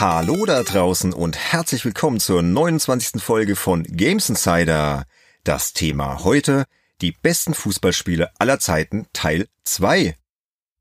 Hallo 0.00 0.46
da 0.46 0.62
draußen 0.62 1.12
und 1.12 1.36
herzlich 1.36 1.84
willkommen 1.84 2.20
zur 2.20 2.40
29. 2.40 3.22
Folge 3.22 3.54
von 3.54 3.82
Games 3.82 4.30
Insider. 4.30 5.04
Das 5.44 5.74
Thema 5.74 6.24
heute, 6.24 6.64
die 7.02 7.12
besten 7.12 7.52
Fußballspiele 7.52 8.30
aller 8.38 8.58
Zeiten, 8.58 9.08
Teil 9.12 9.46
2. 9.64 10.16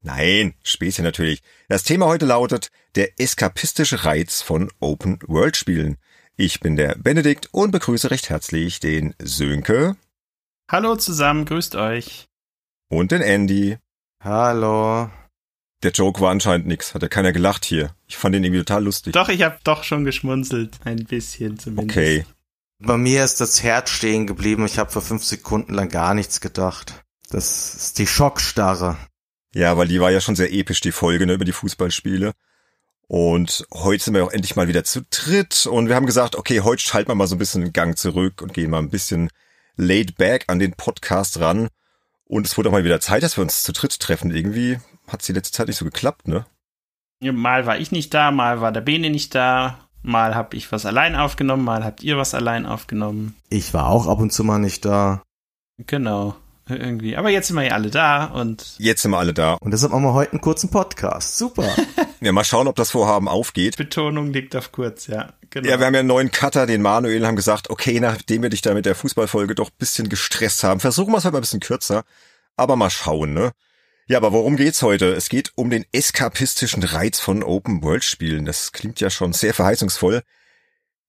Nein, 0.03 0.53
Späßchen 0.63 1.03
natürlich. 1.03 1.43
Das 1.67 1.83
Thema 1.83 2.05
heute 2.05 2.25
lautet 2.25 2.71
der 2.95 3.19
eskapistische 3.19 4.05
Reiz 4.05 4.41
von 4.41 4.71
Open-World-Spielen. 4.79 5.97
Ich 6.37 6.61
bin 6.61 6.77
der 6.77 6.95
Benedikt 6.95 7.49
und 7.51 7.71
begrüße 7.71 8.11
recht 8.11 8.29
herzlich 8.29 8.79
den 8.79 9.15
Sönke. 9.19 9.97
Hallo 10.71 10.95
zusammen, 10.95 11.43
grüßt 11.43 11.75
euch. 11.75 12.29
Und 12.87 13.11
den 13.11 13.21
Andy. 13.21 13.79
Hallo. 14.23 15.09
Der 15.81 15.91
Joke 15.91 16.19
war 16.19 16.31
anscheinend 16.31 16.67
nix, 16.67 16.93
hat 16.93 17.01
ja 17.01 17.07
keiner 17.07 17.31
gelacht 17.31 17.63
hier. 17.63 17.95
Ich 18.07 18.17
fand 18.17 18.35
ihn 18.35 18.43
irgendwie 18.43 18.59
total 18.59 18.83
lustig. 18.83 19.13
Doch, 19.13 19.29
ich 19.29 19.43
habe 19.43 19.57
doch 19.63 19.83
schon 19.83 20.03
geschmunzelt, 20.03 20.77
ein 20.83 21.05
bisschen 21.05 21.57
zumindest. 21.57 21.97
Okay. 21.97 22.25
Bei 22.79 22.97
mir 22.97 23.23
ist 23.23 23.39
das 23.41 23.63
Herz 23.63 23.89
stehen 23.89 24.27
geblieben. 24.27 24.65
Ich 24.65 24.77
habe 24.77 24.91
für 24.91 25.01
fünf 25.01 25.23
Sekunden 25.23 25.73
lang 25.73 25.89
gar 25.89 26.13
nichts 26.13 26.41
gedacht. 26.41 27.03
Das 27.29 27.75
ist 27.75 27.97
die 27.97 28.07
Schockstarre. 28.07 28.97
Ja, 29.53 29.77
weil 29.77 29.87
die 29.87 29.99
war 29.99 30.11
ja 30.11 30.21
schon 30.21 30.35
sehr 30.35 30.51
episch, 30.51 30.81
die 30.81 30.91
Folge 30.91 31.25
ne, 31.25 31.33
über 31.33 31.45
die 31.45 31.51
Fußballspiele. 31.51 32.33
Und 33.07 33.65
heute 33.73 34.03
sind 34.03 34.13
wir 34.13 34.23
auch 34.23 34.31
endlich 34.31 34.55
mal 34.55 34.67
wieder 34.67 34.83
zu 34.83 35.01
dritt 35.09 35.65
und 35.65 35.87
wir 35.87 35.95
haben 35.95 36.05
gesagt, 36.05 36.35
okay, 36.35 36.61
heute 36.61 36.83
schalten 36.83 37.09
wir 37.09 37.15
mal 37.15 37.25
so 37.25 37.35
ein 37.35 37.39
bisschen 37.39 37.63
den 37.63 37.73
Gang 37.73 37.97
zurück 37.97 38.41
und 38.41 38.53
gehen 38.53 38.69
mal 38.69 38.77
ein 38.77 38.91
bisschen 38.91 39.29
laid 39.75 40.15
back 40.17 40.45
an 40.47 40.59
den 40.59 40.73
Podcast 40.73 41.39
ran. 41.39 41.69
Und 42.25 42.45
es 42.45 42.55
wurde 42.55 42.69
auch 42.69 42.73
mal 42.73 42.83
wieder 42.83 43.01
Zeit, 43.01 43.23
dass 43.23 43.37
wir 43.37 43.41
uns 43.41 43.63
zu 43.63 43.73
dritt 43.73 43.99
treffen. 43.99 44.29
Irgendwie 44.29 44.77
hat 45.11 45.21
es 45.21 45.27
die 45.27 45.33
letzte 45.33 45.53
Zeit 45.53 45.67
nicht 45.67 45.77
so 45.77 45.85
geklappt, 45.85 46.27
ne? 46.27 46.45
Mal 47.21 47.65
war 47.65 47.77
ich 47.77 47.91
nicht 47.91 48.13
da, 48.13 48.31
mal 48.31 48.61
war 48.61 48.71
der 48.71 48.81
Bene 48.81 49.09
nicht 49.09 49.35
da, 49.35 49.77
mal 50.01 50.35
hab 50.35 50.53
ich 50.53 50.71
was 50.71 50.85
allein 50.85 51.15
aufgenommen, 51.15 51.65
mal 51.65 51.83
habt 51.83 52.01
ihr 52.01 52.17
was 52.17 52.33
allein 52.33 52.65
aufgenommen. 52.65 53.35
Ich 53.49 53.73
war 53.73 53.87
auch 53.87 54.07
ab 54.07 54.19
und 54.19 54.31
zu 54.31 54.43
mal 54.43 54.59
nicht 54.59 54.85
da. 54.85 55.21
Genau, 55.85 56.35
irgendwie. 56.69 57.17
Aber 57.17 57.29
jetzt 57.29 57.47
sind 57.47 57.57
wir 57.57 57.63
ja 57.63 57.73
alle 57.73 57.89
da 57.89 58.25
und. 58.25 58.75
Jetzt 58.77 59.01
sind 59.01 59.11
wir 59.11 59.17
alle 59.17 59.33
da. 59.33 59.53
Und 59.55 59.71
deshalb 59.71 59.91
machen 59.91 60.03
wir 60.03 60.13
heute 60.13 60.33
einen 60.33 60.41
kurzen 60.41 60.69
Podcast. 60.69 61.37
Super. 61.37 61.69
ja, 62.21 62.31
mal 62.31 62.43
schauen, 62.43 62.67
ob 62.67 62.75
das 62.75 62.91
Vorhaben 62.91 63.27
aufgeht. 63.27 63.77
Betonung 63.77 64.31
liegt 64.31 64.55
auf 64.55 64.71
kurz, 64.71 65.07
ja. 65.07 65.33
Genau. 65.49 65.67
Ja, 65.67 65.79
wir 65.79 65.87
haben 65.87 65.93
ja 65.93 66.01
einen 66.01 66.07
neuen 66.07 66.31
Cutter, 66.31 66.67
den 66.67 66.81
Manuel, 66.81 67.25
haben 67.25 67.35
gesagt, 67.35 67.69
okay, 67.69 67.99
nachdem 67.99 68.43
wir 68.43 68.49
dich 68.49 68.61
da 68.61 68.73
mit 68.73 68.85
der 68.85 68.95
Fußballfolge 68.95 69.55
doch 69.55 69.71
bisschen 69.71 70.07
gestresst 70.09 70.63
haben, 70.63 70.79
versuchen 70.79 71.11
wir 71.11 71.17
es 71.17 71.25
halt 71.25 71.33
mal 71.33 71.39
ein 71.39 71.41
bisschen 71.41 71.59
kürzer. 71.59 72.03
Aber 72.55 72.75
mal 72.75 72.89
schauen, 72.89 73.33
ne? 73.33 73.51
Ja, 74.09 74.17
aber 74.17 74.33
worum 74.33 74.55
geht's 74.55 74.81
heute? 74.81 75.13
Es 75.13 75.29
geht 75.29 75.51
um 75.53 75.69
den 75.69 75.85
eskapistischen 75.91 76.81
Reiz 76.81 77.19
von 77.19 77.43
Open-World-Spielen. 77.43 78.43
Das 78.43 78.71
klingt 78.71 78.99
ja 78.99 79.11
schon 79.11 79.33
sehr 79.33 79.53
verheißungsvoll. 79.53 80.23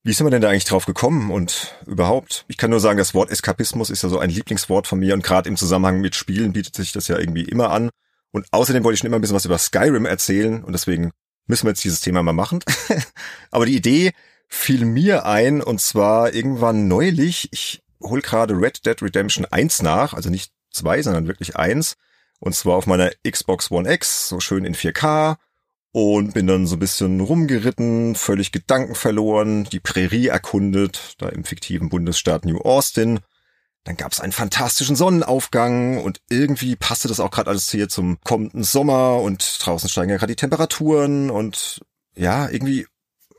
Wie 0.03 0.13
sind 0.13 0.27
wir 0.27 0.31
denn 0.31 0.43
da 0.43 0.51
eigentlich 0.51 0.67
drauf 0.67 0.85
gekommen 0.85 1.31
und 1.31 1.79
überhaupt? 1.87 2.45
Ich 2.49 2.59
kann 2.59 2.69
nur 2.69 2.79
sagen, 2.79 2.99
das 2.99 3.15
Wort 3.15 3.31
Eskapismus 3.31 3.89
ist 3.89 4.03
ja 4.03 4.11
so 4.11 4.19
ein 4.19 4.29
Lieblingswort 4.29 4.87
von 4.87 4.99
mir 4.99 5.15
und 5.15 5.23
gerade 5.23 5.49
im 5.49 5.57
Zusammenhang 5.57 6.03
mit 6.03 6.15
Spielen 6.15 6.53
bietet 6.53 6.75
sich 6.75 6.93
das 6.93 7.09
ja 7.09 7.19
irgendwie 7.19 7.45
immer 7.45 7.71
an. 7.71 7.89
Und 8.33 8.47
außerdem 8.51 8.85
wollte 8.85 8.97
ich 8.97 9.01
schon 9.01 9.07
immer 9.07 9.17
ein 9.19 9.23
bisschen 9.23 9.37
was 9.37 9.47
über 9.47 9.57
Skyrim 9.57 10.05
erzählen 10.05 10.63
und 10.63 10.75
deswegen 10.75 11.11
müssen 11.47 11.65
wir 11.65 11.71
jetzt 11.71 11.85
dieses 11.85 12.03
Thema 12.03 12.23
mal 12.23 12.35
machen. 12.35 12.63
aber 13.51 13.65
die 13.65 13.77
Idee 13.77 14.13
fiel 14.47 14.85
mir 14.85 15.25
ein 15.25 15.63
und 15.63 15.81
zwar 15.81 16.35
irgendwann 16.35 16.87
neulich. 16.87 17.49
Ich 17.51 17.81
hol 18.03 18.21
gerade 18.21 18.61
Red 18.61 18.85
Dead 18.85 19.01
Redemption 19.01 19.47
1 19.47 19.81
nach, 19.81 20.13
also 20.13 20.29
nicht 20.29 20.53
zwei, 20.71 21.01
sondern 21.01 21.29
wirklich 21.29 21.57
eins. 21.57 21.97
Und 22.41 22.55
zwar 22.55 22.77
auf 22.77 22.87
meiner 22.87 23.11
Xbox 23.29 23.71
One 23.71 23.91
X, 23.93 24.29
so 24.29 24.41
schön 24.41 24.65
in 24.65 24.75
4K. 24.75 25.37
Und 25.93 26.35
bin 26.35 26.47
dann 26.47 26.67
so 26.67 26.77
ein 26.77 26.79
bisschen 26.79 27.21
rumgeritten, 27.21 28.15
völlig 28.15 28.53
Gedanken 28.53 28.95
verloren, 28.95 29.65
die 29.65 29.81
Prärie 29.81 30.29
erkundet, 30.29 31.15
da 31.19 31.29
im 31.29 31.45
fiktiven 31.45 31.89
Bundesstaat 31.89 32.45
New 32.45 32.59
Austin. 32.59 33.19
Dann 33.85 33.97
gab 33.97 34.13
es 34.13 34.21
einen 34.21 34.33
fantastischen 34.33 34.95
Sonnenaufgang 34.95 35.99
und 35.99 36.21
irgendwie 36.29 36.77
passte 36.77 37.09
das 37.09 37.19
auch 37.19 37.31
gerade 37.31 37.51
alles 37.51 37.71
hier 37.71 37.89
zum 37.89 38.19
kommenden 38.23 38.63
Sommer 38.63 39.17
und 39.17 39.59
draußen 39.65 39.89
steigen 39.89 40.11
ja 40.11 40.17
gerade 40.17 40.33
die 40.33 40.37
Temperaturen 40.37 41.31
und 41.31 41.81
ja, 42.15 42.49
irgendwie 42.49 42.87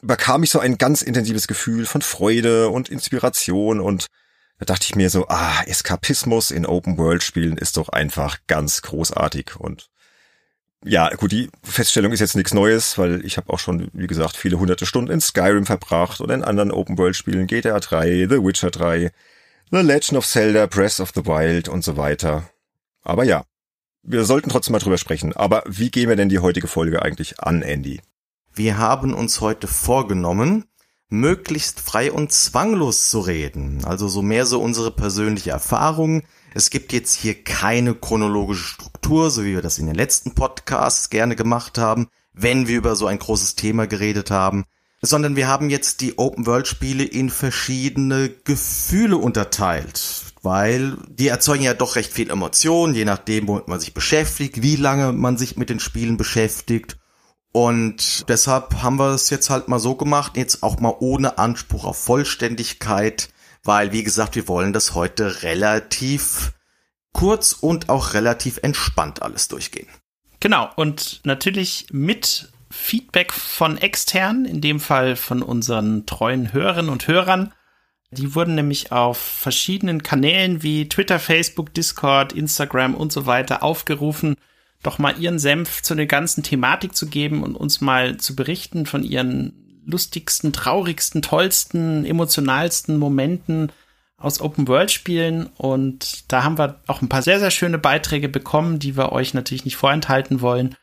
bekam 0.01 0.43
ich 0.43 0.49
so 0.49 0.59
ein 0.59 0.77
ganz 0.77 1.03
intensives 1.03 1.47
Gefühl 1.47 1.85
von 1.85 2.01
Freude 2.01 2.69
und 2.69 2.89
Inspiration 2.89 3.79
und 3.79 4.07
da 4.61 4.65
dachte 4.65 4.85
ich 4.85 4.95
mir 4.95 5.09
so, 5.09 5.27
ah, 5.27 5.63
Eskapismus 5.65 6.51
in 6.51 6.67
Open-World-Spielen 6.67 7.57
ist 7.57 7.77
doch 7.77 7.89
einfach 7.89 8.37
ganz 8.45 8.83
großartig. 8.83 9.55
Und 9.55 9.89
ja, 10.85 11.09
gut, 11.15 11.31
die 11.31 11.49
Feststellung 11.63 12.11
ist 12.11 12.19
jetzt 12.19 12.35
nichts 12.35 12.53
Neues, 12.53 12.99
weil 12.99 13.25
ich 13.25 13.37
habe 13.37 13.51
auch 13.51 13.57
schon, 13.57 13.89
wie 13.93 14.05
gesagt, 14.05 14.37
viele 14.37 14.59
hunderte 14.59 14.85
Stunden 14.85 15.09
in 15.09 15.19
Skyrim 15.19 15.65
verbracht 15.65 16.21
oder 16.21 16.35
in 16.35 16.43
anderen 16.43 16.69
Open-World-Spielen, 16.69 17.47
GTA 17.47 17.79
3, 17.79 18.27
The 18.29 18.43
Witcher 18.43 18.69
3, 18.69 19.11
The 19.71 19.77
Legend 19.77 20.19
of 20.19 20.27
Zelda, 20.27 20.67
Breath 20.67 20.99
of 20.99 21.11
the 21.15 21.25
Wild 21.25 21.67
und 21.67 21.83
so 21.83 21.97
weiter. 21.97 22.47
Aber 23.01 23.23
ja, 23.23 23.45
wir 24.03 24.25
sollten 24.25 24.49
trotzdem 24.49 24.73
mal 24.73 24.79
drüber 24.79 24.99
sprechen. 24.99 25.35
Aber 25.35 25.63
wie 25.65 25.89
gehen 25.89 26.07
wir 26.07 26.15
denn 26.15 26.29
die 26.29 26.37
heutige 26.37 26.67
Folge 26.67 27.01
eigentlich 27.01 27.39
an, 27.39 27.63
Andy? 27.63 27.99
Wir 28.53 28.77
haben 28.77 29.15
uns 29.15 29.41
heute 29.41 29.65
vorgenommen, 29.65 30.65
möglichst 31.11 31.81
frei 31.81 32.11
und 32.11 32.31
zwanglos 32.31 33.09
zu 33.09 33.19
reden. 33.19 33.83
Also 33.85 34.07
so 34.07 34.21
mehr 34.21 34.45
so 34.45 34.61
unsere 34.61 34.91
persönliche 34.91 35.51
Erfahrung. 35.51 36.23
Es 36.55 36.69
gibt 36.69 36.93
jetzt 36.93 37.13
hier 37.13 37.43
keine 37.43 37.93
chronologische 37.93 38.63
Struktur, 38.63 39.29
so 39.29 39.43
wie 39.43 39.53
wir 39.53 39.61
das 39.61 39.77
in 39.77 39.85
den 39.85 39.95
letzten 39.95 40.33
Podcasts 40.33 41.09
gerne 41.09 41.35
gemacht 41.35 41.77
haben, 41.77 42.07
wenn 42.33 42.67
wir 42.67 42.77
über 42.77 42.95
so 42.95 43.07
ein 43.07 43.19
großes 43.19 43.55
Thema 43.55 43.87
geredet 43.87 44.31
haben, 44.31 44.63
sondern 45.01 45.35
wir 45.35 45.49
haben 45.49 45.69
jetzt 45.69 45.99
die 45.99 46.17
Open-World-Spiele 46.17 47.03
in 47.03 47.29
verschiedene 47.29 48.29
Gefühle 48.29 49.17
unterteilt, 49.17 50.33
weil 50.41 50.95
die 51.09 51.27
erzeugen 51.27 51.63
ja 51.63 51.73
doch 51.73 51.97
recht 51.97 52.13
viel 52.13 52.29
Emotionen, 52.29 52.95
je 52.95 53.05
nachdem, 53.05 53.49
womit 53.49 53.67
man 53.67 53.81
sich 53.81 53.93
beschäftigt, 53.93 54.61
wie 54.61 54.77
lange 54.77 55.11
man 55.11 55.37
sich 55.37 55.57
mit 55.57 55.69
den 55.69 55.81
Spielen 55.81 56.15
beschäftigt 56.15 56.97
und 57.51 58.29
deshalb 58.29 58.81
haben 58.81 58.97
wir 58.97 59.13
es 59.13 59.29
jetzt 59.29 59.49
halt 59.49 59.67
mal 59.67 59.79
so 59.79 59.95
gemacht, 59.95 60.37
jetzt 60.37 60.63
auch 60.63 60.79
mal 60.79 60.95
ohne 60.99 61.37
Anspruch 61.37 61.83
auf 61.83 61.97
Vollständigkeit, 61.97 63.29
weil 63.63 63.91
wie 63.91 64.03
gesagt, 64.03 64.35
wir 64.35 64.47
wollen 64.47 64.73
das 64.73 64.95
heute 64.95 65.43
relativ 65.43 66.53
kurz 67.13 67.53
und 67.53 67.89
auch 67.89 68.13
relativ 68.13 68.59
entspannt 68.63 69.21
alles 69.21 69.49
durchgehen. 69.49 69.87
Genau, 70.39 70.69
und 70.75 71.21
natürlich 71.23 71.87
mit 71.91 72.49
Feedback 72.71 73.33
von 73.33 73.77
extern, 73.77 74.45
in 74.45 74.61
dem 74.61 74.79
Fall 74.79 75.15
von 75.17 75.43
unseren 75.43 76.05
treuen 76.05 76.53
Hörerinnen 76.53 76.89
und 76.89 77.07
Hörern. 77.07 77.53
Die 78.11 78.33
wurden 78.33 78.55
nämlich 78.55 78.91
auf 78.91 79.17
verschiedenen 79.17 80.03
Kanälen 80.03 80.63
wie 80.63 80.89
Twitter, 80.89 81.19
Facebook, 81.19 81.73
Discord, 81.73 82.33
Instagram 82.33 82.95
und 82.95 83.11
so 83.11 83.25
weiter 83.25 83.61
aufgerufen, 83.61 84.35
doch 84.83 84.99
mal 84.99 85.19
ihren 85.19 85.39
Senf 85.39 85.81
zu 85.81 85.95
der 85.95 86.07
ganzen 86.07 86.43
Thematik 86.43 86.95
zu 86.95 87.07
geben 87.07 87.43
und 87.43 87.55
uns 87.55 87.81
mal 87.81 88.17
zu 88.17 88.35
berichten 88.35 88.85
von 88.85 89.03
ihren 89.03 89.53
lustigsten, 89.85 90.53
traurigsten, 90.53 91.21
tollsten, 91.21 92.05
emotionalsten 92.05 92.97
Momenten 92.97 93.71
aus 94.17 94.41
Open-World-Spielen. 94.41 95.47
Und 95.57 96.31
da 96.31 96.43
haben 96.43 96.57
wir 96.57 96.79
auch 96.87 97.01
ein 97.01 97.09
paar 97.09 97.21
sehr, 97.21 97.39
sehr 97.39 97.51
schöne 97.51 97.77
Beiträge 97.77 98.29
bekommen, 98.29 98.79
die 98.79 98.95
wir 98.95 99.11
euch 99.11 99.33
natürlich 99.33 99.65
nicht 99.65 99.77
vorenthalten 99.77 100.41
wollen 100.41 100.75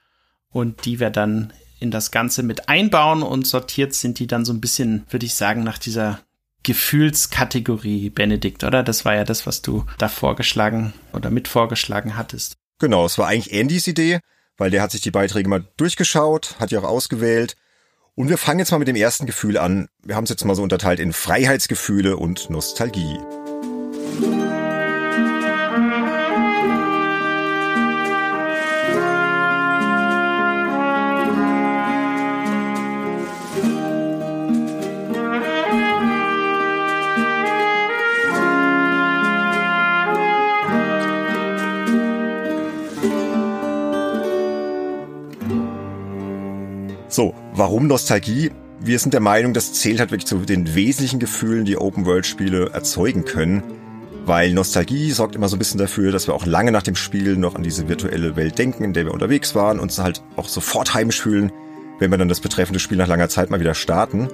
und 0.51 0.85
die 0.85 1.01
wir 1.01 1.11
dann 1.11 1.53
in 1.81 1.91
das 1.91 2.11
Ganze 2.11 2.43
mit 2.43 2.69
einbauen 2.69 3.23
und 3.23 3.47
sortiert 3.47 3.95
sind 3.95 4.19
die 4.19 4.27
dann 4.27 4.45
so 4.45 4.53
ein 4.53 4.61
bisschen, 4.61 5.05
würde 5.11 5.27
ich 5.27 5.35
sagen, 5.35 5.63
nach 5.63 5.79
dieser 5.79 6.21
Gefühlskategorie, 6.65 8.11
Benedikt, 8.11 8.65
oder? 8.65 8.83
Das 8.83 9.05
war 9.05 9.15
ja 9.15 9.25
das, 9.25 9.47
was 9.47 9.63
du 9.63 9.85
da 9.97 10.09
vorgeschlagen 10.09 10.93
oder 11.13 11.31
mit 11.31 11.47
vorgeschlagen 11.47 12.17
hattest. 12.17 12.58
Genau, 12.79 13.05
es 13.05 13.19
war 13.19 13.27
eigentlich 13.27 13.59
Andys 13.59 13.87
Idee, 13.87 14.21
weil 14.57 14.71
der 14.71 14.83
hat 14.83 14.93
sich 14.93 15.01
die 15.01 15.11
Beiträge 15.11 15.49
mal 15.49 15.65
durchgeschaut, 15.77 16.57
hat 16.59 16.71
die 16.71 16.79
auch 16.79 16.85
ausgewählt. 16.85 17.57
Und 18.15 18.29
wir 18.29 18.39
fangen 18.39 18.59
jetzt 18.59 18.73
mal 18.73 18.79
mit 18.79 18.89
dem 18.89 18.97
ersten 18.97 19.27
Gefühl 19.27 19.59
an. 19.59 19.89
Wir 20.03 20.17
haben 20.17 20.25
es 20.25 20.31
jetzt 20.31 20.45
mal 20.45 20.57
so 20.57 20.63
unterteilt 20.63 20.99
in 20.99 21.13
Freiheitsgefühle 21.13 22.17
und 22.17 22.51
Nostalgie. 22.51 23.19
So, 47.09 47.35
warum 47.55 47.87
Nostalgie? 47.87 48.51
Wir 48.81 48.99
sind 48.99 49.15
der 49.15 49.21
Meinung, 49.21 49.55
das 49.55 49.73
zählt 49.73 49.99
halt 49.99 50.11
wirklich 50.11 50.27
zu 50.27 50.39
den 50.39 50.75
wesentlichen 50.75 51.19
Gefühlen, 51.19 51.65
die 51.65 51.79
Open-World-Spiele 51.79 52.71
erzeugen 52.73 53.25
können. 53.25 53.63
Weil 54.27 54.53
Nostalgie 54.53 55.11
sorgt 55.11 55.35
immer 55.35 55.49
so 55.49 55.57
ein 55.57 55.59
bisschen 55.59 55.81
dafür, 55.81 56.13
dass 56.13 56.27
wir 56.27 56.35
auch 56.35 56.45
lange 56.45 56.71
nach 56.71 56.83
dem 56.83 56.97
Spiel 56.97 57.37
noch 57.37 57.55
an 57.55 57.63
diese 57.63 57.89
virtuelle 57.89 58.37
Welt 58.37 58.59
denken, 58.59 58.85
in 58.85 58.93
der 58.93 59.07
wir 59.07 59.15
unterwegs 59.15 59.55
waren, 59.55 59.81
uns 59.81 59.99
halt 59.99 60.23
auch 60.37 60.49
sofort 60.49 60.93
heimisch 60.93 61.23
fühlen. 61.23 61.51
wenn 61.99 62.11
wir 62.11 62.19
dann 62.19 62.29
das 62.29 62.41
betreffende 62.41 62.79
Spiel 62.79 62.99
nach 62.99 63.09
langer 63.09 63.29
Zeit 63.29 63.51
mal 63.51 63.61
wieder 63.61 63.75
starten. 63.75 64.29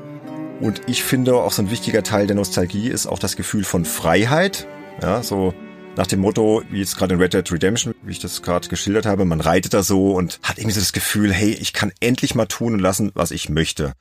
Und 0.61 0.83
ich 0.87 1.03
finde 1.03 1.35
auch 1.37 1.53
so 1.53 1.63
ein 1.63 1.71
wichtiger 1.71 2.03
Teil 2.03 2.27
der 2.27 2.37
Nostalgie 2.37 2.89
ist 2.89 3.07
auch 3.07 3.19
das 3.19 3.37
Gefühl 3.37 3.65
von 3.65 3.85
Freiheit. 3.85 4.67
Ja, 5.03 5.23
so 5.23 5.55
nach 5.97 6.07
dem 6.09 6.21
Motto, 6.21 6.63
wie 6.71 6.81
jetzt 6.81 6.97
gerade 6.97 7.15
in 7.15 7.21
Red 7.21 7.35
Dead 7.35 7.53
Redemption, 7.53 7.95
wie 8.03 8.13
ich 8.13 8.19
das 8.19 8.43
gerade 8.43 8.69
geschildert 8.69 9.07
habe, 9.07 9.25
man 9.25 9.41
reitet 9.41 9.75
da 9.75 9.83
so 9.83 10.13
und 10.13 10.41
hat 10.43 10.59
irgendwie 10.59 10.75
so 10.75 10.81
das 10.81 10.93
Gefühl, 10.93 11.33
hey, 11.33 11.53
ich 11.53 11.73
kann 11.73 11.93
endlich 12.01 12.35
mal 12.35 12.47
tun 12.47 12.75
und 12.75 12.81
lassen, 12.81 13.13
was 13.15 13.31
ich 13.31 13.49
möchte. 13.49 13.93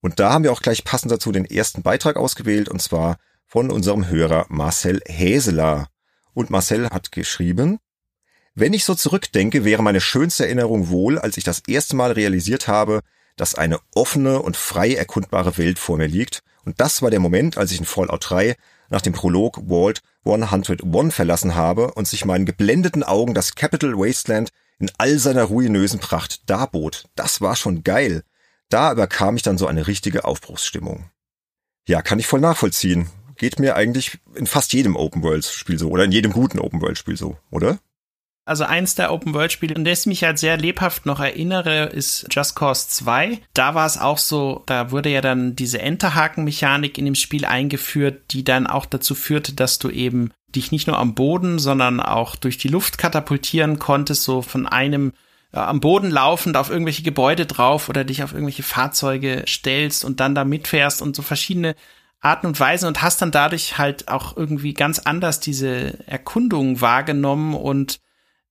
Und 0.00 0.20
da 0.20 0.32
haben 0.32 0.44
wir 0.44 0.52
auch 0.52 0.62
gleich 0.62 0.84
passend 0.84 1.12
dazu 1.12 1.32
den 1.32 1.44
ersten 1.44 1.82
Beitrag 1.82 2.16
ausgewählt, 2.16 2.68
und 2.68 2.80
zwar 2.80 3.18
von 3.46 3.70
unserem 3.70 4.08
Hörer 4.08 4.46
Marcel 4.48 5.00
Häseler. 5.06 5.88
Und 6.32 6.50
Marcel 6.50 6.88
hat 6.90 7.12
geschrieben, 7.12 7.78
wenn 8.54 8.72
ich 8.72 8.84
so 8.84 8.94
zurückdenke, 8.94 9.64
wäre 9.64 9.82
meine 9.82 10.00
schönste 10.00 10.44
Erinnerung 10.44 10.88
wohl, 10.88 11.18
als 11.18 11.36
ich 11.36 11.44
das 11.44 11.62
erste 11.66 11.96
Mal 11.96 12.12
realisiert 12.12 12.68
habe, 12.68 13.00
dass 13.36 13.54
eine 13.54 13.80
offene 13.94 14.40
und 14.40 14.56
frei 14.56 14.94
erkundbare 14.94 15.58
Welt 15.58 15.78
vor 15.78 15.98
mir 15.98 16.06
liegt. 16.06 16.40
Und 16.64 16.80
das 16.80 17.02
war 17.02 17.10
der 17.10 17.20
Moment, 17.20 17.58
als 17.58 17.72
ich 17.72 17.80
in 17.80 17.84
Fallout 17.84 18.30
3 18.30 18.56
nach 18.94 19.02
dem 19.02 19.12
Prolog 19.12 19.60
Vault 19.66 20.02
101 20.24 21.12
verlassen 21.12 21.56
habe 21.56 21.92
und 21.94 22.06
sich 22.06 22.24
meinen 22.24 22.46
geblendeten 22.46 23.02
Augen 23.02 23.34
das 23.34 23.56
Capital 23.56 23.98
Wasteland 23.98 24.50
in 24.78 24.88
all 24.98 25.18
seiner 25.18 25.42
ruinösen 25.42 25.98
Pracht 25.98 26.48
darbot. 26.48 27.04
Das 27.16 27.40
war 27.40 27.56
schon 27.56 27.82
geil. 27.82 28.22
Da 28.68 28.92
überkam 28.92 29.36
ich 29.36 29.42
dann 29.42 29.58
so 29.58 29.66
eine 29.66 29.88
richtige 29.88 30.24
Aufbruchsstimmung. 30.24 31.10
Ja, 31.88 32.02
kann 32.02 32.20
ich 32.20 32.28
voll 32.28 32.40
nachvollziehen. 32.40 33.10
Geht 33.36 33.58
mir 33.58 33.74
eigentlich 33.74 34.18
in 34.36 34.46
fast 34.46 34.72
jedem 34.72 34.94
Open-World-Spiel 34.94 35.78
so 35.78 35.90
oder 35.90 36.04
in 36.04 36.12
jedem 36.12 36.32
guten 36.32 36.60
Open-World-Spiel 36.60 37.16
so, 37.16 37.36
oder? 37.50 37.80
Also 38.46 38.64
eins 38.64 38.94
der 38.94 39.10
Open-World-Spiele, 39.10 39.74
an 39.74 39.86
das 39.86 40.00
ich 40.00 40.06
mich 40.06 40.24
halt 40.24 40.38
sehr 40.38 40.58
lebhaft 40.58 41.06
noch 41.06 41.18
erinnere, 41.18 41.86
ist 41.86 42.26
Just 42.30 42.54
Cause 42.54 42.88
2. 42.88 43.40
Da 43.54 43.74
war 43.74 43.86
es 43.86 43.96
auch 43.96 44.18
so, 44.18 44.62
da 44.66 44.90
wurde 44.90 45.08
ja 45.08 45.22
dann 45.22 45.56
diese 45.56 45.80
Enterhaken-Mechanik 45.80 46.98
in 46.98 47.06
dem 47.06 47.14
Spiel 47.14 47.46
eingeführt, 47.46 48.32
die 48.32 48.44
dann 48.44 48.66
auch 48.66 48.84
dazu 48.84 49.14
führte, 49.14 49.54
dass 49.54 49.78
du 49.78 49.88
eben 49.88 50.30
dich 50.54 50.72
nicht 50.72 50.86
nur 50.86 50.98
am 50.98 51.14
Boden, 51.14 51.58
sondern 51.58 52.00
auch 52.00 52.36
durch 52.36 52.58
die 52.58 52.68
Luft 52.68 52.98
katapultieren 52.98 53.78
konntest, 53.78 54.24
so 54.24 54.42
von 54.42 54.66
einem 54.66 55.12
äh, 55.52 55.58
am 55.58 55.80
Boden 55.80 56.10
laufend 56.10 56.58
auf 56.58 56.68
irgendwelche 56.70 57.02
Gebäude 57.02 57.46
drauf 57.46 57.88
oder 57.88 58.04
dich 58.04 58.22
auf 58.22 58.32
irgendwelche 58.32 58.62
Fahrzeuge 58.62 59.44
stellst 59.48 60.04
und 60.04 60.20
dann 60.20 60.34
da 60.34 60.44
mitfährst 60.44 61.00
und 61.00 61.16
so 61.16 61.22
verschiedene 61.22 61.74
Arten 62.20 62.46
und 62.46 62.60
Weisen 62.60 62.88
und 62.88 63.02
hast 63.02 63.22
dann 63.22 63.30
dadurch 63.30 63.78
halt 63.78 64.08
auch 64.08 64.36
irgendwie 64.36 64.74
ganz 64.74 64.98
anders 64.98 65.40
diese 65.40 65.98
Erkundung 66.06 66.80
wahrgenommen 66.80 67.54
und 67.54 68.00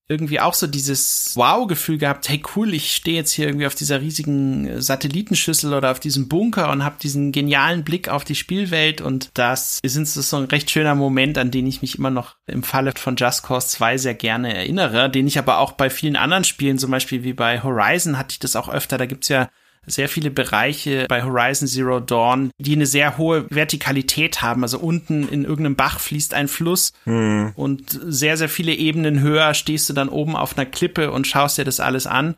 irgendwie 0.09 0.41
auch 0.41 0.53
so 0.53 0.67
dieses 0.67 1.31
Wow-Gefühl 1.35 1.97
gehabt, 1.97 2.27
hey 2.27 2.44
cool, 2.55 2.73
ich 2.73 2.94
stehe 2.94 3.15
jetzt 3.15 3.31
hier 3.31 3.47
irgendwie 3.47 3.67
auf 3.67 3.75
dieser 3.75 4.01
riesigen 4.01 4.81
Satellitenschüssel 4.81 5.73
oder 5.73 5.91
auf 5.91 6.00
diesem 6.00 6.27
Bunker 6.27 6.69
und 6.71 6.83
habe 6.83 6.97
diesen 7.01 7.31
genialen 7.31 7.83
Blick 7.85 8.09
auf 8.09 8.25
die 8.25 8.35
Spielwelt 8.35 9.00
und 9.00 9.31
das 9.33 9.79
ist 9.81 10.13
so 10.13 10.38
ein 10.38 10.45
recht 10.45 10.69
schöner 10.69 10.95
Moment, 10.95 11.38
an 11.38 11.51
den 11.51 11.67
ich 11.67 11.81
mich 11.81 11.97
immer 11.97 12.09
noch 12.09 12.35
im 12.47 12.63
Falle 12.63 12.91
von 12.97 13.15
Just 13.15 13.44
Cause 13.44 13.67
2 13.69 13.97
sehr 13.97 14.15
gerne 14.15 14.53
erinnere, 14.53 15.09
den 15.09 15.25
ich 15.25 15.39
aber 15.39 15.59
auch 15.59 15.71
bei 15.71 15.89
vielen 15.89 16.17
anderen 16.17 16.44
Spielen, 16.44 16.77
zum 16.77 16.91
Beispiel 16.91 17.23
wie 17.23 17.33
bei 17.33 17.63
Horizon 17.63 18.17
hatte 18.17 18.33
ich 18.33 18.39
das 18.39 18.57
auch 18.57 18.67
öfter, 18.67 18.97
da 18.97 19.05
gibt's 19.05 19.29
ja 19.29 19.50
sehr 19.85 20.09
viele 20.09 20.31
Bereiche 20.31 21.06
bei 21.09 21.24
Horizon 21.24 21.68
Zero 21.68 22.00
Dawn, 22.00 22.51
die 22.57 22.74
eine 22.74 22.85
sehr 22.85 23.18
hohe 23.18 23.45
Vertikalität 23.50 24.41
haben. 24.41 24.63
Also 24.63 24.80
unten 24.80 25.27
in 25.27 25.44
irgendeinem 25.44 25.75
Bach 25.75 26.00
fließt 26.00 26.33
ein 26.33 26.47
Fluss 26.47 26.94
hm. 27.03 27.51
und 27.56 28.00
sehr, 28.06 28.38
sehr 28.38 28.50
viele 28.50 28.74
Ebenen 28.74 29.19
höher 29.19 29.53
stehst 29.53 29.89
du 29.89 29.94
dann 29.94 30.09
oben 30.09 30.35
auf 30.35 30.57
einer 30.57 30.65
Klippe 30.65 31.12
und 31.12 31.27
schaust 31.27 31.57
dir 31.57 31.65
das 31.65 31.80
alles 31.80 32.07
an. 32.07 32.35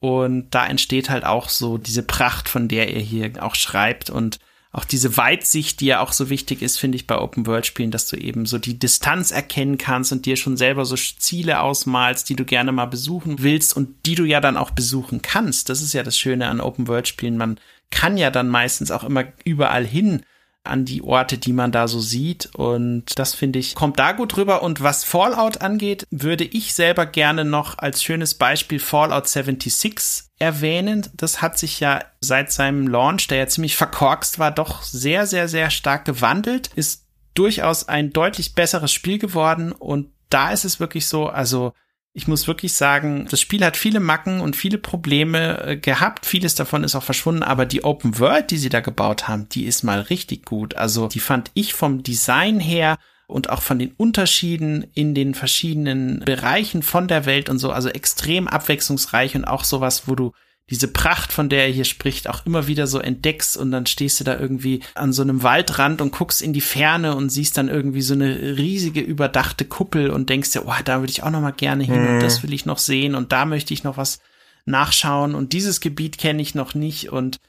Und 0.00 0.54
da 0.54 0.66
entsteht 0.66 1.08
halt 1.08 1.24
auch 1.24 1.48
so 1.48 1.78
diese 1.78 2.02
Pracht, 2.02 2.48
von 2.48 2.68
der 2.68 2.92
er 2.94 3.00
hier 3.00 3.32
auch 3.40 3.54
schreibt 3.54 4.10
und 4.10 4.38
auch 4.74 4.84
diese 4.84 5.16
Weitsicht, 5.16 5.80
die 5.80 5.86
ja 5.86 6.00
auch 6.00 6.12
so 6.12 6.30
wichtig 6.30 6.60
ist, 6.60 6.78
finde 6.78 6.96
ich 6.96 7.06
bei 7.06 7.16
Open-World-Spielen, 7.16 7.92
dass 7.92 8.08
du 8.08 8.16
eben 8.16 8.44
so 8.44 8.58
die 8.58 8.76
Distanz 8.76 9.30
erkennen 9.30 9.78
kannst 9.78 10.10
und 10.10 10.26
dir 10.26 10.36
schon 10.36 10.56
selber 10.56 10.84
so 10.84 10.96
Ziele 10.96 11.60
ausmalst, 11.60 12.28
die 12.28 12.34
du 12.34 12.44
gerne 12.44 12.72
mal 12.72 12.86
besuchen 12.86 13.36
willst 13.38 13.76
und 13.76 13.94
die 14.04 14.16
du 14.16 14.24
ja 14.24 14.40
dann 14.40 14.56
auch 14.56 14.72
besuchen 14.72 15.22
kannst. 15.22 15.68
Das 15.68 15.80
ist 15.80 15.92
ja 15.92 16.02
das 16.02 16.18
Schöne 16.18 16.48
an 16.48 16.60
Open-World-Spielen. 16.60 17.36
Man 17.36 17.60
kann 17.92 18.16
ja 18.16 18.32
dann 18.32 18.48
meistens 18.48 18.90
auch 18.90 19.04
immer 19.04 19.24
überall 19.44 19.86
hin 19.86 20.24
an 20.64 20.84
die 20.84 21.02
Orte, 21.02 21.38
die 21.38 21.52
man 21.52 21.70
da 21.72 21.86
so 21.86 22.00
sieht. 22.00 22.50
Und 22.54 23.18
das 23.18 23.34
finde 23.34 23.58
ich, 23.58 23.74
kommt 23.74 23.98
da 23.98 24.12
gut 24.12 24.36
rüber. 24.36 24.62
Und 24.62 24.82
was 24.82 25.04
Fallout 25.04 25.60
angeht, 25.60 26.06
würde 26.10 26.44
ich 26.44 26.74
selber 26.74 27.06
gerne 27.06 27.44
noch 27.44 27.78
als 27.78 28.02
schönes 28.02 28.34
Beispiel 28.34 28.80
Fallout 28.80 29.28
76 29.28 30.24
erwähnen. 30.38 31.06
Das 31.14 31.42
hat 31.42 31.58
sich 31.58 31.80
ja 31.80 32.04
seit 32.20 32.50
seinem 32.50 32.88
Launch, 32.88 33.28
der 33.28 33.38
ja 33.38 33.46
ziemlich 33.46 33.76
verkorkst 33.76 34.38
war, 34.38 34.50
doch 34.50 34.82
sehr, 34.82 35.26
sehr, 35.26 35.48
sehr 35.48 35.70
stark 35.70 36.04
gewandelt. 36.04 36.70
Ist 36.74 37.06
durchaus 37.34 37.88
ein 37.88 38.12
deutlich 38.12 38.54
besseres 38.54 38.92
Spiel 38.92 39.18
geworden. 39.18 39.72
Und 39.72 40.10
da 40.30 40.50
ist 40.50 40.64
es 40.64 40.80
wirklich 40.80 41.06
so, 41.06 41.28
also 41.28 41.74
ich 42.16 42.28
muss 42.28 42.46
wirklich 42.46 42.74
sagen, 42.74 43.26
das 43.28 43.40
Spiel 43.40 43.64
hat 43.64 43.76
viele 43.76 43.98
Macken 43.98 44.40
und 44.40 44.54
viele 44.54 44.78
Probleme 44.78 45.66
äh, 45.66 45.76
gehabt. 45.76 46.26
Vieles 46.26 46.54
davon 46.54 46.84
ist 46.84 46.94
auch 46.94 47.02
verschwunden, 47.02 47.42
aber 47.42 47.66
die 47.66 47.82
Open 47.82 48.20
World, 48.20 48.52
die 48.52 48.56
sie 48.56 48.68
da 48.68 48.78
gebaut 48.78 49.26
haben, 49.26 49.48
die 49.48 49.64
ist 49.64 49.82
mal 49.82 50.00
richtig 50.00 50.44
gut. 50.44 50.76
Also 50.76 51.08
die 51.08 51.18
fand 51.18 51.50
ich 51.54 51.74
vom 51.74 52.04
Design 52.04 52.60
her 52.60 52.98
und 53.26 53.50
auch 53.50 53.62
von 53.62 53.80
den 53.80 53.92
Unterschieden 53.96 54.86
in 54.94 55.16
den 55.16 55.34
verschiedenen 55.34 56.20
Bereichen 56.20 56.84
von 56.84 57.08
der 57.08 57.26
Welt 57.26 57.48
und 57.48 57.58
so, 57.58 57.72
also 57.72 57.88
extrem 57.88 58.46
abwechslungsreich 58.46 59.34
und 59.34 59.44
auch 59.44 59.64
sowas, 59.64 60.06
wo 60.06 60.14
du 60.14 60.32
diese 60.70 60.88
Pracht, 60.88 61.32
von 61.32 61.50
der 61.50 61.66
er 61.66 61.72
hier 61.72 61.84
spricht, 61.84 62.28
auch 62.28 62.46
immer 62.46 62.66
wieder 62.66 62.86
so 62.86 62.98
entdeckst 62.98 63.56
und 63.56 63.70
dann 63.70 63.84
stehst 63.84 64.18
du 64.18 64.24
da 64.24 64.38
irgendwie 64.38 64.80
an 64.94 65.12
so 65.12 65.20
einem 65.20 65.42
Waldrand 65.42 66.00
und 66.00 66.12
guckst 66.12 66.40
in 66.40 66.54
die 66.54 66.62
Ferne 66.62 67.14
und 67.16 67.28
siehst 67.28 67.58
dann 67.58 67.68
irgendwie 67.68 68.00
so 68.00 68.14
eine 68.14 68.56
riesige 68.56 69.00
überdachte 69.00 69.66
Kuppel 69.66 70.10
und 70.10 70.30
denkst 70.30 70.52
dir, 70.52 70.66
oh, 70.66 70.72
da 70.84 71.00
würde 71.00 71.10
ich 71.10 71.22
auch 71.22 71.30
noch 71.30 71.42
mal 71.42 71.50
gerne 71.50 71.84
hin 71.84 72.02
mhm. 72.02 72.08
und 72.14 72.20
das 72.20 72.42
will 72.42 72.54
ich 72.54 72.64
noch 72.64 72.78
sehen 72.78 73.14
und 73.14 73.30
da 73.32 73.44
möchte 73.44 73.74
ich 73.74 73.84
noch 73.84 73.98
was 73.98 74.20
nachschauen 74.64 75.34
und 75.34 75.52
dieses 75.52 75.80
Gebiet 75.80 76.16
kenne 76.16 76.40
ich 76.40 76.54
noch 76.54 76.74
nicht 76.74 77.12
und 77.12 77.40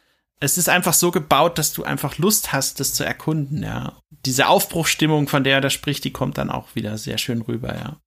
es 0.42 0.58
ist 0.58 0.68
einfach 0.68 0.94
so 0.94 1.12
gebaut, 1.12 1.58
dass 1.58 1.72
du 1.72 1.84
einfach 1.84 2.18
Lust 2.18 2.52
hast, 2.52 2.82
das 2.82 2.94
zu 2.94 3.06
erkunden, 3.06 3.64
ja. 3.64 3.98
Diese 4.26 4.48
Aufbruchstimmung, 4.48 5.28
von 5.30 5.44
der 5.44 5.56
er 5.56 5.62
da 5.62 5.70
spricht, 5.70 6.04
die 6.04 6.12
kommt 6.12 6.38
dann 6.38 6.50
auch 6.50 6.76
wieder 6.76 6.98
sehr 6.98 7.18
schön 7.18 7.42
rüber, 7.42 7.74
ja. 7.74 7.98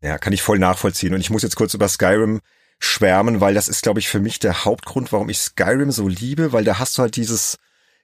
Ja, 0.00 0.18
kann 0.18 0.32
ich 0.32 0.42
voll 0.42 0.58
nachvollziehen. 0.58 1.14
Und 1.14 1.20
ich 1.20 1.30
muss 1.30 1.42
jetzt 1.42 1.56
kurz 1.56 1.74
über 1.74 1.88
Skyrim 1.88 2.40
schwärmen, 2.84 3.40
weil 3.40 3.54
das 3.54 3.68
ist, 3.68 3.82
glaube 3.82 4.00
ich, 4.00 4.08
für 4.08 4.20
mich 4.20 4.38
der 4.38 4.64
Hauptgrund, 4.64 5.12
warum 5.12 5.28
ich 5.28 5.38
Skyrim 5.38 5.90
so 5.90 6.08
liebe, 6.08 6.52
weil 6.52 6.64
da 6.64 6.78
hast 6.78 6.98
du 6.98 7.02
halt 7.02 7.16
dieses 7.16 7.58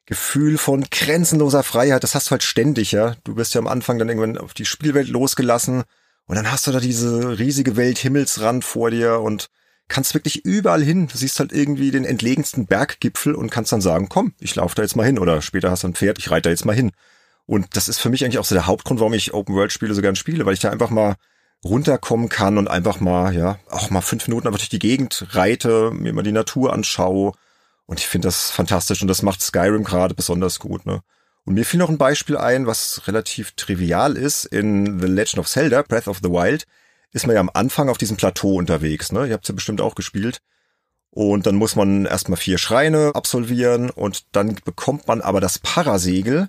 Gefühl 0.07 0.59
von 0.59 0.85
grenzenloser 0.91 1.63
Freiheit, 1.63 2.03
das 2.03 2.15
hast 2.15 2.29
du 2.29 2.31
halt 2.33 2.43
ständig, 2.43 2.93
ja. 2.93 3.15
Du 3.25 3.35
bist 3.35 3.55
ja 3.55 3.61
am 3.61 3.69
Anfang 3.69 3.99
dann 3.99 4.09
irgendwann 4.09 4.39
auf 4.39 4.55
die 4.55 4.65
Spielwelt 4.65 5.09
losgelassen 5.09 5.85
und 6.27 6.37
dann 6.37 6.51
hast 6.51 6.67
du 6.67 6.73
da 6.73 6.81
diese 6.81 7.39
riesige 7.39 7.77
Welt 7.77 7.99
Himmelsrand 7.99 8.65
vor 8.65 8.91
dir 8.91 9.21
und 9.21 9.49
kannst 9.89 10.15
wirklich 10.15 10.45
überall 10.45 10.83
hin. 10.83 11.09
Du 11.09 11.17
siehst 11.17 11.39
halt 11.41 11.53
irgendwie 11.53 11.91
den 11.91 12.05
entlegensten 12.05 12.67
Berggipfel 12.67 13.35
und 13.35 13.51
kannst 13.51 13.73
dann 13.73 13.81
sagen, 13.81 14.09
komm, 14.09 14.33
ich 14.41 14.55
laufe 14.55 14.75
da 14.75 14.83
jetzt 14.83 14.97
mal 14.97 15.07
hin 15.07 15.19
oder 15.19 15.43
später 15.43 15.71
hast 15.71 15.83
du 15.83 15.89
ein 15.89 15.95
Pferd, 15.95 16.19
ich 16.19 16.31
reite 16.31 16.49
da 16.49 16.51
jetzt 16.51 16.65
mal 16.65 16.75
hin. 16.75 16.93
Und 17.47 17.77
das 17.77 17.89
ist 17.89 17.99
für 17.99 18.11
mich 18.11 18.25
eigentlich 18.25 18.39
auch 18.39 18.45
so 18.45 18.55
der 18.55 18.67
Hauptgrund, 18.67 19.01
warum 19.01 19.13
ich 19.13 19.35
Open 19.35 19.55
World 19.55 19.73
Spiele 19.73 19.95
so 19.95 20.03
gern 20.03 20.17
spiele, 20.17 20.47
weil 20.47 20.55
ich 20.55 20.61
da 20.61 20.71
einfach 20.71 20.91
mal 20.91 21.17
runterkommen 21.64 22.29
kann 22.29 22.59
und 22.59 22.69
einfach 22.69 23.00
mal, 23.00 23.35
ja, 23.35 23.59
auch 23.69 23.90
mal 23.90 24.00
fünf 24.00 24.26
Minuten 24.29 24.47
einfach 24.47 24.59
durch 24.59 24.71
die 24.71 24.79
Gegend 24.79 25.26
reite, 25.31 25.90
mir 25.90 26.12
mal 26.12 26.23
die 26.23 26.33
Natur 26.33 26.73
anschaue. 26.73 27.33
Und 27.87 27.99
ich 27.99 28.07
finde 28.07 28.29
das 28.29 28.50
fantastisch 28.50 29.02
und 29.02 29.09
das 29.09 29.23
macht 29.23 29.43
Skyrim 29.43 29.85
gerade 29.85 30.14
besonders 30.14 30.59
gut, 30.59 30.87
ne? 30.87 31.02
Und 31.45 31.55
mir 31.55 31.64
fiel 31.64 31.79
noch 31.79 31.88
ein 31.88 31.99
Beispiel 31.99 32.37
ein, 32.37 32.67
was 32.67 33.02
relativ 33.09 33.52
trivial 33.52 34.17
ist. 34.17 34.45
In 34.45 35.00
The 35.00 35.07
Legend 35.07 35.38
of 35.38 35.49
Zelda, 35.49 35.83
Breath 35.83 36.07
of 36.07 36.21
the 36.23 36.31
Wild, 36.31 36.67
ist 37.12 37.26
man 37.26 37.35
ja 37.35 37.40
am 37.40 37.50
Anfang 37.52 37.88
auf 37.88 37.99
diesem 37.99 38.17
Plateau 38.17 38.55
unterwegs, 38.55 39.11
ne? 39.11 39.26
Ihr 39.26 39.33
habt 39.33 39.49
ja 39.49 39.55
bestimmt 39.55 39.81
auch 39.81 39.95
gespielt. 39.95 40.40
Und 41.11 41.47
dann 41.47 41.57
muss 41.57 41.75
man 41.75 42.07
erstmal 42.07 42.37
vier 42.37 42.57
Schreine 42.59 43.12
absolvieren 43.14 43.90
und 43.90 44.26
dann 44.33 44.55
bekommt 44.64 45.09
man 45.09 45.21
aber 45.21 45.40
das 45.40 45.59
Parasegel 45.59 46.49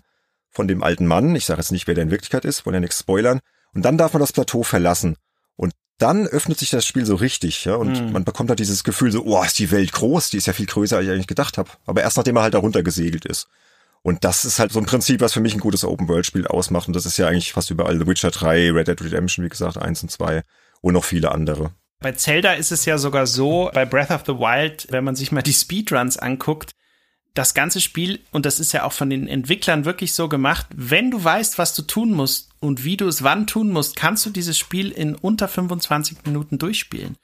von 0.52 0.68
dem 0.68 0.84
alten 0.84 1.08
Mann. 1.08 1.36
Ich 1.36 1.46
sage 1.46 1.60
jetzt 1.60 1.72
nicht, 1.72 1.88
wer 1.88 1.96
der 1.96 2.04
in 2.04 2.12
Wirklichkeit 2.12 2.46
ist, 2.46 2.66
wollen 2.66 2.76
ja 2.76 2.80
nichts 2.80 3.00
spoilern. 3.00 3.40
Und 3.74 3.84
dann 3.84 3.98
darf 3.98 4.14
man 4.14 4.20
das 4.20 4.34
Plateau 4.34 4.64
verlassen. 4.64 5.16
Und 5.56 5.74
dann 5.98 6.28
öffnet 6.28 6.60
sich 6.60 6.70
das 6.70 6.86
Spiel 6.86 7.06
so 7.06 7.16
richtig, 7.16 7.66
ja, 7.66 7.76
und 7.76 8.02
mhm. 8.02 8.12
man 8.12 8.24
bekommt 8.24 8.50
halt 8.50 8.60
dieses 8.60 8.84
Gefühl 8.84 9.12
so, 9.12 9.24
oh, 9.24 9.44
ist 9.44 9.60
die 9.60 9.72
Welt 9.72 9.92
groß, 9.92 10.32
die 10.32 10.38
ist 10.38 10.48
ja 10.48 10.54
viel 10.54 10.66
größer, 10.66 10.98
als 10.98 11.06
ich 11.06 11.12
eigentlich 11.12 11.28
gedacht 11.28 11.58
habe. 11.58 11.70
Aber 11.86 12.02
erst 12.02 12.18
nachdem 12.18 12.36
man 12.36 12.44
halt 12.44 12.54
da 12.54 12.60
runter 12.60 12.84
gesegelt 12.84 13.26
ist. 13.26 13.48
Und 14.04 14.24
das 14.24 14.46
ist 14.46 14.60
halt 14.60 14.72
so 14.72 14.80
ein 14.80 14.86
Prinzip, 14.86 15.22
was 15.22 15.34
für 15.34 15.42
mich 15.42 15.54
ein 15.54 15.60
gutes 15.60 15.86
Open-World-Spiel 15.86 16.48
ausmacht. 16.48 16.88
Und 16.88 16.96
das 16.96 17.06
ist 17.06 17.18
ja 17.18 17.28
eigentlich 17.28 17.54
fast 17.54 17.70
überall 17.70 18.00
The 18.00 18.08
Witcher 18.08 18.32
3, 18.32 18.72
Red 18.72 18.88
Dead 18.88 19.02
Redemption, 19.02 19.46
wie 19.46 19.50
gesagt, 19.50 19.78
1 19.78 20.04
und 20.04 20.10
2 20.10 20.42
und 20.82 20.94
noch 20.94 21.04
viele 21.04 21.32
andere. 21.32 21.72
Bei 22.00 22.14
Zelda 22.14 22.54
ist 22.54 22.72
es 22.72 22.86
ja 22.86 22.98
sogar 22.98 23.28
so, 23.28 23.70
bei 23.76 23.86
Breath 23.86 24.10
of 24.10 24.24
the 24.26 24.34
Wild, 24.34 24.88
wenn 24.90 25.04
man 25.04 25.16
sich 25.16 25.32
mal 25.32 25.44
die 25.44 25.54
Speedruns 25.54 26.18
anguckt, 26.18 26.72
das 27.34 27.54
ganze 27.54 27.80
Spiel, 27.80 28.20
und 28.32 28.46
das 28.46 28.60
ist 28.60 28.74
ja 28.74 28.84
auch 28.84 28.92
von 28.92 29.10
den 29.10 29.28
Entwicklern 29.28 29.86
wirklich 29.86 30.14
so 30.14 30.28
gemacht, 30.28 30.68
wenn 30.76 31.12
du 31.12 31.24
weißt, 31.24 31.58
was 31.58 31.74
du 31.74 31.82
tun 31.84 32.12
musst 32.12 32.50
und 32.60 32.84
wie 32.84 32.98
du 32.98 33.08
es 33.08 33.24
wann 33.24 33.48
tun 33.48 33.70
musst, 33.70 33.96
kannst 33.96 34.26
du 34.26 34.30
dieses 34.30 34.58
Spiel 34.58 34.92
in 34.92 35.16
unter 35.16 35.48
25 35.48 36.26
Minuten 36.26 36.58
durchspielen. 36.58 37.18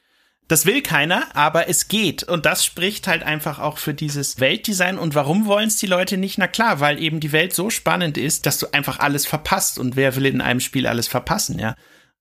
Das 0.47 0.65
will 0.65 0.81
keiner, 0.81 1.35
aber 1.35 1.67
es 1.67 1.89
geht. 1.89 2.23
Und 2.23 2.45
das 2.45 2.63
spricht 2.63 3.07
halt 3.07 3.21
einfach 3.21 3.59
auch 3.59 3.77
für 3.77 3.93
dieses 3.93 4.39
Weltdesign. 4.39 4.97
Und 4.97 5.13
warum 5.13 5.45
wollen 5.45 5.67
es 5.67 5.75
die 5.75 5.87
Leute 5.87 6.15
nicht? 6.15 6.37
Na 6.37 6.47
klar, 6.47 6.79
weil 6.79 7.01
eben 7.01 7.19
die 7.19 7.33
Welt 7.33 7.53
so 7.53 7.69
spannend 7.69 8.17
ist, 8.17 8.45
dass 8.45 8.57
du 8.57 8.67
einfach 8.71 8.99
alles 8.99 9.25
verpasst. 9.27 9.77
Und 9.77 9.97
wer 9.97 10.15
will 10.15 10.25
in 10.25 10.39
einem 10.39 10.61
Spiel 10.61 10.87
alles 10.87 11.09
verpassen, 11.09 11.59
ja? 11.59 11.75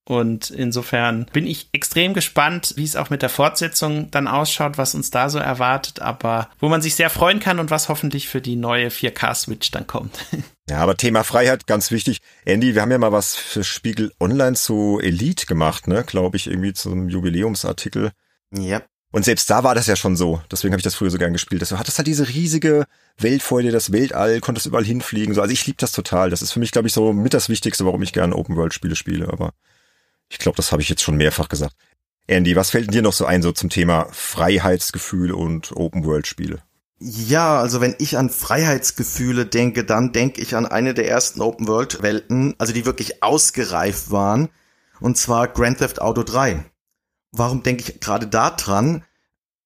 Und 0.08 0.50
insofern 0.50 1.26
bin 1.32 1.48
ich 1.48 1.68
extrem 1.72 2.14
gespannt, 2.14 2.74
wie 2.76 2.84
es 2.84 2.94
auch 2.94 3.10
mit 3.10 3.22
der 3.22 3.28
Fortsetzung 3.28 4.08
dann 4.12 4.28
ausschaut, 4.28 4.78
was 4.78 4.94
uns 4.94 5.10
da 5.10 5.28
so 5.28 5.40
erwartet, 5.40 6.00
aber 6.00 6.48
wo 6.60 6.68
man 6.68 6.80
sich 6.80 6.94
sehr 6.94 7.10
freuen 7.10 7.40
kann 7.40 7.58
und 7.58 7.70
was 7.70 7.88
hoffentlich 7.88 8.28
für 8.28 8.40
die 8.40 8.54
neue 8.54 8.88
4K-Switch 8.88 9.70
dann 9.72 9.86
kommt. 9.86 10.18
Ja, 10.68 10.78
aber 10.78 10.96
Thema 10.96 11.22
Freiheit, 11.22 11.68
ganz 11.68 11.92
wichtig. 11.92 12.18
Andy, 12.44 12.74
wir 12.74 12.82
haben 12.82 12.90
ja 12.90 12.98
mal 12.98 13.12
was 13.12 13.36
für 13.36 13.62
Spiegel 13.62 14.10
Online 14.18 14.56
zu 14.56 14.98
Elite 15.00 15.46
gemacht, 15.46 15.86
ne? 15.86 16.02
Glaube 16.02 16.36
ich, 16.36 16.48
irgendwie 16.48 16.72
zum 16.72 17.08
Jubiläumsartikel. 17.08 18.10
Ja. 18.52 18.82
Und 19.12 19.24
selbst 19.24 19.48
da 19.48 19.62
war 19.62 19.76
das 19.76 19.86
ja 19.86 19.94
schon 19.94 20.16
so. 20.16 20.42
Deswegen 20.50 20.72
habe 20.72 20.80
ich 20.80 20.84
das 20.84 20.96
früher 20.96 21.10
so 21.10 21.18
gern 21.18 21.32
gespielt. 21.32 21.62
Du 21.70 21.78
hattest 21.78 21.98
halt 21.98 22.08
diese 22.08 22.28
riesige 22.28 22.86
Welt 23.16 23.42
vor 23.42 23.62
dir, 23.62 23.70
das 23.70 23.92
Weltall, 23.92 24.40
konntest 24.40 24.66
überall 24.66 24.84
hinfliegen. 24.84 25.34
So, 25.34 25.40
also 25.40 25.52
ich 25.52 25.64
liebe 25.66 25.78
das 25.78 25.92
total. 25.92 26.30
Das 26.30 26.42
ist 26.42 26.50
für 26.50 26.58
mich, 26.58 26.72
glaube 26.72 26.88
ich, 26.88 26.94
so 26.94 27.12
mit 27.12 27.32
das 27.32 27.48
Wichtigste, 27.48 27.86
warum 27.86 28.02
ich 28.02 28.12
gerne 28.12 28.34
Open-World-Spiele 28.34 28.96
spiele. 28.96 29.28
Aber 29.28 29.52
ich 30.28 30.38
glaube, 30.38 30.56
das 30.56 30.72
habe 30.72 30.82
ich 30.82 30.88
jetzt 30.88 31.02
schon 31.02 31.16
mehrfach 31.16 31.48
gesagt. 31.48 31.74
Andy, 32.26 32.56
was 32.56 32.70
fällt 32.70 32.92
dir 32.92 33.02
noch 33.02 33.12
so 33.12 33.24
ein 33.24 33.42
so 33.42 33.52
zum 33.52 33.70
Thema 33.70 34.08
Freiheitsgefühl 34.10 35.32
und 35.32 35.72
Open-World-Spiele? 35.72 36.62
Ja, 36.98 37.60
also 37.60 37.80
wenn 37.80 37.94
ich 37.98 38.16
an 38.16 38.30
Freiheitsgefühle 38.30 39.46
denke, 39.46 39.84
dann 39.84 40.12
denke 40.12 40.40
ich 40.40 40.56
an 40.56 40.66
eine 40.66 40.94
der 40.94 41.08
ersten 41.08 41.42
Open-World-Welten, 41.42 42.54
also 42.58 42.72
die 42.72 42.86
wirklich 42.86 43.22
ausgereift 43.22 44.10
waren, 44.10 44.48
und 45.00 45.18
zwar 45.18 45.48
Grand 45.48 45.78
Theft 45.78 46.00
Auto 46.00 46.22
3. 46.22 46.64
Warum 47.32 47.62
denke 47.62 47.84
ich 47.86 48.00
gerade 48.00 48.26
da 48.26 48.50
dran? 48.50 49.04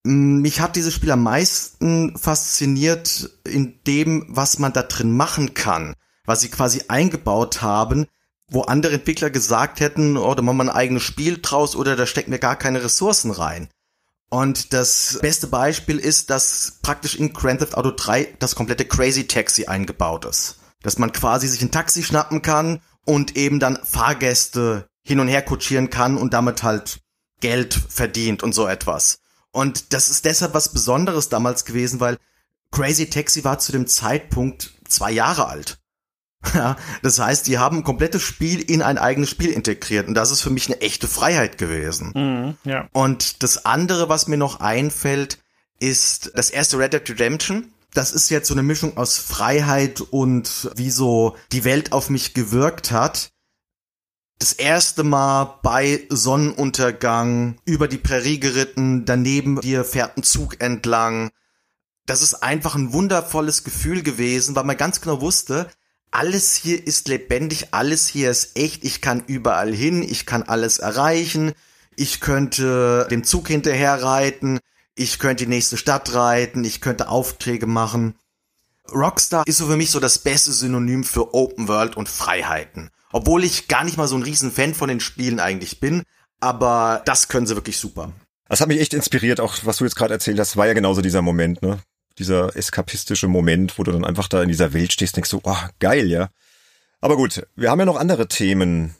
Mich 0.02 0.60
hat 0.60 0.76
dieses 0.76 0.92
Spiel 0.92 1.12
am 1.12 1.22
meisten 1.22 2.18
fasziniert 2.18 3.30
in 3.46 3.80
dem, 3.86 4.26
was 4.28 4.58
man 4.58 4.72
da 4.72 4.82
drin 4.82 5.16
machen 5.16 5.54
kann, 5.54 5.94
was 6.24 6.40
sie 6.40 6.48
quasi 6.48 6.82
eingebaut 6.88 7.62
haben, 7.62 8.06
wo 8.50 8.62
andere 8.62 8.94
Entwickler 8.94 9.30
gesagt 9.30 9.80
hätten, 9.80 10.16
oh, 10.16 10.34
da 10.34 10.42
machen 10.42 10.58
wir 10.58 10.64
ein 10.64 10.70
eigenes 10.70 11.02
Spiel 11.02 11.38
draus 11.40 11.76
oder 11.76 11.96
da 11.96 12.06
stecken 12.06 12.32
wir 12.32 12.38
gar 12.38 12.56
keine 12.56 12.82
Ressourcen 12.82 13.30
rein. 13.30 13.68
Und 14.28 14.72
das 14.72 15.18
beste 15.20 15.48
Beispiel 15.48 15.98
ist, 15.98 16.30
dass 16.30 16.78
praktisch 16.82 17.16
in 17.16 17.32
Grand 17.32 17.60
Theft 17.60 17.76
Auto 17.76 17.90
3 17.90 18.36
das 18.38 18.54
komplette 18.54 18.84
Crazy 18.84 19.26
Taxi 19.26 19.66
eingebaut 19.66 20.24
ist. 20.24 20.58
Dass 20.82 20.98
man 20.98 21.12
quasi 21.12 21.48
sich 21.48 21.62
ein 21.62 21.72
Taxi 21.72 22.02
schnappen 22.02 22.40
kann 22.40 22.80
und 23.04 23.36
eben 23.36 23.58
dann 23.58 23.78
Fahrgäste 23.82 24.86
hin 25.02 25.18
und 25.18 25.28
her 25.28 25.42
kutschieren 25.42 25.90
kann 25.90 26.16
und 26.16 26.32
damit 26.32 26.62
halt 26.62 27.00
Geld 27.40 27.74
verdient 27.74 28.42
und 28.42 28.54
so 28.54 28.68
etwas. 28.68 29.18
Und 29.50 29.92
das 29.92 30.08
ist 30.08 30.24
deshalb 30.24 30.54
was 30.54 30.72
Besonderes 30.72 31.28
damals 31.28 31.64
gewesen, 31.64 31.98
weil 31.98 32.16
Crazy 32.70 33.10
Taxi 33.10 33.42
war 33.42 33.58
zu 33.58 33.72
dem 33.72 33.88
Zeitpunkt 33.88 34.74
zwei 34.86 35.10
Jahre 35.10 35.48
alt. 35.48 35.79
Ja, 36.54 36.76
das 37.02 37.18
heißt, 37.18 37.46
die 37.46 37.58
haben 37.58 37.78
ein 37.78 37.84
komplettes 37.84 38.22
Spiel 38.22 38.60
in 38.60 38.82
ein 38.82 38.98
eigenes 38.98 39.28
Spiel 39.30 39.50
integriert 39.50 40.08
und 40.08 40.14
das 40.14 40.30
ist 40.30 40.40
für 40.40 40.50
mich 40.50 40.66
eine 40.66 40.80
echte 40.80 41.06
Freiheit 41.06 41.58
gewesen. 41.58 42.12
Mhm, 42.14 42.56
ja. 42.64 42.88
Und 42.92 43.42
das 43.42 43.66
andere, 43.66 44.08
was 44.08 44.26
mir 44.26 44.38
noch 44.38 44.60
einfällt, 44.60 45.38
ist 45.80 46.32
das 46.34 46.50
erste 46.50 46.78
Red 46.78 46.94
Dead 46.94 47.10
Redemption. 47.10 47.72
Das 47.92 48.12
ist 48.12 48.30
jetzt 48.30 48.48
so 48.48 48.54
eine 48.54 48.62
Mischung 48.62 48.96
aus 48.96 49.18
Freiheit 49.18 50.00
und 50.00 50.70
wie 50.76 50.90
so 50.90 51.36
die 51.52 51.64
Welt 51.64 51.92
auf 51.92 52.08
mich 52.08 52.34
gewirkt 52.34 52.90
hat. 52.90 53.32
Das 54.38 54.52
erste 54.54 55.04
Mal 55.04 55.58
bei 55.62 56.06
Sonnenuntergang 56.08 57.58
über 57.66 57.88
die 57.88 57.98
Prärie 57.98 58.40
geritten, 58.40 59.04
daneben 59.04 59.60
dir 59.60 59.84
fährt 59.84 60.16
ein 60.16 60.22
Zug 60.22 60.62
entlang. 60.62 61.30
Das 62.06 62.22
ist 62.22 62.34
einfach 62.34 62.74
ein 62.74 62.92
wundervolles 62.92 63.64
Gefühl 63.64 64.02
gewesen, 64.02 64.56
weil 64.56 64.64
man 64.64 64.78
ganz 64.78 65.00
genau 65.00 65.20
wusste, 65.20 65.68
alles 66.10 66.56
hier 66.56 66.86
ist 66.86 67.08
lebendig, 67.08 67.68
alles 67.72 68.08
hier 68.08 68.30
ist 68.30 68.58
echt, 68.58 68.84
ich 68.84 69.00
kann 69.00 69.24
überall 69.26 69.72
hin, 69.72 70.02
ich 70.02 70.26
kann 70.26 70.42
alles 70.42 70.78
erreichen, 70.78 71.52
ich 71.96 72.20
könnte 72.20 73.06
dem 73.10 73.24
Zug 73.24 73.48
hinterher 73.48 74.02
reiten, 74.02 74.58
ich 74.94 75.18
könnte 75.18 75.44
die 75.44 75.50
nächste 75.50 75.76
Stadt 75.76 76.14
reiten, 76.14 76.64
ich 76.64 76.80
könnte 76.80 77.08
Aufträge 77.08 77.66
machen. 77.66 78.14
Rockstar 78.92 79.46
ist 79.46 79.58
so 79.58 79.66
für 79.66 79.76
mich 79.76 79.90
so 79.90 80.00
das 80.00 80.18
beste 80.18 80.52
Synonym 80.52 81.04
für 81.04 81.32
Open 81.34 81.68
World 81.68 81.96
und 81.96 82.08
Freiheiten. 82.08 82.90
Obwohl 83.12 83.44
ich 83.44 83.68
gar 83.68 83.84
nicht 83.84 83.96
mal 83.96 84.08
so 84.08 84.16
ein 84.16 84.22
riesen 84.22 84.50
Fan 84.50 84.74
von 84.74 84.88
den 84.88 85.00
Spielen 85.00 85.40
eigentlich 85.40 85.80
bin, 85.80 86.02
aber 86.40 87.02
das 87.04 87.28
können 87.28 87.46
sie 87.46 87.54
wirklich 87.54 87.78
super. 87.78 88.12
Das 88.48 88.60
hat 88.60 88.68
mich 88.68 88.80
echt 88.80 88.94
inspiriert, 88.94 89.40
auch 89.40 89.56
was 89.62 89.76
du 89.76 89.84
jetzt 89.84 89.94
gerade 89.94 90.14
erzählt 90.14 90.38
hast, 90.40 90.56
war 90.56 90.66
ja 90.66 90.72
genauso 90.72 91.02
dieser 91.02 91.22
Moment, 91.22 91.62
ne? 91.62 91.78
Dieser 92.20 92.54
eskapistische 92.54 93.26
Moment, 93.26 93.78
wo 93.78 93.82
du 93.82 93.90
dann 93.90 94.04
einfach 94.04 94.28
da 94.28 94.42
in 94.42 94.48
dieser 94.48 94.72
Welt 94.72 94.92
stehst 94.92 95.16
denkst 95.16 95.30
so, 95.30 95.40
oh, 95.42 95.56
geil, 95.80 96.08
ja. 96.08 96.28
Aber 97.00 97.16
gut, 97.16 97.46
wir 97.56 97.70
haben 97.70 97.80
ja 97.80 97.86
noch 97.86 97.96
andere 97.96 98.28
Themen. 98.28 98.94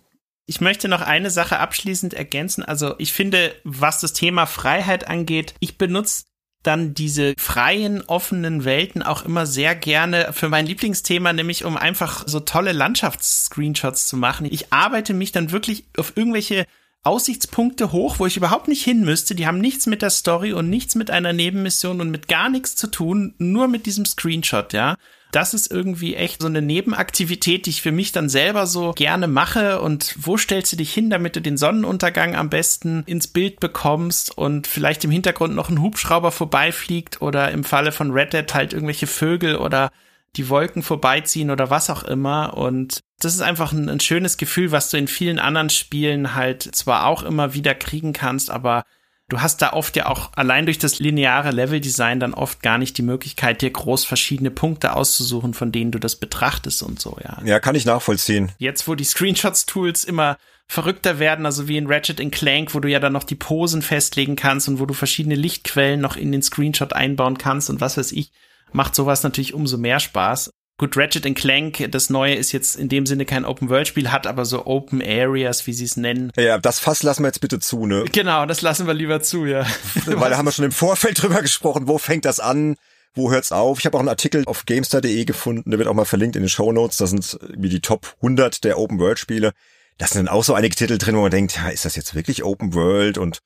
Ich 0.47 0.61
möchte 0.61 0.89
noch 0.89 1.03
eine 1.03 1.31
Sache 1.31 1.59
abschließend 1.59 2.15
ergänzen. 2.15 2.65
Also 2.65 2.95
ich 2.99 3.13
finde, 3.13 3.55
was 3.63 4.01
das 4.01 4.15
Thema 4.15 4.47
Freiheit 4.47 5.07
angeht, 5.07 5.55
ich 5.61 5.79
benutze 5.79 6.25
dann 6.63 6.93
diese 6.93 7.35
freien, 7.39 8.03
offenen 8.03 8.65
Welten 8.65 9.03
auch 9.03 9.25
immer 9.25 9.47
sehr 9.47 9.75
gerne 9.75 10.33
für 10.33 10.49
mein 10.49 10.67
Lieblingsthema, 10.67 11.33
nämlich 11.33 11.65
um 11.65 11.77
einfach 11.77 12.25
so 12.27 12.41
tolle 12.41 12.73
Landschaftsscreenshots 12.73 14.07
zu 14.07 14.17
machen. 14.17 14.47
Ich 14.51 14.73
arbeite 14.73 15.15
mich 15.15 15.33
dann 15.33 15.53
wirklich 15.53 15.85
auf 15.97 16.17
irgendwelche 16.17 16.67
Aussichtspunkte 17.03 17.93
hoch, 17.93 18.19
wo 18.19 18.27
ich 18.27 18.37
überhaupt 18.37 18.69
nicht 18.69 18.85
hin 18.85 19.05
müsste. 19.05 19.35
Die 19.35 19.47
haben 19.47 19.61
nichts 19.61 19.87
mit 19.87 20.03
der 20.03 20.11
Story 20.11 20.53
und 20.53 20.69
nichts 20.69 20.95
mit 20.95 21.11
einer 21.11 21.33
Nebenmission 21.33 22.01
und 22.01 22.11
mit 22.11 22.29
gar 22.29 22.51
nichts 22.51 22.77
zu 22.77 22.89
tun, 22.89 23.35
nur 23.39 23.69
mit 23.69 23.87
diesem 23.87 24.05
Screenshot, 24.05 24.73
ja. 24.73 24.97
Das 25.33 25.55
ist 25.55 25.71
irgendwie 25.71 26.17
echt 26.17 26.43
so 26.43 26.49
eine 26.49 26.61
Nebenaktivität, 26.61 27.67
die 27.67 27.71
ich 27.71 27.83
für 27.83 27.93
mich 27.93 28.11
dann 28.11 28.29
selber 28.29 28.67
so 28.67 28.93
gerne 28.93 29.29
mache. 29.29 29.81
Und 29.81 30.17
wo 30.19 30.37
stellst 30.37 30.73
du 30.73 30.77
dich 30.77 30.93
hin, 30.93 31.09
damit 31.09 31.37
du 31.37 31.41
den 31.41 31.57
Sonnenuntergang 31.57 32.35
am 32.35 32.51
besten 32.51 33.05
ins 33.07 33.29
Bild 33.29 33.61
bekommst 33.61 34.37
und 34.37 34.67
vielleicht 34.67 35.05
im 35.05 35.13
Hintergrund 35.13 35.55
noch 35.55 35.71
ein 35.71 35.81
Hubschrauber 35.81 36.33
vorbeifliegt 36.33 37.23
oder 37.23 37.53
im 37.53 37.63
Falle 37.63 37.93
von 37.93 38.11
Red 38.11 38.33
Dead 38.33 38.55
halt 38.55 38.73
irgendwelche 38.73 39.07
Vögel 39.07 39.57
oder 39.57 39.93
die 40.37 40.49
Wolken 40.49 40.83
vorbeiziehen 40.83 41.51
oder 41.51 41.71
was 41.71 41.91
auch 41.91 42.05
immer. 42.05 42.57
Und 42.57 43.01
das 43.21 43.35
ist 43.35 43.41
einfach 43.41 43.73
ein, 43.73 43.89
ein, 43.89 44.01
schönes 44.01 44.37
Gefühl, 44.37 44.71
was 44.73 44.91
du 44.91 44.97
in 44.97 45.09
vielen 45.09 45.39
anderen 45.39 45.71
Spielen 45.71 46.35
halt 46.35 46.63
zwar 46.63 47.07
auch 47.07 47.23
immer 47.23 47.55
wieder 47.55 47.75
kriegen 47.75 48.13
kannst, 48.13 48.51
aber 48.51 48.85
du 49.29 49.41
hast 49.41 49.63
da 49.63 49.73
oft 49.73 49.97
ja 49.97 50.07
auch 50.07 50.33
allein 50.35 50.67
durch 50.67 50.79
das 50.79 50.99
lineare 50.99 51.51
Leveldesign 51.51 52.21
dann 52.21 52.35
oft 52.35 52.63
gar 52.63 52.79
nicht 52.79 52.97
die 52.99 53.03
Möglichkeit, 53.03 53.63
dir 53.63 53.71
groß 53.71 54.05
verschiedene 54.05 54.51
Punkte 54.51 54.95
auszusuchen, 54.95 55.55
von 55.55 55.73
denen 55.73 55.91
du 55.91 55.99
das 55.99 56.17
betrachtest 56.17 56.83
und 56.83 57.01
so, 57.01 57.17
ja. 57.23 57.41
Ja, 57.45 57.61
kann 57.61 57.75
ich 57.75 57.85
nachvollziehen. 57.85 58.53
Jetzt, 58.59 58.87
wo 58.89 58.95
die 58.95 59.05
Screenshots-Tools 59.05 60.05
immer 60.05 60.37
verrückter 60.67 61.19
werden, 61.19 61.47
also 61.47 61.67
wie 61.67 61.77
in 61.77 61.89
Ratchet 61.89 62.21
Clank, 62.31 62.75
wo 62.75 62.81
du 62.81 62.89
ja 62.89 63.01
dann 63.01 63.13
noch 63.13 63.25
die 63.25 63.35
Posen 63.35 63.83
festlegen 63.83 64.37
kannst 64.37 64.69
und 64.69 64.79
wo 64.79 64.87
du 64.87 64.95
verschiedene 64.95 65.35
Lichtquellen 65.35 66.01
noch 66.01 66.17
in 66.17 66.31
den 66.31 66.43
Screenshot 66.43 66.93
einbauen 66.93 67.39
kannst 67.39 67.71
und 67.71 67.81
was 67.81 67.97
weiß 67.97 68.13
ich 68.13 68.31
macht 68.73 68.95
sowas 68.95 69.23
natürlich 69.23 69.55
umso 69.55 69.79
mehr 69.79 70.01
Spaß. 70.01 70.51
Gut, 70.81 70.97
Ratchet 70.97 71.37
Clank, 71.37 71.89
das 71.91 72.09
neue 72.09 72.37
ist 72.37 72.53
jetzt 72.53 72.77
in 72.77 72.89
dem 72.89 73.05
Sinne 73.05 73.27
kein 73.27 73.45
Open-World-Spiel, 73.45 74.11
hat 74.11 74.27
aber 74.27 74.47
so 74.47 74.65
Open 74.65 75.03
Areas, 75.03 75.67
wie 75.67 75.75
sie 75.75 75.85
es 75.85 75.99
nennen. 75.99 76.33
Ja, 76.39 76.57
das 76.57 76.79
Fass 76.79 77.03
lassen 77.03 77.23
wir 77.23 77.27
jetzt 77.27 77.43
bitte 77.43 77.59
zu, 77.59 77.85
ne? 77.85 78.07
Genau, 78.11 78.47
das 78.47 78.63
lassen 78.63 78.87
wir 78.87 78.95
lieber 78.95 79.21
zu, 79.21 79.45
ja. 79.45 79.67
Weil 80.07 80.31
da 80.31 80.39
haben 80.39 80.47
wir 80.47 80.53
schon 80.53 80.65
im 80.65 80.73
Vorfeld 80.73 81.23
drüber 81.23 81.43
gesprochen, 81.43 81.87
wo 81.87 81.99
fängt 81.99 82.25
das 82.25 82.41
an, 82.41 82.77
wo 83.13 83.31
hört's 83.31 83.53
auf? 83.53 83.79
Ich 83.79 83.85
habe 83.85 83.97
auch 83.99 84.01
einen 84.01 84.09
Artikel 84.09 84.45
auf 84.47 84.65
gamestar.de 84.65 85.27
gefunden, 85.27 85.71
der 85.71 85.79
wird 85.79 85.87
auch 85.87 85.93
mal 85.93 86.07
verlinkt 86.07 86.37
in 86.37 86.45
den 86.45 86.49
Show 86.49 86.73
Notes. 86.73 86.97
Da 86.97 87.07
sind 87.07 87.39
wie 87.55 87.69
die 87.69 87.81
Top 87.81 88.15
100 88.23 88.65
der 88.65 88.79
Open-World-Spiele. 88.79 89.53
Da 89.99 90.07
sind 90.07 90.27
dann 90.27 90.35
auch 90.35 90.45
so 90.45 90.55
einige 90.55 90.75
Titel 90.75 90.97
drin, 90.97 91.15
wo 91.15 91.21
man 91.21 91.31
denkt, 91.31 91.57
ja, 91.57 91.69
ist 91.69 91.85
das 91.85 91.95
jetzt 91.95 92.15
wirklich 92.15 92.43
Open 92.43 92.73
World 92.73 93.19
und 93.19 93.41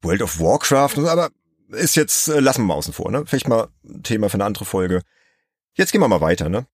World 0.00 0.22
of 0.22 0.40
Warcraft? 0.40 0.98
Aber 0.98 1.30
ist 1.72 1.96
jetzt, 1.96 2.28
äh, 2.28 2.40
lassen 2.40 2.62
wir 2.62 2.66
mal 2.66 2.74
außen 2.74 2.92
vor, 2.92 3.10
ne? 3.10 3.24
Vielleicht 3.26 3.48
mal 3.48 3.68
Thema 4.02 4.28
für 4.28 4.34
eine 4.34 4.44
andere 4.44 4.64
Folge. 4.64 5.02
Jetzt 5.74 5.92
gehen 5.92 6.00
wir 6.00 6.08
mal 6.08 6.20
weiter, 6.20 6.48
ne? 6.48 6.66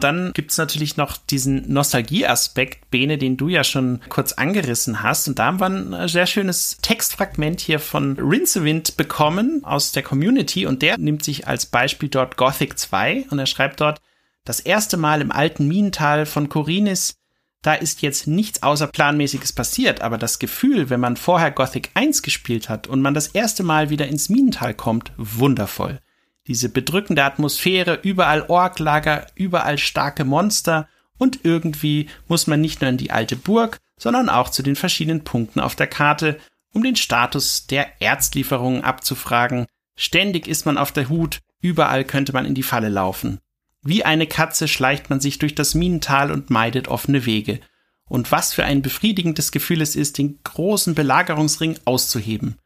Dann 0.00 0.32
gibt's 0.32 0.56
natürlich 0.56 0.96
noch 0.96 1.18
diesen 1.18 1.70
Nostalgieaspekt, 1.72 2.90
Bene, 2.90 3.18
den 3.18 3.36
du 3.36 3.48
ja 3.48 3.62
schon 3.64 4.00
kurz 4.08 4.32
angerissen 4.32 5.02
hast. 5.02 5.28
Und 5.28 5.38
da 5.38 5.46
haben 5.46 5.60
wir 5.60 5.66
ein 5.66 6.08
sehr 6.08 6.26
schönes 6.26 6.78
Textfragment 6.80 7.60
hier 7.60 7.78
von 7.78 8.18
Rincewind 8.18 8.96
bekommen 8.96 9.62
aus 9.62 9.92
der 9.92 10.02
Community. 10.02 10.64
Und 10.64 10.80
der 10.80 10.96
nimmt 10.96 11.22
sich 11.22 11.46
als 11.46 11.66
Beispiel 11.66 12.08
dort 12.08 12.38
Gothic 12.38 12.78
2 12.78 13.26
und 13.30 13.38
er 13.38 13.46
schreibt 13.46 13.80
dort, 13.80 14.00
das 14.44 14.60
erste 14.60 14.96
Mal 14.96 15.20
im 15.20 15.30
alten 15.30 15.68
Minental 15.68 16.24
von 16.24 16.48
Korinis 16.48 17.19
da 17.62 17.74
ist 17.74 18.02
jetzt 18.02 18.26
nichts 18.26 18.62
außerplanmäßiges 18.62 19.52
passiert, 19.52 20.00
aber 20.00 20.16
das 20.16 20.38
Gefühl, 20.38 20.88
wenn 20.88 21.00
man 21.00 21.16
vorher 21.16 21.50
Gothic 21.50 21.90
1 21.94 22.22
gespielt 22.22 22.68
hat 22.68 22.86
und 22.86 23.02
man 23.02 23.14
das 23.14 23.28
erste 23.28 23.62
Mal 23.62 23.90
wieder 23.90 24.08
ins 24.08 24.28
Minental 24.30 24.74
kommt, 24.74 25.12
wundervoll. 25.16 26.00
Diese 26.46 26.70
bedrückende 26.70 27.22
Atmosphäre, 27.22 28.00
überall 28.02 28.46
Orklager, 28.48 29.26
überall 29.34 29.78
starke 29.78 30.24
Monster 30.24 30.88
und 31.18 31.40
irgendwie 31.42 32.08
muss 32.28 32.46
man 32.46 32.62
nicht 32.62 32.80
nur 32.80 32.88
in 32.88 32.96
die 32.96 33.10
alte 33.10 33.36
Burg, 33.36 33.78
sondern 33.98 34.30
auch 34.30 34.48
zu 34.48 34.62
den 34.62 34.76
verschiedenen 34.76 35.22
Punkten 35.22 35.60
auf 35.60 35.76
der 35.76 35.86
Karte 35.86 36.38
um 36.72 36.82
den 36.82 36.96
Status 36.96 37.66
der 37.66 38.00
Erzlieferungen 38.00 38.84
abzufragen. 38.84 39.66
Ständig 39.96 40.48
ist 40.48 40.64
man 40.64 40.78
auf 40.78 40.92
der 40.92 41.08
Hut, 41.08 41.40
überall 41.60 42.04
könnte 42.04 42.32
man 42.32 42.46
in 42.46 42.54
die 42.54 42.62
Falle 42.62 42.88
laufen. 42.88 43.38
Wie 43.82 44.04
eine 44.04 44.26
Katze 44.26 44.68
schleicht 44.68 45.08
man 45.10 45.20
sich 45.20 45.38
durch 45.38 45.54
das 45.54 45.74
Minental 45.74 46.30
und 46.30 46.50
meidet 46.50 46.88
offene 46.88 47.24
Wege. 47.24 47.60
Und 48.04 48.30
was 48.32 48.52
für 48.52 48.64
ein 48.64 48.82
befriedigendes 48.82 49.52
Gefühl 49.52 49.80
es 49.80 49.96
ist, 49.96 50.18
den 50.18 50.38
großen 50.42 50.94
Belagerungsring 50.94 51.78
auszuheben. 51.84 52.58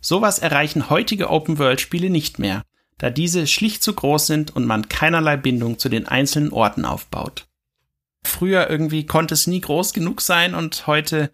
Sowas 0.00 0.38
erreichen 0.38 0.90
heutige 0.90 1.30
Open-World-Spiele 1.30 2.08
nicht 2.08 2.38
mehr, 2.38 2.62
da 2.98 3.10
diese 3.10 3.46
schlicht 3.46 3.82
zu 3.82 3.94
groß 3.94 4.26
sind 4.26 4.54
und 4.54 4.64
man 4.64 4.88
keinerlei 4.88 5.36
Bindung 5.36 5.78
zu 5.78 5.88
den 5.88 6.06
einzelnen 6.06 6.52
Orten 6.52 6.84
aufbaut. 6.84 7.46
Früher 8.24 8.70
irgendwie 8.70 9.06
konnte 9.06 9.34
es 9.34 9.46
nie 9.46 9.60
groß 9.60 9.92
genug 9.92 10.20
sein 10.20 10.54
und 10.54 10.86
heute 10.86 11.32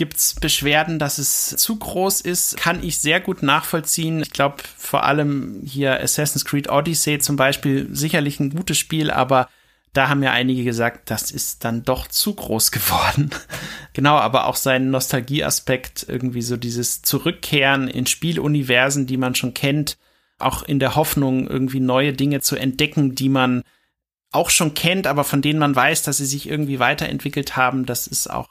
gibt's 0.00 0.34
Beschwerden, 0.34 0.98
dass 0.98 1.18
es 1.18 1.48
zu 1.58 1.76
groß 1.76 2.22
ist, 2.22 2.56
kann 2.56 2.82
ich 2.82 3.00
sehr 3.00 3.20
gut 3.20 3.42
nachvollziehen. 3.42 4.22
Ich 4.22 4.30
glaube, 4.30 4.62
vor 4.78 5.04
allem 5.04 5.60
hier 5.62 6.00
Assassin's 6.00 6.46
Creed 6.46 6.70
Odyssey 6.70 7.18
zum 7.18 7.36
Beispiel 7.36 7.86
sicherlich 7.92 8.40
ein 8.40 8.48
gutes 8.48 8.78
Spiel, 8.78 9.10
aber 9.10 9.50
da 9.92 10.08
haben 10.08 10.22
ja 10.22 10.32
einige 10.32 10.64
gesagt, 10.64 11.10
das 11.10 11.30
ist 11.30 11.66
dann 11.66 11.82
doch 11.82 12.08
zu 12.08 12.34
groß 12.34 12.70
geworden. 12.72 13.28
genau, 13.92 14.16
aber 14.16 14.46
auch 14.46 14.56
sein 14.56 14.88
Nostalgieaspekt, 14.88 16.06
irgendwie 16.08 16.40
so 16.40 16.56
dieses 16.56 17.02
Zurückkehren 17.02 17.86
in 17.86 18.06
Spieluniversen, 18.06 19.06
die 19.06 19.18
man 19.18 19.34
schon 19.34 19.52
kennt, 19.52 19.98
auch 20.38 20.62
in 20.62 20.78
der 20.78 20.96
Hoffnung, 20.96 21.46
irgendwie 21.46 21.80
neue 21.80 22.14
Dinge 22.14 22.40
zu 22.40 22.56
entdecken, 22.56 23.14
die 23.14 23.28
man 23.28 23.64
auch 24.32 24.48
schon 24.48 24.72
kennt, 24.72 25.06
aber 25.06 25.24
von 25.24 25.42
denen 25.42 25.58
man 25.58 25.76
weiß, 25.76 26.04
dass 26.04 26.16
sie 26.16 26.24
sich 26.24 26.48
irgendwie 26.48 26.78
weiterentwickelt 26.78 27.58
haben. 27.58 27.84
Das 27.84 28.06
ist 28.06 28.30
auch 28.30 28.48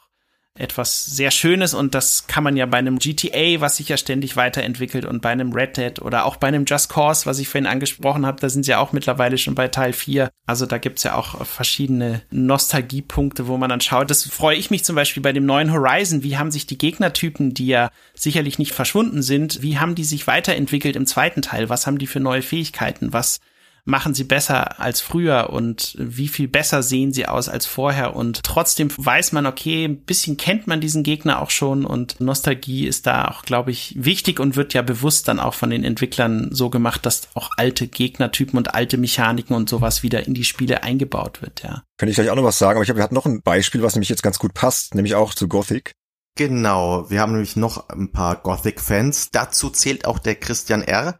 etwas 0.57 1.05
sehr 1.05 1.31
Schönes 1.31 1.73
und 1.73 1.95
das 1.95 2.27
kann 2.27 2.43
man 2.43 2.57
ja 2.57 2.65
bei 2.65 2.77
einem 2.77 2.99
GTA, 2.99 3.61
was 3.61 3.77
sich 3.77 3.89
ja 3.89 3.97
ständig 3.97 4.35
weiterentwickelt 4.35 5.05
und 5.05 5.21
bei 5.21 5.29
einem 5.29 5.53
Red 5.53 5.77
Dead 5.77 6.01
oder 6.01 6.25
auch 6.25 6.35
bei 6.35 6.47
einem 6.47 6.65
Just 6.65 6.89
Cause, 6.89 7.25
was 7.25 7.39
ich 7.39 7.47
vorhin 7.47 7.65
angesprochen 7.65 8.25
habe, 8.25 8.41
da 8.41 8.49
sind 8.49 8.63
sie 8.63 8.71
ja 8.71 8.79
auch 8.79 8.91
mittlerweile 8.91 9.37
schon 9.37 9.55
bei 9.55 9.69
Teil 9.69 9.93
4. 9.93 10.29
Also 10.45 10.65
da 10.65 10.77
gibt's 10.77 11.03
ja 11.03 11.15
auch 11.15 11.45
verschiedene 11.45 12.21
Nostalgiepunkte, 12.31 13.47
wo 13.47 13.57
man 13.57 13.69
dann 13.69 13.81
schaut. 13.81 14.09
Das 14.09 14.25
freue 14.25 14.57
ich 14.57 14.69
mich 14.69 14.83
zum 14.83 14.95
Beispiel 14.95 15.23
bei 15.23 15.31
dem 15.31 15.45
neuen 15.45 15.71
Horizon. 15.71 16.23
Wie 16.23 16.37
haben 16.37 16.51
sich 16.51 16.67
die 16.67 16.77
Gegnertypen, 16.77 17.53
die 17.53 17.67
ja 17.67 17.91
sicherlich 18.13 18.59
nicht 18.59 18.73
verschwunden 18.73 19.21
sind, 19.21 19.61
wie 19.61 19.77
haben 19.77 19.95
die 19.95 20.03
sich 20.03 20.27
weiterentwickelt 20.27 20.95
im 20.95 21.05
zweiten 21.05 21.41
Teil? 21.41 21.69
Was 21.69 21.87
haben 21.87 21.99
die 21.99 22.07
für 22.07 22.19
neue 22.19 22.41
Fähigkeiten? 22.41 23.13
Was 23.13 23.39
machen 23.85 24.13
sie 24.13 24.23
besser 24.23 24.79
als 24.79 25.01
früher 25.01 25.49
und 25.51 25.95
wie 25.97 26.27
viel 26.27 26.47
besser 26.47 26.83
sehen 26.83 27.13
sie 27.13 27.27
aus 27.27 27.49
als 27.49 27.65
vorher 27.65 28.15
und 28.15 28.43
trotzdem 28.43 28.89
weiß 28.95 29.31
man, 29.31 29.45
okay, 29.45 29.85
ein 29.85 30.01
bisschen 30.01 30.37
kennt 30.37 30.67
man 30.67 30.81
diesen 30.81 31.03
Gegner 31.03 31.41
auch 31.41 31.49
schon 31.49 31.85
und 31.85 32.19
Nostalgie 32.19 32.87
ist 32.87 33.07
da 33.07 33.25
auch, 33.25 33.43
glaube 33.43 33.71
ich, 33.71 33.95
wichtig 33.97 34.39
und 34.39 34.55
wird 34.55 34.73
ja 34.73 34.81
bewusst 34.81 35.27
dann 35.27 35.39
auch 35.39 35.53
von 35.53 35.69
den 35.69 35.83
Entwicklern 35.83 36.49
so 36.51 36.69
gemacht, 36.69 37.05
dass 37.05 37.29
auch 37.33 37.49
alte 37.57 37.87
Gegnertypen 37.87 38.57
und 38.57 38.73
alte 38.73 38.97
Mechaniken 38.97 39.55
und 39.55 39.69
sowas 39.69 40.03
wieder 40.03 40.25
in 40.25 40.33
die 40.33 40.45
Spiele 40.45 40.83
eingebaut 40.83 41.41
wird, 41.41 41.63
ja. 41.63 41.83
Könnte 41.97 42.11
ich 42.11 42.15
gleich 42.15 42.29
auch 42.29 42.35
noch 42.35 42.43
was 42.43 42.59
sagen, 42.59 42.77
aber 42.77 42.83
ich 42.83 42.89
habe, 42.89 42.99
wir 42.99 43.03
hatten 43.03 43.15
noch 43.15 43.25
ein 43.25 43.41
Beispiel, 43.41 43.81
was 43.81 43.95
nämlich 43.95 44.09
jetzt 44.09 44.23
ganz 44.23 44.39
gut 44.39 44.53
passt, 44.53 44.95
nämlich 44.95 45.15
auch 45.15 45.33
zu 45.33 45.47
Gothic. 45.47 45.93
Genau, 46.35 47.09
wir 47.09 47.19
haben 47.19 47.33
nämlich 47.33 47.57
noch 47.57 47.89
ein 47.89 48.11
paar 48.11 48.37
Gothic-Fans. 48.37 49.29
Dazu 49.31 49.69
zählt 49.69 50.05
auch 50.05 50.19
der 50.19 50.35
Christian 50.35 50.81
R., 50.81 51.19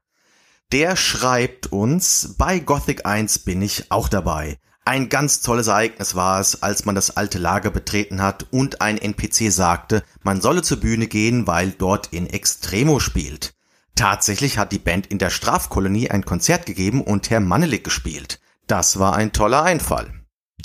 der 0.71 0.95
schreibt 0.95 1.71
uns, 1.71 2.35
bei 2.38 2.59
Gothic 2.59 3.05
1 3.05 3.39
bin 3.39 3.61
ich 3.61 3.91
auch 3.91 4.07
dabei. 4.07 4.57
Ein 4.85 5.09
ganz 5.09 5.41
tolles 5.41 5.67
Ereignis 5.67 6.15
war 6.15 6.39
es, 6.39 6.63
als 6.63 6.85
man 6.85 6.95
das 6.95 7.15
alte 7.15 7.38
Lager 7.38 7.69
betreten 7.69 8.21
hat 8.21 8.47
und 8.51 8.81
ein 8.81 8.97
NPC 8.97 9.51
sagte, 9.51 10.03
man 10.23 10.41
solle 10.41 10.61
zur 10.61 10.79
Bühne 10.79 11.07
gehen, 11.07 11.47
weil 11.47 11.71
dort 11.71 12.07
in 12.13 12.27
Extremo 12.27 12.99
spielt. 12.99 13.53
Tatsächlich 13.95 14.57
hat 14.57 14.71
die 14.71 14.79
Band 14.79 15.07
in 15.07 15.17
der 15.17 15.29
Strafkolonie 15.29 16.09
ein 16.09 16.25
Konzert 16.25 16.65
gegeben 16.65 17.03
und 17.03 17.29
Herr 17.29 17.39
Mannelik 17.39 17.83
gespielt. 17.83 18.39
Das 18.67 18.98
war 18.98 19.15
ein 19.15 19.31
toller 19.31 19.63
Einfall. 19.63 20.13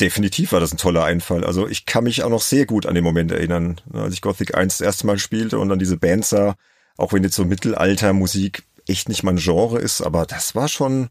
Definitiv 0.01 0.53
war 0.53 0.61
das 0.61 0.73
ein 0.73 0.79
toller 0.79 1.05
Einfall. 1.05 1.45
Also 1.45 1.69
ich 1.69 1.87
kann 1.87 2.05
mich 2.05 2.23
auch 2.23 2.31
noch 2.31 2.43
sehr 2.43 2.67
gut 2.67 2.87
an 2.87 2.95
den 2.95 3.05
Moment 3.05 3.33
erinnern, 3.33 3.81
als 3.93 4.15
ich 4.15 4.23
Gothic 4.23 4.55
1 4.55 4.79
das 4.79 4.87
erste 4.87 5.07
Mal 5.07 5.19
spielte 5.19 5.59
und 5.59 5.69
dann 5.69 5.79
diese 5.79 5.97
Band 5.97 6.25
sah, 6.25 6.57
auch 6.97 7.13
wenn 7.13 7.23
jetzt 7.23 7.37
so 7.37 7.45
Mittelaltermusik 7.45 8.65
echt 8.89 9.09
nicht 9.09 9.23
mein 9.23 9.37
Genre 9.37 9.79
ist, 9.79 10.01
aber 10.01 10.27
das 10.27 10.55
war 10.55 10.69
schon 10.69 11.09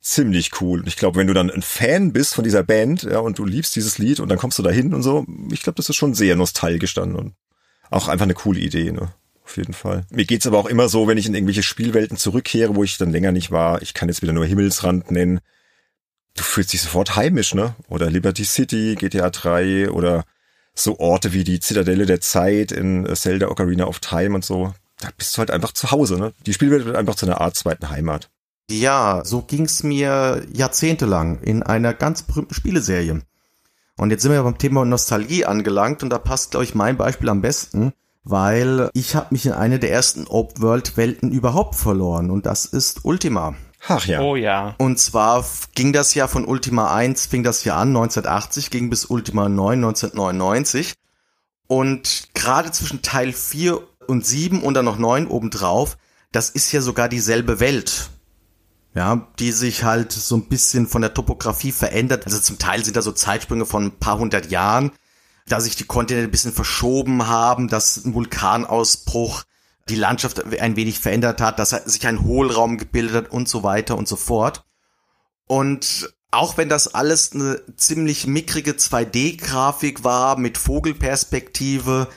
ziemlich 0.00 0.60
cool. 0.60 0.80
Und 0.80 0.88
ich 0.88 0.96
glaube, 0.96 1.18
wenn 1.18 1.28
du 1.28 1.34
dann 1.34 1.50
ein 1.50 1.62
Fan 1.62 2.12
bist 2.12 2.34
von 2.34 2.44
dieser 2.44 2.62
Band, 2.62 3.04
ja, 3.04 3.18
und 3.18 3.38
du 3.38 3.44
liebst 3.44 3.76
dieses 3.76 3.98
Lied 3.98 4.20
und 4.20 4.28
dann 4.28 4.38
kommst 4.38 4.58
du 4.58 4.62
da 4.62 4.70
hin 4.70 4.92
und 4.94 5.02
so, 5.02 5.24
ich 5.50 5.62
glaube, 5.62 5.76
das 5.76 5.88
ist 5.88 5.96
schon 5.96 6.14
sehr 6.14 6.36
nostalgisch 6.36 6.94
dann 6.94 7.14
und 7.14 7.34
auch 7.90 8.08
einfach 8.08 8.24
eine 8.24 8.34
coole 8.34 8.60
Idee, 8.60 8.90
ne? 8.90 9.12
Auf 9.44 9.56
jeden 9.56 9.74
Fall. 9.74 10.06
Mir 10.10 10.24
geht's 10.24 10.46
aber 10.46 10.58
auch 10.58 10.66
immer 10.66 10.88
so, 10.88 11.08
wenn 11.08 11.18
ich 11.18 11.26
in 11.26 11.34
irgendwelche 11.34 11.62
Spielwelten 11.62 12.16
zurückkehre, 12.16 12.74
wo 12.74 12.84
ich 12.84 12.96
dann 12.96 13.10
länger 13.10 13.32
nicht 13.32 13.50
war, 13.50 13.82
ich 13.82 13.92
kann 13.92 14.08
jetzt 14.08 14.22
wieder 14.22 14.32
nur 14.32 14.46
Himmelsrand 14.46 15.10
nennen, 15.10 15.40
du 16.36 16.42
fühlst 16.42 16.72
dich 16.72 16.80
sofort 16.80 17.16
heimisch, 17.16 17.54
ne? 17.54 17.74
Oder 17.88 18.10
Liberty 18.10 18.44
City, 18.44 18.96
GTA 18.96 19.30
3 19.30 19.90
oder 19.90 20.24
so 20.74 20.98
Orte 20.98 21.32
wie 21.32 21.44
die 21.44 21.60
Zitadelle 21.60 22.06
der 22.06 22.20
Zeit 22.20 22.72
in 22.72 23.06
Zelda 23.14 23.48
Ocarina 23.48 23.84
of 23.84 24.00
Time 24.00 24.34
und 24.34 24.44
so 24.44 24.72
da 25.02 25.08
bist 25.16 25.36
du 25.36 25.38
halt 25.38 25.50
einfach 25.50 25.72
zu 25.72 25.90
Hause, 25.90 26.18
ne? 26.18 26.32
Die 26.46 26.52
Spielwelt 26.52 26.84
wird 26.84 26.96
einfach 26.96 27.14
zu 27.14 27.26
einer 27.26 27.40
Art 27.40 27.56
zweiten 27.56 27.90
Heimat. 27.90 28.30
Ja, 28.70 29.22
so 29.24 29.42
ging's 29.42 29.82
mir 29.82 30.46
jahrzehntelang 30.52 31.40
in 31.40 31.62
einer 31.62 31.92
ganz 31.92 32.22
berühmten 32.22 32.54
Spieleserie. 32.54 33.22
Und 33.98 34.10
jetzt 34.10 34.22
sind 34.22 34.32
wir 34.32 34.42
beim 34.42 34.58
Thema 34.58 34.84
Nostalgie 34.84 35.44
angelangt 35.44 36.02
und 36.02 36.10
da 36.10 36.18
passt, 36.18 36.52
glaube 36.52 36.64
ich, 36.64 36.74
mein 36.74 36.96
Beispiel 36.96 37.28
am 37.28 37.42
besten, 37.42 37.92
weil 38.24 38.88
ich 38.94 39.14
habe 39.14 39.28
mich 39.30 39.46
in 39.46 39.52
eine 39.52 39.78
der 39.78 39.92
ersten 39.92 40.26
Open-World-Welten 40.26 41.32
überhaupt 41.32 41.74
verloren 41.74 42.30
und 42.30 42.46
das 42.46 42.64
ist 42.64 43.04
Ultima. 43.04 43.54
Ach 43.88 44.06
ja. 44.06 44.20
Oh 44.20 44.36
ja. 44.36 44.76
Und 44.78 44.98
zwar 45.00 45.44
ging 45.74 45.92
das 45.92 46.14
ja 46.14 46.28
von 46.28 46.44
Ultima 46.44 46.94
1, 46.94 47.26
fing 47.26 47.42
das 47.42 47.64
ja 47.64 47.74
an 47.74 47.88
1980, 47.88 48.70
ging 48.70 48.90
bis 48.90 49.06
Ultima 49.06 49.48
9 49.48 49.84
1999. 49.84 50.94
Und 51.66 52.28
gerade 52.34 52.70
zwischen 52.70 53.02
Teil 53.02 53.32
4 53.32 53.80
und 54.06 54.26
sieben 54.26 54.62
und 54.62 54.74
dann 54.74 54.84
noch 54.84 54.98
neun 54.98 55.26
obendrauf, 55.26 55.96
das 56.32 56.50
ist 56.50 56.72
ja 56.72 56.80
sogar 56.80 57.08
dieselbe 57.08 57.60
Welt. 57.60 58.10
Ja, 58.94 59.28
die 59.38 59.52
sich 59.52 59.84
halt 59.84 60.12
so 60.12 60.36
ein 60.36 60.48
bisschen 60.48 60.86
von 60.86 61.00
der 61.00 61.14
Topografie 61.14 61.72
verändert. 61.72 62.26
Also 62.26 62.38
zum 62.38 62.58
Teil 62.58 62.84
sind 62.84 62.94
da 62.94 63.00
so 63.00 63.12
Zeitsprünge 63.12 63.64
von 63.64 63.86
ein 63.86 63.98
paar 63.98 64.18
hundert 64.18 64.50
Jahren, 64.50 64.92
da 65.46 65.60
sich 65.60 65.76
die 65.76 65.84
Kontinente 65.84 66.28
ein 66.28 66.30
bisschen 66.30 66.52
verschoben 66.52 67.26
haben, 67.26 67.68
dass 67.68 68.04
ein 68.04 68.12
Vulkanausbruch 68.12 69.44
die 69.88 69.96
Landschaft 69.96 70.44
ein 70.44 70.76
wenig 70.76 71.00
verändert 71.00 71.40
hat, 71.40 71.58
dass 71.58 71.70
sich 71.70 72.06
ein 72.06 72.22
Hohlraum 72.22 72.76
gebildet 72.76 73.16
hat 73.16 73.32
und 73.32 73.48
so 73.48 73.62
weiter 73.62 73.96
und 73.96 74.06
so 74.06 74.16
fort. 74.16 74.64
Und 75.46 76.14
auch 76.30 76.56
wenn 76.56 76.68
das 76.68 76.94
alles 76.94 77.32
eine 77.32 77.60
ziemlich 77.76 78.26
mickrige 78.26 78.72
2D-Grafik 78.72 80.04
war 80.04 80.38
mit 80.38 80.56
Vogelperspektive, 80.56 82.08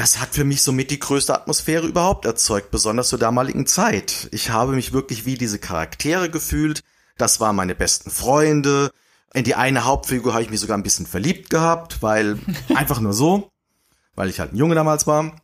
das 0.00 0.18
hat 0.18 0.30
für 0.30 0.44
mich 0.44 0.62
somit 0.62 0.90
die 0.90 0.98
größte 0.98 1.34
Atmosphäre 1.34 1.86
überhaupt 1.86 2.24
erzeugt, 2.24 2.70
besonders 2.70 3.08
zur 3.08 3.18
damaligen 3.18 3.66
Zeit. 3.66 4.30
Ich 4.32 4.48
habe 4.48 4.72
mich 4.72 4.94
wirklich 4.94 5.26
wie 5.26 5.34
diese 5.34 5.58
Charaktere 5.58 6.30
gefühlt. 6.30 6.82
Das 7.18 7.38
waren 7.38 7.54
meine 7.54 7.74
besten 7.74 8.10
Freunde. 8.10 8.92
In 9.34 9.44
die 9.44 9.56
eine 9.56 9.84
Hauptfigur 9.84 10.32
habe 10.32 10.42
ich 10.42 10.48
mich 10.48 10.60
sogar 10.60 10.78
ein 10.78 10.82
bisschen 10.82 11.04
verliebt 11.04 11.50
gehabt, 11.50 12.00
weil 12.00 12.38
einfach 12.74 12.98
nur 13.00 13.12
so, 13.12 13.50
weil 14.14 14.30
ich 14.30 14.40
halt 14.40 14.54
ein 14.54 14.56
Junge 14.56 14.74
damals 14.74 15.06
war, 15.06 15.36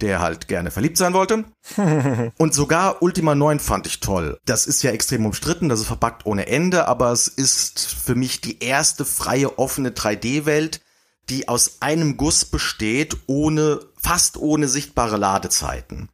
der 0.00 0.20
halt 0.20 0.48
gerne 0.48 0.70
verliebt 0.70 0.96
sein 0.96 1.12
wollte. 1.12 1.44
Und 2.38 2.54
sogar 2.54 3.02
Ultima 3.02 3.34
9 3.34 3.60
fand 3.60 3.86
ich 3.86 4.00
toll. 4.00 4.38
Das 4.46 4.66
ist 4.66 4.82
ja 4.82 4.92
extrem 4.92 5.26
umstritten, 5.26 5.68
das 5.68 5.80
ist 5.80 5.86
verpackt 5.86 6.24
ohne 6.24 6.46
Ende, 6.46 6.88
aber 6.88 7.12
es 7.12 7.28
ist 7.28 7.78
für 7.78 8.14
mich 8.14 8.40
die 8.40 8.64
erste 8.64 9.04
freie, 9.04 9.58
offene 9.58 9.90
3D-Welt, 9.90 10.80
die 11.28 11.48
aus 11.48 11.78
einem 11.80 12.16
Guss 12.16 12.44
besteht, 12.44 13.16
ohne, 13.26 13.80
fast 13.96 14.36
ohne 14.36 14.68
sichtbare 14.68 15.16
Ladezeiten. 15.16 16.08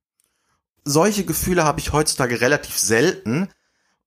Solche 0.84 1.24
Gefühle 1.24 1.64
habe 1.64 1.80
ich 1.80 1.92
heutzutage 1.92 2.40
relativ 2.40 2.78
selten. 2.78 3.48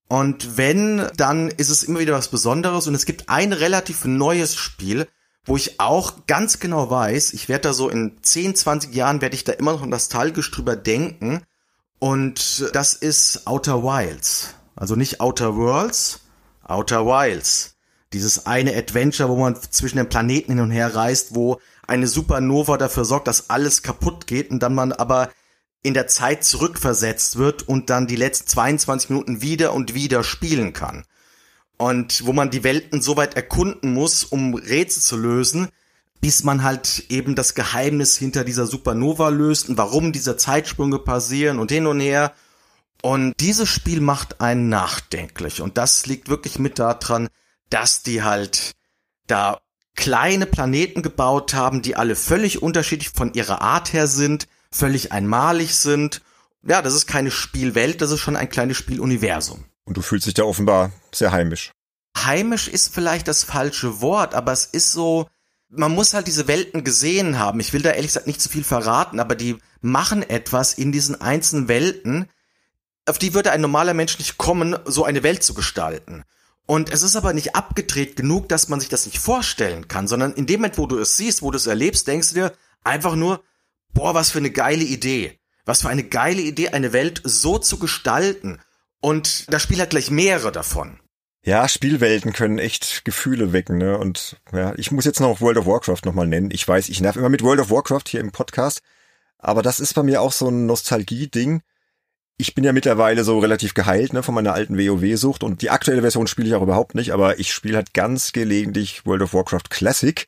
Und 0.07 0.57
wenn, 0.57 1.07
dann 1.15 1.49
ist 1.49 1.69
es 1.69 1.83
immer 1.83 1.99
wieder 1.99 2.13
was 2.13 2.29
Besonderes. 2.29 2.87
Und 2.87 2.95
es 2.95 3.05
gibt 3.05 3.29
ein 3.29 3.53
relativ 3.53 4.05
neues 4.05 4.55
Spiel, 4.55 5.07
wo 5.45 5.55
ich 5.57 5.79
auch 5.79 6.27
ganz 6.27 6.59
genau 6.59 6.89
weiß, 6.89 7.33
ich 7.33 7.49
werde 7.49 7.69
da 7.69 7.73
so 7.73 7.89
in 7.89 8.17
10, 8.21 8.55
20 8.55 8.93
Jahren 8.93 9.21
werde 9.21 9.35
ich 9.35 9.43
da 9.43 9.53
immer 9.53 9.73
noch 9.73 9.85
nostalgisch 9.85 10.51
drüber 10.51 10.75
denken. 10.75 11.43
Und 11.99 12.69
das 12.73 12.93
ist 12.93 13.47
Outer 13.47 13.83
Wilds. 13.83 14.55
Also 14.75 14.95
nicht 14.95 15.19
Outer 15.19 15.55
Worlds, 15.55 16.21
Outer 16.63 17.05
Wilds 17.05 17.75
dieses 18.13 18.45
eine 18.45 18.75
Adventure, 18.75 19.29
wo 19.29 19.37
man 19.37 19.55
zwischen 19.55 19.97
den 19.97 20.09
Planeten 20.09 20.53
hin 20.53 20.61
und 20.61 20.71
her 20.71 20.95
reist, 20.95 21.33
wo 21.35 21.59
eine 21.87 22.07
Supernova 22.07 22.77
dafür 22.77 23.05
sorgt, 23.05 23.27
dass 23.27 23.49
alles 23.49 23.83
kaputt 23.83 24.27
geht 24.27 24.51
und 24.51 24.59
dann 24.59 24.75
man 24.75 24.91
aber 24.91 25.29
in 25.83 25.93
der 25.93 26.07
Zeit 26.07 26.43
zurückversetzt 26.43 27.37
wird 27.37 27.67
und 27.67 27.89
dann 27.89 28.07
die 28.07 28.15
letzten 28.15 28.47
22 28.47 29.09
Minuten 29.09 29.41
wieder 29.41 29.73
und 29.73 29.95
wieder 29.95 30.23
spielen 30.23 30.73
kann. 30.73 31.05
Und 31.77 32.25
wo 32.25 32.33
man 32.33 32.51
die 32.51 32.63
Welten 32.63 33.01
so 33.01 33.17
weit 33.17 33.35
erkunden 33.35 33.93
muss, 33.93 34.23
um 34.23 34.53
Rätsel 34.53 35.01
zu 35.01 35.17
lösen, 35.17 35.69
bis 36.19 36.43
man 36.43 36.61
halt 36.61 37.05
eben 37.09 37.33
das 37.33 37.55
Geheimnis 37.55 38.15
hinter 38.15 38.43
dieser 38.43 38.67
Supernova 38.67 39.29
löst 39.29 39.69
und 39.69 39.77
warum 39.77 40.11
diese 40.11 40.37
Zeitsprünge 40.37 40.99
passieren 40.99 41.57
und 41.57 41.71
hin 41.71 41.87
und 41.87 41.99
her. 41.99 42.33
Und 43.01 43.33
dieses 43.39 43.67
Spiel 43.67 43.99
macht 43.99 44.39
einen 44.39 44.69
nachdenklich. 44.69 45.61
Und 45.61 45.79
das 45.79 46.05
liegt 46.05 46.29
wirklich 46.29 46.59
mit 46.59 46.77
daran, 46.77 47.29
dass 47.71 48.03
die 48.03 48.21
halt 48.21 48.73
da 49.27 49.59
kleine 49.95 50.45
Planeten 50.45 51.01
gebaut 51.01 51.53
haben, 51.53 51.81
die 51.81 51.95
alle 51.95 52.15
völlig 52.15 52.61
unterschiedlich 52.61 53.09
von 53.09 53.33
ihrer 53.33 53.61
Art 53.61 53.93
her 53.93 54.07
sind, 54.07 54.47
völlig 54.71 55.11
einmalig 55.11 55.75
sind. 55.75 56.21
Ja, 56.63 56.81
das 56.81 56.93
ist 56.93 57.07
keine 57.07 57.31
Spielwelt, 57.31 58.01
das 58.01 58.11
ist 58.11 58.19
schon 58.19 58.35
ein 58.35 58.49
kleines 58.49 58.77
Spieluniversum. 58.77 59.65
Und 59.83 59.97
du 59.97 60.01
fühlst 60.01 60.27
dich 60.27 60.33
da 60.33 60.43
offenbar 60.43 60.91
sehr 61.13 61.31
heimisch. 61.31 61.71
Heimisch 62.17 62.67
ist 62.67 62.93
vielleicht 62.93 63.27
das 63.27 63.43
falsche 63.43 64.01
Wort, 64.01 64.35
aber 64.35 64.51
es 64.51 64.65
ist 64.65 64.91
so, 64.91 65.27
man 65.69 65.91
muss 65.91 66.13
halt 66.13 66.27
diese 66.27 66.47
Welten 66.47 66.83
gesehen 66.83 67.39
haben. 67.39 67.59
Ich 67.59 67.73
will 67.73 67.81
da 67.81 67.91
ehrlich 67.91 68.07
gesagt 68.07 68.27
nicht 68.27 68.41
zu 68.41 68.49
viel 68.49 68.63
verraten, 68.63 69.19
aber 69.19 69.35
die 69.35 69.57
machen 69.81 70.21
etwas 70.21 70.73
in 70.73 70.91
diesen 70.91 71.19
einzelnen 71.19 71.67
Welten, 71.67 72.27
auf 73.07 73.17
die 73.17 73.33
würde 73.33 73.51
ein 73.51 73.61
normaler 73.61 73.93
Mensch 73.93 74.19
nicht 74.19 74.37
kommen, 74.37 74.77
so 74.85 75.03
eine 75.03 75.23
Welt 75.23 75.43
zu 75.43 75.53
gestalten. 75.53 76.23
Und 76.65 76.91
es 76.91 77.01
ist 77.01 77.15
aber 77.15 77.33
nicht 77.33 77.55
abgedreht 77.55 78.15
genug, 78.15 78.47
dass 78.49 78.69
man 78.69 78.79
sich 78.79 78.89
das 78.89 79.05
nicht 79.05 79.19
vorstellen 79.19 79.87
kann, 79.87 80.07
sondern 80.07 80.33
in 80.33 80.45
dem 80.45 80.61
Moment, 80.61 80.77
wo 80.77 80.87
du 80.87 80.99
es 80.99 81.17
siehst, 81.17 81.41
wo 81.41 81.51
du 81.51 81.57
es 81.57 81.67
erlebst, 81.67 82.07
denkst 82.07 82.29
du 82.29 82.35
dir 82.35 82.53
einfach 82.83 83.15
nur, 83.15 83.43
boah, 83.93 84.13
was 84.13 84.31
für 84.31 84.39
eine 84.39 84.51
geile 84.51 84.83
Idee. 84.83 85.39
Was 85.65 85.81
für 85.81 85.89
eine 85.89 86.03
geile 86.03 86.41
Idee, 86.41 86.69
eine 86.69 86.93
Welt 86.93 87.21
so 87.23 87.57
zu 87.57 87.77
gestalten. 87.77 88.59
Und 88.99 89.51
das 89.51 89.63
Spiel 89.63 89.81
hat 89.81 89.91
gleich 89.91 90.09
mehrere 90.09 90.51
davon. 90.51 90.99
Ja, 91.43 91.67
Spielwelten 91.67 92.33
können 92.33 92.59
echt 92.59 93.03
Gefühle 93.03 93.51
wecken, 93.51 93.79
ne? 93.79 93.97
Und 93.97 94.37
ja, 94.53 94.73
ich 94.77 94.91
muss 94.91 95.05
jetzt 95.05 95.19
noch 95.19 95.41
World 95.41 95.57
of 95.57 95.65
Warcraft 95.65 96.05
nochmal 96.05 96.27
nennen. 96.27 96.51
Ich 96.51 96.67
weiß, 96.67 96.89
ich 96.89 97.01
nerv 97.01 97.15
immer 97.15 97.29
mit 97.29 97.41
World 97.41 97.59
of 97.59 97.71
Warcraft 97.71 98.03
hier 98.07 98.19
im 98.19 98.31
Podcast, 98.31 98.81
aber 99.39 99.63
das 99.63 99.79
ist 99.79 99.95
bei 99.95 100.03
mir 100.03 100.21
auch 100.21 100.31
so 100.31 100.49
ein 100.49 100.67
Nostalgie-Ding. 100.67 101.63
Ich 102.41 102.55
bin 102.55 102.63
ja 102.63 102.73
mittlerweile 102.73 103.23
so 103.23 103.37
relativ 103.37 103.75
geheilt, 103.75 104.13
ne, 104.13 104.23
von 104.23 104.33
meiner 104.33 104.55
alten 104.55 104.75
WoW-Sucht 104.75 105.43
und 105.43 105.61
die 105.61 105.69
aktuelle 105.69 106.01
Version 106.01 106.25
spiele 106.25 106.47
ich 106.47 106.55
auch 106.55 106.63
überhaupt 106.63 106.95
nicht, 106.95 107.11
aber 107.11 107.37
ich 107.37 107.53
spiele 107.53 107.77
halt 107.77 107.93
ganz 107.93 108.31
gelegentlich 108.31 109.05
World 109.05 109.21
of 109.21 109.35
Warcraft 109.35 109.69
Classic. 109.69 110.25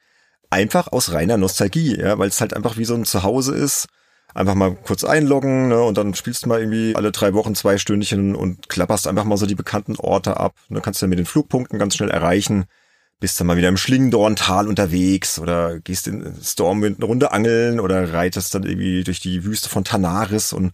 Einfach 0.52 0.92
aus 0.92 1.12
reiner 1.12 1.38
Nostalgie, 1.38 1.98
ja, 2.00 2.20
weil 2.20 2.28
es 2.28 2.40
halt 2.40 2.56
einfach 2.56 2.78
wie 2.78 2.86
so 2.86 2.94
ein 2.94 3.06
Zuhause 3.06 3.56
ist 3.56 3.88
einfach 4.36 4.54
mal 4.54 4.76
kurz 4.76 5.04
einloggen 5.04 5.70
ne, 5.70 5.82
und 5.82 5.98
dann 5.98 6.14
spielst 6.14 6.46
du 6.46 6.50
mal 6.50 6.60
irgendwie 6.60 6.96
alle 6.96 7.12
drei 7.12 7.34
Wochen 7.34 7.56
zwei 7.56 7.80
Stündchen 7.80 8.36
und 8.36 8.70
klapperst 8.70 9.08
einfach 9.08 9.24
mal 9.24 9.38
so 9.38 9.48
die 9.48 9.56
bekannten 9.56 9.96
Orte 9.98 10.38
ab. 10.38 10.54
Ne, 10.70 10.82
kannst 10.82 11.02
du 11.02 11.08
ja 11.08 11.10
mit 11.10 11.18
den 11.20 11.26
Flugpunkten 11.26 11.80
ganz 11.80 11.96
schnell 11.96 12.12
erreichen. 12.12 12.66
Bist 13.20 13.40
dann 13.40 13.48
mal 13.48 13.58
wieder 13.58 13.70
im 13.70 13.78
Schlingendorntal 13.78 14.68
unterwegs 14.68 15.40
oder 15.40 15.80
gehst 15.80 16.08
in 16.08 16.36
Stormwind 16.44 16.98
eine 16.98 17.06
Runde 17.06 17.32
angeln 17.32 17.80
oder 17.80 18.14
reitest 18.14 18.54
dann 18.54 18.64
irgendwie 18.64 19.04
durch 19.04 19.20
die 19.20 19.46
Wüste 19.46 19.70
von 19.70 19.84
Tanaris 19.84 20.54
und 20.54 20.74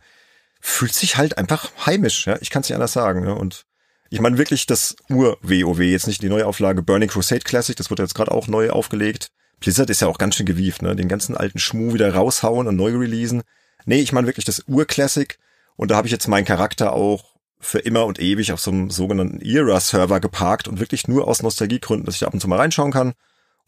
fühlt 0.59 0.93
sich 0.93 1.17
halt 1.17 1.37
einfach 1.37 1.71
heimisch. 1.85 2.27
Ja? 2.27 2.37
Ich 2.41 2.49
kann 2.49 2.61
es 2.61 2.69
nicht 2.69 2.75
anders 2.75 2.93
sagen. 2.93 3.21
Ne? 3.21 3.35
Und 3.35 3.65
ich 4.09 4.19
meine 4.21 4.37
wirklich 4.37 4.65
das 4.65 4.95
Ur-WoW, 5.09 5.79
jetzt 5.79 6.07
nicht 6.07 6.21
die 6.21 6.29
neue 6.29 6.45
Auflage 6.45 6.81
Burning 6.81 7.09
Crusade 7.09 7.41
Classic, 7.41 7.75
das 7.75 7.89
wird 7.89 7.99
jetzt 7.99 8.15
gerade 8.15 8.31
auch 8.31 8.47
neu 8.47 8.71
aufgelegt. 8.71 9.29
Blizzard 9.59 9.89
ist 9.89 10.01
ja 10.01 10.07
auch 10.07 10.17
ganz 10.17 10.35
schön 10.35 10.45
gewieft, 10.45 10.81
ne? 10.81 10.95
Den 10.95 11.09
ganzen 11.09 11.35
alten 11.35 11.59
Schmuh 11.59 11.93
wieder 11.93 12.13
raushauen 12.13 12.67
und 12.67 12.77
neu 12.77 12.95
releasen. 12.95 13.43
Nee, 13.85 13.99
ich 13.99 14.13
meine 14.13 14.25
wirklich 14.25 14.45
das 14.45 14.63
Ur-Classic. 14.67 15.37
Und 15.75 15.91
da 15.91 15.97
habe 15.97 16.07
ich 16.07 16.13
jetzt 16.13 16.27
meinen 16.27 16.45
Charakter 16.45 16.93
auch 16.93 17.35
für 17.59 17.79
immer 17.79 18.05
und 18.05 18.19
ewig 18.19 18.53
auf 18.53 18.61
so 18.61 18.71
einem 18.71 18.89
sogenannten 18.89 19.41
Era-Server 19.41 20.21
geparkt 20.21 20.69
und 20.69 20.79
wirklich 20.79 21.09
nur 21.09 21.27
aus 21.27 21.43
Nostalgiegründen, 21.43 22.05
dass 22.05 22.15
ich 22.15 22.25
ab 22.25 22.33
und 22.33 22.39
zu 22.39 22.47
mal 22.47 22.57
reinschauen 22.57 22.91
kann 22.91 23.13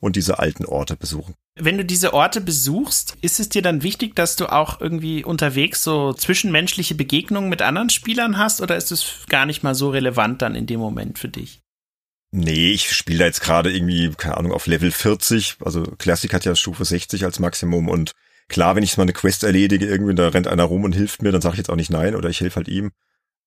und 0.01 0.17
diese 0.17 0.39
alten 0.39 0.65
Orte 0.65 0.97
besuchen. 0.97 1.35
Wenn 1.55 1.77
du 1.77 1.85
diese 1.85 2.13
Orte 2.13 2.41
besuchst, 2.41 3.15
ist 3.21 3.39
es 3.39 3.47
dir 3.47 3.61
dann 3.61 3.83
wichtig, 3.83 4.15
dass 4.15 4.35
du 4.35 4.51
auch 4.51 4.81
irgendwie 4.81 5.23
unterwegs 5.23 5.83
so 5.83 6.11
zwischenmenschliche 6.11 6.95
Begegnungen 6.95 7.49
mit 7.49 7.61
anderen 7.61 7.89
Spielern 7.89 8.37
hast 8.37 8.59
oder 8.59 8.75
ist 8.75 8.91
es 8.91 9.25
gar 9.29 9.45
nicht 9.45 9.63
mal 9.63 9.75
so 9.75 9.89
relevant 9.89 10.41
dann 10.41 10.55
in 10.55 10.65
dem 10.65 10.79
Moment 10.79 11.19
für 11.19 11.29
dich? 11.29 11.61
Nee, 12.33 12.71
ich 12.71 12.91
spiele 12.91 13.19
da 13.19 13.25
jetzt 13.25 13.41
gerade 13.41 13.71
irgendwie, 13.71 14.09
keine 14.17 14.37
Ahnung, 14.37 14.53
auf 14.53 14.65
Level 14.65 14.91
40. 14.91 15.57
Also 15.63 15.83
Classic 15.83 16.33
hat 16.33 16.45
ja 16.45 16.55
Stufe 16.55 16.85
60 16.85 17.25
als 17.25 17.39
Maximum 17.39 17.89
und 17.89 18.13
klar, 18.47 18.75
wenn 18.75 18.83
ich 18.83 18.97
mal 18.97 19.03
eine 19.03 19.13
Quest 19.13 19.43
erledige, 19.43 19.85
irgendwie, 19.85 20.15
da 20.15 20.29
rennt 20.29 20.47
einer 20.47 20.63
rum 20.63 20.83
und 20.83 20.95
hilft 20.95 21.21
mir, 21.21 21.31
dann 21.31 21.41
sage 21.41 21.55
ich 21.55 21.59
jetzt 21.59 21.69
auch 21.69 21.75
nicht 21.75 21.91
nein 21.91 22.15
oder 22.15 22.29
ich 22.29 22.39
helfe 22.41 22.55
halt 22.55 22.69
ihm. 22.69 22.91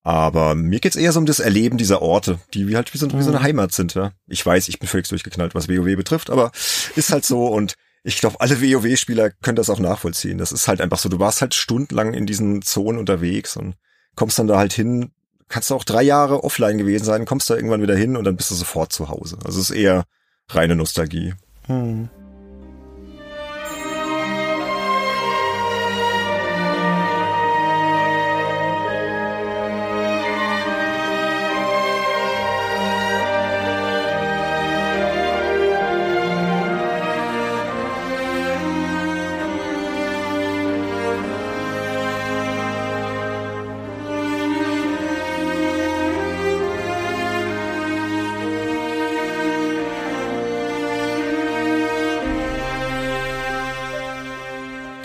Aber 0.05 0.55
mir 0.55 0.81
geht's 0.81 0.97
eher 0.97 1.13
so 1.13 1.19
um 1.19 1.27
das 1.27 1.41
Erleben 1.41 1.79
dieser 1.79 2.03
Orte, 2.03 2.39
die 2.53 2.69
wie 2.69 2.77
halt 2.77 2.93
wie 2.93 2.99
so, 2.99 3.11
wie 3.11 3.23
so 3.23 3.31
eine 3.31 3.39
mhm. 3.39 3.43
Heimat 3.43 3.73
sind, 3.73 3.95
ja. 3.95 4.13
Ich 4.27 4.45
weiß, 4.45 4.69
ich 4.69 4.79
bin 4.79 4.87
völlig 4.87 5.09
durchgeknallt, 5.09 5.55
was 5.55 5.69
WoW 5.69 5.97
betrifft, 5.97 6.29
aber 6.29 6.53
ist 6.95 7.11
halt 7.11 7.25
so 7.25 7.47
und 7.47 7.75
ich 8.03 8.21
glaube, 8.21 8.39
alle 8.39 8.61
WoW-Spieler 8.61 9.31
können 9.31 9.57
das 9.57 9.71
auch 9.71 9.79
nachvollziehen. 9.79 10.37
Das 10.37 10.53
ist 10.53 10.69
halt 10.69 10.83
einfach 10.83 10.99
so, 10.99 11.09
du 11.09 11.19
warst 11.21 11.41
halt 11.41 11.55
stundenlang 11.55 12.13
in 12.13 12.27
diesen 12.27 12.61
Zonen 12.61 12.99
unterwegs 12.99 13.57
und 13.57 13.77
kommst 14.15 14.39
dann 14.39 14.47
da 14.47 14.59
halt 14.59 14.75
hin, 14.75 15.11
kannst 15.49 15.71
du 15.71 15.75
auch 15.75 15.85
drei 15.85 16.03
Jahre 16.03 16.45
offline 16.45 16.77
gewesen 16.77 17.07
sein, 17.07 17.25
kommst 17.25 17.49
da 17.49 17.57
irgendwann 17.57 17.81
wieder 17.81 17.97
hin 17.97 18.19
und 18.19 18.25
dann 18.25 18.37
bist 18.37 18.51
du 18.51 18.55
sofort 18.55 18.93
zu 18.93 19.09
Hause. 19.09 19.39
Also 19.43 19.59
es 19.59 19.71
ist 19.71 19.77
eher 19.77 20.05
reine 20.51 20.77
Nostalgie. 20.77 21.33
Hm. 21.67 22.11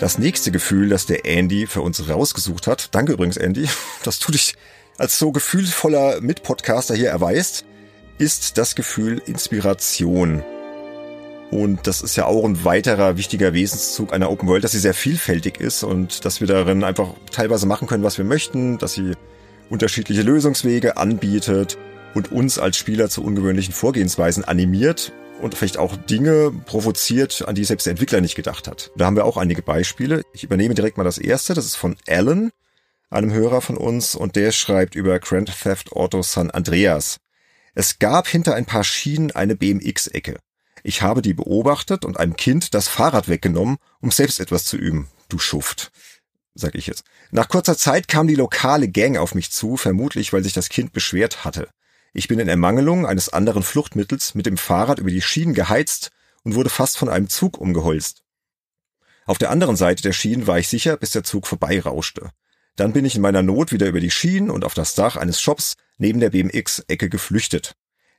Das 0.00 0.16
nächste 0.16 0.50
Gefühl, 0.50 0.88
das 0.88 1.04
der 1.04 1.26
Andy 1.26 1.66
für 1.66 1.82
uns 1.82 2.08
rausgesucht 2.08 2.66
hat, 2.66 2.88
danke 2.92 3.12
übrigens 3.12 3.36
Andy, 3.36 3.68
dass 4.02 4.18
du 4.18 4.32
dich 4.32 4.54
als 4.96 5.18
so 5.18 5.30
gefühlvoller 5.30 6.22
Mitpodcaster 6.22 6.94
hier 6.94 7.10
erweist, 7.10 7.66
ist 8.16 8.56
das 8.56 8.74
Gefühl 8.74 9.20
Inspiration. 9.26 10.42
Und 11.50 11.86
das 11.86 12.00
ist 12.00 12.16
ja 12.16 12.24
auch 12.24 12.44
ein 12.44 12.64
weiterer 12.64 13.18
wichtiger 13.18 13.52
Wesenszug 13.52 14.14
einer 14.14 14.30
Open 14.30 14.48
World, 14.48 14.64
dass 14.64 14.72
sie 14.72 14.78
sehr 14.78 14.94
vielfältig 14.94 15.60
ist 15.60 15.82
und 15.82 16.24
dass 16.24 16.40
wir 16.40 16.46
darin 16.46 16.82
einfach 16.82 17.10
teilweise 17.30 17.66
machen 17.66 17.86
können, 17.86 18.04
was 18.04 18.16
wir 18.16 18.24
möchten, 18.24 18.78
dass 18.78 18.94
sie 18.94 19.12
unterschiedliche 19.68 20.22
Lösungswege 20.22 20.96
anbietet 20.96 21.76
und 22.14 22.32
uns 22.32 22.58
als 22.58 22.78
Spieler 22.78 23.10
zu 23.10 23.22
ungewöhnlichen 23.22 23.74
Vorgehensweisen 23.74 24.44
animiert 24.44 25.12
und 25.40 25.54
vielleicht 25.54 25.78
auch 25.78 25.96
Dinge 25.96 26.52
provoziert, 26.66 27.46
an 27.46 27.54
die 27.54 27.64
selbst 27.64 27.86
der 27.86 27.92
Entwickler 27.92 28.20
nicht 28.20 28.34
gedacht 28.34 28.68
hat. 28.68 28.90
Da 28.96 29.06
haben 29.06 29.16
wir 29.16 29.24
auch 29.24 29.36
einige 29.36 29.62
Beispiele. 29.62 30.22
Ich 30.32 30.44
übernehme 30.44 30.74
direkt 30.74 30.96
mal 30.96 31.04
das 31.04 31.18
erste. 31.18 31.54
Das 31.54 31.64
ist 31.64 31.76
von 31.76 31.96
Alan, 32.06 32.50
einem 33.10 33.32
Hörer 33.32 33.60
von 33.60 33.76
uns, 33.76 34.14
und 34.14 34.36
der 34.36 34.52
schreibt 34.52 34.94
über 34.94 35.18
Grand 35.18 35.50
Theft 35.62 35.92
Auto 35.92 36.22
San 36.22 36.50
Andreas. 36.50 37.18
Es 37.74 37.98
gab 37.98 38.26
hinter 38.26 38.54
ein 38.54 38.66
paar 38.66 38.84
Schienen 38.84 39.30
eine 39.30 39.56
BMX-Ecke. 39.56 40.38
Ich 40.82 41.02
habe 41.02 41.22
die 41.22 41.34
beobachtet 41.34 42.04
und 42.04 42.18
einem 42.18 42.36
Kind 42.36 42.74
das 42.74 42.88
Fahrrad 42.88 43.28
weggenommen, 43.28 43.76
um 44.00 44.10
selbst 44.10 44.40
etwas 44.40 44.64
zu 44.64 44.76
üben. 44.76 45.08
Du 45.28 45.38
Schuft, 45.38 45.92
sag 46.54 46.74
ich 46.74 46.86
jetzt. 46.86 47.04
Nach 47.30 47.48
kurzer 47.48 47.76
Zeit 47.76 48.08
kam 48.08 48.26
die 48.26 48.34
lokale 48.34 48.88
Gang 48.88 49.18
auf 49.18 49.34
mich 49.34 49.50
zu, 49.52 49.76
vermutlich 49.76 50.32
weil 50.32 50.42
sich 50.42 50.52
das 50.52 50.68
Kind 50.68 50.92
beschwert 50.92 51.44
hatte. 51.44 51.68
Ich 52.12 52.26
bin 52.26 52.38
in 52.40 52.48
Ermangelung 52.48 53.06
eines 53.06 53.28
anderen 53.28 53.62
Fluchtmittels 53.62 54.34
mit 54.34 54.46
dem 54.46 54.56
Fahrrad 54.56 54.98
über 54.98 55.10
die 55.10 55.22
Schienen 55.22 55.54
geheizt 55.54 56.10
und 56.42 56.54
wurde 56.54 56.70
fast 56.70 56.98
von 56.98 57.08
einem 57.08 57.28
Zug 57.28 57.58
umgeholzt. 57.58 58.22
Auf 59.26 59.38
der 59.38 59.50
anderen 59.50 59.76
Seite 59.76 60.02
der 60.02 60.12
Schienen 60.12 60.46
war 60.48 60.58
ich 60.58 60.68
sicher, 60.68 60.96
bis 60.96 61.12
der 61.12 61.22
Zug 61.22 61.46
vorbeirauschte. 61.46 62.30
Dann 62.74 62.92
bin 62.92 63.04
ich 63.04 63.14
in 63.14 63.22
meiner 63.22 63.42
Not 63.42 63.70
wieder 63.70 63.86
über 63.86 64.00
die 64.00 64.10
Schienen 64.10 64.50
und 64.50 64.64
auf 64.64 64.74
das 64.74 64.94
Dach 64.94 65.16
eines 65.16 65.40
Shops 65.40 65.74
neben 65.98 66.18
der 66.18 66.30
BMX-Ecke 66.30 67.08
geflüchtet. 67.08 67.76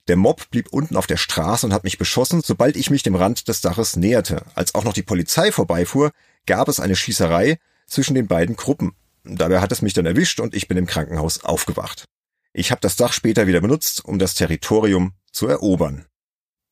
Der 0.08 0.16
Mob 0.16 0.50
blieb 0.50 0.70
unten 0.72 0.96
auf 0.96 1.08
der 1.08 1.18
Straße 1.18 1.66
und 1.66 1.74
hat 1.74 1.84
mich 1.84 1.98
beschossen, 1.98 2.42
sobald 2.44 2.76
ich 2.76 2.90
mich 2.90 3.04
dem 3.04 3.16
Rand 3.16 3.48
des 3.48 3.62
Daches 3.62 3.98
näherte. 3.98 4.44
Als 4.56 4.74
auch 4.74 4.84
noch 4.84 4.94
die 4.94 5.04
Polizei 5.04 5.52
vorbeifuhr, 5.52 6.12
gab 6.46 6.70
es 6.70 6.80
eine 6.80 6.96
Schießerei 6.96 7.58
zwischen 7.88 8.16
den 8.16 8.28
beiden 8.28 8.56
Gruppen. 8.56 8.94
Dabei 9.24 9.60
hat 9.60 9.72
es 9.72 9.82
mich 9.82 9.94
dann 9.94 10.06
erwischt 10.06 10.40
und 10.40 10.56
ich 10.56 10.68
bin 10.68 10.78
im 10.78 10.88
Krankenhaus 10.88 11.44
aufgewacht. 11.44 12.06
Ich 12.54 12.72
habe 12.72 12.82
das 12.82 12.96
Dach 12.96 13.14
später 13.14 13.48
wieder 13.48 13.62
benutzt, 13.62 14.04
um 14.04 14.20
das 14.20 14.34
Territorium 14.34 15.14
zu 15.32 15.48
erobern. 15.48 16.06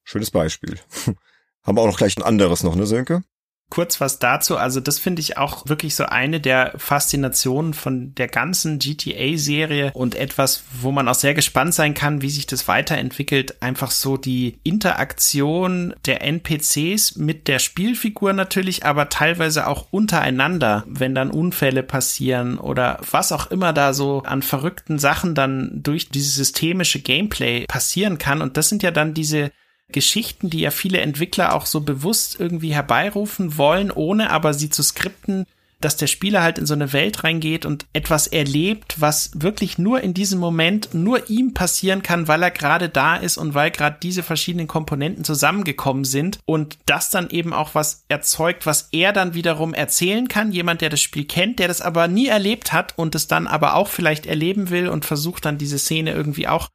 Schönes 0.03 0.31
Beispiel. 0.31 0.79
Haben 1.63 1.77
wir 1.77 1.81
auch 1.81 1.87
noch 1.87 1.97
gleich 1.97 2.17
ein 2.17 2.23
anderes 2.23 2.63
noch, 2.63 2.75
ne, 2.75 2.85
Sönke? 2.85 3.23
Kurz 3.69 4.01
was 4.01 4.19
dazu. 4.19 4.57
Also 4.57 4.79
das 4.79 4.99
finde 4.99 5.21
ich 5.21 5.37
auch 5.37 5.67
wirklich 5.67 5.95
so 5.95 6.05
eine 6.05 6.39
der 6.39 6.73
Faszinationen 6.77 7.73
von 7.73 8.13
der 8.15 8.27
ganzen 8.27 8.79
GTA-Serie 8.79 9.91
und 9.93 10.15
etwas, 10.15 10.63
wo 10.81 10.91
man 10.91 11.07
auch 11.07 11.15
sehr 11.15 11.33
gespannt 11.33 11.73
sein 11.73 11.93
kann, 11.93 12.21
wie 12.21 12.29
sich 12.29 12.47
das 12.47 12.67
weiterentwickelt. 12.67 13.61
Einfach 13.61 13.91
so 13.91 14.17
die 14.17 14.59
Interaktion 14.63 15.93
der 16.05 16.21
NPCs 16.21 17.15
mit 17.17 17.47
der 17.47 17.59
Spielfigur 17.59 18.33
natürlich, 18.33 18.85
aber 18.85 19.09
teilweise 19.09 19.67
auch 19.67 19.87
untereinander, 19.91 20.83
wenn 20.87 21.15
dann 21.15 21.31
Unfälle 21.31 21.83
passieren 21.83 22.57
oder 22.57 22.99
was 23.11 23.31
auch 23.31 23.51
immer 23.51 23.73
da 23.73 23.93
so 23.93 24.23
an 24.23 24.41
verrückten 24.41 24.99
Sachen 24.99 25.35
dann 25.35 25.71
durch 25.73 26.09
dieses 26.09 26.35
systemische 26.35 26.99
Gameplay 26.99 27.65
passieren 27.67 28.17
kann. 28.17 28.41
Und 28.41 28.57
das 28.57 28.69
sind 28.69 28.83
ja 28.83 28.91
dann 28.91 29.13
diese 29.13 29.51
Geschichten, 29.91 30.49
die 30.49 30.61
ja 30.61 30.71
viele 30.71 30.99
Entwickler 30.99 31.55
auch 31.55 31.65
so 31.65 31.81
bewusst 31.81 32.39
irgendwie 32.39 32.73
herbeirufen 32.73 33.57
wollen, 33.57 33.91
ohne 33.91 34.29
aber 34.29 34.53
sie 34.53 34.69
zu 34.69 34.83
skripten, 34.83 35.45
dass 35.81 35.95
der 35.95 36.07
Spieler 36.07 36.43
halt 36.43 36.57
in 36.57 36.65
so 36.65 36.73
eine 36.73 36.91
Welt 36.91 37.23
reingeht 37.23 37.65
und 37.65 37.85
etwas 37.93 38.27
erlebt, 38.27 38.95
was 38.99 39.31
wirklich 39.35 39.77
nur 39.77 40.01
in 40.01 40.13
diesem 40.13 40.39
Moment 40.39 40.93
nur 40.93 41.29
ihm 41.29 41.53
passieren 41.53 42.03
kann, 42.03 42.27
weil 42.27 42.43
er 42.43 42.51
gerade 42.51 42.89
da 42.89 43.15
ist 43.15 43.37
und 43.37 43.53
weil 43.53 43.71
gerade 43.71 43.97
diese 44.01 44.23
verschiedenen 44.23 44.67
Komponenten 44.67 45.23
zusammengekommen 45.23 46.03
sind 46.03 46.39
und 46.45 46.77
das 46.85 47.11
dann 47.11 47.29
eben 47.29 47.53
auch 47.53 47.75
was 47.75 48.03
erzeugt, 48.09 48.65
was 48.65 48.89
er 48.91 49.13
dann 49.13 49.33
wiederum 49.33 49.73
erzählen 49.73 50.27
kann, 50.27 50.51
jemand, 50.51 50.81
der 50.81 50.89
das 50.89 51.01
Spiel 51.01 51.25
kennt, 51.25 51.59
der 51.59 51.69
das 51.69 51.81
aber 51.81 52.07
nie 52.07 52.27
erlebt 52.27 52.73
hat 52.73 52.97
und 52.97 53.15
es 53.15 53.27
dann 53.27 53.47
aber 53.47 53.75
auch 53.75 53.87
vielleicht 53.87 54.25
erleben 54.25 54.69
will 54.69 54.89
und 54.89 55.05
versucht 55.05 55.45
dann 55.45 55.57
diese 55.57 55.79
Szene 55.79 56.11
irgendwie 56.11 56.47
auch 56.47 56.69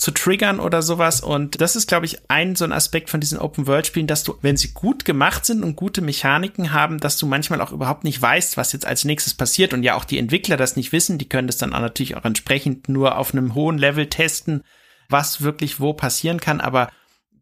zu 0.00 0.12
triggern 0.12 0.60
oder 0.60 0.80
sowas. 0.80 1.20
Und 1.20 1.60
das 1.60 1.76
ist, 1.76 1.86
glaube 1.86 2.06
ich, 2.06 2.18
ein 2.28 2.56
so 2.56 2.64
ein 2.64 2.72
Aspekt 2.72 3.10
von 3.10 3.20
diesen 3.20 3.38
Open-World-Spielen, 3.38 4.06
dass 4.06 4.24
du, 4.24 4.34
wenn 4.40 4.56
sie 4.56 4.72
gut 4.72 5.04
gemacht 5.04 5.44
sind 5.44 5.62
und 5.62 5.76
gute 5.76 6.00
Mechaniken 6.00 6.72
haben, 6.72 7.00
dass 7.00 7.18
du 7.18 7.26
manchmal 7.26 7.60
auch 7.60 7.70
überhaupt 7.70 8.04
nicht 8.04 8.20
weißt, 8.20 8.56
was 8.56 8.72
jetzt 8.72 8.86
als 8.86 9.04
nächstes 9.04 9.34
passiert. 9.34 9.74
Und 9.74 9.82
ja, 9.82 9.96
auch 9.96 10.06
die 10.06 10.18
Entwickler 10.18 10.56
das 10.56 10.74
nicht 10.74 10.92
wissen, 10.92 11.18
die 11.18 11.28
können 11.28 11.48
das 11.48 11.58
dann 11.58 11.74
auch 11.74 11.80
natürlich 11.80 12.16
auch 12.16 12.24
entsprechend 12.24 12.88
nur 12.88 13.18
auf 13.18 13.34
einem 13.34 13.54
hohen 13.54 13.76
Level 13.76 14.06
testen, 14.06 14.62
was 15.10 15.42
wirklich 15.42 15.80
wo 15.80 15.92
passieren 15.92 16.40
kann. 16.40 16.62
Aber 16.62 16.90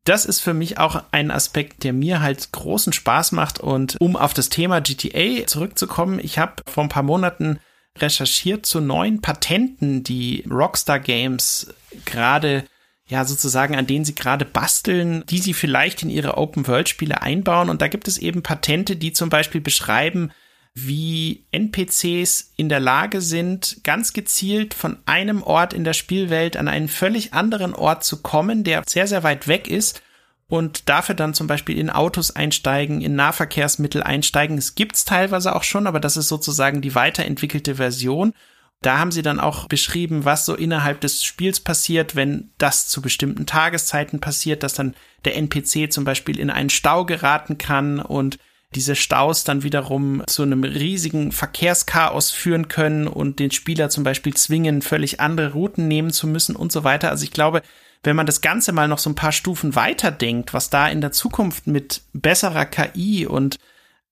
das 0.03 0.27
ist 0.27 0.41
für 0.41 0.55
mich 0.55 0.79
auch 0.79 1.05
ein 1.13 1.31
Aspekt, 1.31 1.85
der 1.85 1.93
mir 1.93 2.21
halt 2.21 2.51
großen 2.51 2.93
Spaß 2.93 3.31
macht. 3.31 3.61
Und 3.61 4.01
um 4.01 4.17
auf 4.17 4.35
das 4.35 4.49
Thema 4.49 4.81
GTA 4.81 5.47
zurückzukommen, 5.47 6.19
ich 6.21 6.41
habe 6.41 6.55
vor 6.67 6.83
ein 6.83 6.89
paar 6.89 7.05
Monaten 7.05 7.61
recherchiert 7.97 8.67
zu 8.67 8.81
neuen 8.81 9.21
Patenten, 9.21 10.03
die 10.03 10.45
Rockstar 10.51 10.99
Games 10.99 11.73
gerade 12.05 12.65
ja, 13.07 13.25
sozusagen, 13.25 13.75
an 13.75 13.87
denen 13.87 14.05
sie 14.05 14.15
gerade 14.15 14.45
basteln, 14.45 15.25
die 15.27 15.39
sie 15.39 15.55
vielleicht 15.55 16.03
in 16.03 16.11
ihre 16.11 16.37
Open-World-Spiele 16.37 17.23
einbauen. 17.23 17.71
Und 17.71 17.81
da 17.81 17.89
gibt 17.89 18.07
es 18.07 18.19
eben 18.19 18.43
Patente, 18.43 18.97
die 18.97 19.13
zum 19.13 19.31
Beispiel 19.31 19.63
beschreiben, 19.63 20.31
wie 20.75 21.47
NPCs 21.51 22.53
in 22.57 22.69
der 22.69 22.81
Lage 22.81 23.21
sind, 23.23 23.81
ganz 23.83 24.13
gezielt 24.13 24.75
von 24.75 24.99
einem 25.07 25.43
Ort 25.43 25.73
in 25.73 25.85
der 25.85 25.95
Spielwelt 25.95 26.57
an 26.57 26.69
einen 26.69 26.89
völlig 26.89 27.33
anderen 27.33 27.75
Ort 27.75 28.05
zu 28.05 28.21
kommen, 28.23 28.63
der 28.63 28.83
sehr, 28.87 29.07
sehr 29.07 29.23
weit 29.23 29.49
weg 29.49 29.69
ist 29.69 30.03
und 30.49 30.89
dafür 30.89 31.15
dann 31.15 31.35
zum 31.35 31.47
Beispiel 31.47 31.79
in 31.79 31.91
Autos 31.91 32.35
einsteigen, 32.35 33.01
in 33.01 33.17
Nahverkehrsmittel 33.17 34.03
einsteigen. 34.03 34.57
Es 34.57 34.75
gibt's 34.75 35.05
teilweise 35.05 35.55
auch 35.55 35.63
schon, 35.63 35.87
aber 35.87 36.01
das 36.01 36.17
ist 36.17 36.29
sozusagen 36.29 36.81
die 36.81 36.95
weiterentwickelte 36.95 37.77
Version. 37.77 38.33
Da 38.81 38.99
haben 38.99 39.11
sie 39.11 39.23
dann 39.23 39.41
auch 39.41 39.67
beschrieben, 39.67 40.25
was 40.25 40.47
so 40.47 40.55
innerhalb 40.55 41.01
des 41.01 41.25
Spiels 41.25 41.59
passiert, 41.59 42.15
wenn 42.15 42.51
das 42.59 42.87
zu 42.87 43.03
bestimmten 43.03 43.45
Tageszeiten 43.45 44.21
passiert, 44.21 44.63
dass 44.63 44.75
dann 44.75 44.95
der 45.25 45.37
NPC 45.37 45.93
zum 45.93 46.05
Beispiel 46.05 46.39
in 46.39 46.51
einen 46.51 46.71
Stau 46.71 47.05
geraten 47.05 47.59
kann 47.59 47.99
und 47.99 48.39
diese 48.75 48.95
Staus 48.95 49.45
dann 49.45 49.63
wiederum 49.63 50.23
zu 50.27 50.43
einem 50.43 50.63
riesigen 50.63 51.33
Verkehrschaos 51.33 52.31
führen 52.31 52.69
können 52.69 53.09
und 53.09 53.39
den 53.41 53.51
Spieler 53.51 53.89
zum 53.89 54.05
Beispiel 54.05 54.35
zwingen, 54.35 54.83
völlig 54.83 55.21
andere 55.21 55.53
Routen 55.53 55.89
nehmen 55.89 56.11
zu 56.11 56.27
müssen 56.27 56.55
und 56.55 56.71
so 56.71 56.85
weiter. 56.85 57.11
Also 57.11 57.25
ich 57.25 57.33
glaube, 57.33 57.63
wenn 58.03 58.15
man 58.15 58.27
das 58.27 58.43
Ganze 58.43 58.73
mal 58.73 58.87
noch 58.87 58.99
so 58.99 59.11
ein 59.11 59.17
paar 59.17 59.33
Stufen 59.33 59.75
weiter 59.75 60.11
denkt, 60.11 60.55
was 60.55 60.71
da 60.71 60.89
in 60.89 61.01
der 61.01 61.13
Zukunft 61.13 61.67
mit 61.67 62.03
besserer 62.13 62.67
KI 62.67 63.27
und 63.27 63.59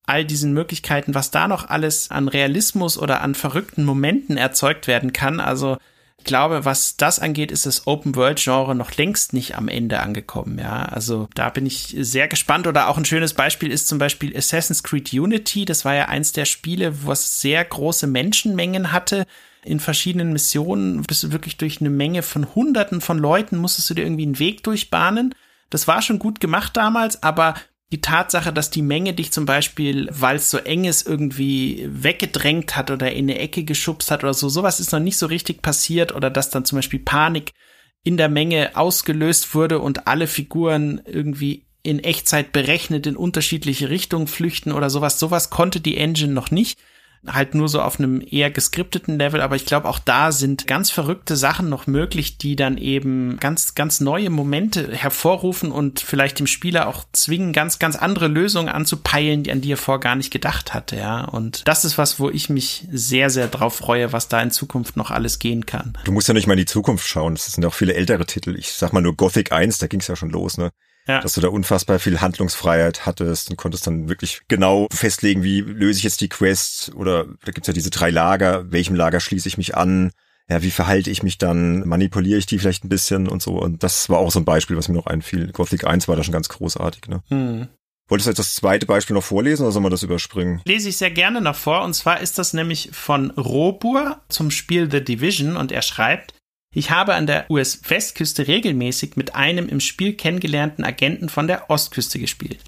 all 0.06 0.24
diesen 0.24 0.52
Möglichkeiten, 0.52 1.14
was 1.14 1.30
da 1.30 1.48
noch 1.48 1.68
alles 1.68 2.10
an 2.10 2.28
Realismus 2.28 2.98
oder 2.98 3.20
an 3.20 3.34
verrückten 3.34 3.84
Momenten 3.84 4.36
erzeugt 4.36 4.86
werden 4.86 5.12
kann. 5.12 5.40
Also 5.40 5.76
ich 6.18 6.24
glaube, 6.24 6.64
was 6.64 6.96
das 6.96 7.18
angeht, 7.18 7.52
ist 7.52 7.66
das 7.66 7.86
Open-World-Genre 7.86 8.74
noch 8.74 8.96
längst 8.96 9.32
nicht 9.32 9.56
am 9.56 9.68
Ende 9.68 10.00
angekommen. 10.00 10.58
Ja, 10.58 10.84
also 10.84 11.28
da 11.34 11.50
bin 11.50 11.66
ich 11.66 11.94
sehr 11.98 12.28
gespannt. 12.28 12.66
Oder 12.66 12.88
auch 12.88 12.96
ein 12.96 13.04
schönes 13.04 13.34
Beispiel 13.34 13.70
ist 13.70 13.88
zum 13.88 13.98
Beispiel 13.98 14.36
Assassin's 14.36 14.82
Creed 14.82 15.12
Unity. 15.12 15.64
Das 15.64 15.84
war 15.84 15.94
ja 15.94 16.06
eins 16.06 16.32
der 16.32 16.44
Spiele, 16.44 17.04
wo 17.04 17.12
es 17.12 17.40
sehr 17.40 17.64
große 17.64 18.06
Menschenmengen 18.06 18.92
hatte 18.92 19.26
in 19.66 19.80
verschiedenen 19.80 20.32
Missionen 20.32 21.02
bist 21.02 21.24
du 21.24 21.32
wirklich 21.32 21.56
durch 21.56 21.80
eine 21.80 21.90
Menge 21.90 22.22
von 22.22 22.54
Hunderten 22.54 23.00
von 23.00 23.18
Leuten, 23.18 23.56
musstest 23.56 23.90
du 23.90 23.94
dir 23.94 24.02
irgendwie 24.02 24.22
einen 24.22 24.38
Weg 24.38 24.62
durchbahnen. 24.62 25.34
Das 25.70 25.88
war 25.88 26.02
schon 26.02 26.20
gut 26.20 26.40
gemacht 26.40 26.76
damals, 26.76 27.22
aber 27.24 27.54
die 27.92 28.00
Tatsache, 28.00 28.52
dass 28.52 28.70
die 28.70 28.82
Menge 28.82 29.14
dich 29.14 29.30
zum 29.30 29.46
Beispiel, 29.46 30.08
weil 30.10 30.36
es 30.36 30.50
so 30.50 30.58
eng 30.58 30.84
ist, 30.84 31.06
irgendwie 31.06 31.86
weggedrängt 31.88 32.76
hat 32.76 32.90
oder 32.90 33.12
in 33.12 33.30
eine 33.30 33.38
Ecke 33.38 33.62
geschubst 33.64 34.10
hat 34.10 34.24
oder 34.24 34.34
so, 34.34 34.48
sowas 34.48 34.80
ist 34.80 34.92
noch 34.92 35.00
nicht 35.00 35.16
so 35.18 35.26
richtig 35.26 35.62
passiert 35.62 36.14
oder 36.14 36.28
dass 36.30 36.50
dann 36.50 36.64
zum 36.64 36.78
Beispiel 36.78 36.98
Panik 36.98 37.52
in 38.02 38.16
der 38.16 38.28
Menge 38.28 38.76
ausgelöst 38.76 39.54
wurde 39.54 39.80
und 39.80 40.06
alle 40.06 40.26
Figuren 40.26 41.00
irgendwie 41.04 41.66
in 41.82 42.00
Echtzeit 42.00 42.52
berechnet 42.52 43.06
in 43.06 43.16
unterschiedliche 43.16 43.88
Richtungen 43.90 44.26
flüchten 44.26 44.72
oder 44.72 44.90
sowas. 44.90 45.20
Sowas 45.20 45.50
konnte 45.50 45.80
die 45.80 45.96
Engine 45.96 46.32
noch 46.32 46.50
nicht 46.50 46.80
halt 47.32 47.54
nur 47.54 47.68
so 47.68 47.80
auf 47.80 47.98
einem 47.98 48.22
eher 48.28 48.50
geskripteten 48.50 49.18
Level, 49.18 49.40
aber 49.40 49.56
ich 49.56 49.66
glaube 49.66 49.88
auch 49.88 49.98
da 49.98 50.32
sind 50.32 50.66
ganz 50.66 50.90
verrückte 50.90 51.36
Sachen 51.36 51.68
noch 51.68 51.86
möglich, 51.86 52.38
die 52.38 52.56
dann 52.56 52.78
eben 52.78 53.38
ganz, 53.38 53.74
ganz 53.74 54.00
neue 54.00 54.30
Momente 54.30 54.92
hervorrufen 54.92 55.72
und 55.72 56.00
vielleicht 56.00 56.38
dem 56.38 56.46
Spieler 56.46 56.88
auch 56.88 57.04
zwingen, 57.12 57.52
ganz, 57.52 57.78
ganz 57.78 57.96
andere 57.96 58.28
Lösungen 58.28 58.68
anzupeilen, 58.68 59.48
an 59.50 59.60
die 59.60 59.72
er 59.72 59.76
vorher 59.76 60.00
gar 60.00 60.16
nicht 60.16 60.30
gedacht 60.30 60.74
hatte, 60.74 60.96
ja. 60.96 61.24
Und 61.24 61.66
das 61.66 61.84
ist 61.84 61.98
was, 61.98 62.18
wo 62.20 62.30
ich 62.30 62.48
mich 62.48 62.86
sehr, 62.90 63.30
sehr 63.30 63.48
drauf 63.48 63.76
freue, 63.76 64.12
was 64.12 64.28
da 64.28 64.40
in 64.40 64.50
Zukunft 64.50 64.96
noch 64.96 65.10
alles 65.10 65.38
gehen 65.38 65.66
kann. 65.66 65.96
Du 66.04 66.12
musst 66.12 66.28
ja 66.28 66.34
nicht 66.34 66.46
mal 66.46 66.54
in 66.54 66.58
die 66.58 66.66
Zukunft 66.66 67.06
schauen. 67.06 67.34
Das 67.34 67.46
sind 67.46 67.64
auch 67.64 67.74
viele 67.74 67.94
ältere 67.94 68.26
Titel. 68.26 68.56
Ich 68.56 68.72
sag 68.72 68.92
mal 68.92 69.00
nur 69.00 69.16
Gothic 69.16 69.52
1, 69.52 69.78
da 69.78 69.86
ging 69.86 70.00
es 70.00 70.08
ja 70.08 70.16
schon 70.16 70.30
los, 70.30 70.58
ne? 70.58 70.70
Ja. 71.06 71.20
dass 71.20 71.34
du 71.34 71.40
da 71.40 71.48
unfassbar 71.48 71.98
viel 71.98 72.20
Handlungsfreiheit 72.20 73.06
hattest 73.06 73.50
und 73.50 73.56
konntest 73.56 73.86
dann 73.86 74.08
wirklich 74.08 74.42
genau 74.48 74.88
festlegen, 74.92 75.42
wie 75.42 75.60
löse 75.60 75.98
ich 75.98 76.04
jetzt 76.04 76.20
die 76.20 76.28
Quest 76.28 76.92
oder 76.94 77.26
da 77.44 77.52
gibt's 77.52 77.68
ja 77.68 77.74
diese 77.74 77.90
drei 77.90 78.10
Lager, 78.10 78.70
welchem 78.70 78.96
Lager 78.96 79.20
schließe 79.20 79.48
ich 79.48 79.58
mich 79.58 79.76
an, 79.76 80.10
ja, 80.48 80.62
wie 80.62 80.70
verhalte 80.70 81.10
ich 81.10 81.22
mich 81.22 81.38
dann, 81.38 81.86
manipuliere 81.86 82.38
ich 82.38 82.46
die 82.46 82.58
vielleicht 82.58 82.84
ein 82.84 82.88
bisschen 82.88 83.28
und 83.28 83.42
so 83.42 83.60
und 83.60 83.82
das 83.82 84.08
war 84.08 84.18
auch 84.18 84.30
so 84.30 84.40
ein 84.40 84.44
Beispiel, 84.44 84.76
was 84.76 84.88
mir 84.88 84.94
noch 84.94 85.06
einfiel. 85.06 85.50
Gothic 85.52 85.86
1 85.86 86.08
war 86.08 86.16
da 86.16 86.24
schon 86.24 86.32
ganz 86.32 86.48
großartig, 86.48 87.08
ne? 87.08 87.22
Hm. 87.28 87.68
Wolltest 88.08 88.26
du 88.26 88.30
jetzt 88.30 88.38
das 88.38 88.54
zweite 88.54 88.86
Beispiel 88.86 89.14
noch 89.14 89.24
vorlesen 89.24 89.64
oder 89.64 89.72
soll 89.72 89.82
man 89.82 89.90
das 89.90 90.04
überspringen? 90.04 90.62
Lese 90.64 90.88
ich 90.88 90.96
sehr 90.96 91.10
gerne 91.10 91.40
noch 91.40 91.56
vor. 91.56 91.82
Und 91.82 91.92
zwar 91.94 92.20
ist 92.20 92.38
das 92.38 92.52
nämlich 92.52 92.90
von 92.92 93.32
Robur 93.32 94.20
zum 94.28 94.52
Spiel 94.52 94.88
The 94.88 95.02
Division 95.02 95.56
und 95.56 95.72
er 95.72 95.82
schreibt, 95.82 96.32
ich 96.76 96.90
habe 96.90 97.14
an 97.14 97.26
der 97.26 97.50
US-Westküste 97.50 98.48
regelmäßig 98.48 99.16
mit 99.16 99.34
einem 99.34 99.66
im 99.66 99.80
Spiel 99.80 100.12
kennengelernten 100.12 100.84
Agenten 100.84 101.30
von 101.30 101.46
der 101.46 101.70
Ostküste 101.70 102.18
gespielt. 102.18 102.58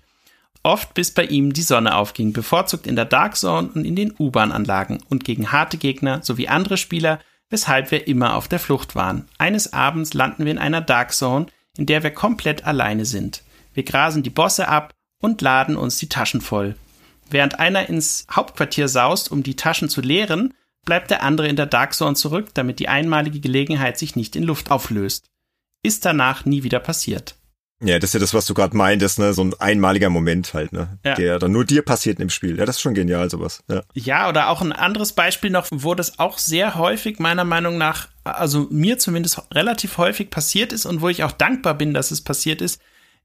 Oft 0.63 0.95
bis 0.95 1.11
bei 1.11 1.25
ihm 1.25 1.53
die 1.53 1.61
Sonne 1.61 1.95
aufging, 1.95 2.33
bevorzugt 2.33 2.87
in 2.87 2.97
der 2.97 3.05
Dark 3.05 3.37
Zone 3.37 3.69
und 3.75 3.85
in 3.85 3.97
den 3.97 4.15
U-Bahn-Anlagen 4.19 5.01
und 5.11 5.27
gegen 5.27 5.53
harte 5.53 5.77
Gegner 5.77 6.23
sowie 6.23 6.49
andere 6.49 6.79
Spieler, 6.79 7.21
weshalb 7.51 7.91
wir 7.91 8.09
immer 8.09 8.35
auf 8.35 8.49
der 8.49 8.59
Flucht 8.59 8.95
waren. 8.95 9.29
Eines 9.37 9.75
Abends 9.75 10.15
landen 10.15 10.47
wir 10.47 10.53
in 10.53 10.59
einer 10.59 10.81
Dark 10.81 11.13
Zone, 11.13 11.45
in 11.77 11.85
der 11.85 12.03
wir 12.03 12.11
komplett 12.11 12.65
alleine 12.65 13.05
sind. 13.05 13.43
Wir 13.75 13.83
grasen 13.83 14.23
die 14.23 14.31
Bosse 14.31 14.69
ab 14.69 14.95
und 15.21 15.43
laden 15.43 15.77
uns 15.77 15.99
die 15.99 16.09
Taschen 16.09 16.41
voll. 16.41 16.77
Während 17.29 17.61
einer 17.61 17.91
ins 17.91 18.27
Hauptquartier 18.35 18.89
saust, 18.89 19.31
um 19.31 19.43
die 19.43 19.57
Taschen 19.57 19.91
zu 19.91 20.01
leeren, 20.01 20.55
bleibt 20.89 21.11
der 21.11 21.23
andere 21.23 21.49
in 21.49 21.57
der 21.57 21.67
Dark 21.67 21.93
Zone 21.93 22.15
zurück, 22.15 22.49
damit 22.55 22.79
die 22.79 22.89
einmalige 22.89 23.41
Gelegenheit 23.41 23.99
sich 23.99 24.17
nicht 24.17 24.35
in 24.37 24.43
Luft 24.43 24.71
auflöst. 24.71 25.27
Ist 25.83 26.07
danach 26.07 26.47
nie 26.47 26.63
wieder 26.63 26.81
passiert. 26.81 27.35
Ja, 27.85 27.99
das 27.99 28.09
ist 28.09 28.15
ja 28.15 28.21
das, 28.21 28.33
was 28.33 28.47
du 28.47 28.55
gerade 28.55 28.75
meintest, 28.75 29.19
ne? 29.19 29.35
So 29.35 29.45
ein 29.45 29.53
einmaliger 29.61 30.09
Moment 30.09 30.55
halt, 30.55 30.73
ne? 30.73 30.99
Ja. 31.05 31.15
Der 31.15 31.39
dann 31.39 31.53
nur 31.53 31.67
dir 31.67 31.83
passiert 31.83 32.21
im 32.21 32.31
Spiel. 32.31 32.59
Ja, 32.59 32.65
das 32.65 32.77
ist 32.77 32.81
schon 32.81 32.95
genial, 32.95 33.29
sowas. 33.29 33.63
Ja. 33.69 33.83
ja, 33.93 34.31
oder 34.31 34.49
auch 34.49 34.63
ein 34.63 34.73
anderes 34.73 35.13
Beispiel 35.13 35.51
noch, 35.51 35.67
wo 35.71 35.95
das 35.95 36.19
auch 36.19 36.39
sehr 36.39 36.77
häufig, 36.77 37.19
meiner 37.19 37.45
Meinung 37.45 37.77
nach, 37.77 38.09
also 38.25 38.67
mir 38.71 38.99
zumindest 38.99 39.43
relativ 39.53 39.99
häufig 39.99 40.31
passiert 40.31 40.73
ist 40.73 40.87
und 40.87 41.03
wo 41.03 41.11
ich 41.11 41.23
auch 41.23 41.33
dankbar 41.33 41.75
bin, 41.75 41.93
dass 41.93 42.13
es 42.13 42.23
passiert 42.23 42.63
ist, 42.63 42.81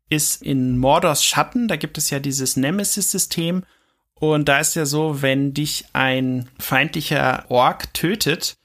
ist 0.10 0.41
in 0.41 0.78
Mordors 0.78 1.23
Schatten. 1.23 1.69
Da 1.69 1.78
gibt 1.78 1.97
es 1.97 2.10
ja 2.10 2.19
dieses 2.19 2.58
Nemesis-System 2.58 3.63
und 4.19 4.47
da 4.47 4.60
ist 4.60 4.76
ja 4.76 4.86
so, 4.86 5.21
wenn 5.21 5.54
dich 5.54 5.86
ein 5.93 6.49
feindlicher 6.60 7.45
Ork 7.49 7.93
tötet, 7.93 8.56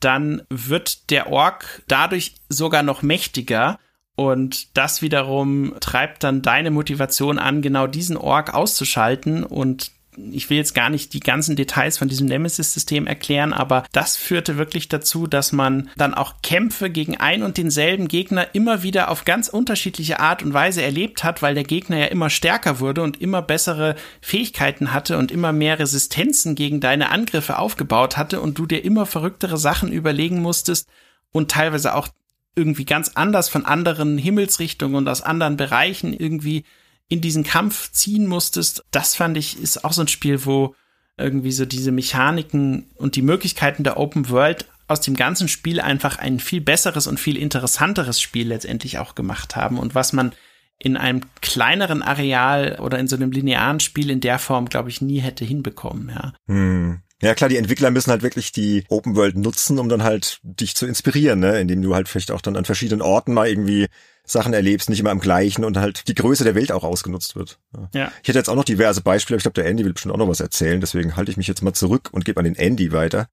dann 0.00 0.42
wird 0.50 1.10
der 1.10 1.30
Ork 1.30 1.82
dadurch 1.88 2.34
sogar 2.48 2.82
noch 2.82 3.02
mächtiger. 3.02 3.78
Und 4.14 4.76
das 4.76 5.02
wiederum 5.02 5.74
treibt 5.80 6.24
dann 6.24 6.42
deine 6.42 6.70
Motivation 6.70 7.38
an, 7.38 7.60
genau 7.60 7.86
diesen 7.86 8.16
Org 8.16 8.54
auszuschalten 8.54 9.44
und 9.44 9.92
ich 10.16 10.50
will 10.50 10.56
jetzt 10.56 10.74
gar 10.74 10.90
nicht 10.90 11.12
die 11.12 11.20
ganzen 11.20 11.56
Details 11.56 11.98
von 11.98 12.08
diesem 12.08 12.26
Nemesis-System 12.26 13.06
erklären, 13.06 13.52
aber 13.52 13.84
das 13.92 14.16
führte 14.16 14.56
wirklich 14.56 14.88
dazu, 14.88 15.26
dass 15.26 15.52
man 15.52 15.90
dann 15.96 16.14
auch 16.14 16.42
Kämpfe 16.42 16.90
gegen 16.90 17.16
ein 17.16 17.42
und 17.42 17.56
denselben 17.56 18.08
Gegner 18.08 18.54
immer 18.54 18.82
wieder 18.82 19.10
auf 19.10 19.24
ganz 19.24 19.48
unterschiedliche 19.48 20.20
Art 20.20 20.42
und 20.42 20.54
Weise 20.54 20.82
erlebt 20.82 21.24
hat, 21.24 21.42
weil 21.42 21.54
der 21.54 21.64
Gegner 21.64 21.98
ja 21.98 22.06
immer 22.06 22.30
stärker 22.30 22.80
wurde 22.80 23.02
und 23.02 23.20
immer 23.20 23.42
bessere 23.42 23.96
Fähigkeiten 24.20 24.92
hatte 24.92 25.18
und 25.18 25.30
immer 25.30 25.52
mehr 25.52 25.78
Resistenzen 25.78 26.54
gegen 26.54 26.80
deine 26.80 27.10
Angriffe 27.10 27.58
aufgebaut 27.58 28.16
hatte 28.16 28.40
und 28.40 28.58
du 28.58 28.66
dir 28.66 28.84
immer 28.84 29.06
verrücktere 29.06 29.58
Sachen 29.58 29.92
überlegen 29.92 30.40
musstest 30.40 30.88
und 31.32 31.50
teilweise 31.50 31.94
auch 31.94 32.08
irgendwie 32.54 32.86
ganz 32.86 33.12
anders 33.14 33.48
von 33.48 33.66
anderen 33.66 34.16
Himmelsrichtungen 34.16 34.96
und 34.96 35.08
aus 35.08 35.20
anderen 35.20 35.56
Bereichen 35.56 36.14
irgendwie 36.14 36.64
in 37.08 37.20
diesen 37.20 37.44
Kampf 37.44 37.92
ziehen 37.92 38.26
musstest, 38.26 38.84
das 38.90 39.14
fand 39.14 39.36
ich, 39.36 39.60
ist 39.60 39.84
auch 39.84 39.92
so 39.92 40.02
ein 40.02 40.08
Spiel, 40.08 40.44
wo 40.44 40.74
irgendwie 41.16 41.52
so 41.52 41.64
diese 41.64 41.92
Mechaniken 41.92 42.90
und 42.96 43.16
die 43.16 43.22
Möglichkeiten 43.22 43.84
der 43.84 43.98
Open 43.98 44.28
World 44.28 44.66
aus 44.88 45.00
dem 45.00 45.16
ganzen 45.16 45.48
Spiel 45.48 45.80
einfach 45.80 46.18
ein 46.18 46.40
viel 46.40 46.60
besseres 46.60 47.06
und 47.06 47.18
viel 47.18 47.36
interessanteres 47.36 48.20
Spiel 48.20 48.48
letztendlich 48.48 48.98
auch 48.98 49.14
gemacht 49.14 49.56
haben 49.56 49.78
und 49.78 49.94
was 49.94 50.12
man 50.12 50.32
in 50.78 50.96
einem 50.96 51.22
kleineren 51.40 52.02
Areal 52.02 52.78
oder 52.80 52.98
in 52.98 53.08
so 53.08 53.16
einem 53.16 53.32
linearen 53.32 53.80
Spiel 53.80 54.10
in 54.10 54.20
der 54.20 54.38
Form, 54.38 54.68
glaube 54.68 54.90
ich, 54.90 55.00
nie 55.00 55.20
hätte 55.20 55.44
hinbekommen, 55.44 56.10
ja. 56.10 56.34
Hm. 56.46 57.00
Ja 57.22 57.34
klar, 57.34 57.48
die 57.48 57.56
Entwickler 57.56 57.90
müssen 57.90 58.10
halt 58.10 58.22
wirklich 58.22 58.52
die 58.52 58.84
Open 58.90 59.16
World 59.16 59.36
nutzen, 59.36 59.78
um 59.78 59.88
dann 59.88 60.02
halt 60.02 60.38
dich 60.42 60.76
zu 60.76 60.86
inspirieren, 60.86 61.40
ne? 61.40 61.58
indem 61.58 61.80
du 61.80 61.94
halt 61.94 62.08
vielleicht 62.08 62.30
auch 62.30 62.42
dann 62.42 62.56
an 62.56 62.66
verschiedenen 62.66 63.00
Orten 63.00 63.32
mal 63.32 63.48
irgendwie 63.48 63.86
Sachen 64.26 64.52
erlebst, 64.52 64.90
nicht 64.90 65.00
immer 65.00 65.10
am 65.10 65.20
gleichen 65.20 65.64
und 65.64 65.78
halt 65.78 66.08
die 66.08 66.14
Größe 66.14 66.44
der 66.44 66.54
Welt 66.54 66.72
auch 66.72 66.84
ausgenutzt 66.84 67.36
wird. 67.36 67.58
Ja. 67.74 67.88
ja. 67.94 68.12
Ich 68.22 68.28
hätte 68.28 68.38
jetzt 68.38 68.50
auch 68.50 68.56
noch 68.56 68.64
diverse 68.64 69.00
Beispiele, 69.00 69.36
aber 69.36 69.38
ich 69.38 69.44
glaube, 69.44 69.54
der 69.54 69.66
Andy 69.66 69.84
will 69.84 69.92
bestimmt 69.92 70.14
auch 70.14 70.18
noch 70.18 70.28
was 70.28 70.40
erzählen, 70.40 70.80
deswegen 70.80 71.16
halte 71.16 71.30
ich 71.30 71.36
mich 71.36 71.46
jetzt 71.46 71.62
mal 71.62 71.72
zurück 71.72 72.08
und 72.12 72.24
gebe 72.24 72.38
an 72.38 72.44
den 72.44 72.56
Andy 72.56 72.92
weiter. 72.92 73.28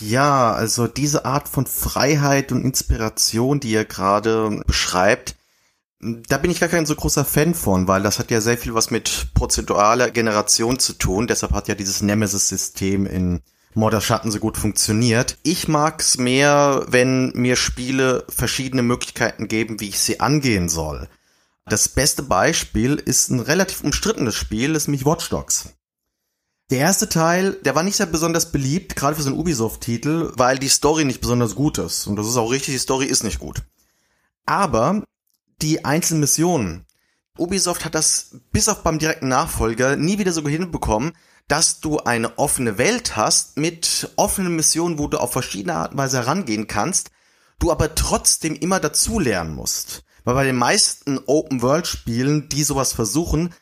Ja, 0.00 0.52
also 0.52 0.86
diese 0.86 1.26
Art 1.26 1.48
von 1.48 1.66
Freiheit 1.66 2.50
und 2.50 2.64
Inspiration, 2.64 3.60
die 3.60 3.72
ihr 3.72 3.84
gerade 3.84 4.62
beschreibt, 4.66 5.36
da 6.00 6.38
bin 6.38 6.50
ich 6.50 6.60
gar 6.60 6.68
kein 6.68 6.86
so 6.86 6.96
großer 6.96 7.24
Fan 7.24 7.54
von, 7.54 7.86
weil 7.86 8.02
das 8.02 8.18
hat 8.18 8.30
ja 8.30 8.40
sehr 8.40 8.58
viel 8.58 8.74
was 8.74 8.90
mit 8.90 9.28
prozeduraler 9.34 10.10
Generation 10.10 10.78
zu 10.78 10.94
tun. 10.94 11.28
Deshalb 11.28 11.52
hat 11.52 11.68
ja 11.68 11.76
dieses 11.76 12.02
Nemesis-System 12.02 13.06
in 13.06 13.40
Modder 13.74 14.00
Schatten 14.00 14.30
so 14.30 14.38
gut 14.38 14.56
funktioniert. 14.56 15.38
Ich 15.42 15.68
mag's 15.68 16.18
mehr, 16.18 16.84
wenn 16.88 17.32
mir 17.34 17.56
Spiele 17.56 18.24
verschiedene 18.28 18.82
Möglichkeiten 18.82 19.48
geben, 19.48 19.80
wie 19.80 19.88
ich 19.88 19.98
sie 19.98 20.20
angehen 20.20 20.68
soll. 20.68 21.08
Das 21.66 21.88
beste 21.88 22.22
Beispiel 22.22 22.96
ist 22.96 23.30
ein 23.30 23.40
relativ 23.40 23.82
umstrittenes 23.82 24.34
Spiel, 24.34 24.74
ist 24.74 24.88
nämlich 24.88 25.06
Watch 25.06 25.28
Dogs. 25.28 25.70
Der 26.70 26.80
erste 26.80 27.08
Teil, 27.08 27.52
der 27.64 27.74
war 27.74 27.82
nicht 27.82 27.96
sehr 27.96 28.06
besonders 28.06 28.50
beliebt, 28.50 28.96
gerade 28.96 29.14
für 29.14 29.22
so 29.22 29.30
einen 29.30 29.38
Ubisoft-Titel, 29.38 30.32
weil 30.36 30.58
die 30.58 30.68
Story 30.68 31.04
nicht 31.04 31.20
besonders 31.20 31.54
gut 31.54 31.78
ist. 31.78 32.06
Und 32.06 32.16
das 32.16 32.26
ist 32.26 32.36
auch 32.36 32.50
richtig, 32.50 32.74
die 32.74 32.78
Story 32.78 33.06
ist 33.06 33.24
nicht 33.24 33.38
gut. 33.38 33.62
Aber 34.46 35.04
die 35.60 35.84
einzelnen 35.84 36.20
Missionen, 36.20 36.86
Ubisoft 37.38 37.84
hat 37.84 37.94
das 37.94 38.36
bis 38.52 38.68
auf 38.68 38.82
beim 38.82 38.98
direkten 38.98 39.28
Nachfolger 39.28 39.96
nie 39.96 40.18
wieder 40.18 40.32
so 40.32 40.46
hinbekommen, 40.46 41.12
dass 41.48 41.80
du 41.80 41.98
eine 41.98 42.38
offene 42.38 42.78
Welt 42.78 43.16
hast 43.16 43.56
mit 43.56 44.10
offenen 44.16 44.56
Missionen, 44.56 44.98
wo 44.98 45.08
du 45.08 45.18
auf 45.18 45.32
verschiedene 45.32 45.74
Art 45.74 45.92
und 45.92 45.98
Weise 45.98 46.18
herangehen 46.18 46.66
kannst, 46.66 47.10
du 47.58 47.70
aber 47.70 47.94
trotzdem 47.94 48.54
immer 48.54 48.80
dazulernen 48.80 49.54
musst. 49.54 50.04
Weil 50.24 50.34
bei 50.34 50.44
den 50.44 50.56
meisten 50.56 51.18
Open-World-Spielen, 51.26 52.48
die 52.48 52.64
sowas 52.64 52.92
versuchen, 52.92 53.54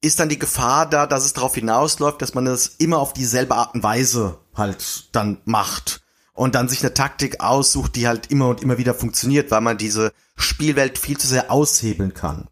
ist 0.00 0.18
dann 0.18 0.28
die 0.28 0.38
Gefahr 0.38 0.88
da, 0.88 1.06
dass 1.06 1.24
es 1.24 1.34
darauf 1.34 1.54
hinausläuft, 1.54 2.22
dass 2.22 2.34
man 2.34 2.46
es 2.46 2.66
immer 2.78 2.98
auf 2.98 3.12
dieselbe 3.12 3.54
Art 3.54 3.74
und 3.74 3.82
Weise 3.82 4.38
halt 4.54 5.14
dann 5.14 5.40
macht 5.44 6.02
und 6.32 6.54
dann 6.54 6.68
sich 6.68 6.80
eine 6.80 6.94
Taktik 6.94 7.40
aussucht, 7.40 7.96
die 7.96 8.08
halt 8.08 8.30
immer 8.30 8.48
und 8.48 8.62
immer 8.62 8.78
wieder 8.78 8.94
funktioniert, 8.94 9.50
weil 9.50 9.60
man 9.60 9.78
diese 9.78 10.12
Spielwelt 10.36 10.98
viel 10.98 11.18
zu 11.18 11.26
sehr 11.26 11.50
aushebeln 11.50 12.14
kann. 12.14 12.49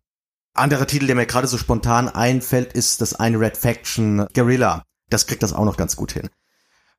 Anderer 0.59 0.87
Titel, 0.87 1.07
der 1.07 1.17
mir 1.17 1.27
gerade 1.27 1.47
so 1.47 1.57
spontan 1.59 2.09
einfällt, 2.09 2.73
ist 2.73 3.01
das 3.01 3.15
eine 3.15 3.41
Red 3.41 3.57
Faction 3.57 4.27
Guerilla. 4.35 4.85
Das 5.09 5.27
kriegt 5.27 5.43
das 5.43 5.53
auch 5.53 5.65
noch 5.65 5.77
ganz 5.77 5.97
gut 5.97 6.13
hin. 6.13 6.29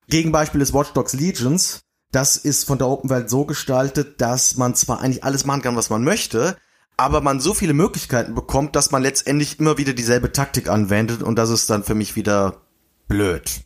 Gegenbeispiel 0.07 0.61
ist 0.61 0.73
Watch 0.73 0.93
Dogs 0.93 1.13
Legions. 1.13 1.81
Das 2.11 2.37
ist 2.37 2.65
von 2.65 2.79
der 2.79 2.87
Open 2.87 3.09
Welt 3.09 3.29
so 3.29 3.45
gestaltet, 3.45 4.19
dass 4.21 4.57
man 4.57 4.73
zwar 4.73 5.01
eigentlich 5.01 5.23
alles 5.23 5.45
machen 5.45 5.61
kann, 5.61 5.75
was 5.75 5.91
man 5.91 6.03
möchte, 6.03 6.57
aber 6.97 7.21
man 7.21 7.39
so 7.39 7.53
viele 7.53 7.73
Möglichkeiten 7.73 8.33
bekommt, 8.33 8.75
dass 8.75 8.89
man 8.89 9.03
letztendlich 9.03 9.59
immer 9.59 9.77
wieder 9.77 9.93
dieselbe 9.93 10.31
Taktik 10.31 10.69
anwendet 10.69 11.21
und 11.21 11.35
das 11.35 11.51
ist 11.51 11.69
dann 11.69 11.83
für 11.83 11.93
mich 11.93 12.15
wieder 12.15 12.61
blöd. 13.07 13.61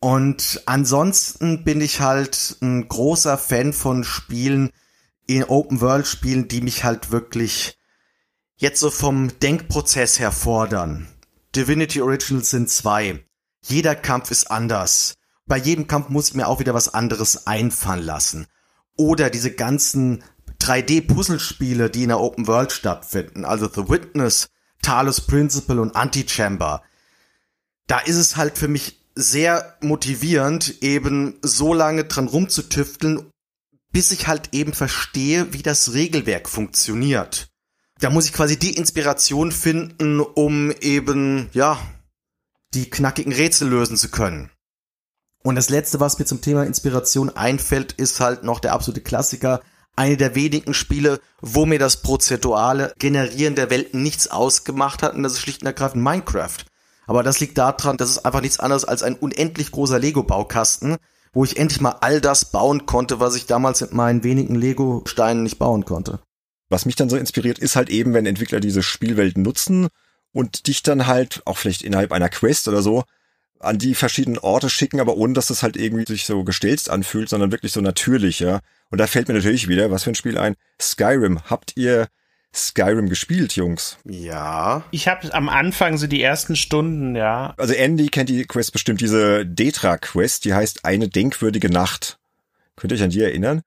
Und 0.00 0.62
ansonsten 0.66 1.62
bin 1.62 1.80
ich 1.80 2.00
halt 2.00 2.56
ein 2.62 2.88
großer 2.88 3.38
Fan 3.38 3.72
von 3.72 4.02
Spielen, 4.02 4.70
in 5.26 5.44
Open 5.44 5.80
World 5.80 6.08
Spielen, 6.08 6.48
die 6.48 6.60
mich 6.60 6.82
halt 6.82 7.12
wirklich 7.12 7.78
jetzt 8.60 8.78
so 8.78 8.90
vom 8.90 9.38
Denkprozess 9.40 10.20
her 10.20 10.32
fordern. 10.32 11.08
Divinity 11.56 12.02
Originals 12.02 12.50
sind 12.50 12.68
zwei. 12.68 13.24
Jeder 13.64 13.96
Kampf 13.96 14.30
ist 14.30 14.50
anders. 14.50 15.14
Bei 15.46 15.56
jedem 15.56 15.86
Kampf 15.86 16.10
muss 16.10 16.28
ich 16.28 16.34
mir 16.34 16.46
auch 16.46 16.60
wieder 16.60 16.74
was 16.74 16.92
anderes 16.92 17.46
einfallen 17.46 18.04
lassen. 18.04 18.46
Oder 18.96 19.30
diese 19.30 19.50
ganzen 19.50 20.22
3D-Puzzlespiele, 20.60 21.88
die 21.88 22.02
in 22.02 22.10
der 22.10 22.20
Open 22.20 22.46
World 22.46 22.70
stattfinden, 22.70 23.46
also 23.46 23.66
The 23.66 23.88
Witness, 23.88 24.48
Talos 24.82 25.22
Principle 25.22 25.80
und 25.80 25.96
Antichamber. 25.96 26.82
Da 27.86 27.98
ist 27.98 28.16
es 28.16 28.36
halt 28.36 28.58
für 28.58 28.68
mich 28.68 29.00
sehr 29.14 29.76
motivierend, 29.80 30.82
eben 30.82 31.38
so 31.40 31.72
lange 31.72 32.04
dran 32.04 32.28
rumzutüfteln, 32.28 33.30
bis 33.90 34.10
ich 34.10 34.28
halt 34.28 34.50
eben 34.52 34.74
verstehe, 34.74 35.54
wie 35.54 35.62
das 35.62 35.94
Regelwerk 35.94 36.48
funktioniert 36.48 37.49
da 38.00 38.10
muss 38.10 38.26
ich 38.26 38.32
quasi 38.32 38.58
die 38.58 38.76
Inspiration 38.76 39.52
finden, 39.52 40.20
um 40.20 40.72
eben, 40.80 41.50
ja, 41.52 41.78
die 42.74 42.88
knackigen 42.88 43.32
Rätsel 43.32 43.68
lösen 43.68 43.96
zu 43.96 44.10
können. 44.10 44.50
Und 45.42 45.54
das 45.54 45.70
letzte, 45.70 46.00
was 46.00 46.18
mir 46.18 46.24
zum 46.24 46.40
Thema 46.40 46.64
Inspiration 46.64 47.30
einfällt, 47.30 47.92
ist 47.92 48.20
halt 48.20 48.42
noch 48.42 48.60
der 48.60 48.72
absolute 48.72 49.00
Klassiker. 49.00 49.60
Eine 49.96 50.16
der 50.16 50.34
wenigen 50.34 50.74
Spiele, 50.74 51.20
wo 51.40 51.66
mir 51.66 51.78
das 51.78 52.02
prozedurale 52.02 52.94
Generieren 52.98 53.54
der 53.54 53.70
Welten 53.70 54.02
nichts 54.02 54.28
ausgemacht 54.28 55.02
hat, 55.02 55.14
und 55.14 55.22
das 55.22 55.32
ist 55.32 55.40
schlicht 55.40 55.62
und 55.62 55.66
ergreifend 55.66 56.02
Minecraft. 56.02 56.58
Aber 57.06 57.22
das 57.22 57.40
liegt 57.40 57.58
daran, 57.58 57.96
dass 57.96 58.10
es 58.10 58.24
einfach 58.24 58.40
nichts 58.40 58.60
anderes 58.60 58.84
als 58.84 59.02
ein 59.02 59.16
unendlich 59.16 59.72
großer 59.72 59.98
Lego-Baukasten, 59.98 60.96
wo 61.32 61.44
ich 61.44 61.56
endlich 61.56 61.80
mal 61.80 61.96
all 62.00 62.20
das 62.20 62.46
bauen 62.46 62.86
konnte, 62.86 63.20
was 63.20 63.34
ich 63.34 63.46
damals 63.46 63.80
mit 63.80 63.92
meinen 63.92 64.22
wenigen 64.22 64.54
Lego-Steinen 64.54 65.42
nicht 65.42 65.58
bauen 65.58 65.84
konnte. 65.84 66.20
Was 66.70 66.86
mich 66.86 66.96
dann 66.96 67.10
so 67.10 67.16
inspiriert, 67.16 67.58
ist 67.58 67.76
halt 67.76 67.90
eben, 67.90 68.14
wenn 68.14 68.24
Entwickler 68.24 68.60
diese 68.60 68.82
Spielwelt 68.82 69.36
nutzen 69.36 69.88
und 70.32 70.68
dich 70.68 70.82
dann 70.82 71.06
halt 71.06 71.42
auch 71.44 71.58
vielleicht 71.58 71.82
innerhalb 71.82 72.12
einer 72.12 72.28
Quest 72.28 72.68
oder 72.68 72.80
so 72.80 73.04
an 73.58 73.78
die 73.78 73.94
verschiedenen 73.94 74.38
Orte 74.38 74.70
schicken, 74.70 75.00
aber 75.00 75.16
ohne 75.16 75.34
dass 75.34 75.48
das 75.48 75.62
halt 75.62 75.76
irgendwie 75.76 76.06
sich 76.06 76.24
so 76.24 76.44
gestelzt 76.44 76.88
anfühlt, 76.88 77.28
sondern 77.28 77.52
wirklich 77.52 77.72
so 77.72 77.82
natürlich, 77.82 78.40
ja. 78.40 78.60
Und 78.88 78.98
da 78.98 79.06
fällt 79.06 79.28
mir 79.28 79.34
natürlich 79.34 79.68
wieder, 79.68 79.90
was 79.90 80.04
für 80.04 80.10
ein 80.10 80.14
Spiel 80.14 80.38
ein? 80.38 80.56
Skyrim. 80.80 81.42
Habt 81.50 81.76
ihr 81.76 82.08
Skyrim 82.54 83.08
gespielt, 83.08 83.54
Jungs? 83.56 83.98
Ja. 84.04 84.84
Ich 84.92 85.08
habe 85.08 85.32
am 85.34 85.48
Anfang 85.48 85.98
so 85.98 86.06
die 86.06 86.22
ersten 86.22 86.56
Stunden, 86.56 87.14
ja. 87.14 87.54
Also 87.58 87.74
Andy 87.74 88.08
kennt 88.08 88.30
die 88.30 88.44
Quest 88.44 88.72
bestimmt, 88.72 89.02
diese 89.02 89.44
Detra-Quest, 89.44 90.46
die 90.46 90.54
heißt 90.54 90.84
Eine 90.84 91.08
denkwürdige 91.08 91.68
Nacht. 91.68 92.18
Könnt 92.76 92.92
ihr 92.92 92.96
euch 92.96 93.04
an 93.04 93.10
die 93.10 93.20
erinnern? 93.20 93.60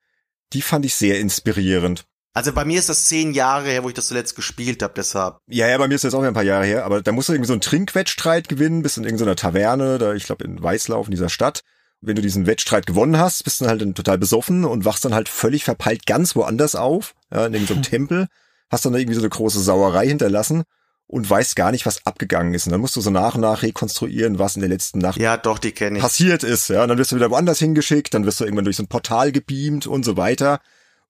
Die 0.53 0.63
fand 0.63 0.85
ich 0.85 0.95
sehr 0.95 1.19
inspirierend. 1.19 2.05
Also 2.33 2.51
bei 2.51 2.65
mir 2.65 2.79
ist 2.79 2.89
das 2.89 3.05
zehn 3.05 3.33
Jahre 3.33 3.67
her, 3.69 3.83
wo 3.83 3.89
ich 3.89 3.93
das 3.93 4.07
zuletzt 4.07 4.35
gespielt 4.35 4.81
habe, 4.81 4.93
deshalb. 4.95 5.37
Ja, 5.47 5.67
ja, 5.67 5.77
bei 5.77 5.87
mir 5.87 5.93
ist 5.93 6.03
das 6.03 6.15
auch 6.15 6.23
ein 6.23 6.33
paar 6.33 6.43
Jahre 6.43 6.65
her, 6.65 6.83
aber 6.83 7.01
da 7.01 7.11
musst 7.11 7.29
du 7.29 7.33
irgendwie 7.33 7.47
so 7.47 7.53
einen 7.53 7.61
Trinkwettstreit 7.61 8.49
gewinnen, 8.49 8.81
bist 8.81 8.97
in 8.97 9.03
irgendeiner 9.03 9.35
Taverne, 9.35 9.99
da 9.99 10.13
ich 10.13 10.25
glaube 10.25 10.43
in 10.43 10.61
Weißlauf 10.61 11.07
in 11.07 11.11
dieser 11.11 11.29
Stadt. 11.29 11.61
Wenn 12.01 12.15
du 12.15 12.21
diesen 12.21 12.47
Wettstreit 12.47 12.85
gewonnen 12.85 13.17
hast, 13.17 13.43
bist 13.43 13.61
du 13.61 13.67
halt 13.67 13.81
dann 13.81 13.95
total 13.95 14.17
besoffen 14.17 14.65
und 14.65 14.83
wachst 14.83 15.05
dann 15.05 15.13
halt 15.13 15.29
völlig 15.29 15.63
verpeilt 15.63 16.05
ganz 16.05 16.35
woanders 16.35 16.75
auf, 16.75 17.13
ja, 17.31 17.45
in 17.45 17.53
irgendeinem 17.53 17.83
Tempel, 17.83 18.27
hast 18.69 18.85
dann 18.85 18.95
irgendwie 18.95 19.15
so 19.15 19.21
eine 19.21 19.29
große 19.29 19.61
Sauerei 19.61 20.07
hinterlassen 20.07 20.63
und 21.05 21.29
weißt 21.29 21.55
gar 21.55 21.71
nicht, 21.71 21.85
was 21.85 22.05
abgegangen 22.07 22.55
ist. 22.55 22.65
Und 22.65 22.71
dann 22.71 22.81
musst 22.81 22.95
du 22.95 23.01
so 23.01 23.11
nach 23.11 23.35
und 23.35 23.41
nach 23.41 23.61
rekonstruieren, 23.61 24.39
was 24.39 24.55
in 24.55 24.61
der 24.61 24.69
letzten 24.69 24.97
Nacht 24.97 25.19
ja, 25.19 25.37
doch, 25.37 25.59
die 25.59 25.69
ich. 25.69 25.99
passiert 25.99 26.43
ist. 26.43 26.69
Ja, 26.69 26.81
und 26.81 26.89
dann 26.89 26.97
wirst 26.97 27.11
du 27.11 27.15
wieder 27.15 27.29
woanders 27.29 27.59
hingeschickt, 27.59 28.13
dann 28.13 28.25
wirst 28.25 28.39
du 28.39 28.45
irgendwann 28.45 28.65
durch 28.65 28.77
so 28.77 28.83
ein 28.83 28.87
Portal 28.87 29.31
gebeamt 29.31 29.85
und 29.85 30.03
so 30.03 30.17
weiter. 30.17 30.59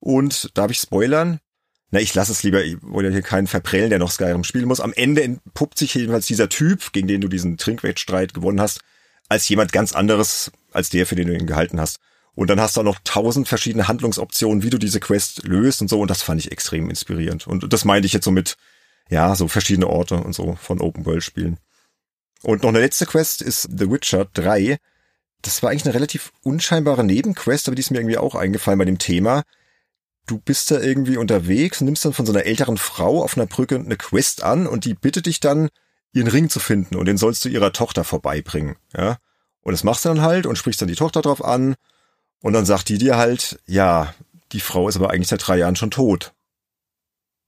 Und 0.04 0.50
darf 0.52 0.70
ich 0.70 0.80
spoilern? 0.80 1.40
Na, 1.90 1.98
ich 1.98 2.14
lasse 2.14 2.30
es 2.30 2.42
lieber, 2.42 2.62
ich 2.62 2.76
wollte 2.82 3.10
hier 3.10 3.22
keinen 3.22 3.46
verprellen, 3.46 3.88
der 3.88 3.98
noch 3.98 4.10
Skyrim 4.10 4.44
spielen 4.44 4.68
muss. 4.68 4.80
Am 4.80 4.92
Ende 4.92 5.22
entpuppt 5.22 5.78
sich 5.78 5.94
jedenfalls 5.94 6.26
dieser 6.26 6.50
Typ, 6.50 6.92
gegen 6.92 7.08
den 7.08 7.22
du 7.22 7.28
diesen 7.28 7.56
Trinkwettstreit 7.56 8.34
gewonnen 8.34 8.60
hast, 8.60 8.80
als 9.30 9.48
jemand 9.48 9.72
ganz 9.72 9.94
anderes 9.94 10.52
als 10.72 10.90
der, 10.90 11.06
für 11.06 11.14
den 11.14 11.28
du 11.28 11.34
ihn 11.34 11.46
gehalten 11.46 11.80
hast. 11.80 12.00
Und 12.34 12.50
dann 12.50 12.60
hast 12.60 12.76
du 12.76 12.82
auch 12.82 12.84
noch 12.84 12.98
tausend 13.02 13.48
verschiedene 13.48 13.88
Handlungsoptionen, 13.88 14.62
wie 14.62 14.68
du 14.68 14.76
diese 14.76 15.00
Quest 15.00 15.44
löst 15.44 15.80
und 15.80 15.88
so. 15.88 16.00
Und 16.00 16.10
das 16.10 16.20
fand 16.20 16.38
ich 16.38 16.52
extrem 16.52 16.90
inspirierend. 16.90 17.46
Und 17.46 17.72
das 17.72 17.86
meinte 17.86 18.04
ich 18.04 18.12
jetzt 18.12 18.24
so 18.24 18.30
mit, 18.30 18.58
ja, 19.08 19.34
so 19.34 19.48
verschiedene 19.48 19.86
Orte 19.86 20.16
und 20.16 20.34
so 20.34 20.54
von 20.60 20.82
Open-World-Spielen. 20.82 21.58
Und 22.42 22.62
noch 22.62 22.68
eine 22.68 22.80
letzte 22.80 23.06
Quest 23.06 23.40
ist 23.40 23.70
The 23.74 23.90
Witcher 23.90 24.26
3. 24.34 24.76
Das 25.40 25.62
war 25.62 25.70
eigentlich 25.70 25.86
eine 25.86 25.94
relativ 25.94 26.30
unscheinbare 26.42 27.04
Nebenquest, 27.04 27.68
aber 27.68 27.74
die 27.74 27.80
ist 27.80 27.90
mir 27.90 28.00
irgendwie 28.00 28.18
auch 28.18 28.34
eingefallen 28.34 28.78
bei 28.78 28.84
dem 28.84 28.98
Thema. 28.98 29.44
Du 30.26 30.38
bist 30.38 30.70
da 30.70 30.80
irgendwie 30.80 31.18
unterwegs 31.18 31.80
nimmst 31.80 32.04
dann 32.04 32.14
von 32.14 32.24
so 32.24 32.32
einer 32.32 32.44
älteren 32.44 32.78
Frau 32.78 33.22
auf 33.22 33.36
einer 33.36 33.46
Brücke 33.46 33.76
eine 33.76 33.96
Quest 33.96 34.42
an 34.42 34.66
und 34.66 34.84
die 34.86 34.94
bittet 34.94 35.26
dich 35.26 35.40
dann, 35.40 35.68
ihren 36.12 36.28
Ring 36.28 36.48
zu 36.48 36.60
finden 36.60 36.96
und 36.96 37.06
den 37.06 37.18
sollst 37.18 37.44
du 37.44 37.48
ihrer 37.48 37.72
Tochter 37.72 38.04
vorbeibringen, 38.04 38.76
ja. 38.96 39.18
Und 39.60 39.72
das 39.72 39.84
machst 39.84 40.04
du 40.04 40.10
dann 40.10 40.22
halt 40.22 40.46
und 40.46 40.56
sprichst 40.56 40.80
dann 40.80 40.88
die 40.88 40.94
Tochter 40.94 41.22
drauf 41.22 41.44
an 41.44 41.74
und 42.40 42.52
dann 42.52 42.66
sagt 42.66 42.88
die 42.88 42.98
dir 42.98 43.16
halt, 43.16 43.58
ja, 43.66 44.14
die 44.52 44.60
Frau 44.60 44.88
ist 44.88 44.96
aber 44.96 45.10
eigentlich 45.10 45.28
seit 45.28 45.46
drei 45.46 45.58
Jahren 45.58 45.76
schon 45.76 45.90
tot. 45.90 46.34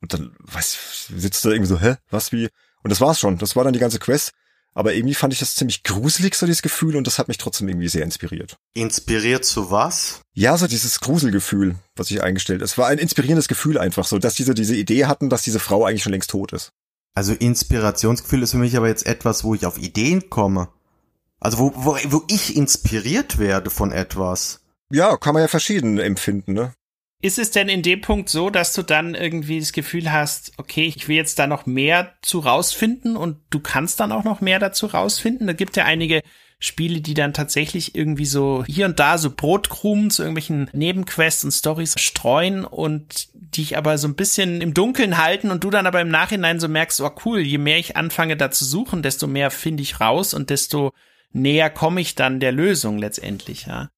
Und 0.00 0.12
dann, 0.12 0.34
was, 0.38 1.06
sitzt 1.14 1.44
da 1.44 1.50
irgendwie 1.50 1.68
so, 1.68 1.80
hä, 1.80 1.96
was 2.10 2.32
wie? 2.32 2.48
Und 2.82 2.90
das 2.90 3.00
war's 3.00 3.20
schon. 3.20 3.38
Das 3.38 3.56
war 3.56 3.64
dann 3.64 3.72
die 3.72 3.78
ganze 3.78 3.98
Quest. 3.98 4.32
Aber 4.76 4.92
irgendwie 4.92 5.14
fand 5.14 5.32
ich 5.32 5.38
das 5.38 5.54
ziemlich 5.54 5.84
gruselig, 5.84 6.34
so 6.34 6.44
dieses 6.44 6.60
Gefühl, 6.60 6.96
und 6.96 7.06
das 7.06 7.18
hat 7.18 7.28
mich 7.28 7.38
trotzdem 7.38 7.66
irgendwie 7.66 7.88
sehr 7.88 8.02
inspiriert. 8.02 8.58
Inspiriert 8.74 9.46
zu 9.46 9.70
was? 9.70 10.20
Ja, 10.34 10.58
so 10.58 10.66
dieses 10.66 11.00
Gruselgefühl, 11.00 11.76
was 11.96 12.10
ich 12.10 12.22
eingestellt. 12.22 12.60
Es 12.60 12.76
war 12.76 12.88
ein 12.88 12.98
inspirierendes 12.98 13.48
Gefühl 13.48 13.78
einfach 13.78 14.04
so, 14.04 14.18
dass 14.18 14.34
diese, 14.34 14.52
diese 14.52 14.76
Idee 14.76 15.06
hatten, 15.06 15.30
dass 15.30 15.40
diese 15.40 15.60
Frau 15.60 15.86
eigentlich 15.86 16.02
schon 16.02 16.12
längst 16.12 16.28
tot 16.28 16.52
ist. 16.52 16.72
Also 17.14 17.32
Inspirationsgefühl 17.32 18.42
ist 18.42 18.50
für 18.50 18.58
mich 18.58 18.76
aber 18.76 18.88
jetzt 18.88 19.06
etwas, 19.06 19.44
wo 19.44 19.54
ich 19.54 19.64
auf 19.64 19.78
Ideen 19.78 20.28
komme. 20.28 20.68
Also 21.40 21.58
wo, 21.58 21.72
wo, 21.74 21.96
wo 22.10 22.24
ich 22.28 22.54
inspiriert 22.54 23.38
werde 23.38 23.70
von 23.70 23.92
etwas. 23.92 24.60
Ja, 24.92 25.16
kann 25.16 25.32
man 25.32 25.42
ja 25.42 25.48
verschieden 25.48 25.98
empfinden, 25.98 26.52
ne? 26.52 26.74
Ist 27.22 27.38
es 27.38 27.50
denn 27.50 27.68
in 27.68 27.82
dem 27.82 28.02
Punkt 28.02 28.28
so, 28.28 28.50
dass 28.50 28.72
du 28.74 28.82
dann 28.82 29.14
irgendwie 29.14 29.58
das 29.58 29.72
Gefühl 29.72 30.12
hast, 30.12 30.52
okay, 30.58 30.84
ich 30.84 31.08
will 31.08 31.16
jetzt 31.16 31.38
da 31.38 31.46
noch 31.46 31.64
mehr 31.64 32.14
zu 32.20 32.40
rausfinden 32.40 33.16
und 33.16 33.38
du 33.50 33.60
kannst 33.60 34.00
dann 34.00 34.12
auch 34.12 34.24
noch 34.24 34.40
mehr 34.40 34.58
dazu 34.58 34.86
rausfinden? 34.86 35.46
Da 35.46 35.54
gibt 35.54 35.76
ja 35.76 35.84
einige 35.84 36.22
Spiele, 36.58 37.00
die 37.00 37.14
dann 37.14 37.34
tatsächlich 37.34 37.94
irgendwie 37.94 38.26
so 38.26 38.64
hier 38.66 38.86
und 38.86 38.98
da 38.98 39.18
so 39.18 39.30
Brotkrumen 39.30 40.10
zu 40.10 40.22
irgendwelchen 40.22 40.70
Nebenquests 40.72 41.44
und 41.44 41.52
Stories 41.52 41.94
streuen 41.98 42.64
und 42.64 43.28
dich 43.34 43.76
aber 43.76 43.98
so 43.98 44.08
ein 44.08 44.14
bisschen 44.14 44.60
im 44.60 44.72
Dunkeln 44.72 45.18
halten 45.18 45.50
und 45.50 45.64
du 45.64 45.70
dann 45.70 45.86
aber 45.86 46.00
im 46.00 46.08
Nachhinein 46.08 46.60
so 46.60 46.68
merkst, 46.68 47.00
oh 47.00 47.10
cool, 47.24 47.40
je 47.40 47.58
mehr 47.58 47.78
ich 47.78 47.96
anfange 47.96 48.36
da 48.36 48.50
zu 48.50 48.64
suchen, 48.64 49.02
desto 49.02 49.26
mehr 49.26 49.50
finde 49.50 49.82
ich 49.82 50.00
raus 50.00 50.32
und 50.32 50.48
desto 50.50 50.92
näher 51.32 51.70
komme 51.70 52.00
ich 52.00 52.14
dann 52.14 52.40
der 52.40 52.52
Lösung 52.52 52.98
letztendlich, 52.98 53.66
ja. 53.66 53.90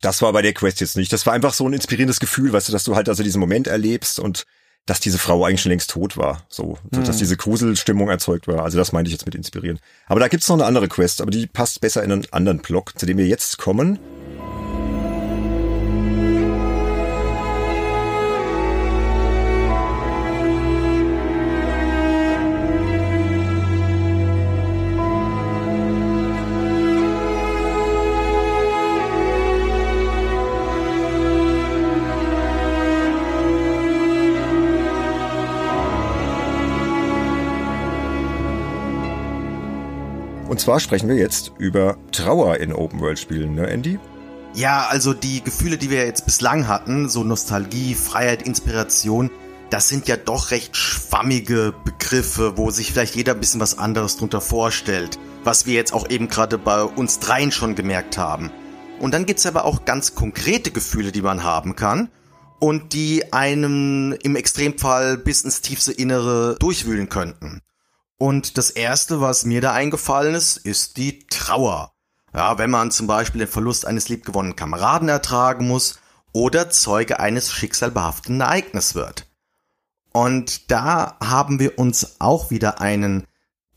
Das 0.00 0.22
war 0.22 0.32
bei 0.32 0.42
der 0.42 0.54
Quest 0.54 0.80
jetzt 0.80 0.96
nicht. 0.96 1.12
Das 1.12 1.26
war 1.26 1.34
einfach 1.34 1.52
so 1.52 1.68
ein 1.68 1.72
inspirierendes 1.72 2.20
Gefühl, 2.20 2.52
weißt 2.52 2.68
du, 2.68 2.72
dass 2.72 2.84
du 2.84 2.96
halt 2.96 3.08
also 3.08 3.22
diesen 3.22 3.40
Moment 3.40 3.66
erlebst 3.66 4.18
und 4.18 4.44
dass 4.86 5.00
diese 5.00 5.18
Frau 5.18 5.44
eigentlich 5.44 5.60
schon 5.60 5.70
längst 5.70 5.90
tot 5.90 6.16
war. 6.16 6.44
So, 6.48 6.78
hm. 6.92 7.04
dass 7.04 7.18
diese 7.18 7.36
Gruselstimmung 7.36 8.08
erzeugt 8.08 8.48
war. 8.48 8.64
Also 8.64 8.78
das 8.78 8.92
meinte 8.92 9.08
ich 9.08 9.12
jetzt 9.12 9.26
mit 9.26 9.34
inspirieren. 9.34 9.78
Aber 10.06 10.20
da 10.20 10.28
gibt's 10.28 10.48
noch 10.48 10.56
eine 10.56 10.64
andere 10.64 10.88
Quest, 10.88 11.20
aber 11.20 11.30
die 11.30 11.46
passt 11.46 11.80
besser 11.80 12.02
in 12.02 12.12
einen 12.12 12.26
anderen 12.32 12.60
Block, 12.60 12.98
zu 12.98 13.06
dem 13.06 13.18
wir 13.18 13.26
jetzt 13.26 13.58
kommen. 13.58 13.98
Und 40.60 40.64
zwar 40.64 40.80
sprechen 40.80 41.08
wir 41.08 41.16
jetzt 41.16 41.52
über 41.56 41.96
Trauer 42.12 42.58
in 42.58 42.74
Open-World-Spielen, 42.74 43.54
ne, 43.54 43.66
Andy? 43.66 43.98
Ja, 44.52 44.88
also 44.90 45.14
die 45.14 45.42
Gefühle, 45.42 45.78
die 45.78 45.88
wir 45.88 46.04
jetzt 46.04 46.26
bislang 46.26 46.68
hatten, 46.68 47.08
so 47.08 47.24
Nostalgie, 47.24 47.94
Freiheit, 47.94 48.42
Inspiration, 48.42 49.30
das 49.70 49.88
sind 49.88 50.06
ja 50.06 50.18
doch 50.18 50.50
recht 50.50 50.76
schwammige 50.76 51.72
Begriffe, 51.86 52.58
wo 52.58 52.70
sich 52.70 52.92
vielleicht 52.92 53.16
jeder 53.16 53.32
ein 53.32 53.40
bisschen 53.40 53.62
was 53.62 53.78
anderes 53.78 54.18
drunter 54.18 54.42
vorstellt, 54.42 55.18
was 55.44 55.64
wir 55.64 55.72
jetzt 55.72 55.94
auch 55.94 56.10
eben 56.10 56.28
gerade 56.28 56.58
bei 56.58 56.82
uns 56.82 57.20
dreien 57.20 57.52
schon 57.52 57.74
gemerkt 57.74 58.18
haben. 58.18 58.50
Und 58.98 59.14
dann 59.14 59.24
gibt's 59.24 59.46
aber 59.46 59.64
auch 59.64 59.86
ganz 59.86 60.14
konkrete 60.14 60.72
Gefühle, 60.72 61.10
die 61.10 61.22
man 61.22 61.42
haben 61.42 61.74
kann 61.74 62.10
und 62.58 62.92
die 62.92 63.32
einem 63.32 64.14
im 64.22 64.36
Extremfall 64.36 65.16
bis 65.16 65.40
ins 65.40 65.62
tiefste 65.62 65.92
Innere 65.92 66.56
durchwühlen 66.60 67.08
könnten. 67.08 67.62
Und 68.20 68.58
das 68.58 68.68
erste, 68.68 69.22
was 69.22 69.46
mir 69.46 69.62
da 69.62 69.72
eingefallen 69.72 70.34
ist, 70.34 70.58
ist 70.58 70.98
die 70.98 71.26
Trauer. 71.28 71.94
Ja, 72.34 72.58
wenn 72.58 72.68
man 72.68 72.90
zum 72.90 73.06
Beispiel 73.06 73.38
den 73.38 73.48
Verlust 73.48 73.86
eines 73.86 74.10
liebgewonnenen 74.10 74.56
Kameraden 74.56 75.08
ertragen 75.08 75.66
muss 75.66 75.98
oder 76.32 76.68
Zeuge 76.68 77.18
eines 77.18 77.50
schicksalbehafteten 77.50 78.42
Ereignisses 78.42 78.94
wird. 78.94 79.26
Und 80.12 80.70
da 80.70 81.16
haben 81.20 81.60
wir 81.60 81.78
uns 81.78 82.16
auch 82.18 82.50
wieder 82.50 82.82
einen 82.82 83.26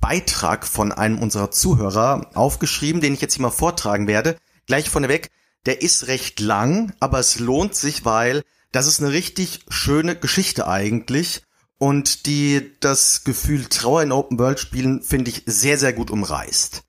Beitrag 0.02 0.68
von 0.68 0.91
einem 0.91 1.20
unserer 1.20 1.50
Zuhörer 1.50 2.30
aufgeschrieben, 2.34 3.00
den 3.00 3.14
ich 3.14 3.22
jetzt 3.22 3.36
hier 3.36 3.44
mal 3.44 3.50
vortragen 3.50 4.08
werde. 4.08 4.36
Gleich 4.68 4.89
vorneweg, 4.89 5.32
der 5.66 5.82
ist 5.82 6.08
recht 6.08 6.41
lang, 6.41 6.91
aber 7.00 7.20
es 7.20 7.39
lohnt 7.39 7.76
sich, 7.76 8.04
weil 8.04 8.44
das 8.74 8.88
ist 8.88 9.00
eine 9.00 9.14
richtig 9.14 9.64
schöne 9.70 10.18
Geschichte 10.18 10.68
eigentlich 10.68 11.44
und 11.84 12.28
die 12.28 12.72
das 12.80 13.26
Gefühl 13.26 13.66
Trauer 13.66 14.04
in 14.04 14.14
Open 14.14 14.40
World 14.40 14.58
Spielen 14.58 15.02
finde 15.02 15.32
ich 15.32 15.44
sehr, 15.48 15.78
sehr 15.78 15.92
gut 15.92 16.12
umreißt. 16.12 16.82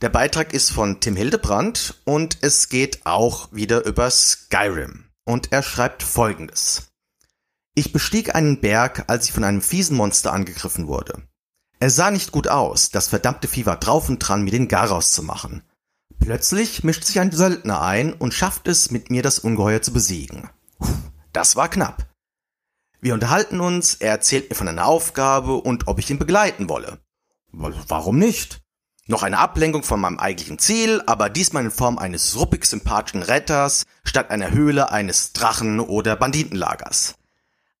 Der 0.00 0.08
Beitrag 0.08 0.52
ist 0.52 0.72
von 0.72 0.98
Tim 0.98 1.14
Hildebrand 1.14 2.02
und 2.02 2.38
es 2.40 2.68
geht 2.68 3.06
auch 3.06 3.52
wieder 3.52 3.86
über 3.86 4.10
Skyrim. 4.10 5.04
Und 5.24 5.52
er 5.52 5.62
schreibt 5.62 6.02
folgendes. 6.02 6.88
Ich 7.76 7.92
bestieg 7.92 8.34
einen 8.34 8.60
Berg, 8.60 9.04
als 9.06 9.26
ich 9.26 9.32
von 9.32 9.44
einem 9.44 9.62
fiesen 9.62 9.96
Monster 9.96 10.32
angegriffen 10.32 10.88
wurde. 10.88 11.22
Er 11.78 11.90
sah 11.90 12.10
nicht 12.10 12.32
gut 12.32 12.48
aus, 12.48 12.90
das 12.90 13.06
verdammte 13.06 13.46
Vieh 13.46 13.64
war 13.64 13.78
drauf 13.78 14.08
und 14.08 14.18
dran, 14.18 14.42
mir 14.42 14.50
den 14.50 14.66
Garaus 14.66 15.12
zu 15.12 15.22
machen. 15.22 15.62
Plötzlich 16.18 16.82
mischt 16.82 17.04
sich 17.04 17.20
ein 17.20 17.30
Söldner 17.30 17.80
ein 17.80 18.12
und 18.12 18.34
schafft 18.34 18.66
es, 18.66 18.90
mit 18.90 19.08
mir 19.08 19.22
das 19.22 19.38
Ungeheuer 19.38 19.82
zu 19.82 19.92
besiegen. 19.92 20.50
Das 21.32 21.54
war 21.54 21.68
knapp. 21.68 22.08
Wir 23.00 23.14
unterhalten 23.14 23.60
uns, 23.60 23.94
er 23.94 24.10
erzählt 24.10 24.50
mir 24.50 24.56
von 24.56 24.68
einer 24.68 24.86
Aufgabe 24.86 25.54
und 25.54 25.86
ob 25.86 25.98
ich 25.98 26.10
ihn 26.10 26.18
begleiten 26.18 26.68
wolle. 26.68 26.98
Warum 27.52 28.18
nicht? 28.18 28.60
Noch 29.06 29.22
eine 29.22 29.38
Ablenkung 29.38 29.84
von 29.84 30.00
meinem 30.00 30.18
eigentlichen 30.18 30.58
Ziel, 30.58 31.00
aber 31.06 31.30
diesmal 31.30 31.64
in 31.64 31.70
Form 31.70 31.96
eines 31.96 32.36
ruppig 32.36 32.64
sympathischen 32.64 33.22
Retters 33.22 33.84
statt 34.04 34.30
einer 34.30 34.50
Höhle 34.50 34.90
eines 34.90 35.32
Drachen 35.32 35.78
oder 35.78 36.16
Banditenlagers. 36.16 37.14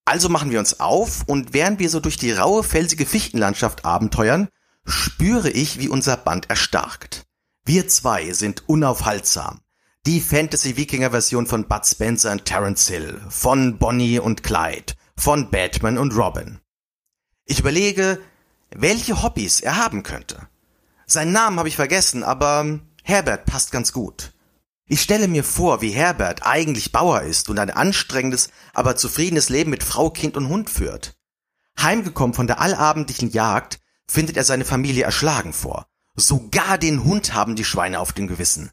Also 0.04 0.28
machen 0.28 0.52
wir 0.52 0.60
uns 0.60 0.78
auf 0.78 1.24
und 1.26 1.52
während 1.52 1.80
wir 1.80 1.90
so 1.90 1.98
durch 1.98 2.16
die 2.16 2.30
raue, 2.30 2.62
felsige 2.62 3.06
Fichtenlandschaft 3.06 3.84
abenteuern, 3.84 4.48
spüre 4.84 5.50
ich, 5.50 5.80
wie 5.80 5.88
unser 5.88 6.16
Band 6.16 6.48
erstarkt. 6.48 7.26
Wir 7.64 7.88
zwei 7.88 8.32
sind 8.32 8.68
unaufhaltsam. 8.68 9.60
Die 10.06 10.20
Fantasy-Wikinger-Version 10.20 11.48
von 11.48 11.66
Bud 11.66 11.84
Spencer 11.84 12.30
und 12.30 12.44
Terence 12.44 12.86
Hill, 12.86 13.20
von 13.28 13.78
Bonnie 13.78 14.20
und 14.20 14.44
Clyde, 14.44 14.94
von 15.18 15.50
Batman 15.50 15.98
und 15.98 16.16
Robin. 16.16 16.60
Ich 17.44 17.60
überlege, 17.60 18.20
welche 18.70 19.22
Hobbys 19.22 19.60
er 19.60 19.76
haben 19.76 20.02
könnte. 20.02 20.48
Seinen 21.06 21.32
Namen 21.32 21.58
habe 21.58 21.68
ich 21.68 21.76
vergessen, 21.76 22.22
aber 22.22 22.80
Herbert 23.02 23.46
passt 23.46 23.70
ganz 23.70 23.92
gut. 23.92 24.32
Ich 24.88 25.02
stelle 25.02 25.28
mir 25.28 25.44
vor, 25.44 25.80
wie 25.80 25.90
Herbert 25.90 26.46
eigentlich 26.46 26.92
Bauer 26.92 27.22
ist 27.22 27.48
und 27.48 27.58
ein 27.58 27.70
anstrengendes, 27.70 28.50
aber 28.72 28.96
zufriedenes 28.96 29.48
Leben 29.48 29.70
mit 29.70 29.82
Frau, 29.82 30.10
Kind 30.10 30.36
und 30.36 30.48
Hund 30.48 30.70
führt. 30.70 31.16
Heimgekommen 31.80 32.34
von 32.34 32.46
der 32.46 32.60
allabendlichen 32.60 33.30
Jagd 33.30 33.80
findet 34.08 34.36
er 34.36 34.44
seine 34.44 34.64
Familie 34.64 35.04
erschlagen 35.04 35.52
vor. 35.52 35.86
Sogar 36.14 36.78
den 36.78 37.04
Hund 37.04 37.34
haben 37.34 37.56
die 37.56 37.64
Schweine 37.64 38.00
auf 38.00 38.12
dem 38.12 38.26
Gewissen. 38.26 38.70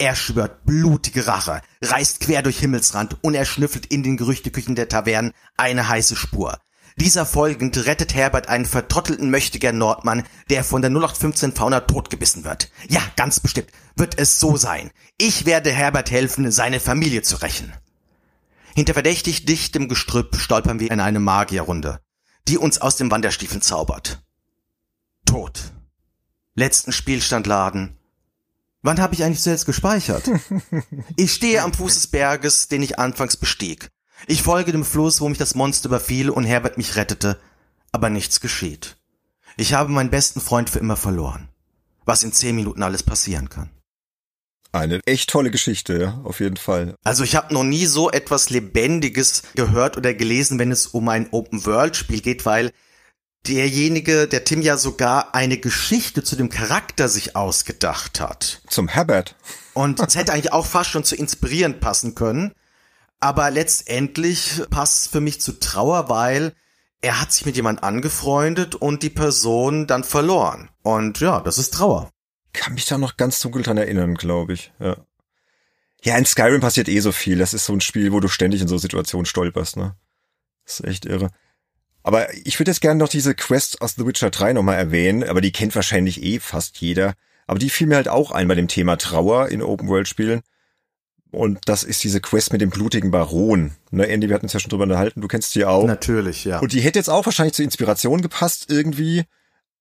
Er 0.00 0.16
schwört 0.16 0.64
blutige 0.64 1.26
Rache, 1.26 1.60
reist 1.82 2.20
quer 2.20 2.40
durch 2.40 2.58
Himmelsrand 2.58 3.18
und 3.20 3.34
er 3.34 3.44
schnüffelt 3.44 3.84
in 3.84 4.02
den 4.02 4.16
Gerüchteküchen 4.16 4.74
der 4.74 4.88
Tavernen 4.88 5.32
eine 5.58 5.90
heiße 5.90 6.16
Spur. 6.16 6.58
Dieser 6.96 7.26
folgend 7.26 7.76
rettet 7.84 8.14
Herbert 8.14 8.48
einen 8.48 8.64
vertrottelten 8.64 9.30
Möchtegern 9.30 9.76
Nordmann, 9.76 10.22
der 10.48 10.64
von 10.64 10.80
der 10.80 10.90
0815 10.90 11.52
Fauna 11.52 11.80
totgebissen 11.80 12.44
wird. 12.44 12.70
Ja, 12.88 13.02
ganz 13.16 13.40
bestimmt 13.40 13.68
wird 13.94 14.18
es 14.18 14.40
so 14.40 14.56
sein. 14.56 14.90
Ich 15.18 15.44
werde 15.44 15.70
Herbert 15.70 16.10
helfen, 16.10 16.50
seine 16.50 16.80
Familie 16.80 17.20
zu 17.20 17.36
rächen. 17.36 17.70
Hinter 18.74 18.94
verdächtig 18.94 19.44
dichtem 19.44 19.90
Gestrüpp 19.90 20.36
stolpern 20.36 20.80
wir 20.80 20.90
in 20.90 21.00
eine 21.00 21.20
Magierrunde, 21.20 22.00
die 22.48 22.56
uns 22.56 22.80
aus 22.80 22.96
dem 22.96 23.10
Wanderstiefeln 23.10 23.60
zaubert. 23.60 24.22
Tod. 25.26 25.60
Letzten 26.54 26.92
Spielstand 26.92 27.46
laden, 27.46 27.99
Wann 28.82 29.00
habe 29.00 29.14
ich 29.14 29.22
eigentlich 29.22 29.42
zuletzt 29.42 29.66
gespeichert? 29.66 30.30
ich 31.16 31.32
stehe 31.32 31.62
am 31.62 31.74
Fuß 31.74 31.94
des 31.94 32.06
Berges, 32.06 32.68
den 32.68 32.82
ich 32.82 32.98
anfangs 32.98 33.36
bestieg. 33.36 33.88
Ich 34.26 34.42
folge 34.42 34.72
dem 34.72 34.84
Fluss, 34.84 35.20
wo 35.20 35.28
mich 35.28 35.38
das 35.38 35.54
Monster 35.54 35.88
überfiel 35.88 36.30
und 36.30 36.44
Herbert 36.44 36.78
mich 36.78 36.96
rettete, 36.96 37.38
aber 37.92 38.08
nichts 38.08 38.40
geschieht. 38.40 38.96
Ich 39.56 39.74
habe 39.74 39.92
meinen 39.92 40.10
besten 40.10 40.40
Freund 40.40 40.70
für 40.70 40.78
immer 40.78 40.96
verloren. 40.96 41.48
Was 42.06 42.22
in 42.22 42.32
zehn 42.32 42.56
Minuten 42.56 42.82
alles 42.82 43.02
passieren 43.02 43.48
kann. 43.50 43.70
Eine 44.72 45.00
echt 45.04 45.30
tolle 45.30 45.50
Geschichte, 45.50 46.00
ja, 46.00 46.20
auf 46.22 46.40
jeden 46.40 46.56
Fall. 46.56 46.94
Also 47.02 47.24
ich 47.24 47.34
habe 47.34 47.52
noch 47.52 47.64
nie 47.64 47.86
so 47.86 48.10
etwas 48.10 48.50
Lebendiges 48.50 49.42
gehört 49.56 49.96
oder 49.96 50.14
gelesen, 50.14 50.58
wenn 50.58 50.70
es 50.70 50.86
um 50.86 51.08
ein 51.08 51.28
Open-World-Spiel 51.32 52.20
geht, 52.20 52.46
weil 52.46 52.70
derjenige, 53.46 54.26
der 54.28 54.44
Tim 54.44 54.62
ja 54.62 54.76
sogar 54.76 55.34
eine 55.34 55.58
Geschichte 55.58 56.22
zu 56.22 56.36
dem 56.36 56.48
Charakter 56.48 57.08
sich 57.08 57.36
ausgedacht 57.36 58.20
hat. 58.20 58.60
Zum 58.68 58.88
Herbert. 58.88 59.36
Und 59.74 60.00
es 60.06 60.14
hätte 60.14 60.32
eigentlich 60.32 60.52
auch 60.52 60.66
fast 60.66 60.90
schon 60.90 61.04
zu 61.04 61.16
inspirieren 61.16 61.80
passen 61.80 62.14
können. 62.14 62.52
Aber 63.18 63.50
letztendlich 63.50 64.62
passt 64.70 65.02
es 65.02 65.08
für 65.08 65.20
mich 65.20 65.40
zu 65.40 65.58
Trauer, 65.60 66.08
weil 66.08 66.54
er 67.02 67.20
hat 67.20 67.32
sich 67.32 67.46
mit 67.46 67.56
jemand 67.56 67.82
angefreundet 67.82 68.74
und 68.74 69.02
die 69.02 69.10
Person 69.10 69.86
dann 69.86 70.04
verloren. 70.04 70.70
Und 70.82 71.20
ja, 71.20 71.40
das 71.40 71.58
ist 71.58 71.74
Trauer 71.74 72.10
kann 72.52 72.74
mich 72.74 72.86
da 72.86 72.98
noch 72.98 73.16
ganz 73.16 73.40
dunkel 73.40 73.62
dran 73.62 73.76
erinnern, 73.76 74.14
glaube 74.14 74.52
ich. 74.52 74.72
Ja. 74.78 74.96
ja, 76.02 76.16
in 76.16 76.24
Skyrim 76.24 76.60
passiert 76.60 76.88
eh 76.88 77.00
so 77.00 77.12
viel. 77.12 77.38
Das 77.38 77.54
ist 77.54 77.66
so 77.66 77.72
ein 77.72 77.80
Spiel, 77.80 78.12
wo 78.12 78.20
du 78.20 78.28
ständig 78.28 78.60
in 78.60 78.68
so 78.68 78.78
Situationen 78.78 79.26
stolperst, 79.26 79.76
ne? 79.76 79.96
Das 80.64 80.80
ist 80.80 80.86
echt 80.86 81.06
irre. 81.06 81.30
Aber 82.02 82.34
ich 82.34 82.58
würde 82.58 82.70
jetzt 82.70 82.80
gerne 82.80 82.98
noch 82.98 83.08
diese 83.08 83.34
Quest 83.34 83.82
aus 83.82 83.94
The 83.94 84.06
Witcher 84.06 84.30
3 84.30 84.54
nochmal 84.54 84.76
erwähnen, 84.76 85.22
aber 85.22 85.40
die 85.40 85.52
kennt 85.52 85.74
wahrscheinlich 85.74 86.22
eh 86.22 86.40
fast 86.40 86.78
jeder. 86.78 87.14
Aber 87.46 87.58
die 87.58 87.70
fiel 87.70 87.86
mir 87.86 87.96
halt 87.96 88.08
auch 88.08 88.30
ein 88.30 88.48
bei 88.48 88.54
dem 88.54 88.68
Thema 88.68 88.96
Trauer 88.96 89.48
in 89.48 89.62
Open-World-Spielen. 89.62 90.40
Und 91.32 91.60
das 91.66 91.82
ist 91.82 92.02
diese 92.02 92.20
Quest 92.20 92.52
mit 92.52 92.60
dem 92.60 92.70
blutigen 92.70 93.10
Baron. 93.10 93.72
Ne, 93.90 94.08
Andy, 94.08 94.28
wir 94.28 94.34
hatten 94.34 94.46
uns 94.46 94.52
ja 94.52 94.60
schon 94.60 94.70
drüber 94.70 94.84
unterhalten, 94.84 95.20
du 95.20 95.28
kennst 95.28 95.54
die 95.54 95.64
auch. 95.64 95.86
Natürlich, 95.86 96.44
ja. 96.44 96.58
Und 96.58 96.72
die 96.72 96.80
hätte 96.80 96.98
jetzt 96.98 97.10
auch 97.10 97.26
wahrscheinlich 97.26 97.54
zur 97.54 97.64
Inspiration 97.64 98.22
gepasst 98.22 98.66
irgendwie. 98.68 99.24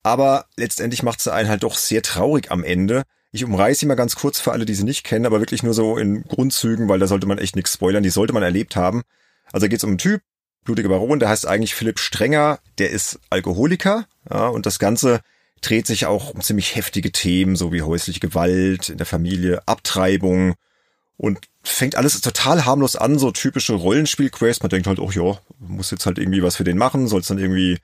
Aber 0.04 0.46
letztendlich 0.56 1.04
macht 1.04 1.22
sie 1.22 1.34
einen 1.34 1.50
halt 1.50 1.64
doch 1.64 1.76
sehr 1.76 2.02
traurig 2.02 2.52
am 2.52 2.64
Ende. 2.64 3.04
Ich 3.32 3.44
umreiße 3.44 3.82
sie 3.82 3.86
mal 3.86 3.96
ganz 3.96 4.16
kurz 4.16 4.40
für 4.40 4.52
alle, 4.52 4.66
die 4.66 4.74
sie 4.74 4.84
nicht 4.84 5.04
kennen, 5.04 5.26
aber 5.26 5.40
wirklich 5.40 5.64
nur 5.64 5.74
so 5.74 5.98
in 5.98 6.24
Grundzügen, 6.24 6.88
weil 6.88 7.00
da 7.00 7.08
sollte 7.08 7.28
man 7.28 7.38
echt 7.38 7.56
nichts 7.56 7.74
spoilern. 7.74 8.04
Die 8.04 8.10
sollte 8.10 8.34
man 8.34 8.44
erlebt 8.44 8.76
haben. 8.76 9.04
Also 9.52 9.66
da 9.66 9.70
geht 9.70 9.80
es 9.80 9.84
um 9.84 9.92
einen 9.92 9.98
Typ, 9.98 10.22
blutiger 10.70 10.90
Baron, 10.90 11.20
der 11.20 11.30
heißt 11.30 11.48
eigentlich 11.48 11.74
Philipp 11.74 12.00
Strenger, 12.00 12.60
der 12.78 12.92
ist 12.92 13.20
Alkoholiker. 13.32 14.06
Ja, 14.30 14.48
und 14.48 14.68
das 14.68 14.78
Ganze 14.78 15.22
dreht 15.62 15.88
sich 15.88 16.06
auch 16.06 16.30
um 16.30 16.42
ziemlich 16.42 16.76
heftige 16.76 17.12
Themen, 17.12 17.56
so 17.56 17.74
wie 17.74 17.82
häusliche 17.82 18.20
Gewalt 18.20 18.90
in 18.90 18.98
der 18.98 19.08
Familie, 19.08 19.68
Abtreibung 19.68 20.54
und 21.18 21.40
fängt 21.64 21.96
alles 21.96 22.22
total 22.22 22.66
harmlos 22.66 22.96
an, 22.96 23.18
so 23.18 23.32
typische 23.32 23.74
Rollenspiel-Quests. 23.74 24.62
Man 24.62 24.70
denkt 24.70 24.86
halt, 24.86 25.00
oh 25.00 25.10
ja, 25.12 25.40
muss 25.58 25.90
jetzt 25.90 26.06
halt 26.06 26.20
irgendwie 26.20 26.44
was 26.44 26.56
für 26.56 26.64
den 26.64 26.78
machen, 26.78 27.08
soll 27.08 27.22
es 27.22 27.28
dann 27.28 27.40
irgendwie 27.40 27.80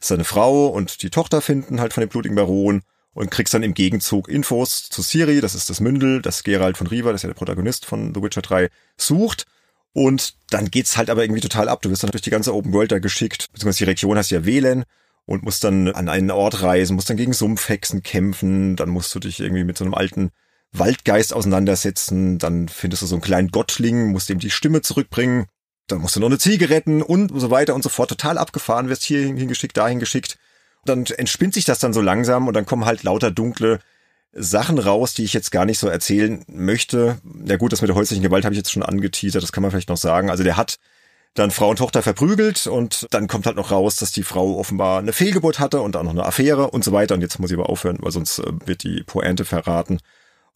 seine 0.00 0.24
Frau 0.24 0.68
und 0.68 1.02
die 1.02 1.10
Tochter 1.10 1.42
finden 1.42 1.80
halt 1.80 1.92
von 1.92 2.00
dem 2.00 2.08
blutigen 2.08 2.36
Baron 2.36 2.80
und 3.12 3.30
kriegst 3.30 3.52
dann 3.52 3.62
im 3.62 3.74
Gegenzug 3.74 4.28
Infos 4.28 4.88
zu 4.88 5.02
Siri, 5.02 5.42
das 5.42 5.54
ist 5.54 5.68
das 5.68 5.80
Mündel, 5.80 6.22
das 6.22 6.42
Gerald 6.42 6.78
von 6.78 6.86
Riva, 6.86 7.12
das 7.12 7.20
ist 7.20 7.24
ja 7.24 7.28
der 7.28 7.34
Protagonist 7.34 7.84
von 7.84 8.14
The 8.14 8.22
Witcher 8.22 8.42
3, 8.42 8.70
sucht. 8.96 9.46
Und 9.92 10.34
dann 10.50 10.70
geht's 10.70 10.96
halt 10.96 11.10
aber 11.10 11.24
irgendwie 11.24 11.40
total 11.40 11.68
ab. 11.68 11.82
Du 11.82 11.90
wirst 11.90 12.02
dann 12.02 12.10
durch 12.10 12.22
die 12.22 12.30
ganze 12.30 12.54
Open 12.54 12.72
World 12.72 12.92
da 12.92 12.98
geschickt, 12.98 13.48
beziehungsweise 13.52 13.84
die 13.84 13.90
Region 13.90 14.16
hast 14.16 14.30
ja 14.30 14.44
wählen 14.44 14.84
und 15.26 15.42
musst 15.42 15.64
dann 15.64 15.88
an 15.88 16.08
einen 16.08 16.30
Ort 16.30 16.62
reisen, 16.62 16.94
musst 16.94 17.10
dann 17.10 17.16
gegen 17.16 17.32
Sumpfhexen 17.32 18.02
kämpfen, 18.02 18.76
dann 18.76 18.88
musst 18.88 19.14
du 19.14 19.18
dich 19.18 19.40
irgendwie 19.40 19.64
mit 19.64 19.76
so 19.76 19.84
einem 19.84 19.94
alten 19.94 20.30
Waldgeist 20.72 21.32
auseinandersetzen, 21.32 22.38
dann 22.38 22.68
findest 22.68 23.02
du 23.02 23.06
so 23.06 23.16
einen 23.16 23.22
kleinen 23.22 23.48
Gottling, 23.48 24.12
musst 24.12 24.30
ihm 24.30 24.38
die 24.38 24.50
Stimme 24.50 24.82
zurückbringen, 24.82 25.46
dann 25.88 26.00
musst 26.00 26.14
du 26.14 26.20
noch 26.20 26.28
eine 26.28 26.38
Ziege 26.38 26.70
retten 26.70 27.02
und 27.02 27.32
so 27.34 27.50
weiter 27.50 27.74
und 27.74 27.82
so 27.82 27.88
fort. 27.88 28.10
Total 28.10 28.38
abgefahren, 28.38 28.88
wirst 28.88 29.02
hier 29.02 29.22
hingeschickt, 29.22 29.76
dahin 29.76 29.98
geschickt. 29.98 30.38
Dann 30.84 31.04
entspinnt 31.06 31.54
sich 31.54 31.64
das 31.64 31.80
dann 31.80 31.92
so 31.92 32.00
langsam 32.00 32.46
und 32.46 32.54
dann 32.54 32.66
kommen 32.66 32.84
halt 32.84 33.02
lauter 33.02 33.30
dunkle 33.30 33.80
Sachen 34.32 34.78
raus, 34.78 35.14
die 35.14 35.24
ich 35.24 35.32
jetzt 35.32 35.50
gar 35.50 35.64
nicht 35.64 35.78
so 35.78 35.88
erzählen 35.88 36.44
möchte. 36.46 37.18
Ja 37.46 37.56
gut, 37.56 37.72
das 37.72 37.80
mit 37.80 37.88
der 37.88 37.96
häuslichen 37.96 38.22
Gewalt 38.22 38.44
habe 38.44 38.54
ich 38.54 38.58
jetzt 38.58 38.70
schon 38.70 38.82
angeteasert, 38.82 39.42
das 39.42 39.52
kann 39.52 39.62
man 39.62 39.70
vielleicht 39.70 39.88
noch 39.88 39.96
sagen. 39.96 40.30
Also 40.30 40.44
der 40.44 40.56
hat 40.56 40.78
dann 41.34 41.50
Frau 41.50 41.70
und 41.70 41.76
Tochter 41.76 42.02
verprügelt 42.02 42.66
und 42.66 43.06
dann 43.10 43.28
kommt 43.28 43.46
halt 43.46 43.56
noch 43.56 43.70
raus, 43.70 43.96
dass 43.96 44.12
die 44.12 44.22
Frau 44.22 44.58
offenbar 44.58 44.98
eine 44.98 45.12
Fehlgeburt 45.12 45.58
hatte 45.60 45.80
und 45.80 45.94
dann 45.94 46.06
noch 46.06 46.12
eine 46.12 46.24
Affäre 46.24 46.70
und 46.70 46.84
so 46.84 46.92
weiter. 46.92 47.14
Und 47.14 47.20
jetzt 47.20 47.38
muss 47.38 47.50
ich 47.50 47.56
aber 47.56 47.68
aufhören, 47.68 47.98
weil 48.00 48.12
sonst 48.12 48.40
äh, 48.40 48.52
wird 48.66 48.82
die 48.82 49.02
Pointe 49.04 49.44
verraten. 49.44 50.00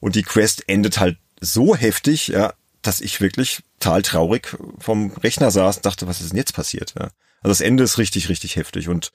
Und 0.01 0.17
die 0.17 0.23
Quest 0.23 0.69
endet 0.69 0.99
halt 0.99 1.19
so 1.41 1.77
heftig, 1.77 2.29
ja, 2.29 2.55
dass 2.83 3.01
ich 3.01 3.21
wirklich 3.21 3.63
total 3.79 4.03
traurig 4.03 4.57
vom 4.79 5.13
Rechner 5.13 5.51
saß 5.51 5.77
und 5.77 5.87
dachte, 5.87 6.07
was 6.07 6.21
ist 6.21 6.31
denn 6.31 6.39
jetzt 6.39 6.55
passiert? 6.55 6.95
Ja. 6.99 7.11
Also 7.41 7.51
das 7.51 7.61
Ende 7.61 7.85
ist 7.85 7.99
richtig, 7.99 8.29
richtig 8.29 8.57
heftig 8.57 8.89
und 8.89 9.13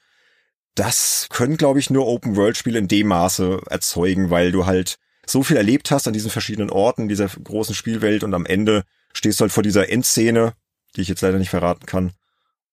das 0.75 1.27
können, 1.29 1.57
glaube 1.57 1.79
ich, 1.79 1.89
nur 1.89 2.07
Open-World-Spiele 2.07 2.79
in 2.79 2.87
dem 2.87 3.07
Maße 3.07 3.61
erzeugen, 3.69 4.29
weil 4.29 4.51
du 4.51 4.65
halt 4.65 4.97
so 5.25 5.43
viel 5.43 5.57
erlebt 5.57 5.91
hast 5.91 6.07
an 6.07 6.13
diesen 6.13 6.31
verschiedenen 6.31 6.69
Orten, 6.69 7.07
dieser 7.07 7.27
großen 7.27 7.75
Spielwelt 7.75 8.23
und 8.23 8.33
am 8.33 8.45
Ende 8.45 8.83
stehst 9.13 9.39
du 9.39 9.43
halt 9.43 9.51
vor 9.51 9.63
dieser 9.63 9.89
Endszene, 9.89 10.53
die 10.95 11.01
ich 11.01 11.07
jetzt 11.07 11.21
leider 11.21 11.37
nicht 11.37 11.49
verraten 11.49 11.85
kann. 11.85 12.13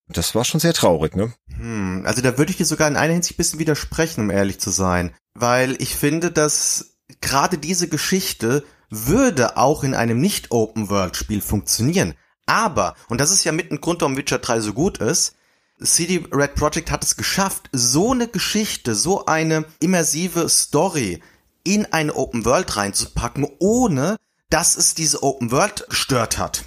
Das 0.09 0.35
war 0.35 0.45
schon 0.45 0.59
sehr 0.59 0.73
traurig, 0.73 1.15
ne? 1.15 1.33
Hm, 1.57 2.03
also 2.05 2.21
da 2.21 2.37
würde 2.37 2.51
ich 2.51 2.57
dir 2.57 2.65
sogar 2.65 2.87
in 2.87 2.95
einer 2.95 3.13
Hinsicht 3.13 3.35
ein 3.35 3.37
bisschen 3.37 3.59
widersprechen, 3.59 4.21
um 4.21 4.29
ehrlich 4.29 4.59
zu 4.59 4.69
sein. 4.69 5.13
Weil 5.33 5.75
ich 5.81 5.95
finde, 5.95 6.31
dass 6.31 6.97
gerade 7.21 7.57
diese 7.57 7.89
Geschichte 7.89 8.63
würde 8.89 9.57
auch 9.57 9.83
in 9.83 9.93
einem 9.93 10.19
Nicht-Open-World-Spiel 10.21 11.41
funktionieren. 11.41 12.13
Aber, 12.45 12.95
und 13.09 13.19
das 13.19 13.31
ist 13.31 13.43
ja 13.43 13.51
mit 13.51 13.71
ein 13.71 13.81
Grund, 13.81 14.01
warum 14.01 14.15
Witcher 14.15 14.39
3 14.39 14.61
so 14.61 14.73
gut 14.73 14.99
ist, 14.99 15.35
CD 15.81 16.23
Red 16.31 16.55
Project 16.55 16.91
hat 16.91 17.03
es 17.03 17.17
geschafft, 17.17 17.69
so 17.71 18.11
eine 18.11 18.27
Geschichte, 18.27 18.95
so 18.95 19.25
eine 19.25 19.65
immersive 19.79 20.49
Story 20.49 21.21
in 21.63 21.85
eine 21.85 22.15
Open 22.15 22.45
World 22.45 22.77
reinzupacken, 22.77 23.47
ohne 23.59 24.17
dass 24.49 24.77
es 24.77 24.95
diese 24.95 25.23
Open 25.23 25.51
World 25.51 25.85
gestört 25.89 26.37
hat. 26.37 26.63